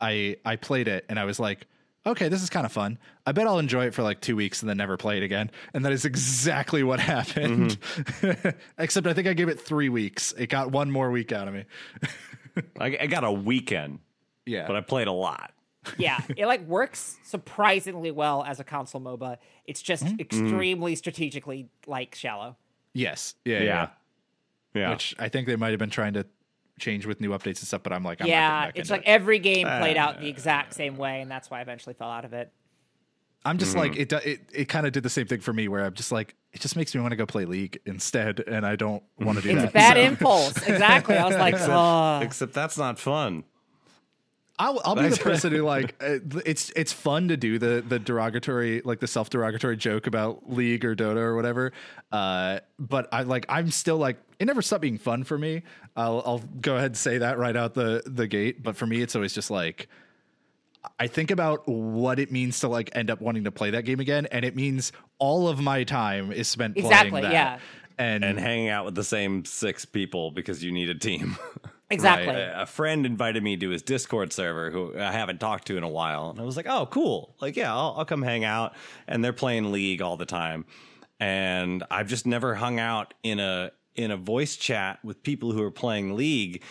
I 0.00 0.36
I 0.44 0.56
played 0.56 0.88
it, 0.88 1.04
and 1.08 1.18
I 1.18 1.24
was 1.24 1.38
like, 1.38 1.66
"Okay, 2.06 2.28
this 2.28 2.42
is 2.42 2.50
kind 2.50 2.64
of 2.66 2.72
fun. 2.72 2.98
I 3.26 3.32
bet 3.32 3.46
I'll 3.46 3.58
enjoy 3.58 3.86
it 3.86 3.94
for 3.94 4.02
like 4.02 4.20
two 4.20 4.36
weeks 4.36 4.62
and 4.62 4.68
then 4.68 4.76
never 4.76 4.96
play 4.96 5.16
it 5.16 5.22
again." 5.22 5.50
And 5.74 5.84
that 5.84 5.92
is 5.92 6.04
exactly 6.04 6.82
what 6.82 7.00
happened. 7.14 7.78
Except 8.78 9.06
I 9.06 9.12
think 9.12 9.28
I 9.28 9.32
gave 9.34 9.48
it 9.48 9.60
three 9.60 9.88
weeks. 9.88 10.32
It 10.36 10.48
got 10.48 10.70
one 10.72 10.90
more 10.90 11.10
week 11.10 11.32
out 11.32 11.48
of 11.48 11.54
me. 11.54 11.64
I, 12.80 12.96
I 13.02 13.06
got 13.06 13.24
a 13.24 13.30
weekend, 13.32 14.00
Yeah, 14.46 14.66
but 14.66 14.76
I 14.76 14.80
played 14.80 15.06
a 15.08 15.12
lot. 15.12 15.52
Yeah, 15.96 16.20
it 16.36 16.44
like 16.46 16.66
works 16.66 17.16
surprisingly 17.22 18.10
well 18.10 18.44
as 18.44 18.60
a 18.60 18.64
console 18.64 19.00
MOBA. 19.00 19.38
It's 19.66 19.80
just 19.80 20.04
Mm-hmm. 20.04 20.20
extremely 20.20 20.94
strategically 20.96 21.68
like 21.86 22.14
shallow. 22.14 22.56
yes, 22.92 23.34
yeah, 23.44 23.58
yeah. 23.58 23.62
Yeah. 23.64 23.88
Yeah. 24.72 24.90
Which 24.90 25.14
I 25.18 25.28
think 25.28 25.46
they 25.48 25.56
might 25.56 25.70
have 25.70 25.78
been 25.78 25.90
trying 25.90 26.12
to 26.14 26.26
change 26.80 27.06
with 27.06 27.20
new 27.20 27.30
updates 27.30 27.46
and 27.60 27.68
stuff, 27.68 27.82
but 27.82 27.92
I'm 27.92 28.02
like, 28.02 28.20
I'm 28.20 28.26
yeah, 28.26 28.48
getting 28.48 28.68
back 28.68 28.78
it's 28.78 28.88
into 28.90 28.92
like 29.00 29.02
it. 29.06 29.10
every 29.10 29.38
game 29.38 29.66
played 29.66 29.96
out 29.96 30.20
the 30.20 30.28
exact 30.28 30.74
same 30.74 30.96
way, 30.96 31.20
and 31.20 31.30
that's 31.30 31.50
why 31.50 31.58
I 31.58 31.62
eventually 31.62 31.94
fell 31.94 32.10
out 32.10 32.24
of 32.24 32.32
it. 32.32 32.50
I'm 33.44 33.56
just 33.56 33.74
like 33.76 33.92
Mm-hmm. 33.92 34.00
it. 34.02 34.08
do- 34.10 34.16
It 34.24 34.40
it 34.52 34.64
kind 34.68 34.86
of 34.86 34.92
did 34.92 35.02
the 35.02 35.08
same 35.10 35.26
thing 35.26 35.40
for 35.40 35.52
me, 35.52 35.66
where 35.68 35.84
I'm 35.84 35.94
just 35.94 36.12
like 36.12 36.34
it 36.52 36.60
just 36.60 36.76
makes 36.76 36.94
me 36.94 37.00
want 37.00 37.12
to 37.12 37.16
go 37.16 37.24
play 37.26 37.44
League 37.46 37.78
instead, 37.86 38.40
and 38.46 38.66
I 38.66 38.76
don't 38.76 39.02
want 39.18 39.38
to 39.38 39.42
do 39.42 39.50
It's 39.50 39.58
that. 39.60 39.64
It's 39.64 39.70
a 39.70 39.72
bad 39.72 39.94
So 39.96 40.00
impulse. 40.02 40.56
Exactly. 40.68 41.16
I 41.16 41.26
was 41.26 41.36
like, 41.46 41.54
oh. 41.58 42.20
Except 42.22 42.52
that's 42.52 42.76
not 42.76 42.98
fun. 42.98 43.44
I'll 44.60 44.80
I'll 44.84 44.94
be 44.94 45.08
the 45.08 45.16
person 45.16 45.52
who 45.52 45.62
like 45.62 45.94
uh, 46.02 46.18
it's 46.44 46.70
it's 46.76 46.92
fun 46.92 47.28
to 47.28 47.36
do 47.36 47.58
the 47.58 47.82
the 47.86 47.98
derogatory 47.98 48.82
like 48.84 49.00
the 49.00 49.06
self 49.06 49.30
derogatory 49.30 49.76
joke 49.78 50.06
about 50.06 50.52
League 50.52 50.84
or 50.84 50.94
Dota 50.94 51.16
or 51.16 51.34
whatever. 51.34 51.72
Uh, 52.12 52.60
but 52.78 53.08
I 53.10 53.22
like 53.22 53.46
I'm 53.48 53.70
still 53.70 53.96
like 53.96 54.18
it 54.38 54.44
never 54.44 54.60
stopped 54.62 54.82
being 54.82 54.98
fun 54.98 55.24
for 55.24 55.38
me. 55.38 55.62
I'll 55.96 56.22
I'll 56.26 56.42
go 56.60 56.74
ahead 56.76 56.86
and 56.88 56.96
say 56.96 57.18
that 57.18 57.38
right 57.38 57.56
out 57.56 57.74
the 57.74 58.02
the 58.06 58.26
gate. 58.26 58.62
But 58.62 58.76
for 58.76 58.86
me, 58.86 59.00
it's 59.00 59.16
always 59.16 59.32
just 59.32 59.50
like. 59.50 59.88
I 60.98 61.08
think 61.08 61.30
about 61.30 61.68
what 61.68 62.18
it 62.18 62.32
means 62.32 62.60
to 62.60 62.68
like 62.68 62.88
end 62.94 63.10
up 63.10 63.20
wanting 63.20 63.44
to 63.44 63.52
play 63.52 63.70
that 63.72 63.82
game 63.84 64.00
again, 64.00 64.26
and 64.32 64.46
it 64.46 64.56
means 64.56 64.92
all 65.18 65.46
of 65.48 65.60
my 65.60 65.84
time 65.84 66.32
is 66.32 66.48
spent 66.48 66.78
Exactly, 66.78 67.10
playing 67.10 67.24
that. 67.24 67.32
yeah. 67.32 67.58
And, 67.98 68.24
And 68.24 68.40
hanging 68.40 68.70
out 68.70 68.86
with 68.86 68.94
the 68.94 69.04
same 69.04 69.44
six 69.44 69.84
people 69.84 70.30
because 70.30 70.64
you 70.64 70.72
need 70.72 70.88
a 70.88 70.94
team. 70.94 71.36
Exactly. 71.90 72.34
a 72.34 72.66
friend 72.66 73.04
invited 73.04 73.42
me 73.42 73.56
to 73.56 73.70
his 73.70 73.82
Discord 73.82 74.32
server 74.32 74.70
who 74.70 74.96
I 74.96 75.10
haven't 75.10 75.40
talked 75.40 75.66
to 75.66 75.76
in 75.76 75.82
a 75.82 75.88
while. 75.88 76.30
And 76.30 76.40
I 76.40 76.44
was 76.44 76.56
like, 76.56 76.66
oh, 76.68 76.86
cool. 76.86 77.34
Like, 77.40 77.56
yeah, 77.56 77.74
I'll, 77.74 77.94
I'll 77.98 78.04
come 78.04 78.22
hang 78.22 78.44
out. 78.44 78.74
And 79.08 79.24
they're 79.24 79.32
playing 79.32 79.72
League 79.72 80.00
all 80.00 80.16
the 80.16 80.26
time. 80.26 80.66
And 81.18 81.82
I've 81.90 82.08
just 82.08 82.26
never 82.26 82.54
hung 82.54 82.78
out 82.78 83.12
in 83.22 83.40
a 83.40 83.72
in 83.96 84.10
a 84.10 84.16
voice 84.16 84.56
chat 84.56 85.04
with 85.04 85.22
people 85.22 85.52
who 85.52 85.62
are 85.62 85.70
playing 85.70 86.16
League. 86.16 86.62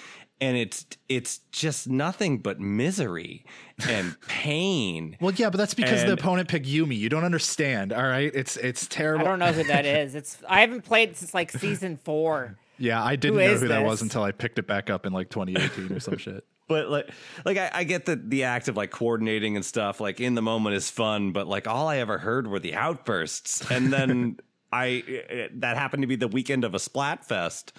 And 0.41 0.55
it's 0.55 0.85
it's 1.09 1.39
just 1.51 1.89
nothing 1.89 2.37
but 2.37 2.61
misery 2.61 3.45
and 3.89 4.15
pain. 4.29 5.17
Well, 5.19 5.33
yeah, 5.33 5.49
but 5.49 5.57
that's 5.57 5.73
because 5.73 6.05
the 6.05 6.13
opponent 6.13 6.47
picked 6.47 6.65
Yuumi. 6.65 6.97
You 6.97 7.09
don't 7.09 7.25
understand. 7.25 7.91
All 7.91 8.03
right, 8.03 8.31
it's 8.33 8.55
it's 8.55 8.87
terrible. 8.87 9.25
I 9.25 9.29
don't 9.31 9.39
know 9.39 9.51
who 9.51 9.65
that 9.65 9.85
is. 9.85 10.15
It's 10.15 10.37
I 10.47 10.61
haven't 10.61 10.85
played 10.85 11.17
since 11.17 11.33
like 11.33 11.51
season 11.51 11.97
four. 11.97 12.57
Yeah, 12.79 13.03
I 13.03 13.15
didn't 13.15 13.35
Who 13.39 13.45
know 13.45 13.51
is 13.53 13.61
who 13.61 13.67
that 13.67 13.83
was 13.83 14.01
until 14.01 14.23
I 14.23 14.31
picked 14.31 14.57
it 14.57 14.65
back 14.67 14.89
up 14.89 15.05
in 15.05 15.13
like 15.13 15.29
2018 15.29 15.95
or 15.95 15.99
some 15.99 16.17
shit. 16.17 16.45
But 16.67 16.89
like, 16.89 17.09
like 17.45 17.57
I, 17.57 17.69
I 17.73 17.83
get 17.83 18.05
that 18.05 18.29
the 18.29 18.43
act 18.43 18.67
of 18.67 18.77
like 18.77 18.91
coordinating 18.91 19.55
and 19.55 19.65
stuff, 19.65 19.99
like 19.99 20.19
in 20.19 20.35
the 20.35 20.41
moment, 20.41 20.75
is 20.75 20.89
fun. 20.89 21.31
But 21.31 21.47
like, 21.47 21.67
all 21.67 21.87
I 21.87 21.97
ever 21.97 22.17
heard 22.19 22.47
were 22.47 22.59
the 22.59 22.75
outbursts, 22.75 23.69
and 23.71 23.91
then 23.91 24.39
I 24.71 25.49
that 25.55 25.77
happened 25.77 26.03
to 26.03 26.07
be 26.07 26.15
the 26.15 26.27
weekend 26.27 26.63
of 26.63 26.75
a 26.75 26.77
Splatfest, 26.77 27.71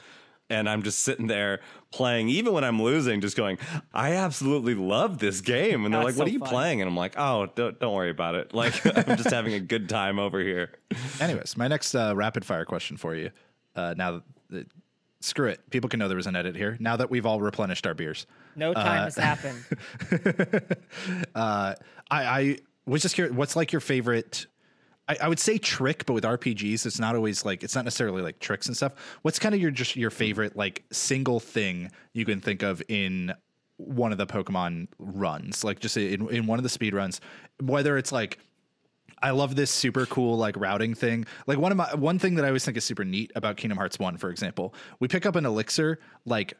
and 0.51 0.69
I'm 0.69 0.83
just 0.83 1.01
sitting 1.05 1.29
there 1.29 1.61
playing, 1.93 2.31
even 2.31 2.53
when 2.53 2.65
I'm 2.65 2.83
losing, 2.83 3.21
just 3.21 3.37
going, 3.37 3.59
I 3.95 4.15
absolutely 4.15 4.75
love 4.75 5.19
this 5.19 5.41
game. 5.41 5.85
And 5.85 5.95
they're 5.95 6.03
That's 6.05 6.17
like, 6.17 6.19
What 6.19 6.27
so 6.27 6.31
are 6.31 6.33
you 6.33 6.39
fun. 6.41 6.49
playing? 6.49 6.81
And 6.81 6.89
I'm 6.91 6.97
like, 6.97 7.15
Oh, 7.17 7.47
don't 7.55 7.79
don't 7.79 7.95
worry 7.95 8.11
about 8.11 8.35
it. 8.35 8.53
Like 8.53 8.85
I'm 9.09 9.17
just 9.17 9.31
having 9.31 9.55
a 9.55 9.61
good 9.61 9.89
time 9.89 10.19
over 10.19 10.41
here. 10.41 10.73
Anyways, 11.21 11.57
my 11.57 11.69
next 11.69 11.95
uh, 11.95 12.13
rapid 12.17 12.45
fire 12.45 12.65
question 12.65 12.97
for 12.97 13.15
you. 13.15 13.31
Uh, 13.77 13.95
now, 13.97 14.23
that, 14.51 14.67
screw 15.21 15.49
it. 15.49 15.61
People 15.71 15.89
can 15.89 15.99
know 15.99 16.09
there 16.09 16.17
was 16.17 16.27
an 16.27 16.37
edit 16.37 16.57
here. 16.57 16.77
Now 16.81 16.97
that 16.97 17.11
we've 17.11 17.27
all 17.27 17.41
replenished 17.41 17.87
our 17.87 17.95
beers, 17.95 18.27
No 18.57 18.75
time 18.75 19.05
has 19.05 19.17
happened. 19.17 19.65
uh, 21.35 21.75
I, 22.11 22.25
I 22.25 22.59
was 22.87 23.03
just 23.03 23.15
curious. 23.15 23.35
What's 23.35 23.57
like 23.57 23.73
your 23.73 23.81
favorite? 23.81 24.47
I, 25.09 25.17
I 25.23 25.29
would 25.29 25.39
say 25.39 25.59
trick, 25.59 26.07
but 26.07 26.15
with 26.15 26.25
RPGs, 26.25 26.87
it's 26.87 26.99
not 26.99 27.15
always 27.15 27.45
like 27.45 27.63
it's 27.63 27.75
not 27.75 27.85
necessarily 27.85 28.23
like 28.23 28.39
tricks 28.39 28.67
and 28.67 28.77
stuff. 28.77 28.93
What's 29.23 29.39
kind 29.39 29.55
of 29.55 29.61
your 29.61 29.71
just 29.71 29.97
your 29.97 30.11
favorite 30.11 30.57
like 30.57 30.85
single 30.91 31.41
thing 31.41 31.91
you 32.13 32.25
can 32.25 32.41
think 32.41 32.63
of 32.63 32.83
in 32.89 33.35
one 33.77 34.13
of 34.13 34.19
the 34.19 34.27
Pokemon 34.27 34.89
runs, 34.99 35.65
like 35.65 35.81
just 35.81 35.97
in 35.97 36.29
in 36.31 36.47
one 36.47 36.59
of 36.59 36.63
the 36.63 36.69
speed 36.69 36.95
runs, 36.95 37.21
whether 37.61 37.99
it's 37.99 38.13
like 38.13 38.39
I 39.23 39.31
love 39.31 39.55
this 39.57 39.71
super 39.71 40.07
cool 40.07 40.37
like 40.39 40.57
routing 40.57 40.95
thing. 40.95 41.27
Like 41.47 41.59
one 41.59 41.73
of 41.73 41.79
my 41.79 41.95
one 41.95 42.19
thing 42.19 42.37
that 42.37 42.45
I 42.45 42.49
always 42.49 42.65
think 42.65 42.77
is 42.77 42.85
super 42.85 43.05
neat 43.05 43.31
about 43.35 43.57
Kingdom 43.57 43.77
Hearts 43.79 43.99
1, 43.99 44.17
for 44.17 44.31
example. 44.31 44.75
We 44.99 45.09
pick 45.09 45.27
up 45.27 45.37
an 45.37 45.45
elixir 45.47 45.99
like 46.25 46.55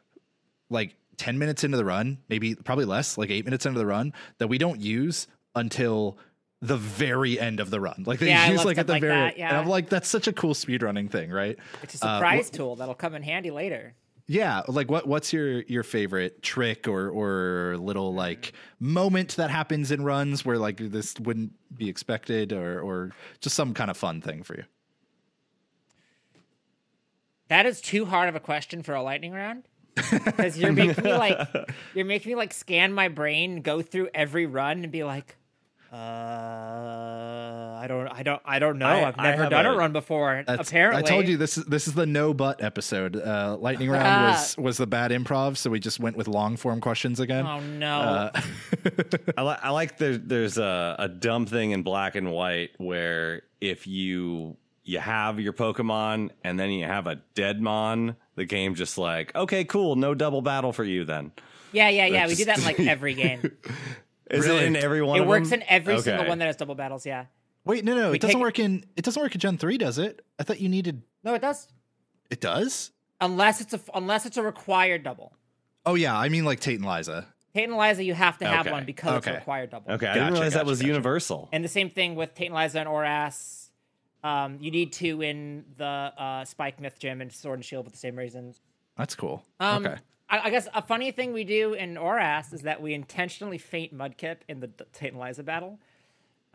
like 0.69 0.95
10 1.17 1.37
minutes 1.37 1.63
into 1.63 1.77
the 1.77 1.85
run, 1.85 2.17
maybe 2.29 2.55
probably 2.55 2.85
less, 2.85 3.17
like 3.17 3.29
8 3.29 3.45
minutes 3.45 3.65
into 3.65 3.77
the 3.79 3.85
run 3.85 4.13
that 4.37 4.47
we 4.47 4.57
don't 4.57 4.79
use 4.79 5.27
until 5.55 6.17
the 6.61 6.77
very 6.77 7.39
end 7.39 7.59
of 7.59 7.69
the 7.71 7.79
run. 7.81 8.03
Like 8.05 8.19
they 8.19 8.27
Yeah, 8.29 8.49
use 8.51 8.63
like 8.63 8.77
at 8.77 8.85
the 8.87 8.93
like 8.93 9.01
very 9.01 9.13
that, 9.13 9.37
yeah. 9.37 9.49
and 9.49 9.57
I'm 9.57 9.67
like 9.67 9.89
that's 9.89 10.07
such 10.07 10.27
a 10.27 10.33
cool 10.33 10.53
speedrunning 10.53 11.09
thing, 11.09 11.31
right? 11.31 11.57
It's 11.83 12.01
a 12.01 12.05
Uh, 12.07 12.17
surprise 12.17 12.49
tool 12.51 12.75
that'll 12.75 12.93
come 12.95 13.15
in 13.15 13.23
handy 13.23 13.49
later. 13.51 13.93
Yeah, 14.27 14.61
like 14.67 14.89
what 14.89 15.07
what's 15.07 15.33
your 15.33 15.61
your 15.63 15.83
favorite 15.83 16.41
trick 16.41 16.87
or 16.87 17.09
or 17.09 17.77
little 17.77 18.13
like 18.13 18.53
moment 18.79 19.35
that 19.35 19.49
happens 19.49 19.91
in 19.91 20.03
runs 20.03 20.45
where 20.45 20.57
like 20.57 20.77
this 20.77 21.15
wouldn't 21.19 21.53
be 21.75 21.89
expected 21.89 22.53
or 22.53 22.79
or 22.81 23.11
just 23.41 23.55
some 23.55 23.73
kind 23.73 23.91
of 23.91 23.97
fun 23.97 24.21
thing 24.21 24.43
for 24.43 24.55
you? 24.55 24.63
That 27.49 27.65
is 27.65 27.81
too 27.81 28.05
hard 28.05 28.29
of 28.29 28.35
a 28.35 28.39
question 28.39 28.81
for 28.83 28.95
a 28.95 29.03
lightning 29.03 29.33
round. 29.33 29.63
Because 29.95 30.57
you're 30.57 30.71
making 30.73 31.03
me 31.03 31.13
like 31.13 31.37
you're 31.93 32.05
making 32.05 32.31
me 32.31 32.35
like 32.35 32.53
scan 32.53 32.93
my 32.93 33.09
brain, 33.09 33.61
go 33.61 33.81
through 33.81 34.09
every 34.13 34.45
run, 34.45 34.83
and 34.83 34.91
be 34.91 35.03
like, 35.03 35.35
uh, 35.91 37.79
I 37.81 37.85
don't, 37.87 38.07
I 38.07 38.23
don't, 38.23 38.41
I 38.45 38.59
don't 38.59 38.77
know. 38.77 38.85
I- 38.85 39.07
I've 39.07 39.17
never 39.17 39.47
done 39.49 39.65
a, 39.65 39.73
a- 39.73 39.77
run 39.77 39.91
before. 39.91 40.43
Apparently, 40.47 40.99
I 40.99 41.01
told 41.05 41.27
you 41.27 41.37
this 41.37 41.57
is 41.57 41.65
this 41.65 41.87
is 41.87 41.93
the 41.93 42.05
no 42.05 42.33
but 42.33 42.61
episode. 42.63 43.15
Uh, 43.15 43.57
lightning 43.59 43.89
round 43.89 44.31
was 44.31 44.57
was 44.57 44.77
the 44.77 44.87
bad 44.87 45.11
improv, 45.11 45.57
so 45.57 45.69
we 45.69 45.79
just 45.79 45.99
went 45.99 46.15
with 46.17 46.27
long 46.27 46.57
form 46.57 46.81
questions 46.81 47.19
again. 47.19 47.45
Oh 47.45 47.59
no! 47.59 47.99
Uh, 47.99 48.31
I, 49.37 49.43
li- 49.43 49.57
I 49.63 49.69
like 49.71 49.97
there, 49.97 50.17
there's 50.17 50.57
a, 50.57 50.95
a 50.99 51.07
dumb 51.09 51.45
thing 51.45 51.71
in 51.71 51.83
black 51.83 52.15
and 52.15 52.31
white 52.31 52.71
where 52.77 53.43
if 53.59 53.87
you 53.87 54.57
you 54.83 54.99
have 54.99 55.39
your 55.39 55.53
Pokemon 55.53 56.29
and 56.43 56.59
then 56.59 56.71
you 56.71 56.85
have 56.85 57.07
a 57.07 57.21
Deadmon, 57.35 58.15
the 58.35 58.45
game 58.45 58.75
just 58.75 58.97
like 58.97 59.35
okay, 59.35 59.63
cool, 59.65 59.95
no 59.95 60.13
double 60.13 60.41
battle 60.41 60.71
for 60.73 60.83
you 60.83 61.03
then. 61.05 61.31
yeah, 61.71 61.89
yeah, 61.89 62.05
yeah. 62.05 62.27
We 62.27 62.35
do 62.35 62.45
that 62.45 62.59
in 62.59 62.63
like 62.63 62.79
every 62.81 63.13
game. 63.13 63.51
Is 64.31 64.45
Really? 64.45 64.59
it 64.63 64.67
in 64.67 64.75
every 64.75 65.01
one? 65.01 65.17
it 65.19 65.21
of 65.23 65.27
works 65.27 65.49
them? 65.49 65.61
in 65.61 65.67
every 65.69 65.99
single 65.99 66.27
one 66.27 66.39
that 66.39 66.45
has 66.45 66.55
double 66.55 66.75
battles. 66.75 67.05
Yeah. 67.05 67.25
Wait, 67.65 67.85
no, 67.85 67.95
no, 67.95 68.09
We 68.09 68.15
it 68.15 68.21
doesn't 68.21 68.39
work 68.39 68.57
in 68.59 68.85
it 68.95 69.03
doesn't 69.05 69.21
work 69.21 69.35
in 69.35 69.39
Gen 69.39 69.57
three, 69.57 69.77
does 69.77 69.97
it? 69.99 70.25
I 70.39 70.43
thought 70.43 70.59
you 70.59 70.69
needed. 70.69 71.03
No, 71.23 71.33
it 71.35 71.41
does. 71.41 71.67
It 72.29 72.41
does. 72.41 72.91
Unless 73.19 73.61
it's 73.61 73.73
a 73.73 73.79
unless 73.93 74.25
it's 74.25 74.37
a 74.37 74.41
required 74.43 75.03
double. 75.03 75.33
Oh 75.85 75.93
yeah, 75.95 76.17
I 76.17 76.29
mean 76.29 76.43
like 76.45 76.59
Tate 76.59 76.79
and 76.79 76.89
Liza. 76.89 77.27
Tate 77.53 77.67
and 77.69 77.77
Liza, 77.77 78.03
you 78.03 78.13
have 78.13 78.37
to 78.39 78.45
have 78.47 78.61
Okay, 78.65 78.71
one 78.71 78.85
because 78.85 79.17
it's 79.17 79.27
a 79.27 79.33
required 79.33 79.69
double. 79.71 79.91
Okay, 79.91 80.07
I 80.07 80.09
Gotcha, 80.09 80.19
didn't 80.19 80.33
realize 80.33 80.53
that 80.53 80.65
was 80.65 80.79
gotcha. 80.79 80.87
universal. 80.87 81.49
And 81.51 81.63
the 81.63 81.67
same 81.69 81.89
thing 81.89 82.15
with 82.15 82.33
Tate 82.33 82.47
and 82.49 82.55
Liza 82.55 82.79
and 82.79 82.89
Oras. 82.89 83.67
Um, 84.23 84.57
you 84.61 84.69
need 84.71 84.93
to 84.93 85.21
in 85.21 85.65
the 85.77 85.83
uh, 85.85 86.45
Spikemuth 86.45 86.97
Gym 86.99 87.21
and 87.21 87.31
Sword 87.33 87.57
and 87.59 87.65
Shield 87.65 87.85
for 87.85 87.91
the 87.91 87.97
same 87.97 88.15
reasons. 88.15 88.61
That's 88.97 89.15
cool. 89.15 89.43
Um, 89.59 89.85
okay. 89.85 89.97
I, 90.31 90.39
I 90.45 90.49
guess 90.49 90.67
a 90.73 90.81
funny 90.81 91.11
thing 91.11 91.33
we 91.33 91.43
do 91.43 91.73
in 91.73 91.95
Oras 91.95 92.53
is 92.53 92.61
that 92.61 92.81
we 92.81 92.93
intentionally 92.93 93.57
faint 93.59 93.95
Mudkip 93.95 94.37
in 94.47 94.61
the 94.61 94.69
Tate 94.93 95.15
Liza 95.15 95.43
battle. 95.43 95.77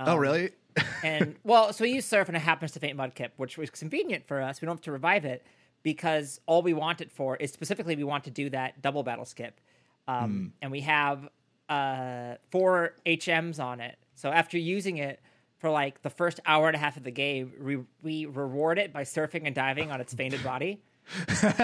oh 0.01 0.17
really? 0.17 0.51
And 1.03 1.37
well, 1.43 1.73
so 1.73 1.85
we 1.85 1.93
use 1.93 2.05
Surf 2.05 2.29
and 2.29 2.37
it 2.37 2.41
happens 2.41 2.73
to 2.73 2.81
faint 2.81 2.99
Mudkip, 2.99 3.31
which 3.37 3.57
was 3.57 3.71
convenient 3.71 4.27
for 4.27 4.43
us. 4.43 4.61
We 4.61 4.67
don't 4.67 4.77
have 4.77 4.83
to 4.83 4.93
revive 4.93 5.25
it 5.25 5.43
because 5.83 6.39
all 6.45 6.61
we 6.63 6.75
want 6.75 7.01
it 7.01 7.11
for 7.11 7.37
is 7.37 7.51
specifically 7.51 7.97
we 7.97 8.05
want 8.05 8.25
to 8.25 8.31
do 8.31 8.51
that 8.51 8.83
double 8.83 9.03
battle 9.03 9.25
skip. 9.25 9.59
Um, 10.07 10.53
And 10.61 10.71
we 10.71 10.81
have 10.83 11.29
uh, 11.71 12.35
four 12.51 12.95
HMs 13.07 13.59
on 13.59 13.81
it. 13.81 13.97
So 14.17 14.31
after 14.31 14.59
using 14.59 14.99
it 14.99 15.21
for 15.59 15.71
like 15.71 16.03
the 16.03 16.11
first 16.11 16.41
hour 16.45 16.67
and 16.67 16.77
a 16.77 16.79
half 16.79 16.97
of 16.99 17.05
the 17.05 17.11
game, 17.11 17.53
we, 17.59 17.79
we 18.03 18.27
reward 18.27 18.79
it 18.79 18.93
by 18.93 19.03
surfing 19.05 19.43
and 19.47 19.55
diving 19.55 19.91
on 19.91 20.01
its 20.03 20.13
fainted 20.13 20.45
body. 20.45 20.83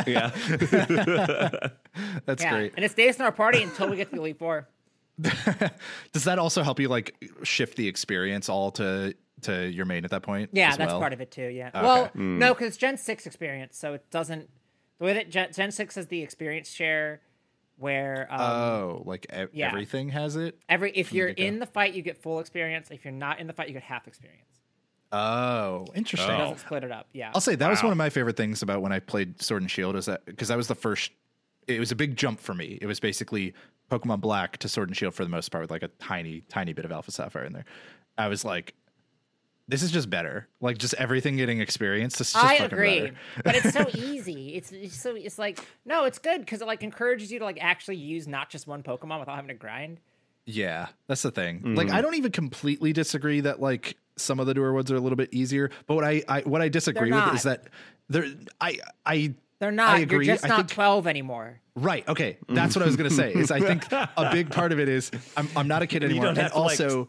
yeah, 0.06 0.30
That's 2.26 2.42
Yeah. 2.42 2.50
great. 2.56 2.72
And 2.76 2.84
it 2.84 2.90
stays 2.90 3.16
in 3.16 3.22
our 3.22 3.32
party 3.32 3.62
until 3.62 3.88
we 3.88 3.96
get 3.96 4.08
to 4.10 4.16
the 4.16 4.20
Elite 4.20 4.38
Four. 4.38 4.68
Does 6.12 6.24
that 6.24 6.38
also 6.38 6.62
help 6.62 6.80
you 6.80 6.88
like 6.88 7.14
shift 7.42 7.76
the 7.76 7.86
experience 7.88 8.48
all 8.48 8.70
to 8.72 9.14
to 9.42 9.68
your 9.68 9.84
main 9.84 10.04
at 10.04 10.10
that 10.10 10.22
point? 10.22 10.50
Yeah, 10.52 10.70
as 10.70 10.76
that's 10.78 10.90
well? 10.92 11.00
part 11.00 11.12
of 11.12 11.20
it 11.20 11.30
too. 11.30 11.48
Yeah. 11.48 11.70
Well, 11.82 12.10
no, 12.14 12.54
because 12.54 12.76
Gen 12.76 12.96
Six 12.96 13.26
experience, 13.26 13.76
so 13.76 13.94
it 13.94 14.08
doesn't. 14.10 14.48
The 14.98 15.04
way 15.04 15.12
that 15.14 15.30
Gen, 15.30 15.52
Gen 15.52 15.70
Six 15.72 15.96
is 15.96 16.06
the 16.06 16.22
experience 16.22 16.70
share, 16.70 17.20
where 17.76 18.26
um, 18.30 18.40
Oh, 18.40 19.02
like 19.04 19.26
e- 19.36 19.46
Yeah. 19.52 19.68
everything 19.68 20.10
has 20.10 20.36
it. 20.36 20.58
every 20.68 20.92
if 20.92 21.12
you're 21.12 21.28
get-go. 21.28 21.42
in 21.42 21.58
the 21.58 21.66
fight, 21.66 21.94
you 21.94 22.02
get 22.02 22.22
full 22.22 22.38
experience. 22.40 22.88
If 22.90 23.04
you're 23.04 23.12
not 23.12 23.40
in 23.40 23.46
the 23.48 23.52
fight, 23.52 23.66
you 23.68 23.74
get 23.74 23.82
half 23.82 24.06
experience. 24.06 24.61
Oh, 25.12 25.86
interesting. 25.94 26.30
It 26.30 26.38
doesn't 26.38 26.54
oh. 26.54 26.58
split 26.58 26.84
it 26.84 26.90
up. 26.90 27.06
Yeah. 27.12 27.30
I'll 27.34 27.40
say 27.40 27.54
that 27.54 27.68
was 27.68 27.82
one 27.82 27.92
of 27.92 27.98
my 27.98 28.08
favorite 28.08 28.36
things 28.36 28.62
about 28.62 28.80
when 28.80 28.92
I 28.92 28.98
played 28.98 29.40
Sword 29.42 29.62
and 29.62 29.70
Shield 29.70 29.94
is 29.94 30.06
that 30.06 30.24
because 30.24 30.48
that 30.48 30.56
was 30.56 30.68
the 30.68 30.74
first. 30.74 31.12
It 31.68 31.78
was 31.78 31.92
a 31.92 31.96
big 31.96 32.16
jump 32.16 32.40
for 32.40 32.54
me. 32.54 32.78
It 32.80 32.86
was 32.86 32.98
basically 32.98 33.54
Pokemon 33.90 34.20
Black 34.20 34.56
to 34.58 34.68
Sword 34.68 34.88
and 34.88 34.96
Shield 34.96 35.14
for 35.14 35.22
the 35.22 35.30
most 35.30 35.50
part, 35.50 35.62
with 35.62 35.70
like 35.70 35.82
a 35.82 35.88
tiny, 35.88 36.42
tiny 36.48 36.72
bit 36.72 36.84
of 36.84 36.92
Alpha 36.92 37.12
Sapphire 37.12 37.44
in 37.44 37.52
there. 37.52 37.66
I 38.16 38.28
was 38.28 38.44
like, 38.44 38.74
"This 39.68 39.82
is 39.82 39.90
just 39.92 40.08
better." 40.08 40.48
Like 40.62 40.78
just 40.78 40.94
everything 40.94 41.36
getting 41.36 41.60
experience. 41.60 42.16
This 42.16 42.28
is 42.28 42.32
just 42.34 42.44
I 42.44 42.58
fucking 42.58 42.72
agree, 42.72 43.00
better. 43.00 43.14
but 43.44 43.54
it's 43.54 43.72
so 43.72 43.86
easy. 43.94 44.54
It's, 44.54 44.72
it's 44.72 45.00
so 45.00 45.14
it's 45.14 45.38
like 45.38 45.64
no, 45.84 46.04
it's 46.04 46.18
good 46.18 46.40
because 46.40 46.62
it 46.62 46.66
like 46.66 46.82
encourages 46.82 47.30
you 47.30 47.38
to 47.38 47.44
like 47.44 47.58
actually 47.60 47.96
use 47.96 48.26
not 48.26 48.48
just 48.48 48.66
one 48.66 48.82
Pokemon 48.82 49.20
without 49.20 49.36
having 49.36 49.48
to 49.48 49.54
grind. 49.54 50.00
Yeah, 50.46 50.88
that's 51.06 51.22
the 51.22 51.30
thing. 51.30 51.74
Like, 51.76 51.86
mm-hmm. 51.86 51.96
I 51.96 52.00
don't 52.00 52.14
even 52.16 52.32
completely 52.32 52.92
disagree 52.92 53.40
that 53.40 53.60
like 53.60 53.96
some 54.16 54.40
of 54.40 54.46
the 54.46 54.54
newer 54.54 54.72
ones 54.72 54.90
are 54.90 54.96
a 54.96 55.00
little 55.00 55.16
bit 55.16 55.28
easier. 55.32 55.70
But 55.86 55.94
what 55.94 56.04
I, 56.04 56.22
I 56.28 56.40
what 56.40 56.60
I 56.62 56.68
disagree 56.68 57.12
with 57.12 57.34
is 57.34 57.44
that 57.44 57.68
they're 58.08 58.26
I 58.60 58.78
I 59.06 59.34
They're 59.60 59.70
not. 59.70 59.90
I 59.96 60.00
agree. 60.00 60.26
You're 60.26 60.34
just 60.34 60.44
I 60.44 60.48
not 60.48 60.56
think- 60.58 60.70
twelve 60.70 61.06
anymore. 61.06 61.60
Right. 61.74 62.06
Okay. 62.06 62.36
That's 62.48 62.76
what 62.76 62.82
I 62.82 62.86
was 62.86 62.96
going 62.96 63.08
to 63.08 63.16
say. 63.16 63.32
Is 63.32 63.50
I 63.50 63.60
think 63.60 63.90
a 63.92 64.28
big 64.30 64.50
part 64.50 64.72
of 64.72 64.80
it 64.80 64.88
is 64.88 65.10
I'm 65.36 65.48
I'm 65.56 65.68
not 65.68 65.82
a 65.82 65.86
kid 65.86 66.04
anymore, 66.04 66.24
don't 66.24 66.30
and 66.36 66.42
have 66.42 66.52
to, 66.52 66.58
like- 66.60 66.80
also 66.80 67.08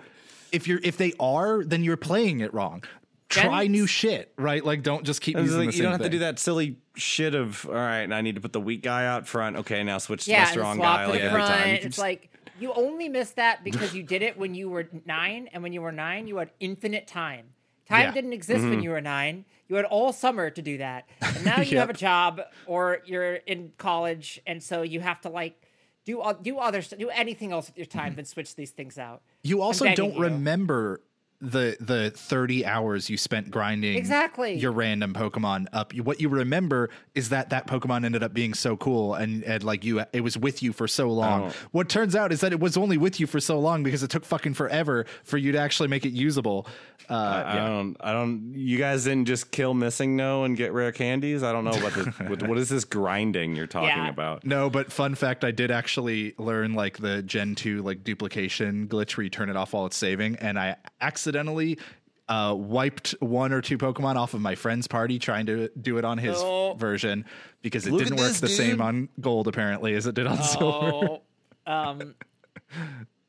if 0.52 0.68
you're 0.68 0.80
if 0.84 0.98
they 0.98 1.14
are, 1.20 1.64
then 1.64 1.84
you're 1.84 1.98
playing 1.98 2.39
it 2.42 2.54
wrong. 2.54 2.84
Try 3.30 3.66
new 3.66 3.88
shit, 3.88 4.32
right? 4.38 4.64
Like 4.64 4.84
don't 4.84 5.04
just 5.04 5.20
keep 5.22 5.36
It's 5.36 5.46
using 5.46 5.58
like, 5.60 5.70
the 5.70 5.74
you 5.74 5.78
same 5.80 5.84
don't 5.86 5.92
have 5.93 6.01
thing. 6.01 6.12
to 6.12 6.18
do 6.18 6.20
that 6.20 6.38
silly 6.38 6.78
shit 6.96 7.34
of 7.34 7.66
all 7.68 7.74
right. 7.74 8.01
And 8.01 8.14
I 8.14 8.22
need 8.22 8.36
to 8.36 8.42
put 8.42 8.54
the 8.54 8.62
weak 8.62 8.84
guy 8.84 9.08
out 9.08 9.28
front. 9.28 9.58
Okay, 9.58 9.84
now 9.84 9.97
switch 9.97 10.26
to 10.26 10.32
the 10.32 10.46
strong 10.46 10.78
guy 10.78 11.05
to 11.05 11.12
like 11.12 11.22
every 11.22 11.42
time. 11.42 11.70
It's 11.70 11.86
just- 11.86 11.97
like 11.97 12.30
you 12.64 12.74
only 12.74 13.10
missed 13.10 13.36
that 13.36 13.64
because 13.64 13.94
you 13.94 14.04
did 14.04 14.22
it 14.22 14.38
when 14.38 14.56
you 14.56 14.70
were 14.70 14.88
nine, 15.06 15.50
and 15.54 15.62
when 15.62 15.74
you 15.74 15.82
were 15.82 15.92
nine, 15.92 16.28
you 16.28 16.38
had 16.38 16.52
infinite 16.60 17.06
time. 17.06 17.48
Time 17.88 18.06
Yeah. 18.06 18.12
didn't 18.12 18.34
exist 18.34 18.62
when 18.62 18.74
mm-hmm. 18.74 18.82
you 18.82 18.90
were 18.92 19.02
nine. 19.02 19.46
You 19.68 19.76
had 19.76 19.86
all 19.86 20.14
summer 20.14 20.50
to 20.50 20.62
do 20.62 20.78
that, 20.78 21.08
and 21.22 21.46
now 21.46 21.60
you 21.60 21.72
Yep. 21.78 21.80
have 21.80 21.90
a 21.90 22.00
job 22.00 22.42
or 22.66 23.02
you're 23.06 23.36
in 23.36 23.74
college, 23.78 24.42
and 24.48 24.64
so 24.64 24.82
you 24.82 25.02
have 25.02 25.20
to 25.22 25.30
like 25.30 25.62
do 26.06 26.24
do 26.42 26.58
other 26.58 26.82
do 26.82 27.10
anything 27.10 27.52
else 27.52 27.68
with 27.68 27.78
your 27.78 27.86
time 27.86 28.08
mm-hmm. 28.08 28.16
than 28.18 28.26
switch 28.26 28.56
these 28.56 28.72
things 28.72 28.98
out. 28.98 29.22
You 29.44 29.62
also 29.62 29.94
don't 29.94 30.16
you. 30.16 30.22
remember 30.22 31.02
the 31.45 31.75
the 31.82 32.09
30 32.11 32.65
hours 32.65 33.09
you 33.09 33.17
spent 33.17 33.51
grinding 33.51 33.97
Exactly. 33.97 34.55
your 34.55 34.71
random 34.71 35.13
pokemon 35.13 35.67
up 35.74 35.93
what 35.95 36.21
you 36.21 36.29
remember 36.29 36.89
is 37.15 37.29
that 37.29 37.49
that 37.49 37.67
pokemon 37.67 38.05
ended 38.05 38.24
up 38.24 38.33
being 38.33 38.53
so 38.53 38.78
cool 38.78 39.13
and, 39.13 39.43
and 39.43 39.61
like 39.61 39.83
you 39.83 40.01
it 40.13 40.21
was 40.21 40.37
with 40.37 40.63
you 40.63 40.71
for 40.71 40.87
so 40.87 41.09
long 41.09 41.33
Oh. 41.43 41.53
what 41.71 41.89
turns 41.89 42.15
out 42.15 42.32
is 42.32 42.39
that 42.41 42.53
it 42.53 42.61
was 42.61 42.78
only 42.78 42.97
with 42.97 43.20
you 43.20 43.28
for 43.28 43.41
so 43.41 43.59
long 43.59 43.83
because 43.83 44.03
it 44.03 44.09
took 44.09 44.24
fucking 44.24 44.53
forever 44.53 45.05
for 45.25 45.37
you 45.37 45.51
to 45.51 45.57
actually 45.57 45.89
make 45.89 46.05
it 46.05 46.11
usable 46.13 46.65
uh, 47.09 47.43
I 47.45 47.55
don't. 47.55 47.97
I 47.99 48.13
don't. 48.13 48.53
You 48.55 48.78
guys 48.78 49.03
didn't 49.03 49.25
just 49.25 49.51
kill 49.51 49.74
MissingNo 49.74 50.45
and 50.45 50.55
get 50.55 50.71
rare 50.71 50.93
candies. 50.93 51.43
I 51.43 51.51
don't 51.51 51.65
know 51.65 51.71
what 51.71 51.93
this. 51.93 52.07
what, 52.29 52.47
what 52.47 52.57
is 52.57 52.70
this 52.70 52.86
grinding 52.86 53.57
you're 53.57 53.67
talking 53.67 53.89
Yeah. 53.89 54.07
about? 54.07 54.45
no 54.45 54.70
but 54.70 54.89
fun 54.89 55.13
fact 55.13 55.43
i 55.43 55.51
did 55.51 55.70
actually 55.70 56.33
learn 56.37 56.75
like 56.75 56.99
the 56.99 57.21
gen 57.24 57.55
2 57.55 57.82
like 57.82 58.05
duplication 58.05 58.87
glitch 58.87 59.17
where 59.17 59.25
you 59.25 59.29
turn 59.29 59.49
it 59.49 59.57
off 59.57 59.74
while 59.74 59.86
it's 59.86 59.97
saving 59.97 60.37
and 60.37 60.57
i 60.57 60.78
accidentally 61.01 61.33
uh, 62.30 62.55
wiped 62.58 63.12
one 63.20 63.51
or 63.51 63.62
two 63.62 63.78
Pokemon 63.78 64.16
off 64.16 64.34
of 64.34 64.42
my 64.42 64.55
friend's 64.55 64.88
party 64.88 65.20
trying 65.20 65.46
to 65.47 65.70
do 65.80 65.97
it 65.97 66.05
on 66.05 66.18
his 66.18 66.42
No. 66.42 66.74
version 66.78 67.26
because 67.62 67.86
it 67.86 67.92
Look 67.92 68.00
didn't 68.04 68.18
work 68.18 68.30
this, 68.30 68.39
the 68.39 68.47
same 68.47 68.82
on 68.82 69.10
gold 69.20 69.47
apparently 69.47 69.93
as 69.96 70.08
it 70.08 70.16
did 70.16 70.28
on 70.28 70.42
silver. 70.42 70.88
Oh, 70.88 71.22
um, 71.72 72.16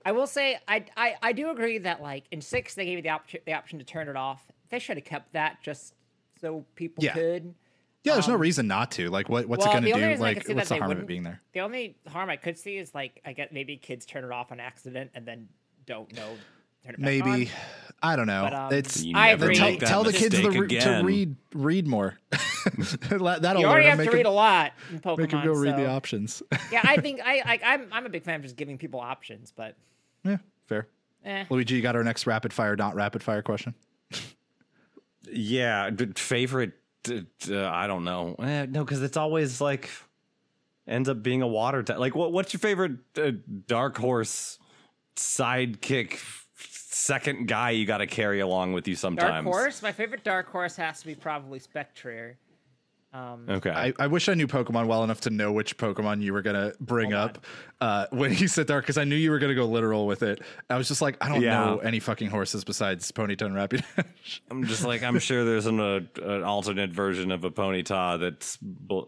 I 0.05 0.13
will 0.13 0.27
say 0.27 0.59
I, 0.69 0.85
I 0.97 1.15
I 1.23 1.33
do 1.33 1.51
agree 1.51 1.79
that 1.79 2.03
like 2.03 2.25
in 2.31 2.41
six 2.41 2.75
they 2.75 2.85
gave 2.85 2.97
you 2.99 3.03
the 3.03 3.09
option 3.11 3.41
the 3.47 3.55
option 3.55 3.79
to 3.79 3.85
turn 3.85 4.09
it 4.09 4.17
off. 4.17 4.45
They 4.71 4.79
should 4.79 4.97
have 4.97 5.05
kept 5.05 5.33
that 5.33 5.63
just 5.63 5.95
so 6.41 6.65
people 6.75 7.03
Yeah. 7.05 7.15
could. 7.15 7.55
Yeah, 8.05 8.13
there's 8.15 8.29
no 8.29 8.37
reason 8.37 8.67
not 8.67 8.91
to. 8.93 9.09
Like, 9.09 9.31
what 9.31 9.49
what's 9.49 9.65
Um, 9.65 9.71
well, 9.71 9.79
it 9.79 9.89
going 9.91 10.03
to 10.03 10.17
do? 10.17 10.23
Like, 10.23 10.47
what's 10.49 10.69
the 10.69 10.77
harm 10.77 10.91
of 10.91 10.99
it 10.99 11.07
being 11.07 11.23
there? 11.23 11.41
The 11.55 11.61
only 11.61 11.97
harm 12.07 12.29
I 12.29 12.37
could 12.37 12.59
see 12.59 12.77
is 12.77 12.95
like 12.95 13.21
I 13.25 13.33
get 13.33 13.51
maybe 13.53 13.79
kids 13.79 14.05
turn 14.05 14.25
it 14.25 14.31
off 14.31 14.53
on 14.53 14.61
accident 14.61 15.13
and 15.15 15.27
then 15.27 15.49
don't 15.87 16.13
know 16.15 16.37
turn 16.85 16.95
it 16.95 16.99
back 16.99 17.05
maybe 17.05 17.47
on. 17.51 17.53
I 18.03 18.17
don't 18.17 18.27
know. 18.27 18.43
But, 18.45 18.53
um, 18.55 18.73
it's 18.73 19.03
You 19.03 19.17
I 19.17 19.29
never 19.29 19.47
agree. 19.47 19.57
tell, 19.57 19.77
tell 19.77 20.05
the 20.05 20.13
kids 20.13 20.39
to, 20.39 20.51
re- 20.51 20.69
to 20.69 21.01
read 21.05 21.37
read 21.55 21.87
more. 21.87 22.19
That'll 23.09 23.61
You 23.61 23.67
already 23.67 23.87
have 23.89 23.99
to 23.99 24.05
make 24.05 24.13
read 24.13 24.27
a 24.27 24.31
lot 24.31 24.73
in 24.91 25.01
Pokemon. 25.01 25.19
make 25.19 25.35
'em 25.35 25.45
go 25.45 25.53
read 25.55 25.77
the 25.77 25.87
options. 25.89 26.43
yeah, 26.73 26.81
I 26.85 26.97
think 26.99 27.21
I 27.25 27.43
like. 27.47 27.63
I'm 27.65 27.89
I'm 27.93 28.05
a 28.05 28.11
big 28.11 28.25
fan 28.25 28.37
of 28.37 28.43
just 28.43 28.57
giving 28.57 28.77
people 28.79 29.01
options, 29.01 29.53
but 29.57 29.77
yeah, 30.23 30.37
fair. 30.67 30.87
eh. 31.25 31.45
Luigi, 31.49 31.77
you 31.77 31.83
got 31.83 31.97
our 31.97 32.05
next 32.05 32.27
rapid 32.27 32.53
fire, 32.53 32.77
not 32.77 32.95
rapid 32.95 33.23
fire 33.23 33.41
question. 33.43 33.75
Yeah, 35.31 35.91
d- 35.91 36.13
favorite. 36.17 36.73
I 37.09 37.87
don't 37.87 38.05
know. 38.05 38.35
Eh, 38.39 38.67
no, 38.69 38.85
because 38.85 39.03
it's 39.03 39.17
always 39.17 39.61
like 39.61 39.91
ends 40.87 41.09
up 41.09 41.23
being 41.23 41.41
a 41.43 41.47
water 41.49 41.83
type. 41.83 41.99
Like, 41.99 42.15
what? 42.15 42.33
What's 42.33 42.53
your 42.53 42.61
favorite 42.61 42.93
uh, 43.17 43.33
dark 43.67 43.97
horse 43.97 44.59
sidekick? 45.17 46.19
Second 47.05 47.49
guy 47.49 47.69
you 47.71 47.85
got 47.85 47.99
to 47.99 48.07
carry 48.07 48.41
along 48.41 48.73
with 48.73 48.89
you 48.89 48.97
sometimes. 48.97 49.29
Dark 49.29 49.45
sometimes. 49.45 49.55
Horse. 49.57 49.83
My 49.83 49.93
favorite 49.93 50.25
Dark 50.25 50.49
Horse 50.49 50.75
has 50.77 51.01
to 51.01 51.07
be 51.07 51.15
probably 51.15 51.59
Spectrier. 51.59 52.39
Um, 53.13 53.45
Okay. 53.47 53.69
I, 53.71 53.93
I 53.99 54.07
wish 54.07 54.31
I 54.31 54.35
knew 54.35 54.47
Pokemon 54.47 54.87
well 54.87 55.05
enough 55.05 55.21
to 55.21 55.31
know 55.31 55.53
which 55.53 55.77
Pokemon 55.77 56.23
you 56.23 56.33
were 56.33 56.41
gonna 56.41 56.73
bring 56.81 57.11
Hold 57.11 57.31
up 57.31 57.47
uh, 57.83 58.07
when 58.11 58.33
you 58.33 58.49
said 58.49 58.67
dark, 58.67 58.85
because 58.85 58.97
I 58.97 59.05
knew 59.05 59.17
you 59.17 59.31
were 59.33 59.39
gonna 59.39 59.55
go 59.55 59.67
literal 59.67 60.07
with 60.07 60.23
it. 60.23 60.41
I 60.71 60.79
was 60.79 60.89
just 60.89 61.03
like, 61.03 61.19
I 61.23 61.29
don't 61.29 61.43
Yeah. 61.43 61.63
know 61.63 61.79
any 61.81 62.01
fucking 62.01 62.31
horses 62.31 62.65
besides 62.65 63.13
Ponyta 63.13 63.43
and 63.43 63.55
Rapidash. 63.55 64.41
I'm 64.51 64.65
just 64.65 64.83
like 64.87 65.03
I'm 65.03 65.19
sure 65.19 65.45
there's 65.45 65.67
an, 65.67 65.81
uh, 65.81 66.01
an 66.23 66.43
alternate 66.43 66.91
version 66.91 67.31
of 67.33 67.45
a 67.45 67.51
Ponyta 67.51 68.19
that's 68.19 68.59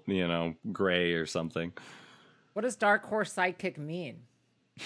you 0.06 0.28
know 0.28 0.54
gray 0.70 1.14
or 1.14 1.24
something. 1.24 1.72
what 2.52 2.60
does 2.62 2.76
Dark 2.76 3.06
Horse 3.06 3.34
sidekick 3.34 3.78
mean? 3.78 4.18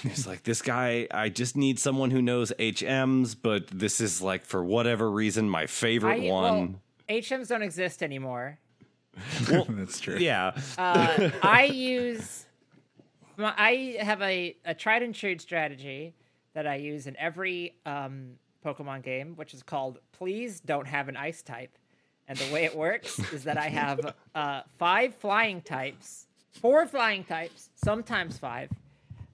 It's 0.05 0.27
like 0.27 0.45
this 0.45 0.63
guy. 0.63 1.09
I 1.11 1.29
just 1.29 1.57
need 1.57 1.79
someone 1.79 2.11
who 2.11 2.23
knows 2.23 2.53
HMs, 2.59 3.37
but 3.41 3.67
this 3.69 4.01
is 4.01 4.23
like 4.23 4.45
for 4.45 4.63
whatever 4.63 5.11
reason 5.11 5.49
my 5.49 5.67
favorite 5.67 6.25
I, 6.25 6.31
one. 6.31 6.81
Well, 7.09 7.19
HMs 7.21 7.49
don't 7.49 7.63
exist 7.63 8.03
anymore. 8.03 8.59
That's 9.49 9.99
true. 9.99 10.17
yeah, 10.19 10.53
Uh, 10.79 11.31
I 11.43 11.65
use. 11.65 12.47
I 13.39 13.97
have 14.01 14.21
a, 14.23 14.57
a 14.65 14.75
tried 14.75 15.03
and 15.03 15.15
true 15.15 15.39
strategy 15.39 16.15
that 16.55 16.67
I 16.67 16.77
use 16.77 17.07
in 17.07 17.17
every 17.17 17.75
um, 17.87 18.33
Pokemon 18.65 19.03
game, 19.03 19.35
which 19.37 19.55
is 19.55 19.63
called 19.63 19.99
"Please 20.13 20.61
don't 20.61 20.87
have 20.87 21.09
an 21.09 21.17
ice 21.17 21.43
type." 21.43 21.77
And 22.29 22.39
the 22.39 22.53
way 22.53 22.65
it 22.65 22.77
works 22.77 23.19
is 23.33 23.45
that 23.45 23.59
I 23.59 23.69
have 23.69 24.15
uh, 24.35 24.61
five 24.79 25.15
flying 25.17 25.63
types, 25.63 26.27
four 26.53 26.87
flying 26.87 27.25
types, 27.25 27.71
sometimes 27.75 28.39
five, 28.39 28.71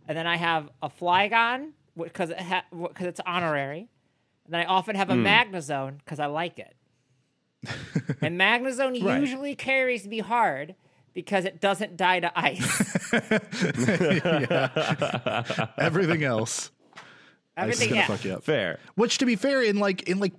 and 0.08 0.16
then 0.16 0.26
I 0.26 0.36
have 0.36 0.68
a 0.82 0.88
Flygon 0.88 1.70
because 1.96 2.30
it 2.30 2.40
ha- 2.40 2.64
because 2.70 3.06
it's 3.06 3.20
honorary. 3.26 3.88
And 4.44 4.54
then 4.54 4.60
I 4.60 4.64
often 4.66 4.96
have 4.96 5.10
a 5.10 5.14
Magnezone 5.14 5.98
because 5.98 6.20
I 6.20 6.26
like 6.26 6.58
it. 6.58 6.74
and 8.22 8.38
Magnezone 8.38 9.02
Right. 9.04 9.20
usually 9.20 9.54
carries 9.56 10.06
me 10.06 10.20
hard 10.20 10.76
because 11.14 11.44
it 11.44 11.60
doesn't 11.60 11.96
die 11.96 12.20
to 12.20 12.30
ice. 12.38 13.12
Everything 15.78 16.24
else, 16.24 16.66
is 16.66 16.70
Everything, 17.56 17.88
gonna 17.90 18.00
yeah. 18.02 18.06
fuck 18.06 18.24
you 18.24 18.34
up. 18.34 18.44
fair. 18.44 18.78
Which, 18.94 19.18
to 19.18 19.26
be 19.26 19.36
fair, 19.36 19.62
in 19.62 19.78
like 19.78 20.02
in 20.08 20.18
like 20.18 20.32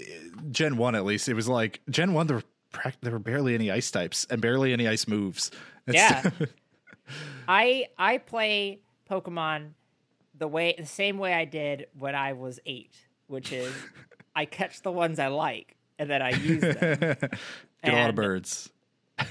uh, 0.00 0.04
Gen 0.50 0.76
One 0.76 0.94
at 0.94 1.04
least, 1.04 1.28
it 1.28 1.34
was 1.34 1.48
like 1.48 1.80
Gen 1.90 2.12
One 2.14 2.26
there 2.26 2.36
were 2.38 2.92
there 3.02 3.12
were 3.12 3.18
barely 3.18 3.54
any 3.54 3.70
ice 3.70 3.90
types 3.90 4.26
and 4.30 4.40
barely 4.40 4.72
any 4.72 4.88
ice 4.88 5.06
moves. 5.06 5.50
It's- 5.86 6.32
Yeah. 6.40 6.46
I 7.48 7.86
I 7.98 8.18
play 8.18 8.80
Pokemon 9.10 9.70
the 10.36 10.48
way 10.48 10.74
the 10.76 10.86
same 10.86 11.18
way 11.18 11.32
I 11.32 11.44
did 11.44 11.86
when 11.98 12.14
I 12.14 12.32
was 12.32 12.58
eight, 12.66 12.94
which 13.26 13.52
is 13.52 13.72
I 14.36 14.44
catch 14.46 14.82
the 14.82 14.90
ones 14.92 15.18
I 15.18 15.28
like 15.28 15.76
and 15.98 16.10
then 16.10 16.22
I 16.22 16.30
use 16.30 16.60
them. 16.60 16.98
Get 17.84 17.94
a 17.94 17.96
lot 17.96 18.10
of 18.10 18.16
birds. 18.16 18.70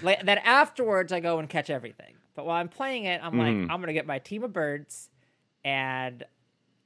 Then 0.01 0.37
afterwards 0.37 1.11
I 1.11 1.19
go 1.19 1.39
and 1.39 1.49
catch 1.49 1.69
everything. 1.69 2.13
But 2.35 2.45
while 2.45 2.55
I'm 2.59 2.69
playing 2.69 3.03
it, 3.05 3.19
I'm 3.23 3.37
like, 3.37 3.53
Mhm. 3.53 3.69
I'm 3.69 3.79
gonna 3.81 3.93
get 3.93 4.07
my 4.07 4.19
team 4.19 4.43
of 4.43 4.53
birds, 4.53 5.09
and 5.65 6.23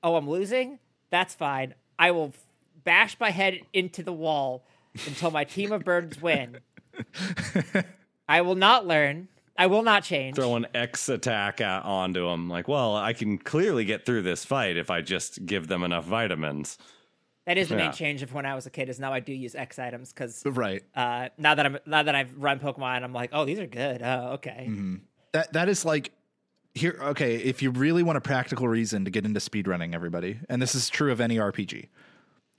oh, 0.03 0.15
I'm 0.15 0.27
losing. 0.29 0.79
That's 1.09 1.33
fine. 1.35 1.73
I 1.99 2.11
will 2.11 2.33
f- 2.35 2.43
bash 2.83 3.17
my 3.19 3.29
head 3.29 3.59
into 3.71 4.01
the 4.03 4.11
wall 4.11 4.65
until 5.05 5.29
my 5.31 5.43
team 5.43 5.71
of 5.71 5.83
birds 5.85 6.21
win. 6.21 6.57
I 8.29 8.41
will 8.41 8.55
not 8.55 8.85
learn. 8.87 9.27
I 9.57 9.67
will 9.67 9.81
not 9.83 10.03
change. 10.03 10.35
Throw 10.35 10.55
an 10.55 10.67
X 10.75 11.09
attack 11.09 11.61
at, 11.61 11.83
onto 11.83 12.27
him. 12.27 12.49
Like, 12.49 12.67
well, 12.67 12.95
I 12.95 13.13
can 13.13 13.37
clearly 13.37 13.85
get 13.85 14.05
through 14.05 14.21
this 14.21 14.45
fight 14.45 14.77
if 14.77 14.89
I 14.91 15.01
just 15.01 15.45
give 15.45 15.67
them 15.67 15.83
enough 15.83 16.05
vitamins. 16.05 16.77
That 17.45 17.57
is 17.57 17.69
the 17.69 17.75
Yeah. 17.75 17.85
main 17.85 17.91
change 17.93 18.21
of 18.23 18.33
when 18.33 18.45
I 18.45 18.55
was 18.55 18.65
a 18.65 18.69
kid. 18.69 18.89
Is 18.89 18.99
now 18.99 19.13
I 19.13 19.19
do 19.21 19.33
use 19.33 19.55
X 19.55 19.79
items 19.79 20.11
because 20.11 20.43
Right. 20.45 20.83
uh, 20.95 21.29
now 21.37 21.55
that 21.55 21.65
I'm 21.65 21.77
now 21.85 22.03
that 22.03 22.13
I've 22.13 22.35
run 22.37 22.59
Pokemon, 22.59 23.03
I'm 23.03 23.13
like, 23.13 23.29
oh, 23.33 23.45
these 23.45 23.59
are 23.59 23.67
good. 23.67 24.01
Oh, 24.03 24.31
okay. 24.33 24.69
That 25.31 25.53
that 25.53 25.69
is 25.69 25.85
like 25.85 26.11
here. 26.75 26.97
Okay, 27.01 27.37
if 27.37 27.61
you 27.61 27.71
really 27.71 28.03
want 28.03 28.17
a 28.17 28.21
practical 28.21 28.67
reason 28.67 29.05
to 29.05 29.11
get 29.11 29.25
into 29.25 29.39
speedrunning, 29.39 29.95
everybody, 29.95 30.39
and 30.49 30.61
this 30.61 30.75
is 30.75 30.89
true 30.89 31.11
of 31.11 31.21
any 31.21 31.37
RPG, 31.37 31.87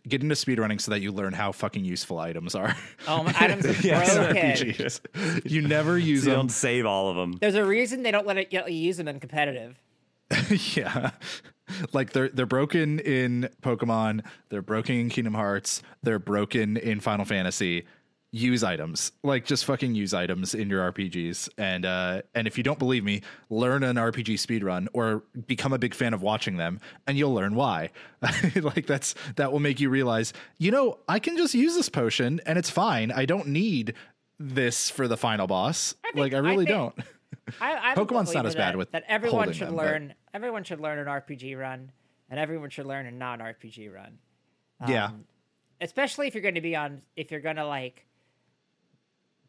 get 0.08 0.22
into 0.22 0.34
speedrunning 0.34 0.80
so 0.80 0.90
that 0.90 1.00
you 1.00 1.12
learn 1.12 1.32
how 1.32 1.52
fucking 1.52 1.84
useful 1.84 2.18
items 2.18 2.54
are. 2.54 2.74
Oh, 3.06 3.22
my 3.22 3.34
items 3.38 3.64
are 3.66 3.72
Yes, 3.86 4.14
broken. 4.16 4.36
RPGs. 4.36 5.50
You 5.50 5.62
never 5.62 5.96
use 5.98 6.24
You 6.24 6.30
them. 6.32 6.40
don't 6.40 6.48
save 6.50 6.86
all 6.86 7.10
of 7.10 7.16
them. 7.16 7.38
There's 7.40 7.54
a 7.54 7.64
reason 7.64 8.02
they 8.02 8.10
don't 8.10 8.26
let 8.26 8.36
it 8.38 8.52
let 8.52 8.70
you 8.72 8.78
use 8.78 8.96
them 8.96 9.08
in 9.08 9.20
competitive. 9.20 9.80
yeah. 10.74 11.10
Like 11.92 12.12
they're 12.12 12.28
they're 12.30 12.46
broken 12.46 12.98
in 13.00 13.50
Pokemon, 13.62 14.24
they're 14.48 14.62
broken 14.62 14.96
in 14.96 15.08
Kingdom 15.10 15.34
Hearts, 15.34 15.82
they're 16.02 16.18
broken 16.18 16.76
in 16.78 17.00
Final 17.00 17.24
Fantasy. 17.26 17.86
Use 18.30 18.62
items. 18.62 19.12
Like 19.22 19.46
just 19.46 19.64
fucking 19.64 19.94
use 19.94 20.12
items 20.12 20.54
in 20.54 20.68
your 20.68 20.92
RPGs. 20.92 21.48
And 21.56 21.86
uh 21.86 22.20
and 22.34 22.46
if 22.46 22.58
you 22.58 22.62
don't 22.64 22.78
believe 22.78 23.02
me, 23.02 23.22
learn 23.48 23.82
an 23.82 23.96
RPG 23.96 24.34
speedrun 24.34 24.86
or 24.92 25.22
become 25.46 25.72
a 25.72 25.78
big 25.78 25.94
fan 25.94 26.12
of 26.12 26.20
watching 26.20 26.58
them 26.58 26.78
and 27.06 27.16
you'll 27.16 27.32
learn 27.32 27.54
why. 27.54 27.88
like 28.56 28.86
that's 28.86 29.14
that 29.36 29.50
will 29.50 29.60
make 29.60 29.80
you 29.80 29.88
realize, 29.88 30.34
you 30.58 30.70
know, 30.70 30.98
I 31.08 31.20
can 31.20 31.38
just 31.38 31.54
use 31.54 31.74
this 31.74 31.88
potion 31.88 32.38
and 32.44 32.58
it's 32.58 32.68
fine. 32.68 33.10
I 33.12 33.24
don't 33.24 33.46
need 33.48 33.94
this 34.38 34.90
for 34.90 35.08
the 35.08 35.16
final 35.16 35.46
boss. 35.46 35.94
think- 36.02 36.16
like 36.16 36.34
I 36.34 36.36
I 36.36 36.40
really 36.40 36.66
think- 36.66 36.68
don't. 36.68 36.94
I, 37.62 37.72
I'm 37.76 37.96
Pokemon's 38.06 38.34
not 38.34 38.44
as 38.44 38.54
bad 38.54 38.74
that, 38.74 38.78
with 38.78 38.90
that. 38.92 39.04
Everyone 39.08 39.52
should 39.52 39.68
them, 39.68 39.76
but- 39.76 39.84
learn. 39.86 40.14
Everyone 40.34 40.64
should 40.64 40.80
learn 40.80 40.98
an 40.98 41.06
RPG 41.06 41.58
run, 41.58 41.90
and 42.28 42.38
everyone 42.38 42.68
should 42.68 42.84
learn 42.84 43.06
a 43.06 43.10
non-RPG 43.10 43.92
run. 43.92 44.18
yeah. 44.86 45.06
Um, 45.06 45.24
especially 45.80 46.26
if 46.26 46.34
you're 46.34 46.42
going 46.42 46.56
to 46.56 46.60
be 46.60 46.76
on 46.76 47.00
if 47.16 47.30
you're 47.30 47.40
going 47.40 47.56
to 47.56 47.66
like 47.66 48.04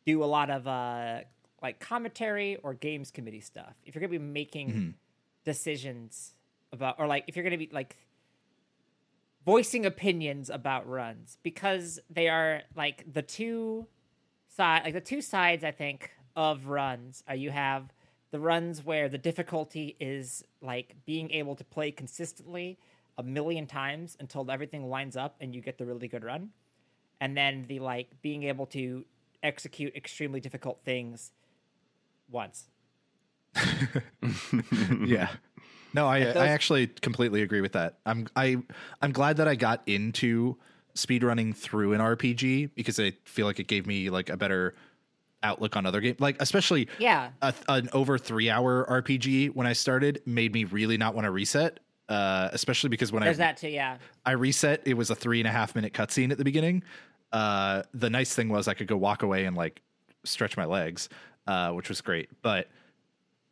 do 0.06 0.24
a 0.24 0.26
lot 0.26 0.50
of 0.50 0.68
uh 0.68 1.20
like 1.62 1.80
commentary 1.80 2.56
or 2.64 2.74
games 2.74 3.12
committee 3.12 3.42
stuff 3.42 3.74
if 3.86 3.94
you're 3.96 4.00
going 4.00 4.12
to 4.12 4.20
be 4.20 4.26
making 4.26 4.70
Mm-hmm. 4.70 4.90
decisions 5.46 6.34
about 6.72 6.96
or 7.00 7.08
like 7.08 7.24
if 7.28 7.36
you're 7.36 7.44
going 7.44 7.58
to 7.60 7.66
be 7.66 7.70
like 7.74 7.96
voicing 9.46 9.86
opinions 9.86 10.50
about 10.50 10.88
runs 10.88 11.38
because 11.44 12.00
they 12.10 12.28
are 12.28 12.62
like 12.76 13.12
the 13.12 13.22
two 13.22 13.88
side 14.48 14.82
like 14.84 14.94
the 14.94 15.02
two 15.02 15.22
sides 15.22 15.64
i 15.64 15.72
think 15.72 16.12
of 16.36 16.68
runs 16.68 17.24
are 17.28 17.36
you 17.36 17.50
have 17.50 17.92
the 18.32 18.40
runs 18.40 18.86
where 18.86 19.10
the 19.10 19.18
difficulty 19.18 19.96
is 20.00 20.44
like 20.62 20.96
being 21.06 21.32
able 21.32 21.56
to 21.56 21.64
play 21.64 21.90
consistently 21.92 22.78
a 23.18 23.24
million 23.24 23.66
times 23.66 24.16
until 24.20 24.50
everything 24.52 24.88
lines 24.90 25.18
up 25.18 25.36
and 25.42 25.56
you 25.56 25.62
get 25.62 25.78
the 25.78 25.86
really 25.86 26.08
good 26.08 26.24
run 26.24 26.50
and 27.20 27.36
then 27.36 27.66
the 27.68 27.80
like 27.80 28.10
being 28.22 28.44
able 28.44 28.66
to 28.68 29.04
execute 29.44 29.96
extremely 29.96 30.40
difficult 30.40 30.80
things 30.84 31.32
once 32.30 32.68
yeah 35.06 35.30
no 35.94 36.08
i 36.08 36.24
those- 36.24 36.36
i 36.36 36.48
actually 36.48 36.88
completely 36.88 37.42
agree 37.42 37.62
with 37.62 37.72
that 37.74 37.98
i'm 38.06 38.28
i 38.36 38.58
i'm 39.02 39.12
glad 39.12 39.38
that 39.38 39.48
i 39.48 39.56
got 39.56 39.82
into 39.88 40.56
speedrunning 40.96 41.56
through 41.56 41.94
an 41.94 42.00
rpg 42.02 42.70
because 42.76 43.00
i 43.00 43.12
feel 43.24 43.46
like 43.46 43.60
it 43.60 43.68
gave 43.68 43.88
me 43.88 44.10
like 44.10 44.30
a 44.30 44.38
better 44.38 44.76
outlook 45.42 45.76
on 45.78 45.86
other 45.86 46.02
games 46.02 46.20
like 46.20 46.36
especially 46.42 46.88
yeah 47.00 47.30
a, 47.42 47.54
an 47.70 47.90
over 47.94 48.18
three 48.18 48.50
hour 48.50 48.86
rpg 49.04 49.50
when 49.56 49.66
i 49.66 49.74
started 49.74 50.22
made 50.26 50.54
me 50.54 50.66
really 50.66 50.98
not 50.98 51.16
want 51.16 51.26
to 51.26 51.32
reset 51.32 51.80
uh 52.10 52.50
especially 52.52 52.90
because 52.90 53.12
when 53.12 53.24
there's 53.24 53.40
i 53.40 53.44
that 53.44 53.58
too 53.58 53.70
yeah 53.70 53.98
I 54.26 54.32
reset. 54.34 54.82
It 54.86 54.96
was 54.96 55.10
a 55.10 55.16
three 55.16 55.40
and 55.40 55.48
a 55.48 55.52
half 55.52 55.74
minute 55.76 55.94
cutscene 55.94 56.30
at 56.32 56.38
the 56.38 56.44
beginning. 56.44 56.84
Uh, 57.32 57.84
the 57.94 58.10
nice 58.10 58.34
thing 58.34 58.50
was 58.50 58.68
I 58.68 58.74
could 58.74 58.88
go 58.88 58.98
walk 58.98 59.24
away 59.24 59.46
and 59.46 59.56
like 59.56 59.82
stretch 60.24 60.58
my 60.58 60.66
legs, 60.66 61.10
uh, 61.48 61.72
which 61.72 61.90
was 61.90 62.02
great. 62.02 62.30
But 62.42 62.68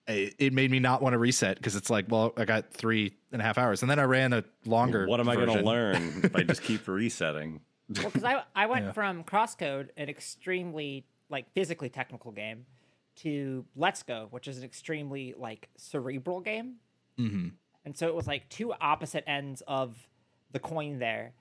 it, 0.07 0.35
it 0.39 0.53
made 0.53 0.71
me 0.71 0.79
not 0.79 1.01
want 1.01 1.13
to 1.13 1.17
reset 1.17 1.57
because 1.57 1.75
it's 1.75 1.89
like, 1.89 2.05
well, 2.09 2.33
I 2.37 2.45
got 2.45 2.71
three 2.71 3.13
and 3.31 3.41
a 3.41 3.45
half 3.45 3.57
hours, 3.57 3.81
and 3.81 3.91
then 3.91 3.99
I 3.99 4.03
ran 4.03 4.33
a 4.33 4.43
longer. 4.65 5.05
What 5.07 5.19
am 5.19 5.29
I 5.29 5.35
going 5.35 5.47
to 5.57 5.61
learn 5.63 6.21
if 6.23 6.35
I 6.35 6.43
just 6.43 6.61
keep 6.63 6.87
resetting? 6.87 7.61
well 7.95 8.05
because 8.09 8.25
I, 8.25 8.43
I 8.53 8.65
went 8.65 8.85
Yeah. 8.85 8.91
from 8.91 9.23
crosscode 9.23 9.89
an 9.95 10.09
extremely 10.09 11.05
like 11.29 11.45
physically 11.53 11.87
technical 11.87 12.31
game 12.33 12.65
to 13.17 13.63
let's 13.77 14.03
go 14.03 14.27
which 14.31 14.45
is 14.49 14.57
an 14.57 14.65
extremely 14.65 15.33
like 15.37 15.69
cerebral 15.77 16.41
game 16.41 16.75
Mhm. 17.17 17.53
and 17.85 17.97
so 17.97 18.07
it 18.07 18.13
was 18.13 18.27
like 18.27 18.49
two 18.49 18.73
opposite 18.73 19.23
ends 19.25 19.63
of 19.69 19.95
the 20.51 20.59
coin 20.59 20.99
there. 20.99 21.31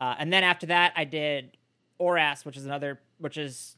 Uh, 0.00 0.14
and 0.20 0.32
then 0.32 0.44
after 0.44 0.66
that, 0.66 0.92
I 0.94 1.02
did 1.04 1.56
Oras, 2.00 2.44
which 2.44 2.56
is 2.56 2.64
another, 2.66 3.00
which 3.18 3.36
is 3.36 3.76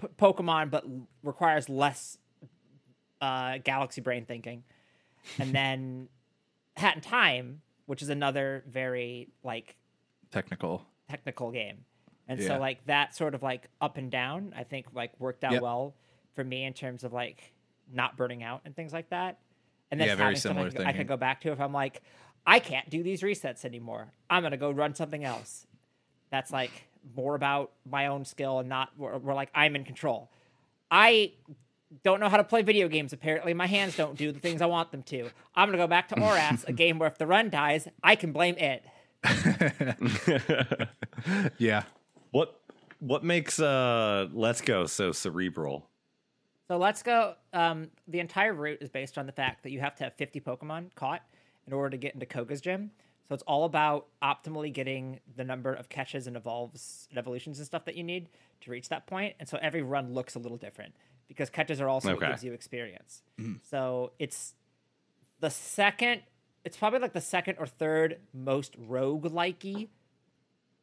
p- 0.00 0.08
Pokemon, 0.18 0.70
but 0.70 0.84
l- 0.84 1.06
requires 1.22 1.68
less 1.68 2.18
uh, 3.20 3.58
galaxy 3.62 4.00
brain 4.00 4.24
thinking. 4.24 4.64
And 5.38 5.52
then 5.54 6.08
Hat 6.76 6.96
in 6.96 7.00
Time, 7.02 7.62
which 7.86 8.02
is 8.02 8.08
another 8.08 8.64
very 8.68 9.28
like 9.44 9.76
Technical. 10.30 10.86
technical 11.08 11.50
game. 11.50 11.84
And 12.28 12.38
Yeah. 12.40 12.48
so 12.48 12.58
like 12.58 12.84
that 12.86 13.14
sort 13.14 13.34
of 13.34 13.42
like 13.42 13.68
up 13.80 13.96
and 13.96 14.10
down, 14.10 14.54
I 14.56 14.64
think 14.64 14.86
like 14.94 15.12
worked 15.18 15.44
out 15.44 15.52
Yep. 15.52 15.62
well 15.62 15.94
for 16.34 16.44
me 16.44 16.64
in 16.64 16.72
terms 16.72 17.02
of 17.04 17.12
like 17.12 17.52
not 17.92 18.16
burning 18.16 18.42
out 18.42 18.62
and 18.64 18.74
things 18.74 18.92
like 18.92 19.10
that. 19.10 19.38
And 19.90 20.00
then 20.00 20.06
Yeah, 20.08 20.14
very 20.14 20.36
similar 20.36 20.68
I 20.68 20.70
could- 20.70 20.86
I 20.86 20.92
could 20.92 21.08
go 21.08 21.16
back 21.16 21.40
to 21.42 21.50
if 21.52 21.60
I'm 21.60 21.72
like, 21.72 22.00
I 22.46 22.58
can't 22.60 22.88
do 22.88 23.02
these 23.02 23.22
resets 23.22 23.64
anymore. 23.64 24.12
I'm 24.30 24.42
gonna 24.42 24.56
go 24.56 24.70
run 24.70 24.94
something 24.94 25.24
else. 25.24 25.66
That's 26.30 26.52
like 26.52 26.70
more 27.16 27.34
about 27.34 27.72
my 27.88 28.06
own 28.06 28.24
skill 28.24 28.58
and 28.58 28.68
not—we're 28.68 29.34
like 29.34 29.50
I'm 29.54 29.76
in 29.76 29.84
control. 29.84 30.30
I 30.90 31.32
don't 32.04 32.20
know 32.20 32.28
how 32.28 32.36
to 32.36 32.44
play 32.44 32.62
video 32.62 32.88
games. 32.88 33.12
Apparently, 33.12 33.54
my 33.54 33.66
hands 33.66 33.96
don't 33.96 34.16
do 34.16 34.32
the 34.32 34.38
things 34.38 34.62
I 34.62 34.66
want 34.66 34.90
them 34.92 35.02
to. 35.04 35.30
I'm 35.54 35.68
gonna 35.68 35.78
go 35.78 35.86
back 35.86 36.08
to 36.08 36.14
Oras, 36.16 36.66
a 36.68 36.72
game 36.72 36.98
where 36.98 37.08
if 37.08 37.18
the 37.18 37.26
run 37.26 37.50
dies, 37.50 37.88
I 38.02 38.16
can 38.16 38.32
blame 38.32 38.56
it. 38.58 38.84
Yeah. 41.58 41.82
What 42.30 42.58
what 43.00 43.24
makes 43.24 43.60
uh 43.60 44.28
Let's 44.32 44.60
Go 44.60 44.86
so 44.86 45.12
cerebral? 45.12 45.86
So 46.68 46.78
let's 46.78 47.02
go. 47.02 47.34
Um, 47.52 47.90
the 48.06 48.20
entire 48.20 48.54
route 48.54 48.78
is 48.80 48.88
based 48.88 49.18
on 49.18 49.26
the 49.26 49.32
fact 49.32 49.64
that 49.64 49.70
you 49.70 49.80
have 49.80 49.96
to 49.96 50.04
have 50.04 50.14
50 50.14 50.40
Pokemon 50.40 50.94
caught 50.94 51.22
in 51.66 51.72
order 51.72 51.90
to 51.90 51.96
get 51.96 52.14
into 52.14 52.26
Koga's 52.26 52.60
gym. 52.60 52.92
So 53.30 53.34
it's 53.34 53.44
all 53.44 53.64
about 53.64 54.08
optimally 54.20 54.72
getting 54.72 55.20
the 55.36 55.44
number 55.44 55.72
of 55.72 55.88
catches 55.88 56.26
and 56.26 56.36
evolves 56.36 57.06
and 57.10 57.16
evolutions 57.18 57.58
and 57.58 57.66
stuff 57.66 57.84
that 57.84 57.94
you 57.94 58.02
need 58.02 58.28
to 58.62 58.72
reach 58.72 58.88
that 58.88 59.06
point. 59.06 59.36
And 59.38 59.48
so 59.48 59.56
every 59.62 59.82
run 59.82 60.12
looks 60.14 60.34
a 60.34 60.40
little 60.40 60.56
different 60.58 60.94
because 61.28 61.48
catches 61.48 61.80
are 61.80 61.88
also 61.88 62.10
Okay. 62.10 62.26
what 62.26 62.30
gives 62.32 62.42
you 62.42 62.52
experience. 62.52 63.22
Mm-hmm. 63.38 63.52
So 63.70 64.10
it's 64.18 64.54
the 65.38 65.48
second. 65.48 66.22
It's 66.64 66.76
probably 66.76 66.98
like 66.98 67.12
the 67.12 67.20
second 67.20 67.54
or 67.60 67.66
third 67.68 68.18
most 68.34 68.74
rogue-likey 68.76 69.86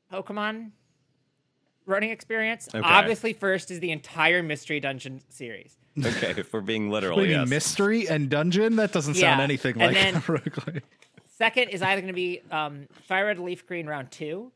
Pokemon 0.10 0.72
running 1.86 2.11
experience. 2.11 2.69
Okay. 2.74 2.80
Obviously, 2.82 3.34
first 3.34 3.72
is 3.72 3.82
the 3.82 3.91
entire 3.91 4.41
Mystery 4.41 4.80
Dungeon 4.80 5.19
series. 5.28 5.76
Okay, 5.99 6.36
if 6.38 6.53
we're 6.53 6.61
being 6.61 6.91
literal, 6.91 7.18
What 7.18 7.24
mean, 7.24 7.32
yes. 7.40 7.49
mystery 7.49 8.07
and 8.07 8.30
dungeon? 8.30 8.76
That 8.76 8.91
doesn't 8.91 9.15
sound 9.15 9.41
anything 9.41 9.82
and 9.82 9.94
like 9.95 9.95
then- 10.14 10.15
a 10.15 10.19
roguelike. 10.19 10.82
Second 11.38 11.69
is 11.69 11.84
either 11.84 12.01
going 12.01 12.07
to 12.07 12.14
be 12.14 12.41
um, 12.49 12.88
Fire 13.03 13.27
Red 13.27 13.38
Leaf 13.38 13.68
Green 13.68 13.85
Round 13.85 14.09
2, 14.09 14.51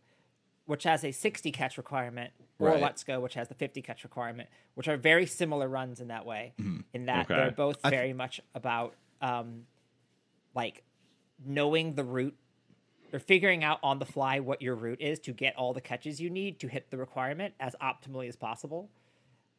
which 0.66 0.84
has 0.84 1.04
a 1.04 1.12
60 1.12 1.52
catch 1.52 1.78
requirement, 1.78 2.32
or 2.58 2.70
Right. 2.70 2.82
Let's 2.82 3.04
Go, 3.04 3.20
which 3.20 3.36
has 3.36 3.48
the 3.50 3.54
50 3.54 3.84
catch 3.84 4.04
requirement, 4.04 4.50
which 4.74 4.88
are 4.88 4.98
very 4.98 5.28
similar 5.28 5.68
runs 5.68 6.00
in 6.00 6.08
that 6.08 6.26
way, 6.26 6.54
in 6.94 7.06
that 7.06 7.26
Okay. 7.26 7.36
they're 7.36 7.52
both 7.52 7.78
very 7.88 8.14
much 8.14 8.42
about 8.56 8.96
um, 9.22 9.68
like 10.56 10.84
knowing 11.46 11.94
the 11.94 12.04
route 12.04 12.36
or 13.14 13.20
figuring 13.20 13.64
out 13.64 13.78
on 13.84 14.00
the 14.00 14.06
fly 14.06 14.40
what 14.40 14.62
your 14.64 14.74
route 14.74 15.02
is 15.02 15.20
to 15.20 15.34
get 15.34 15.56
all 15.58 15.74
the 15.74 15.82
catches 15.82 16.20
you 16.20 16.32
need 16.32 16.60
to 16.62 16.68
hit 16.68 16.90
the 16.90 16.98
requirement 16.98 17.54
as 17.60 17.76
optimally 17.80 18.28
as 18.28 18.36
possible. 18.36 18.90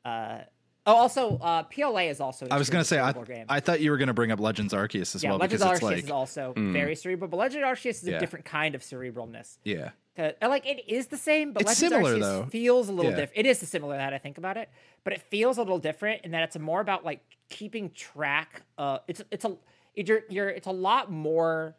Uh, 0.04 0.38
oh, 0.86 0.94
also, 0.94 1.38
uh, 1.38 1.62
PLA 1.64 2.02
is 2.02 2.20
also. 2.20 2.46
I 2.50 2.58
was 2.58 2.70
going 2.70 2.82
to 2.82 2.88
say, 2.88 2.98
I. 2.98 3.14
I 3.48 3.60
thought 3.60 3.80
you 3.80 3.90
were 3.90 3.96
going 3.98 4.08
to 4.08 4.14
bring 4.14 4.30
up 4.30 4.40
Legends 4.40 4.72
Arceus 4.72 5.14
as 5.14 5.22
yeah, 5.22 5.30
well 5.30 5.38
Legends 5.38 5.62
because 5.62 5.72
Arceus 5.72 5.74
it's 5.76 5.82
like, 5.82 6.04
is 6.04 6.10
also 6.10 6.52
very 6.56 6.94
cerebral, 6.96 7.28
but 7.28 7.36
Legends 7.36 7.64
Arceus 7.66 8.02
is 8.02 8.08
a 8.08 8.18
different 8.18 8.44
kind 8.44 8.74
of 8.74 8.82
cerebralness. 8.82 9.58
yeah, 9.64 9.90
uh, 10.18 10.30
like 10.42 10.66
it 10.66 10.88
is 10.88 11.06
the 11.06 11.16
same, 11.16 11.52
but 11.52 11.62
It's 11.62 11.80
Legends 11.82 11.94
similar, 11.94 12.14
Arceus 12.16 12.20
though. 12.20 12.46
feels 12.50 12.88
a 12.88 12.92
little 12.92 13.10
Yeah. 13.12 13.16
different. 13.18 13.46
It 13.46 13.50
is 13.50 13.58
similar 13.60 13.96
that 13.96 14.12
I 14.12 14.18
think 14.18 14.38
about 14.38 14.56
it, 14.56 14.68
but 15.04 15.12
it 15.12 15.22
feels 15.22 15.56
a 15.58 15.60
little 15.62 15.78
different 15.78 16.22
in 16.24 16.32
that 16.32 16.42
it's 16.42 16.58
more 16.58 16.80
about 16.80 17.04
like 17.04 17.20
keeping 17.48 17.90
track. 17.90 18.62
Uh, 18.78 18.98
it's 19.08 19.22
it's 19.30 19.44
a 19.44 19.56
it- 19.94 20.08
you're, 20.08 20.22
you're 20.28 20.48
it's 20.48 20.66
a 20.66 20.72
lot 20.72 21.10
more 21.10 21.76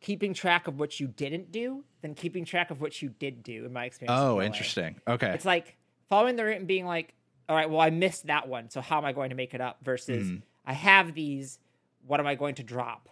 keeping 0.00 0.32
track 0.32 0.66
of 0.66 0.78
what 0.78 0.98
you 0.98 1.06
didn't 1.06 1.52
do 1.52 1.84
than 2.00 2.14
keeping 2.14 2.44
track 2.44 2.70
of 2.70 2.80
what 2.80 3.02
you 3.02 3.10
did 3.18 3.42
do. 3.42 3.66
In 3.66 3.72
my 3.72 3.84
experience, 3.84 4.18
Oh, 4.18 4.40
interesting. 4.40 4.98
Okay. 5.06 5.30
It's 5.32 5.44
like 5.44 5.76
following 6.08 6.36
the 6.36 6.44
route 6.46 6.56
and 6.56 6.66
being 6.66 6.86
like, 6.86 7.12
all 7.50 7.56
right, 7.56 7.68
well, 7.68 7.80
I 7.80 7.90
missed 7.90 8.28
that 8.28 8.48
one, 8.48 8.70
so 8.70 8.80
how 8.80 8.96
am 8.98 9.04
I 9.04 9.12
going 9.12 9.30
to 9.30 9.36
make 9.36 9.52
it 9.54 9.60
up? 9.60 9.78
Versus 9.82 10.28
Mm-hmm. 10.28 10.36
I 10.64 10.72
have 10.74 11.14
these. 11.14 11.58
What 12.06 12.20
am 12.20 12.26
I 12.26 12.34
going 12.36 12.54
to 12.56 12.62
drop? 12.62 13.08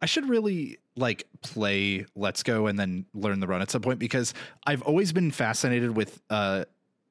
I 0.00 0.06
should 0.06 0.28
really 0.28 0.78
like 0.96 1.26
play 1.42 2.06
Let's 2.16 2.42
Go 2.42 2.66
and 2.66 2.78
then 2.78 3.06
learn 3.14 3.38
the 3.40 3.46
run 3.46 3.62
at 3.62 3.70
some 3.70 3.82
point 3.82 3.98
because 4.00 4.34
I've 4.66 4.82
always 4.82 5.12
been 5.12 5.30
fascinated 5.30 5.96
with 5.96 6.20
uh 6.28 6.64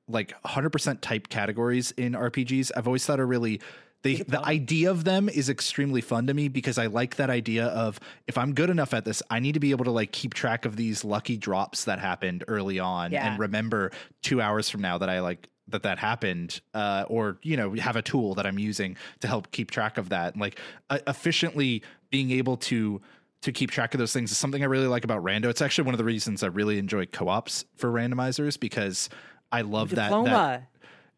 like 0.08 0.34
100% 0.44 1.00
type 1.00 1.30
categories 1.30 1.92
in 1.92 2.14
RPGs. 2.14 2.72
I've 2.76 2.86
always 2.86 3.06
thought 3.06 3.20
are 3.22 3.26
really 3.26 3.62
they, 4.04 4.16
the 4.16 4.44
idea 4.44 4.90
of 4.92 5.04
them 5.06 5.30
is 5.30 5.48
extremely 5.48 6.02
fun 6.02 6.28
to 6.28 6.34
me 6.34 6.48
because 6.50 6.78
I 6.78 6.88
like 6.88 7.16
that 7.16 7.30
idea 7.30 7.68
of 7.68 8.00
if 8.28 8.38
I'm 8.38 8.54
good 8.54 8.70
enough 8.72 8.94
at 8.94 9.06
this, 9.06 9.22
I 9.30 9.40
need 9.40 9.54
to 9.54 9.60
be 9.62 9.72
able 9.72 9.86
to 9.86 9.92
like 9.92 10.12
keep 10.12 10.34
track 10.34 10.66
of 10.66 10.76
these 10.76 11.06
lucky 11.06 11.38
drops 11.38 11.86
that 11.86 12.00
happened 12.00 12.44
early 12.50 12.78
on 12.80 13.12
Yeah. 13.14 13.30
and 13.32 13.40
remember 13.40 13.92
2 14.24 14.42
hours 14.42 14.70
from 14.70 14.82
now 14.82 14.98
that 14.98 15.10
I 15.10 15.22
like 15.22 15.48
that 15.72 15.84
that 15.84 15.98
happened 15.98 16.62
uh, 16.74 17.06
or 17.08 17.38
you 17.44 17.58
know 17.58 17.74
have 17.76 17.96
a 17.96 18.02
tool 18.02 18.36
that 18.36 18.46
i'm 18.46 18.60
using 18.60 18.96
to 19.20 19.28
help 19.28 19.52
keep 19.52 19.72
track 19.72 19.98
of 19.98 20.10
that. 20.10 20.34
And 20.34 20.42
like 20.42 20.60
uh, 20.90 21.00
efficiently 21.08 21.84
being 22.10 22.32
able 22.32 22.58
to 22.58 23.02
to 23.42 23.52
keep 23.52 23.72
track 23.72 23.94
of 23.94 23.98
those 23.98 24.14
things 24.14 24.32
is 24.32 24.38
something 24.38 24.62
i 24.62 24.66
really 24.66 24.88
like 24.88 25.04
about 25.04 25.24
rando. 25.24 25.46
It's 25.46 25.62
actually 25.62 25.86
one 25.86 25.94
of 25.94 25.98
the 26.00 26.04
reasons 26.04 26.44
i 26.44 26.48
really 26.48 26.78
enjoy 26.78 27.06
co-ops 27.06 27.66
for 27.76 27.92
randomizers 27.92 28.60
because 28.60 29.10
i 29.52 29.62
love 29.62 29.92
that, 29.92 30.12
that 30.26 30.68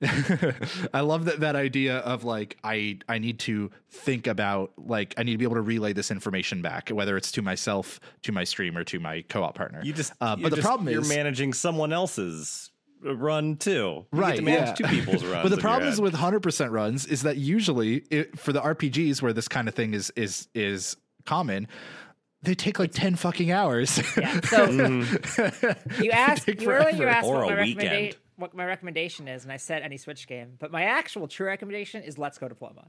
I 0.93 1.01
love 1.01 1.25
that 1.25 1.39
that 1.41 1.55
idea 1.55 1.97
of 1.99 2.23
like 2.23 2.57
I 2.63 2.99
I 3.07 3.19
need 3.19 3.39
to 3.39 3.71
think 3.89 4.27
about 4.27 4.73
like 4.77 5.13
I 5.17 5.23
need 5.23 5.33
to 5.33 5.37
be 5.37 5.45
able 5.45 5.55
to 5.55 5.61
relay 5.61 5.93
this 5.93 6.11
information 6.11 6.61
back, 6.61 6.89
whether 6.89 7.15
it's 7.15 7.31
to 7.33 7.41
myself, 7.41 7.99
to 8.23 8.31
my 8.31 8.43
stream, 8.43 8.77
or 8.77 8.83
to 8.85 8.99
my 8.99 9.23
co-op 9.29 9.55
partner. 9.55 9.81
You 9.83 9.93
just, 9.93 10.13
uh, 10.19 10.35
but 10.35 10.49
the 10.49 10.57
just- 10.57 10.65
problem 10.65 10.89
you're 10.89 11.01
is 11.01 11.09
managing 11.09 11.53
someone 11.53 11.93
else's 11.93 12.71
run 13.03 13.55
too. 13.57 13.71
You 13.71 14.05
get 14.13 14.19
Right, 14.19 14.35
to 14.37 14.41
manage 14.41 14.79
yeah. 14.79 14.87
two 14.87 14.95
people's 14.95 15.23
runs. 15.25 15.43
but 15.43 15.49
the 15.49 15.55
in 15.55 15.61
problem 15.61 15.89
is 15.91 15.99
with 16.01 16.13
100% 16.13 16.71
runs 16.71 17.05
is 17.05 17.21
that 17.23 17.37
usually 17.37 17.97
it, 18.09 18.37
for 18.39 18.53
the 18.53 18.61
RPGs 18.61 19.21
where 19.21 19.33
this 19.33 19.47
kind 19.47 19.67
of 19.67 19.75
thing 19.75 19.93
is 19.93 20.11
is 20.15 20.47
is 20.53 20.97
common, 21.25 21.67
they 22.41 22.53
take 22.55 22.79
like 22.79 22.91
10 22.91 23.15
fucking 23.15 23.51
hours. 23.51 23.97
Yeah. 24.17 24.39
So 24.45 24.67
Mm-hmm. 24.67 26.03
you 26.03 26.11
asked 26.11 26.45
take 26.45 26.61
you 26.61 26.69
earlier 26.71 26.95
you 26.95 27.05
asked 27.07 27.27
Or 27.27 27.45
what 27.45 27.49
my, 27.49 27.55
recommenda- 27.63 28.15
what 28.35 28.53
my 28.55 28.65
recommendation 28.65 29.27
is, 29.27 29.43
and 29.43 29.51
I 29.51 29.57
said 29.57 29.81
any 29.83 29.97
Switch 29.97 30.27
game. 30.27 30.53
But 30.59 30.71
my 30.71 30.83
actual 30.83 31.27
true 31.27 31.47
recommendation 31.47 32.03
is 32.03 32.17
Let's 32.17 32.37
Go 32.37 32.47
Diploma. 32.49 32.87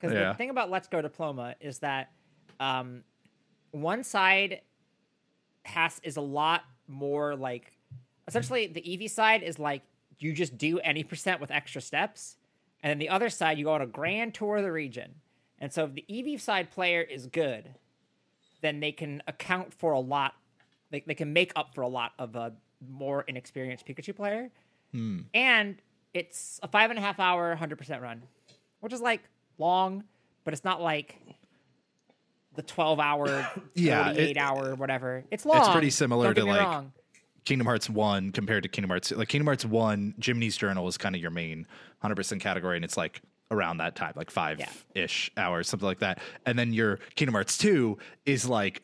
Because 0.00 0.14
Yeah. 0.14 0.32
the 0.32 0.34
thing 0.38 0.50
about 0.50 0.70
Let's 0.70 0.88
Go 0.88 1.02
Diploma 1.02 1.54
is 1.60 1.80
that 1.80 2.10
um, 2.58 3.04
one 3.72 4.02
side 4.04 4.62
has 5.64 6.00
is 6.02 6.16
a 6.16 6.20
lot 6.22 6.62
more 6.88 7.36
like 7.36 7.72
essentially 8.30 8.66
the 8.66 9.04
EV 9.04 9.10
side 9.10 9.42
is 9.42 9.58
like 9.58 9.82
you 10.18 10.32
just 10.32 10.56
do 10.58 10.78
any 10.80 11.02
percent 11.04 11.40
with 11.40 11.50
extra 11.50 11.80
steps, 11.80 12.36
and 12.82 12.90
then 12.90 12.98
the 12.98 13.08
other 13.08 13.30
side 13.30 13.58
you 13.58 13.64
go 13.64 13.72
on 13.72 13.82
a 13.82 13.86
grand 13.86 14.34
tour 14.34 14.56
of 14.58 14.62
the 14.62 14.72
region. 14.72 15.14
And 15.58 15.72
so 15.72 15.84
if 15.84 15.94
the 15.94 16.04
EV 16.34 16.40
side 16.40 16.70
player 16.70 17.02
is 17.02 17.26
good, 17.26 17.74
then 18.62 18.80
they 18.80 18.92
can 18.92 19.22
account 19.26 19.74
for 19.74 19.92
a 19.92 20.00
lot. 20.00 20.34
They, 20.90 21.02
they 21.06 21.14
can 21.14 21.32
make 21.32 21.52
up 21.56 21.74
for 21.74 21.82
a 21.82 21.88
lot 21.88 22.12
of 22.18 22.34
a 22.36 22.52
more 22.88 23.22
inexperienced 23.28 23.86
Pikachu 23.86 24.14
player. 24.16 24.50
Hmm. 24.92 25.20
And 25.34 25.76
it's 26.14 26.58
a 26.62 26.68
five 26.68 26.90
and 26.90 26.98
a 26.98 27.02
half 27.02 27.20
hour, 27.20 27.56
100% 27.56 28.00
run, 28.00 28.22
which 28.80 28.92
is 28.92 29.00
like 29.00 29.20
long, 29.58 30.04
but 30.44 30.54
it's 30.54 30.64
not 30.64 30.80
like 30.80 31.16
the 32.56 32.62
12 32.62 32.98
hour, 32.98 33.48
Yeah, 33.74 34.04
48 34.06 34.30
it- 34.30 34.36
hour, 34.38 34.74
whatever. 34.74 35.24
It's 35.30 35.44
long. 35.44 35.58
It's 35.58 35.68
pretty 35.68 35.90
similar 35.90 36.34
to, 36.34 36.44
like, 36.44 36.60
wrong. 36.60 36.92
Kingdom 37.44 37.66
Hearts 37.66 37.88
1 37.90 38.32
compared 38.32 38.62
to 38.62 38.68
Kingdom 38.68 38.90
Hearts 38.90 39.10
like 39.12 39.28
Kingdom 39.28 39.46
Hearts 39.46 39.64
1 39.64 40.14
Jiminy's 40.18 40.56
Journal 40.56 40.86
is 40.88 40.96
kind 40.96 41.14
of 41.14 41.20
your 41.20 41.30
main 41.30 41.66
100% 42.04 42.40
category 42.40 42.76
and 42.76 42.84
it's 42.84 42.96
like 42.96 43.22
around 43.50 43.78
that 43.78 43.96
time 43.96 44.12
like 44.16 44.32
5ish 44.32 45.30
hours 45.36 45.68
something 45.68 45.86
like 45.86 45.98
that 46.00 46.20
and 46.46 46.58
then 46.58 46.72
your 46.72 46.98
Kingdom 47.16 47.34
Hearts 47.34 47.58
2 47.58 47.98
is 48.26 48.48
like 48.48 48.82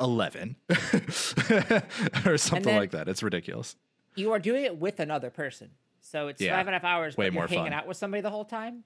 11 0.00 0.56
or 2.26 2.36
something 2.36 2.76
like 2.76 2.90
that 2.90 3.08
it's 3.08 3.22
ridiculous 3.22 3.76
you 4.16 4.32
are 4.32 4.38
doing 4.38 4.64
it 4.64 4.78
with 4.78 4.98
another 4.98 5.28
person. 5.30 5.70
So 6.00 6.28
it's 6.28 6.40
Yeah. 6.40 6.56
five 6.56 6.66
and 6.66 6.74
a 6.74 6.78
half 6.78 6.84
hours, 6.84 7.16
Way 7.16 7.30
more 7.30 7.46
hanging 7.46 7.64
fun. 7.66 7.72
out 7.74 7.86
with 7.86 7.98
somebody 7.98 8.22
the 8.22 8.30
whole 8.30 8.46
time. 8.46 8.82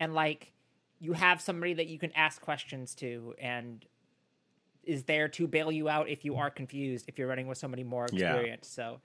And 0.00 0.12
like 0.14 0.52
you 0.98 1.12
have 1.12 1.40
somebody 1.40 1.74
that 1.74 1.86
you 1.86 1.98
can 1.98 2.10
ask 2.16 2.40
questions 2.42 2.94
to 2.96 3.34
and 3.40 3.84
is 4.84 5.04
there 5.04 5.28
to 5.28 5.46
bail 5.46 5.70
you 5.70 5.88
out 5.88 6.08
if 6.08 6.24
you 6.24 6.36
are 6.36 6.50
confused, 6.50 7.04
if 7.08 7.18
you're 7.18 7.28
running 7.28 7.46
with 7.46 7.58
somebody 7.58 7.84
more 7.84 8.08
Yeah. 8.12 8.34
experienced. 8.34 8.74
So 8.74 9.00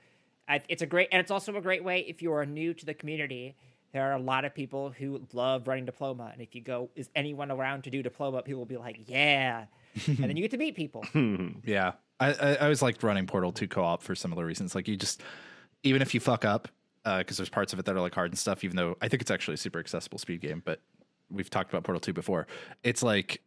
I, 0.48 0.62
it's 0.70 0.82
a 0.82 0.86
great, 0.86 1.10
and 1.12 1.20
it's 1.20 1.32
also 1.32 1.56
a 1.56 1.62
great 1.62 1.84
way 1.84 2.00
if 2.02 2.22
you 2.22 2.32
are 2.34 2.46
new 2.46 2.74
to 2.74 2.86
the 2.86 2.94
community. 2.94 3.56
There 3.94 4.04
are 4.04 4.14
a 4.14 4.20
lot 4.20 4.44
of 4.46 4.54
people 4.54 4.90
who 4.92 5.22
love 5.34 5.68
running 5.68 5.86
diploma, 5.86 6.30
and 6.34 6.42
if 6.42 6.54
you 6.56 6.62
go, 6.62 6.90
is 6.96 7.10
anyone 7.16 7.52
around 7.52 7.84
to 7.86 7.90
do 7.90 8.04
diploma? 8.04 8.42
People 8.44 8.60
will 8.60 8.66
be 8.66 8.78
like, 8.78 9.00
"Yeah," 9.08 9.66
and 10.08 10.18
then 10.18 10.36
you 10.36 10.44
get 10.44 10.52
to 10.52 10.58
meet 10.58 10.76
people. 10.76 11.06
yeah 11.64 11.94
I, 12.20 12.34
I, 12.34 12.34
I 12.34 12.56
always 12.58 12.82
liked 12.82 13.02
running 13.04 13.28
Portal 13.28 13.52
2 13.52 13.68
co-op 13.68 14.02
for 14.04 14.14
similar 14.16 14.46
reasons. 14.46 14.76
Like 14.76 14.88
you 14.88 14.98
just, 14.98 15.22
even 15.84 16.02
if 16.02 16.14
you 16.14 16.20
fuck 16.20 16.44
up, 16.46 16.68
uh, 17.06 17.20
because 17.20 17.38
there's 17.38 17.50
parts 17.50 17.74
of 17.74 17.80
it 17.80 17.86
that 17.86 17.96
are 17.96 18.02
like 18.02 18.14
hard 18.14 18.32
and 18.32 18.38
stuff. 18.38 18.64
Even 18.64 18.76
though 18.76 18.98
I 19.02 19.08
think 19.08 19.22
it's 19.22 19.32
actually 19.32 19.54
a 19.54 19.58
super 19.58 19.80
accessible 19.80 20.18
speed 20.18 20.42
game, 20.42 20.62
but 20.66 20.82
we've 21.32 21.50
talked 21.50 21.70
about 21.72 21.84
Portal 21.84 22.00
2 22.02 22.14
before. 22.14 22.48
It's 22.84 23.02
like, 23.04 23.42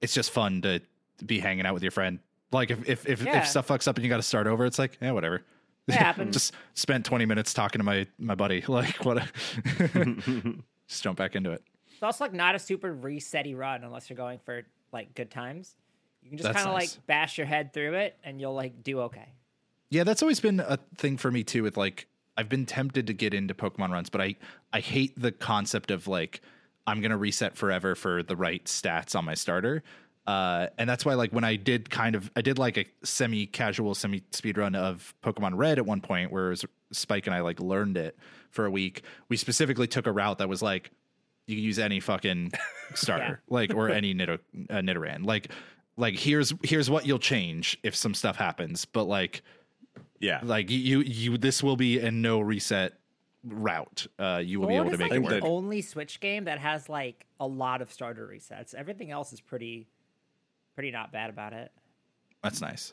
it's 0.00 0.14
just 0.14 0.30
fun 0.30 0.62
to 0.62 0.80
be 1.26 1.40
hanging 1.40 1.66
out 1.66 1.74
with 1.74 1.82
your 1.82 1.92
friend. 1.92 2.18
Like 2.52 2.70
if 2.70 2.88
if 2.88 3.08
if, 3.08 3.22
Yeah. 3.22 3.38
if 3.38 3.46
stuff 3.48 3.68
fucks 3.68 3.88
up 3.88 3.96
and 3.96 4.04
you 4.04 4.08
got 4.10 4.16
to 4.18 4.22
start 4.22 4.46
over, 4.46 4.64
it's 4.66 4.78
like, 4.78 4.98
yeah, 5.00 5.12
whatever. 5.12 5.42
It 5.86 5.94
happens. 5.94 6.34
just 6.34 6.54
spent 6.74 7.04
20 7.04 7.26
minutes 7.26 7.52
talking 7.52 7.78
to 7.80 7.84
my 7.84 8.06
my 8.18 8.34
buddy. 8.34 8.62
Like 8.68 9.04
what? 9.04 9.22
just 10.88 11.02
jump 11.02 11.18
back 11.18 11.36
into 11.36 11.50
it. 11.52 11.62
It's 11.92 12.02
also 12.02 12.24
like 12.24 12.32
not 12.32 12.54
a 12.54 12.58
super 12.58 12.94
resetty 12.94 13.56
run 13.56 13.84
unless 13.84 14.08
you're 14.10 14.16
going 14.16 14.38
for 14.44 14.62
like 14.92 15.14
good 15.14 15.30
times. 15.30 15.76
You 16.22 16.30
can 16.30 16.38
just 16.38 16.52
kind 16.54 16.66
of 16.66 16.72
nice. 16.74 16.96
like 16.96 17.06
bash 17.06 17.36
your 17.38 17.46
head 17.46 17.72
through 17.72 17.94
it, 17.94 18.16
and 18.24 18.40
you'll 18.40 18.54
like 18.54 18.82
do 18.82 19.00
okay. 19.02 19.28
Yeah, 19.90 20.04
that's 20.04 20.22
always 20.22 20.40
been 20.40 20.60
a 20.60 20.78
thing 20.96 21.16
for 21.18 21.30
me 21.30 21.44
too. 21.44 21.62
With 21.62 21.76
like, 21.76 22.06
I've 22.36 22.48
been 22.48 22.66
tempted 22.66 23.06
to 23.08 23.12
get 23.12 23.34
into 23.34 23.54
Pokemon 23.54 23.90
runs, 23.90 24.08
but 24.10 24.20
I 24.20 24.36
I 24.72 24.80
hate 24.80 25.12
the 25.20 25.32
concept 25.32 25.90
of 25.90 26.08
like 26.08 26.40
I'm 26.86 27.00
gonna 27.00 27.18
reset 27.18 27.56
forever 27.56 27.94
for 27.94 28.22
the 28.22 28.36
right 28.36 28.64
stats 28.64 29.14
on 29.16 29.24
my 29.24 29.34
starter. 29.34 29.82
Uh, 30.26 30.68
and 30.78 30.88
that's 30.88 31.04
why, 31.04 31.14
like, 31.14 31.32
when 31.32 31.44
I 31.44 31.56
did 31.56 31.90
kind 31.90 32.14
of, 32.16 32.30
I 32.34 32.40
did 32.40 32.58
like 32.58 32.78
a 32.78 32.86
semi-casual, 33.02 33.94
semi-speed 33.94 34.56
run 34.56 34.74
of 34.74 35.14
Pokemon 35.22 35.52
Red 35.56 35.78
at 35.78 35.84
one 35.84 36.00
point, 36.00 36.32
where 36.32 36.46
it 36.46 36.50
was 36.50 36.64
Spike 36.92 37.26
and 37.26 37.34
I 37.34 37.40
like 37.40 37.60
learned 37.60 37.96
it 37.96 38.16
for 38.50 38.64
a 38.64 38.70
week. 38.70 39.02
We 39.28 39.36
specifically 39.36 39.86
took 39.86 40.06
a 40.06 40.12
route 40.12 40.38
that 40.38 40.48
was 40.48 40.62
like, 40.62 40.90
you 41.46 41.56
can 41.56 41.64
use 41.64 41.78
any 41.78 42.00
fucking 42.00 42.52
starter, 42.94 43.42
like, 43.50 43.74
or 43.74 43.90
any 43.90 44.14
Nido, 44.14 44.38
uh, 44.70 44.74
Nidoran. 44.76 45.26
Like, 45.26 45.50
like 45.96 46.14
here's 46.18 46.52
here's 46.62 46.88
what 46.88 47.06
you'll 47.06 47.18
change 47.18 47.78
if 47.82 47.94
some 47.94 48.14
stuff 48.14 48.36
happens, 48.36 48.84
but 48.86 49.04
like, 49.04 49.42
Yeah. 50.20 50.40
like 50.42 50.70
you 50.70 51.00
you 51.00 51.36
this 51.36 51.62
will 51.62 51.76
be 51.76 51.98
a 52.00 52.10
no 52.10 52.40
reset 52.40 52.94
route. 53.44 54.06
Uh, 54.18 54.40
you 54.42 54.58
will 54.58 54.68
be 54.68 54.74
able 54.74 54.90
to 54.90 54.96
make 54.96 55.10
like 55.12 55.20
it 55.22 55.28
the 55.28 55.46
only 55.46 55.82
Switch 55.82 56.18
game 56.20 56.44
that 56.44 56.58
has 56.58 56.88
like 56.88 57.26
a 57.38 57.46
lot 57.46 57.82
of 57.82 57.92
starter 57.92 58.26
resets. 58.26 58.74
Everything 58.74 59.10
else 59.10 59.32
is 59.32 59.40
pretty, 59.40 59.86
pretty 60.74 60.90
not 60.90 61.12
bad 61.12 61.30
about 61.30 61.52
it. 61.52 61.72
That's 62.42 62.60
nice. 62.60 62.92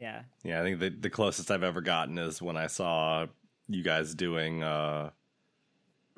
Yeah. 0.00 0.22
Yeah, 0.44 0.60
I 0.60 0.64
think 0.64 0.80
the, 0.80 0.90
the 0.90 1.10
closest 1.10 1.50
I've 1.50 1.62
ever 1.62 1.80
gotten 1.80 2.18
is 2.18 2.40
when 2.40 2.56
I 2.56 2.68
saw 2.68 3.26
you 3.68 3.82
guys 3.82 4.14
doing 4.14 4.62
uh, 4.62 5.10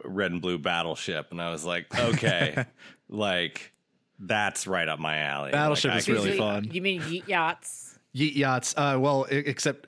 Red 0.05 0.33
and 0.33 0.43
Blue 0.43 0.59
Battleship, 0.59 1.29
and 1.31 1.41
I 1.41 1.51
was 1.51 1.65
like, 1.65 1.87
okay, 1.99 2.65
like 3.09 3.73
that's 4.19 4.67
right 4.67 4.87
up 4.89 4.99
my 4.99 5.19
alley. 5.19 5.51
Battleship 5.53 5.91
like, 5.93 6.01
is 6.01 6.09
really 6.09 6.33
you- 6.33 6.39
fun. 6.39 6.69
You 6.71 6.83
mean 6.83 7.01
Yeet 7.03 7.27
Yachts? 7.27 7.99
Yeet 8.15 8.35
yachts. 8.35 8.75
Uh, 8.77 8.97
well, 8.99 9.27
e- 9.31 9.37
except 9.37 9.87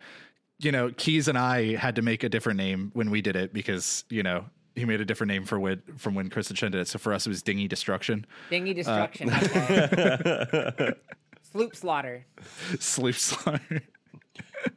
you 0.59 0.71
know, 0.71 0.91
Keys 0.97 1.27
and 1.27 1.37
I 1.37 1.75
had 1.75 1.97
to 1.97 2.03
make 2.03 2.23
a 2.23 2.29
different 2.29 2.57
name 2.57 2.93
when 2.95 3.11
we 3.11 3.21
did 3.21 3.35
it 3.37 3.53
because 3.53 4.05
you 4.11 4.23
know 4.23 4.45
he 4.75 4.85
made 4.85 5.01
a 5.01 5.05
different 5.05 5.29
name 5.29 5.45
for 5.45 5.59
when 5.59 5.83
from 5.97 6.15
when 6.15 6.31
Chris 6.31 6.49
and 6.49 6.57
Chen 6.57 6.71
did 6.73 6.81
it. 6.81 6.89
So 6.89 6.99
for 6.99 7.13
us, 7.13 7.27
it 7.27 7.31
was 7.31 7.43
Dingy 7.43 7.69
Destruction, 7.69 8.27
Dingy 8.51 8.73
uh, 8.73 8.75
Destruction. 8.75 9.31
okay. 9.33 10.95
Sloop 11.53 11.77
Slaughter. 11.77 12.27
Sloop 12.79 13.15
Slaughter. 13.15 13.83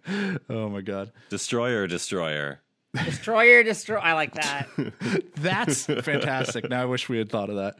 oh 0.49 0.69
my 0.69 0.81
god, 0.81 1.11
Destroyer, 1.29 1.87
Destroyer. 1.87 2.61
Destroyer, 3.03 3.63
destroy. 3.63 3.97
I 3.97 4.13
like 4.13 4.33
that. 4.35 4.69
that's 5.35 5.85
fantastic. 5.85 6.69
Now 6.69 6.83
I 6.83 6.85
wish 6.85 7.09
we 7.09 7.17
had 7.17 7.29
thought 7.29 7.49
of 7.49 7.57
that. 7.57 7.75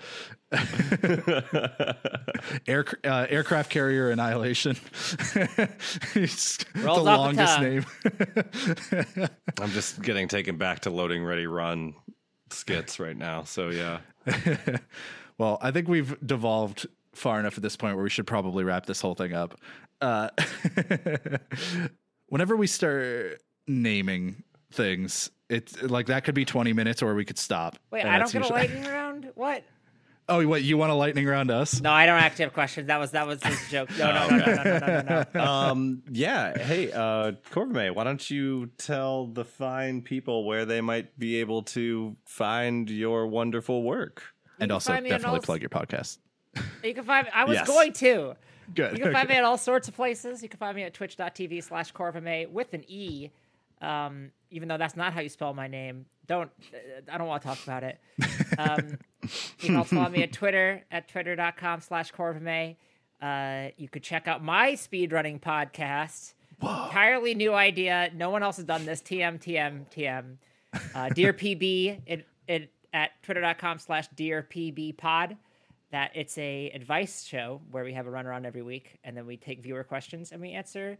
Air, 2.67 2.85
uh, 3.03 3.25
aircraft 3.29 3.69
carrier 3.71 4.09
annihilation. 4.11 4.75
it's 6.15 6.65
Rolls 6.75 7.03
the 7.03 7.09
off 7.09 7.35
the 7.35 7.43
longest 7.43 7.55
tongue. 7.55 7.63
name. 7.63 7.85
I'm 9.59 9.69
just 9.71 10.01
getting 10.01 10.27
taken 10.27 10.57
back 10.57 10.81
to 10.81 10.89
loading 10.89 11.23
ready 11.23 11.47
run 11.47 11.95
skits 12.49 12.99
right 12.99 13.17
now. 13.17 13.43
So 13.43 13.69
yeah, 13.69 13.99
Well, 15.37 15.57
I 15.61 15.71
think 15.71 15.87
we've 15.87 16.15
devolved 16.25 16.87
far 17.13 17.39
enough 17.39 17.57
at 17.57 17.63
this 17.63 17.75
point 17.75 17.95
where 17.95 18.03
we 18.03 18.09
should 18.09 18.27
probably 18.27 18.63
wrap 18.63 18.85
this 18.85 19.01
whole 19.01 19.15
thing 19.15 19.33
up. 19.33 19.59
Uh, 20.01 20.29
whenever 22.27 22.55
we 22.55 22.67
start 22.67 23.41
naming 23.67 24.43
things. 24.75 25.31
It's 25.49 25.81
like 25.81 26.07
that 26.07 26.23
could 26.23 26.35
be 26.35 26.45
20 26.45 26.73
minutes 26.73 27.01
or 27.01 27.13
we 27.15 27.25
could 27.25 27.37
stop. 27.37 27.77
Wait, 27.91 28.05
I 28.05 28.17
don't 28.17 28.31
get 28.31 28.41
usually... 28.41 28.59
a 28.59 28.63
lightning 28.63 28.85
round? 28.85 29.31
What? 29.35 29.63
Oh, 30.27 30.45
what 30.47 30.63
you 30.63 30.75
want 30.75 30.91
a 30.91 30.95
lightning 30.95 31.27
round 31.27 31.51
us? 31.51 31.79
No, 31.81 31.91
I 31.91 32.07
don't 32.07 32.19
actually 32.19 32.45
have 32.45 32.53
questions. 32.53 32.87
That 32.87 32.99
was 32.99 33.11
that 33.11 33.27
was 33.27 33.39
a 33.43 33.55
joke. 33.69 33.89
No, 33.97 34.11
no, 34.11 34.29
no, 34.29 34.45
no, 34.45 34.63
no, 34.63 34.79
no, 34.79 35.01
no, 35.01 35.25
no. 35.35 35.41
Um, 35.41 36.03
yeah. 36.09 36.57
Hey, 36.57 36.91
uh, 36.91 37.33
Corvimae, 37.51 37.93
why 37.93 38.03
don't 38.03 38.27
you 38.31 38.71
tell 38.79 39.27
the 39.27 39.45
fine 39.45 40.01
people 40.01 40.45
where 40.45 40.65
they 40.65 40.81
might 40.81 41.17
be 41.19 41.41
able 41.41 41.61
to 41.63 42.15
find 42.25 42.89
your 42.89 43.27
wonderful 43.27 43.83
work? 43.83 44.23
You 44.57 44.63
and 44.63 44.71
also 44.71 44.99
definitely 44.99 45.41
plug 45.41 45.61
your 45.61 45.69
podcast. 45.69 46.17
You 46.83 46.95
can 46.95 47.03
find. 47.03 47.25
Me. 47.27 47.31
I 47.33 47.43
was 47.43 47.55
yes. 47.55 47.67
going 47.67 47.93
to. 47.93 48.35
Good. 48.73 48.97
You 48.97 49.03
can 49.03 49.13
find 49.13 49.29
me 49.29 49.35
at 49.35 49.43
all 49.43 49.59
sorts 49.59 49.87
of 49.87 49.95
places. 49.95 50.41
You 50.41 50.49
can 50.49 50.57
find 50.57 50.75
me 50.75 50.83
at 50.83 50.93
twitch.tv 50.93 51.63
slash 51.63 51.91
Corvimae 51.91 52.49
with 52.49 52.73
an 52.73 52.83
E. 52.87 53.29
Um, 53.81 54.31
even 54.49 54.67
though 54.67 54.77
that's 54.77 54.95
not 54.95 55.13
how 55.13 55.21
you 55.21 55.29
spell 55.29 55.53
my 55.53 55.67
name. 55.67 56.05
Don't, 56.27 56.49
uh, 56.73 57.11
I 57.11 57.17
don't 57.17 57.27
want 57.27 57.41
to 57.41 57.47
talk 57.47 57.63
about 57.63 57.83
it. 57.83 57.99
Um, 58.57 58.99
you 59.23 59.29
can 59.67 59.75
also 59.75 59.97
follow 59.97 60.09
me 60.09 60.23
at 60.23 60.31
Twitter 60.31 60.85
at 60.89 61.09
twitter.com 61.09 61.81
slash 61.81 62.11
Corvimae. 62.13 62.77
Uh, 63.21 63.69
you 63.75 63.89
could 63.89 64.03
check 64.03 64.27
out 64.29 64.41
my 64.41 64.73
speedrunning 64.73 65.41
podcast. 65.41 66.33
Entirely 66.61 67.33
new 67.33 67.53
idea. 67.53 68.11
No 68.15 68.29
one 68.29 68.43
else 68.43 68.57
has 68.57 68.65
done 68.65 68.85
this. 68.85 69.01
TM, 69.01 69.41
TM, 69.41 69.89
TM. 69.89 70.37
Uh, 70.93 71.09
Dear 71.09 71.33
PB 71.41 72.01
it, 72.05 72.25
it, 72.47 72.71
at 72.93 73.11
twitter.com 73.23 73.79
slash 73.79 74.07
Dear 74.15 74.47
PB 74.49 74.97
pod 74.97 75.35
that 75.91 76.11
it's 76.13 76.37
a 76.37 76.69
advice 76.71 77.23
show 77.23 77.61
where 77.71 77.83
we 77.83 77.93
have 77.93 78.07
a 78.07 78.09
run 78.09 78.25
around 78.25 78.45
every 78.45 78.61
week 78.61 78.99
and 79.03 79.15
then 79.17 79.25
we 79.25 79.37
take 79.37 79.61
viewer 79.61 79.83
questions 79.83 80.31
and 80.31 80.41
we 80.41 80.51
answer 80.51 80.97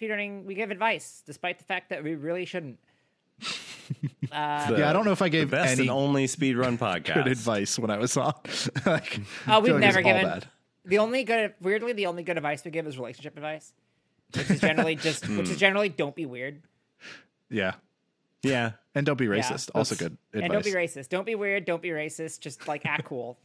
speedrunning. 0.00 0.44
We 0.44 0.54
give 0.54 0.70
advice 0.70 1.22
despite 1.26 1.58
the 1.58 1.64
fact 1.64 1.90
that 1.90 2.02
we 2.04 2.14
really 2.14 2.44
shouldn't. 2.44 2.78
yeah, 4.32 4.90
I 4.90 4.92
don't 4.92 5.04
know 5.04 5.12
if 5.12 5.22
I 5.22 5.28
gave 5.28 5.50
Best 5.50 5.72
any 5.72 5.82
and 5.82 5.90
only 5.90 6.26
speedrun 6.26 6.78
podcast. 6.78 7.14
good 7.14 7.28
advice 7.28 7.78
when 7.78 7.90
I 7.90 7.98
was 7.98 8.16
on. 8.16 8.34
like, 8.86 9.20
Oh, 9.46 9.60
we've 9.60 9.72
like 9.72 9.80
never 9.80 10.02
given 10.02 10.24
bad. 10.24 10.46
the 10.84 10.98
only 10.98 11.24
good. 11.24 11.54
Weirdly, 11.60 11.92
the 11.92 12.06
only 12.06 12.22
good 12.22 12.36
advice 12.36 12.64
we 12.64 12.70
give 12.70 12.86
is 12.86 12.98
relationship 12.98 13.36
advice, 13.36 13.72
which 14.34 14.50
is 14.50 14.60
generally 14.60 14.94
just 14.96 15.28
which 15.28 15.48
is 15.48 15.56
generally 15.56 15.88
don't 15.88 16.14
be 16.14 16.26
weird 16.26 16.62
Yeah. 17.48 17.74
Yeah. 18.42 18.72
And 18.94 19.06
don't 19.06 19.16
be 19.18 19.26
racist. 19.26 19.70
also 19.74 19.94
good 19.94 20.16
advice. 20.32 20.42
and 20.42 20.52
don't 20.52 20.64
be 20.64 20.72
racist. 20.72 21.08
Don't 21.08 21.24
be 21.26 21.34
weird. 21.34 21.64
Don't 21.64 21.80
be 21.82 21.90
racist. 21.90 22.40
Just 22.40 22.66
like 22.68 22.84
act 22.86 23.04
cool. 23.04 23.38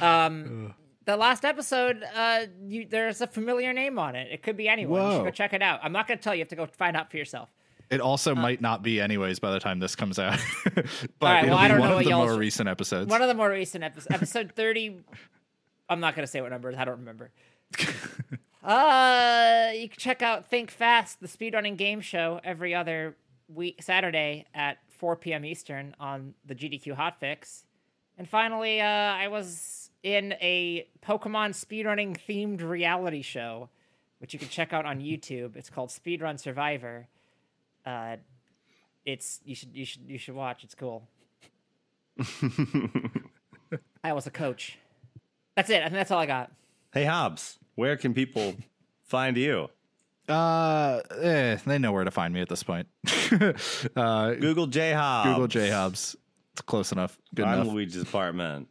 Um, 0.00 0.74
the 1.08 1.16
last 1.16 1.42
episode, 1.42 2.04
uh, 2.14 2.44
you, 2.66 2.86
there's 2.86 3.22
a 3.22 3.26
familiar 3.26 3.72
name 3.72 3.98
on 3.98 4.14
it. 4.14 4.28
It 4.30 4.42
could 4.42 4.58
be 4.58 4.68
anyone. 4.68 5.06
You 5.06 5.16
should 5.16 5.24
go 5.24 5.30
check 5.30 5.54
it 5.54 5.62
out. 5.62 5.80
I'm 5.82 5.90
not 5.90 6.06
going 6.06 6.18
to 6.18 6.22
tell 6.22 6.34
you. 6.34 6.40
You 6.40 6.42
have 6.42 6.50
to 6.50 6.56
go 6.56 6.66
find 6.66 6.98
out 6.98 7.10
for 7.10 7.16
yourself. 7.16 7.48
It 7.88 8.02
also 8.02 8.34
might 8.34 8.60
not 8.60 8.82
be 8.82 9.00
anyways 9.00 9.38
by 9.38 9.50
the 9.50 9.58
time 9.58 9.78
this 9.78 9.96
comes 9.96 10.18
out. 10.18 10.38
but 10.64 10.76
right, 11.22 11.44
it'll 11.44 11.56
well, 11.56 11.58
I 11.58 11.68
be 11.68 11.72
don't 11.72 11.80
one 11.80 11.92
of 11.92 12.04
the 12.04 12.10
more 12.10 12.34
recent 12.34 12.68
episodes. 12.68 13.10
One 13.10 13.22
of 13.22 13.28
the 13.28 13.34
more 13.34 13.48
recent 13.48 13.84
episodes, 13.84 14.14
episode 14.14 14.52
30. 14.54 15.00
I'm 15.88 16.00
not 16.00 16.14
going 16.14 16.24
to 16.24 16.30
say 16.30 16.42
what 16.42 16.50
numbers. 16.50 16.74
I 16.76 16.84
don't 16.84 16.98
remember. 16.98 17.30
uh, 18.62 19.70
you 19.74 19.88
can 19.88 19.98
check 19.98 20.20
out 20.20 20.50
Think 20.50 20.70
Fast, 20.70 21.22
the 21.22 21.26
speedrunning 21.26 21.78
game 21.78 22.02
show, 22.02 22.38
every 22.44 22.74
other 22.74 23.16
week 23.48 23.82
Saturday 23.82 24.44
at 24.54 24.76
4 24.90 25.16
p.m. 25.16 25.46
Eastern 25.46 25.96
on 25.98 26.34
the 26.44 26.54
GDQ 26.54 26.98
Hotfix. 26.98 27.62
And 28.18 28.28
finally, 28.28 28.82
uh, 28.82 28.84
I 28.84 29.28
was 29.28 29.87
in 30.02 30.32
a 30.34 30.86
Pokemon 31.06 31.50
speedrunning 31.50 32.16
themed 32.28 32.62
reality 32.62 33.22
show, 33.22 33.68
which 34.18 34.32
you 34.32 34.38
can 34.38 34.48
check 34.48 34.72
out 34.72 34.84
on 34.86 35.00
YouTube. 35.00 35.56
It's 35.56 35.70
called 35.70 35.90
Speedrun 35.90 36.38
Survivor. 36.38 37.08
Uh, 37.84 38.16
it's 39.04 39.40
you 39.44 39.54
should 39.54 39.74
you 39.74 39.84
should 39.84 40.02
you 40.06 40.18
should 40.18 40.34
watch. 40.34 40.64
It's 40.64 40.74
cool. 40.74 41.08
I 44.04 44.12
was 44.12 44.26
a 44.26 44.30
coach. 44.30 44.78
That's 45.56 45.70
it. 45.70 45.80
I 45.80 45.84
think 45.84 45.94
that's 45.94 46.10
all 46.10 46.20
I 46.20 46.26
got. 46.26 46.52
Hey 46.92 47.04
Hobbs, 47.04 47.58
where 47.74 47.96
can 47.96 48.14
people 48.14 48.54
find 49.04 49.36
you? 49.36 49.68
uh, 50.28 51.00
eh, 51.22 51.56
they 51.66 51.78
know 51.78 51.90
where 51.92 52.04
to 52.04 52.10
find 52.10 52.34
me 52.34 52.40
at 52.42 52.48
this 52.48 52.62
point. 52.62 52.86
uh, 53.96 54.34
Google 54.34 54.66
J 54.66 54.92
Hobbs. 54.92 55.28
Google 55.30 55.46
J 55.48 55.70
Hobbs. 55.70 56.16
It's 56.52 56.62
close 56.62 56.92
enough. 56.92 57.18
Good 57.34 57.46
I'm 57.46 57.60
enough. 57.60 57.72
Luigi's 57.72 58.02
apartment. 58.02 58.68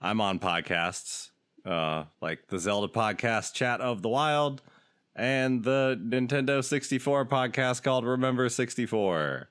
I'm 0.00 0.20
on 0.20 0.38
podcasts, 0.38 1.30
uh, 1.64 2.04
like 2.22 2.48
the 2.48 2.58
Zelda 2.58 2.88
podcast, 2.88 3.52
Chat 3.52 3.80
of 3.82 4.00
the 4.00 4.08
Wild, 4.08 4.62
and 5.14 5.62
the 5.62 6.00
Nintendo 6.02 6.64
64 6.64 7.26
podcast 7.26 7.82
called 7.82 8.06
Remember 8.06 8.48
64, 8.48 9.50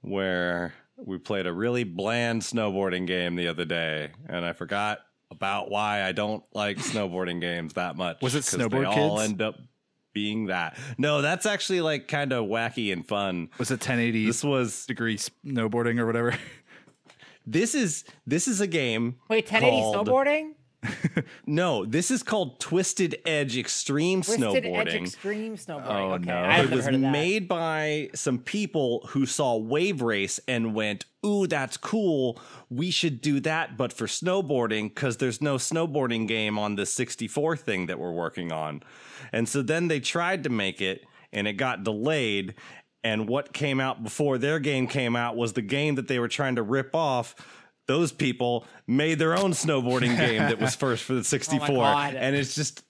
where 0.00 0.72
we 0.96 1.18
played 1.18 1.46
a 1.46 1.52
really 1.52 1.84
bland 1.84 2.40
snowboarding 2.40 3.06
game 3.06 3.36
the 3.36 3.48
other 3.48 3.66
day, 3.66 4.12
and 4.26 4.44
I 4.46 4.54
forgot 4.54 5.00
about 5.30 5.70
why 5.70 6.02
I 6.02 6.12
don't 6.12 6.42
like 6.54 6.78
snowboarding 6.78 7.40
games 7.40 7.74
that 7.74 7.96
much. 7.96 8.22
Was 8.22 8.34
it 8.34 8.44
Snowboard 8.44 8.70
they 8.70 8.84
all 8.84 9.20
end 9.20 9.42
up 9.42 9.56
being 10.12 10.46
that. 10.46 10.78
No, 10.98 11.22
that's 11.22 11.46
actually 11.46 11.80
like 11.80 12.08
kind 12.08 12.32
of 12.32 12.46
wacky 12.46 12.92
and 12.92 13.06
fun. 13.06 13.48
Was 13.58 13.70
it 13.70 13.80
1080 13.80 14.26
This 14.26 14.44
was 14.44 14.86
degree 14.86 15.16
snowboarding 15.16 15.98
or 15.98 16.06
whatever? 16.06 16.34
this 17.46 17.74
is 17.74 18.04
this 18.26 18.46
is 18.48 18.60
a 18.60 18.66
game. 18.66 19.16
Wait, 19.28 19.44
1080 19.50 19.70
called- 19.82 20.06
snowboarding? 20.08 20.52
No, 21.46 21.84
this 21.84 22.10
is 22.10 22.22
called 22.22 22.58
Twisted 22.58 23.16
Edge 23.24 23.56
Extreme 23.56 24.22
Twisted 24.22 24.64
Snowboarding. 24.64 24.76
Edge 24.78 24.94
Extreme 24.94 25.56
Snowboarding. 25.56 25.86
Oh, 25.86 26.12
okay, 26.14 26.24
no. 26.24 26.34
I 26.34 26.48
it 26.48 26.52
haven't 26.56 26.76
was 26.76 26.84
heard 26.86 26.94
of 26.94 27.00
that. 27.02 27.12
made 27.12 27.46
by 27.48 28.10
some 28.14 28.38
people 28.38 29.06
who 29.10 29.24
saw 29.26 29.56
Wave 29.56 30.02
Race 30.02 30.40
and 30.48 30.74
went, 30.74 31.04
"Ooh, 31.24 31.46
that's 31.46 31.76
cool. 31.76 32.40
We 32.68 32.90
should 32.90 33.20
do 33.20 33.38
that, 33.40 33.76
but 33.76 33.92
for 33.92 34.06
snowboarding, 34.06 34.88
because 34.94 35.18
there's 35.18 35.40
no 35.40 35.56
snowboarding 35.56 36.26
game 36.26 36.58
on 36.58 36.74
the 36.76 36.86
64 36.86 37.56
thing 37.56 37.86
that 37.86 37.98
we're 38.00 38.10
working 38.12 38.50
on." 38.50 38.82
And 39.32 39.48
so 39.48 39.62
then 39.62 39.86
they 39.88 40.00
tried 40.00 40.42
to 40.44 40.50
make 40.50 40.80
it, 40.80 41.04
and 41.32 41.46
it 41.46 41.52
got 41.54 41.84
delayed. 41.84 42.54
And 43.04 43.28
what 43.28 43.52
came 43.52 43.80
out 43.80 44.02
before 44.02 44.38
their 44.38 44.58
game 44.60 44.86
came 44.86 45.16
out 45.16 45.36
was 45.36 45.54
the 45.54 45.62
game 45.62 45.96
that 45.96 46.06
they 46.08 46.18
were 46.18 46.28
trying 46.28 46.56
to 46.56 46.62
rip 46.62 46.94
off. 46.94 47.34
Those 47.86 48.12
people 48.12 48.64
made 48.86 49.18
their 49.18 49.36
own 49.36 49.50
snowboarding 49.52 50.16
game 50.16 50.42
that 50.42 50.60
was 50.60 50.76
first 50.76 51.02
for 51.02 51.14
the 51.14 51.24
64, 51.24 51.66
God. 51.68 52.14
and 52.14 52.36
it's 52.36 52.54
just 52.54 52.84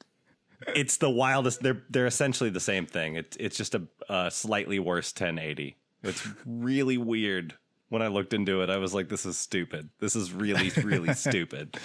it's 0.76 0.98
the 0.98 1.10
wildest. 1.10 1.62
They're 1.62 1.82
they're 1.88 2.06
essentially 2.06 2.50
the 2.50 2.60
same 2.60 2.86
thing. 2.86 3.16
It's 3.16 3.36
it's 3.38 3.56
just 3.56 3.74
a, 3.74 3.82
a 4.08 4.30
slightly 4.30 4.78
worse 4.78 5.10
1080. 5.12 5.76
It's 6.02 6.28
really 6.44 6.98
weird. 6.98 7.54
When 7.88 8.00
I 8.02 8.08
looked 8.08 8.32
into 8.32 8.62
it, 8.62 8.70
I 8.70 8.78
was 8.78 8.94
like, 8.94 9.08
"This 9.08 9.26
is 9.26 9.36
stupid. 9.36 9.90
This 9.98 10.14
is 10.14 10.32
really 10.32 10.70
really 10.82 11.14
stupid." 11.14 11.76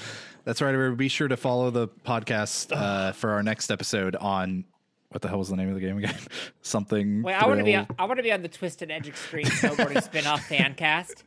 That's 0.44 0.62
right. 0.62 0.98
Be 0.98 1.08
sure 1.10 1.28
to 1.28 1.38
follow 1.38 1.70
the 1.72 1.88
podcast 1.88 2.72
uh, 2.76 3.12
for 3.14 3.32
our 3.32 3.44
next 3.44 3.72
episode 3.72 4.16
on 4.16 4.66
what 5.18 5.24
the 5.24 5.30
hell 5.30 5.40
was 5.40 5.50
the 5.50 5.56
name 5.56 5.70
of 5.70 5.74
the 5.74 5.82
game 5.82 5.98
again? 5.98 6.14
Something. 6.62 7.24
Wait, 7.24 7.34
I 7.34 7.48
want 7.48 7.58
to 7.58 7.64
be. 7.64 7.74
On, 7.74 7.88
I 7.98 8.06
want 8.06 8.18
to 8.20 8.24
be 8.24 8.32
on 8.32 8.44
the 8.44 8.48
Twisted 8.48 8.92
Edge 8.92 9.08
Extreme 9.08 9.46
Snowboarding 9.48 10.04
spin-off 10.04 10.46
fan 10.48 10.76
cast. 10.76 11.24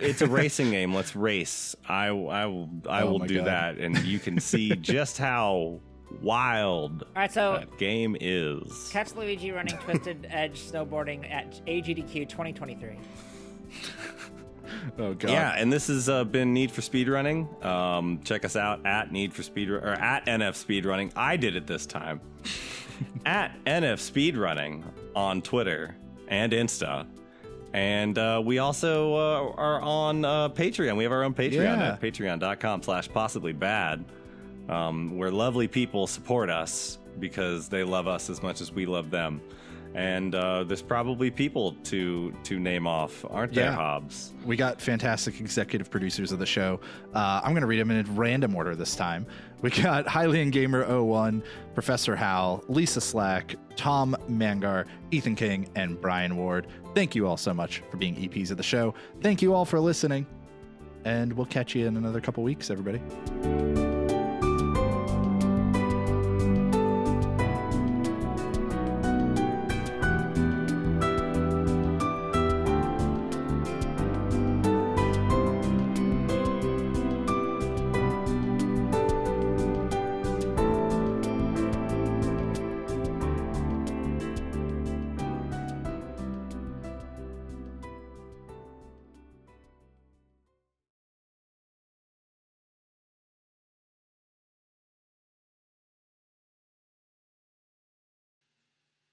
It's 0.00 0.22
a 0.22 0.26
racing 0.26 0.70
game. 0.70 0.94
Let's 0.94 1.14
race. 1.14 1.76
I 1.86 2.06
I 2.06 2.46
will 2.46 2.70
I 2.88 3.02
Oh 3.02 3.12
will 3.12 3.18
do 3.18 3.36
God. 3.36 3.46
that, 3.48 3.76
and 3.76 3.98
you 3.98 4.18
can 4.18 4.40
see 4.40 4.70
just 4.76 5.18
how 5.18 5.78
wild 6.22 7.02
All 7.02 7.08
right, 7.16 7.30
so 7.30 7.58
that 7.58 7.76
game 7.76 8.16
is. 8.18 8.88
catch 8.90 9.14
Luigi 9.14 9.50
running 9.50 9.76
Twisted 9.76 10.26
Edge 10.30 10.58
Snowboarding 10.62 11.30
at 11.30 11.60
AGDQ 11.66 12.30
2023. 12.30 12.96
Oh 14.98 15.12
god. 15.12 15.30
Yeah, 15.30 15.52
and 15.54 15.70
this 15.70 15.88
has 15.88 16.08
uh, 16.08 16.24
been 16.24 16.54
Need 16.54 16.70
for 16.72 16.80
Speedrunning. 16.80 17.62
Um, 17.62 18.20
check 18.24 18.46
us 18.46 18.56
out 18.56 18.86
at 18.86 19.12
Need 19.12 19.34
for 19.34 19.42
Speed 19.42 19.68
or 19.68 19.86
at 19.86 20.24
NF 20.24 20.54
Speed 20.54 20.86
Running. 20.86 21.12
I 21.14 21.36
did 21.36 21.56
it 21.56 21.66
this 21.66 21.84
time. 21.84 22.22
at 23.26 23.52
NF 23.64 23.98
Speedrunning 23.98 24.82
on 25.14 25.42
Twitter 25.42 25.94
and 26.28 26.52
Insta. 26.52 27.06
And 27.72 28.16
uh, 28.16 28.40
we 28.44 28.58
also 28.58 29.14
uh, 29.14 29.52
are 29.56 29.80
on 29.80 30.24
uh, 30.24 30.48
Patreon. 30.48 30.96
We 30.96 31.04
have 31.04 31.12
our 31.12 31.22
own 31.24 31.34
Patreon 31.34 31.52
Yeah. 31.78 31.92
at 31.92 32.00
patreon.com 32.00 32.82
slash 32.82 33.08
possibly 33.10 33.52
bad, 33.52 34.04
um, 34.68 35.16
where 35.18 35.30
lovely 35.30 35.68
people 35.68 36.06
support 36.06 36.48
us 36.50 36.98
because 37.20 37.68
they 37.68 37.84
love 37.84 38.06
us 38.06 38.30
as 38.30 38.42
much 38.42 38.60
as 38.60 38.72
we 38.72 38.86
love 38.86 39.10
them. 39.10 39.40
And 39.94 40.34
uh, 40.34 40.64
there's 40.64 40.82
probably 40.82 41.30
people 41.30 41.72
to 41.84 42.32
to 42.44 42.58
name 42.60 42.86
off, 42.86 43.24
aren't 43.30 43.54
there, 43.54 43.64
Yeah. 43.66 43.74
Hobbs? 43.74 44.32
We 44.44 44.54
got 44.56 44.80
fantastic 44.80 45.40
executive 45.40 45.90
producers 45.90 46.30
of 46.30 46.38
the 46.38 46.46
show. 46.46 46.80
Uh, 47.14 47.40
I'm 47.42 47.52
going 47.52 47.62
to 47.62 47.66
read 47.66 47.80
them 47.80 47.90
in 47.90 48.14
random 48.16 48.54
order 48.54 48.76
this 48.76 48.94
time. 48.94 49.26
We 49.62 49.70
got 49.70 50.06
Hylian 50.14 50.52
Gamer 50.52 50.84
01, 50.86 51.42
Professor 51.74 52.14
Hal, 52.14 52.62
Lisa 52.68 53.00
Slack, 53.00 53.56
Tom 53.76 54.14
Mangar, 54.28 54.86
Ethan 55.10 55.34
King, 55.34 55.68
and 55.74 56.00
Brian 56.00 56.36
Ward. 56.36 56.66
Thank 56.94 57.14
you 57.14 57.26
all 57.26 57.36
so 57.36 57.52
much 57.54 57.82
for 57.90 57.96
being 57.96 58.14
EPs 58.14 58.50
of 58.50 58.56
the 58.56 58.62
show. 58.62 58.94
Thank 59.22 59.42
you 59.42 59.52
all 59.54 59.64
for 59.64 59.80
listening. 59.80 60.26
And 61.04 61.32
we'll 61.32 61.46
catch 61.46 61.74
you 61.74 61.86
in 61.86 61.96
another 61.96 62.20
couple 62.20 62.42
weeks, 62.44 62.70
everybody. 62.70 63.87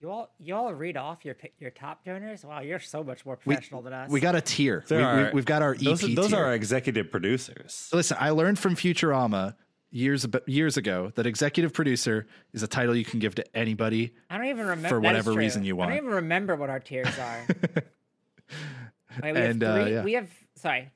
You 0.05 0.11
all, 0.11 0.29
you 0.37 0.53
all 0.53 0.71
read 0.71 0.97
off 0.97 1.25
your 1.25 1.35
your 1.57 1.71
top 1.71 2.05
donors. 2.05 2.45
Wow, 2.45 2.59
you're 2.59 2.77
so 2.77 3.03
much 3.03 3.25
more 3.25 3.37
professional 3.37 3.81
than 3.81 3.91
us. 3.91 4.07
We 4.07 4.19
got 4.19 4.35
a 4.35 4.41
tier. 4.41 4.85
We, 4.87 4.97
are- 4.97 5.31
we, 5.33 5.39
have 5.39 5.45
got 5.45 5.63
our 5.63 5.73
EP 5.73 5.79
those, 5.79 6.01
those 6.01 6.29
tier. 6.29 6.37
are 6.37 6.45
our 6.45 6.53
executive 6.53 7.09
producers. 7.09 7.89
Listen, 7.91 8.15
I 8.19 8.29
learned 8.29 8.59
from 8.59 8.75
Futurama 8.75 9.55
years 9.89 10.27
years 10.45 10.77
ago 10.77 11.11
that 11.15 11.25
executive 11.25 11.73
producer 11.73 12.27
is 12.53 12.61
a 12.61 12.67
title 12.67 12.95
you 12.95 13.03
can 13.03 13.17
give 13.17 13.33
to 13.33 13.57
anybody. 13.57 14.13
I 14.29 14.37
don't 14.37 14.45
even 14.45 14.67
remember 14.67 14.89
for 14.89 14.99
whatever 14.99 15.33
reason 15.33 15.63
you 15.63 15.75
want. 15.75 15.89
I 15.89 15.95
don't 15.95 16.03
even 16.03 16.15
remember 16.17 16.55
what 16.55 16.69
our 16.69 16.79
tiers 16.79 17.17
are. 17.17 17.47
Wait, 19.23 19.33
we 19.33 19.41
And, 19.41 19.61
have 19.63 19.75
uh, 19.75 19.85
yeah. 19.85 20.03
We 20.03 20.13
have 20.13 20.29
sorry. 20.53 20.91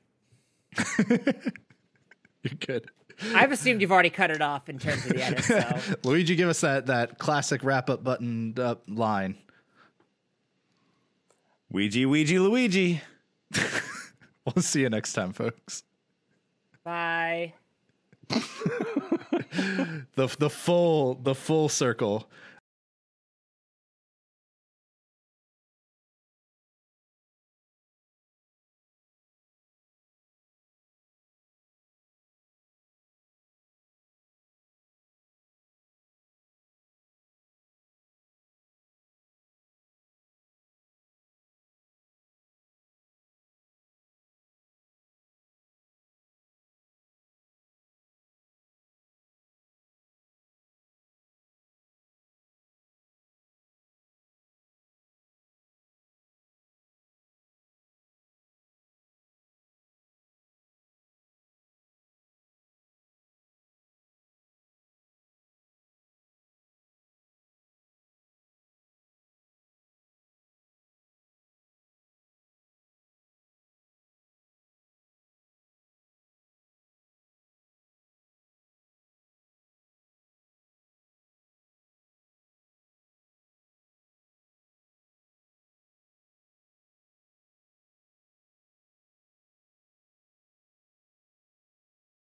You're 1.08 2.54
good. 2.60 2.88
I've 3.34 3.52
assumed 3.52 3.80
you've 3.80 3.92
already 3.92 4.10
cut 4.10 4.30
it 4.30 4.40
off 4.40 4.68
in 4.68 4.78
terms 4.78 5.04
of 5.04 5.12
the 5.12 5.22
edit. 5.22 5.44
So 5.44 5.96
Luigi, 6.08 6.36
give 6.36 6.48
us 6.48 6.60
that 6.62 6.86
that 6.86 7.18
classic 7.18 7.62
wrap 7.64 7.90
up 7.90 8.02
buttoned 8.04 8.58
up 8.58 8.82
line. 8.88 9.36
Ouija, 11.70 12.08
Ouija, 12.08 12.40
Luigi. 12.40 13.00
We'll 14.46 14.62
see 14.62 14.80
you 14.80 14.88
next 14.90 15.12
time, 15.12 15.32
folks. 15.32 15.84
bye. 16.82 17.52
The 20.14 20.34
the 20.38 20.48
full 20.50 21.14
the 21.16 21.34
full 21.34 21.68
circle 21.68 22.30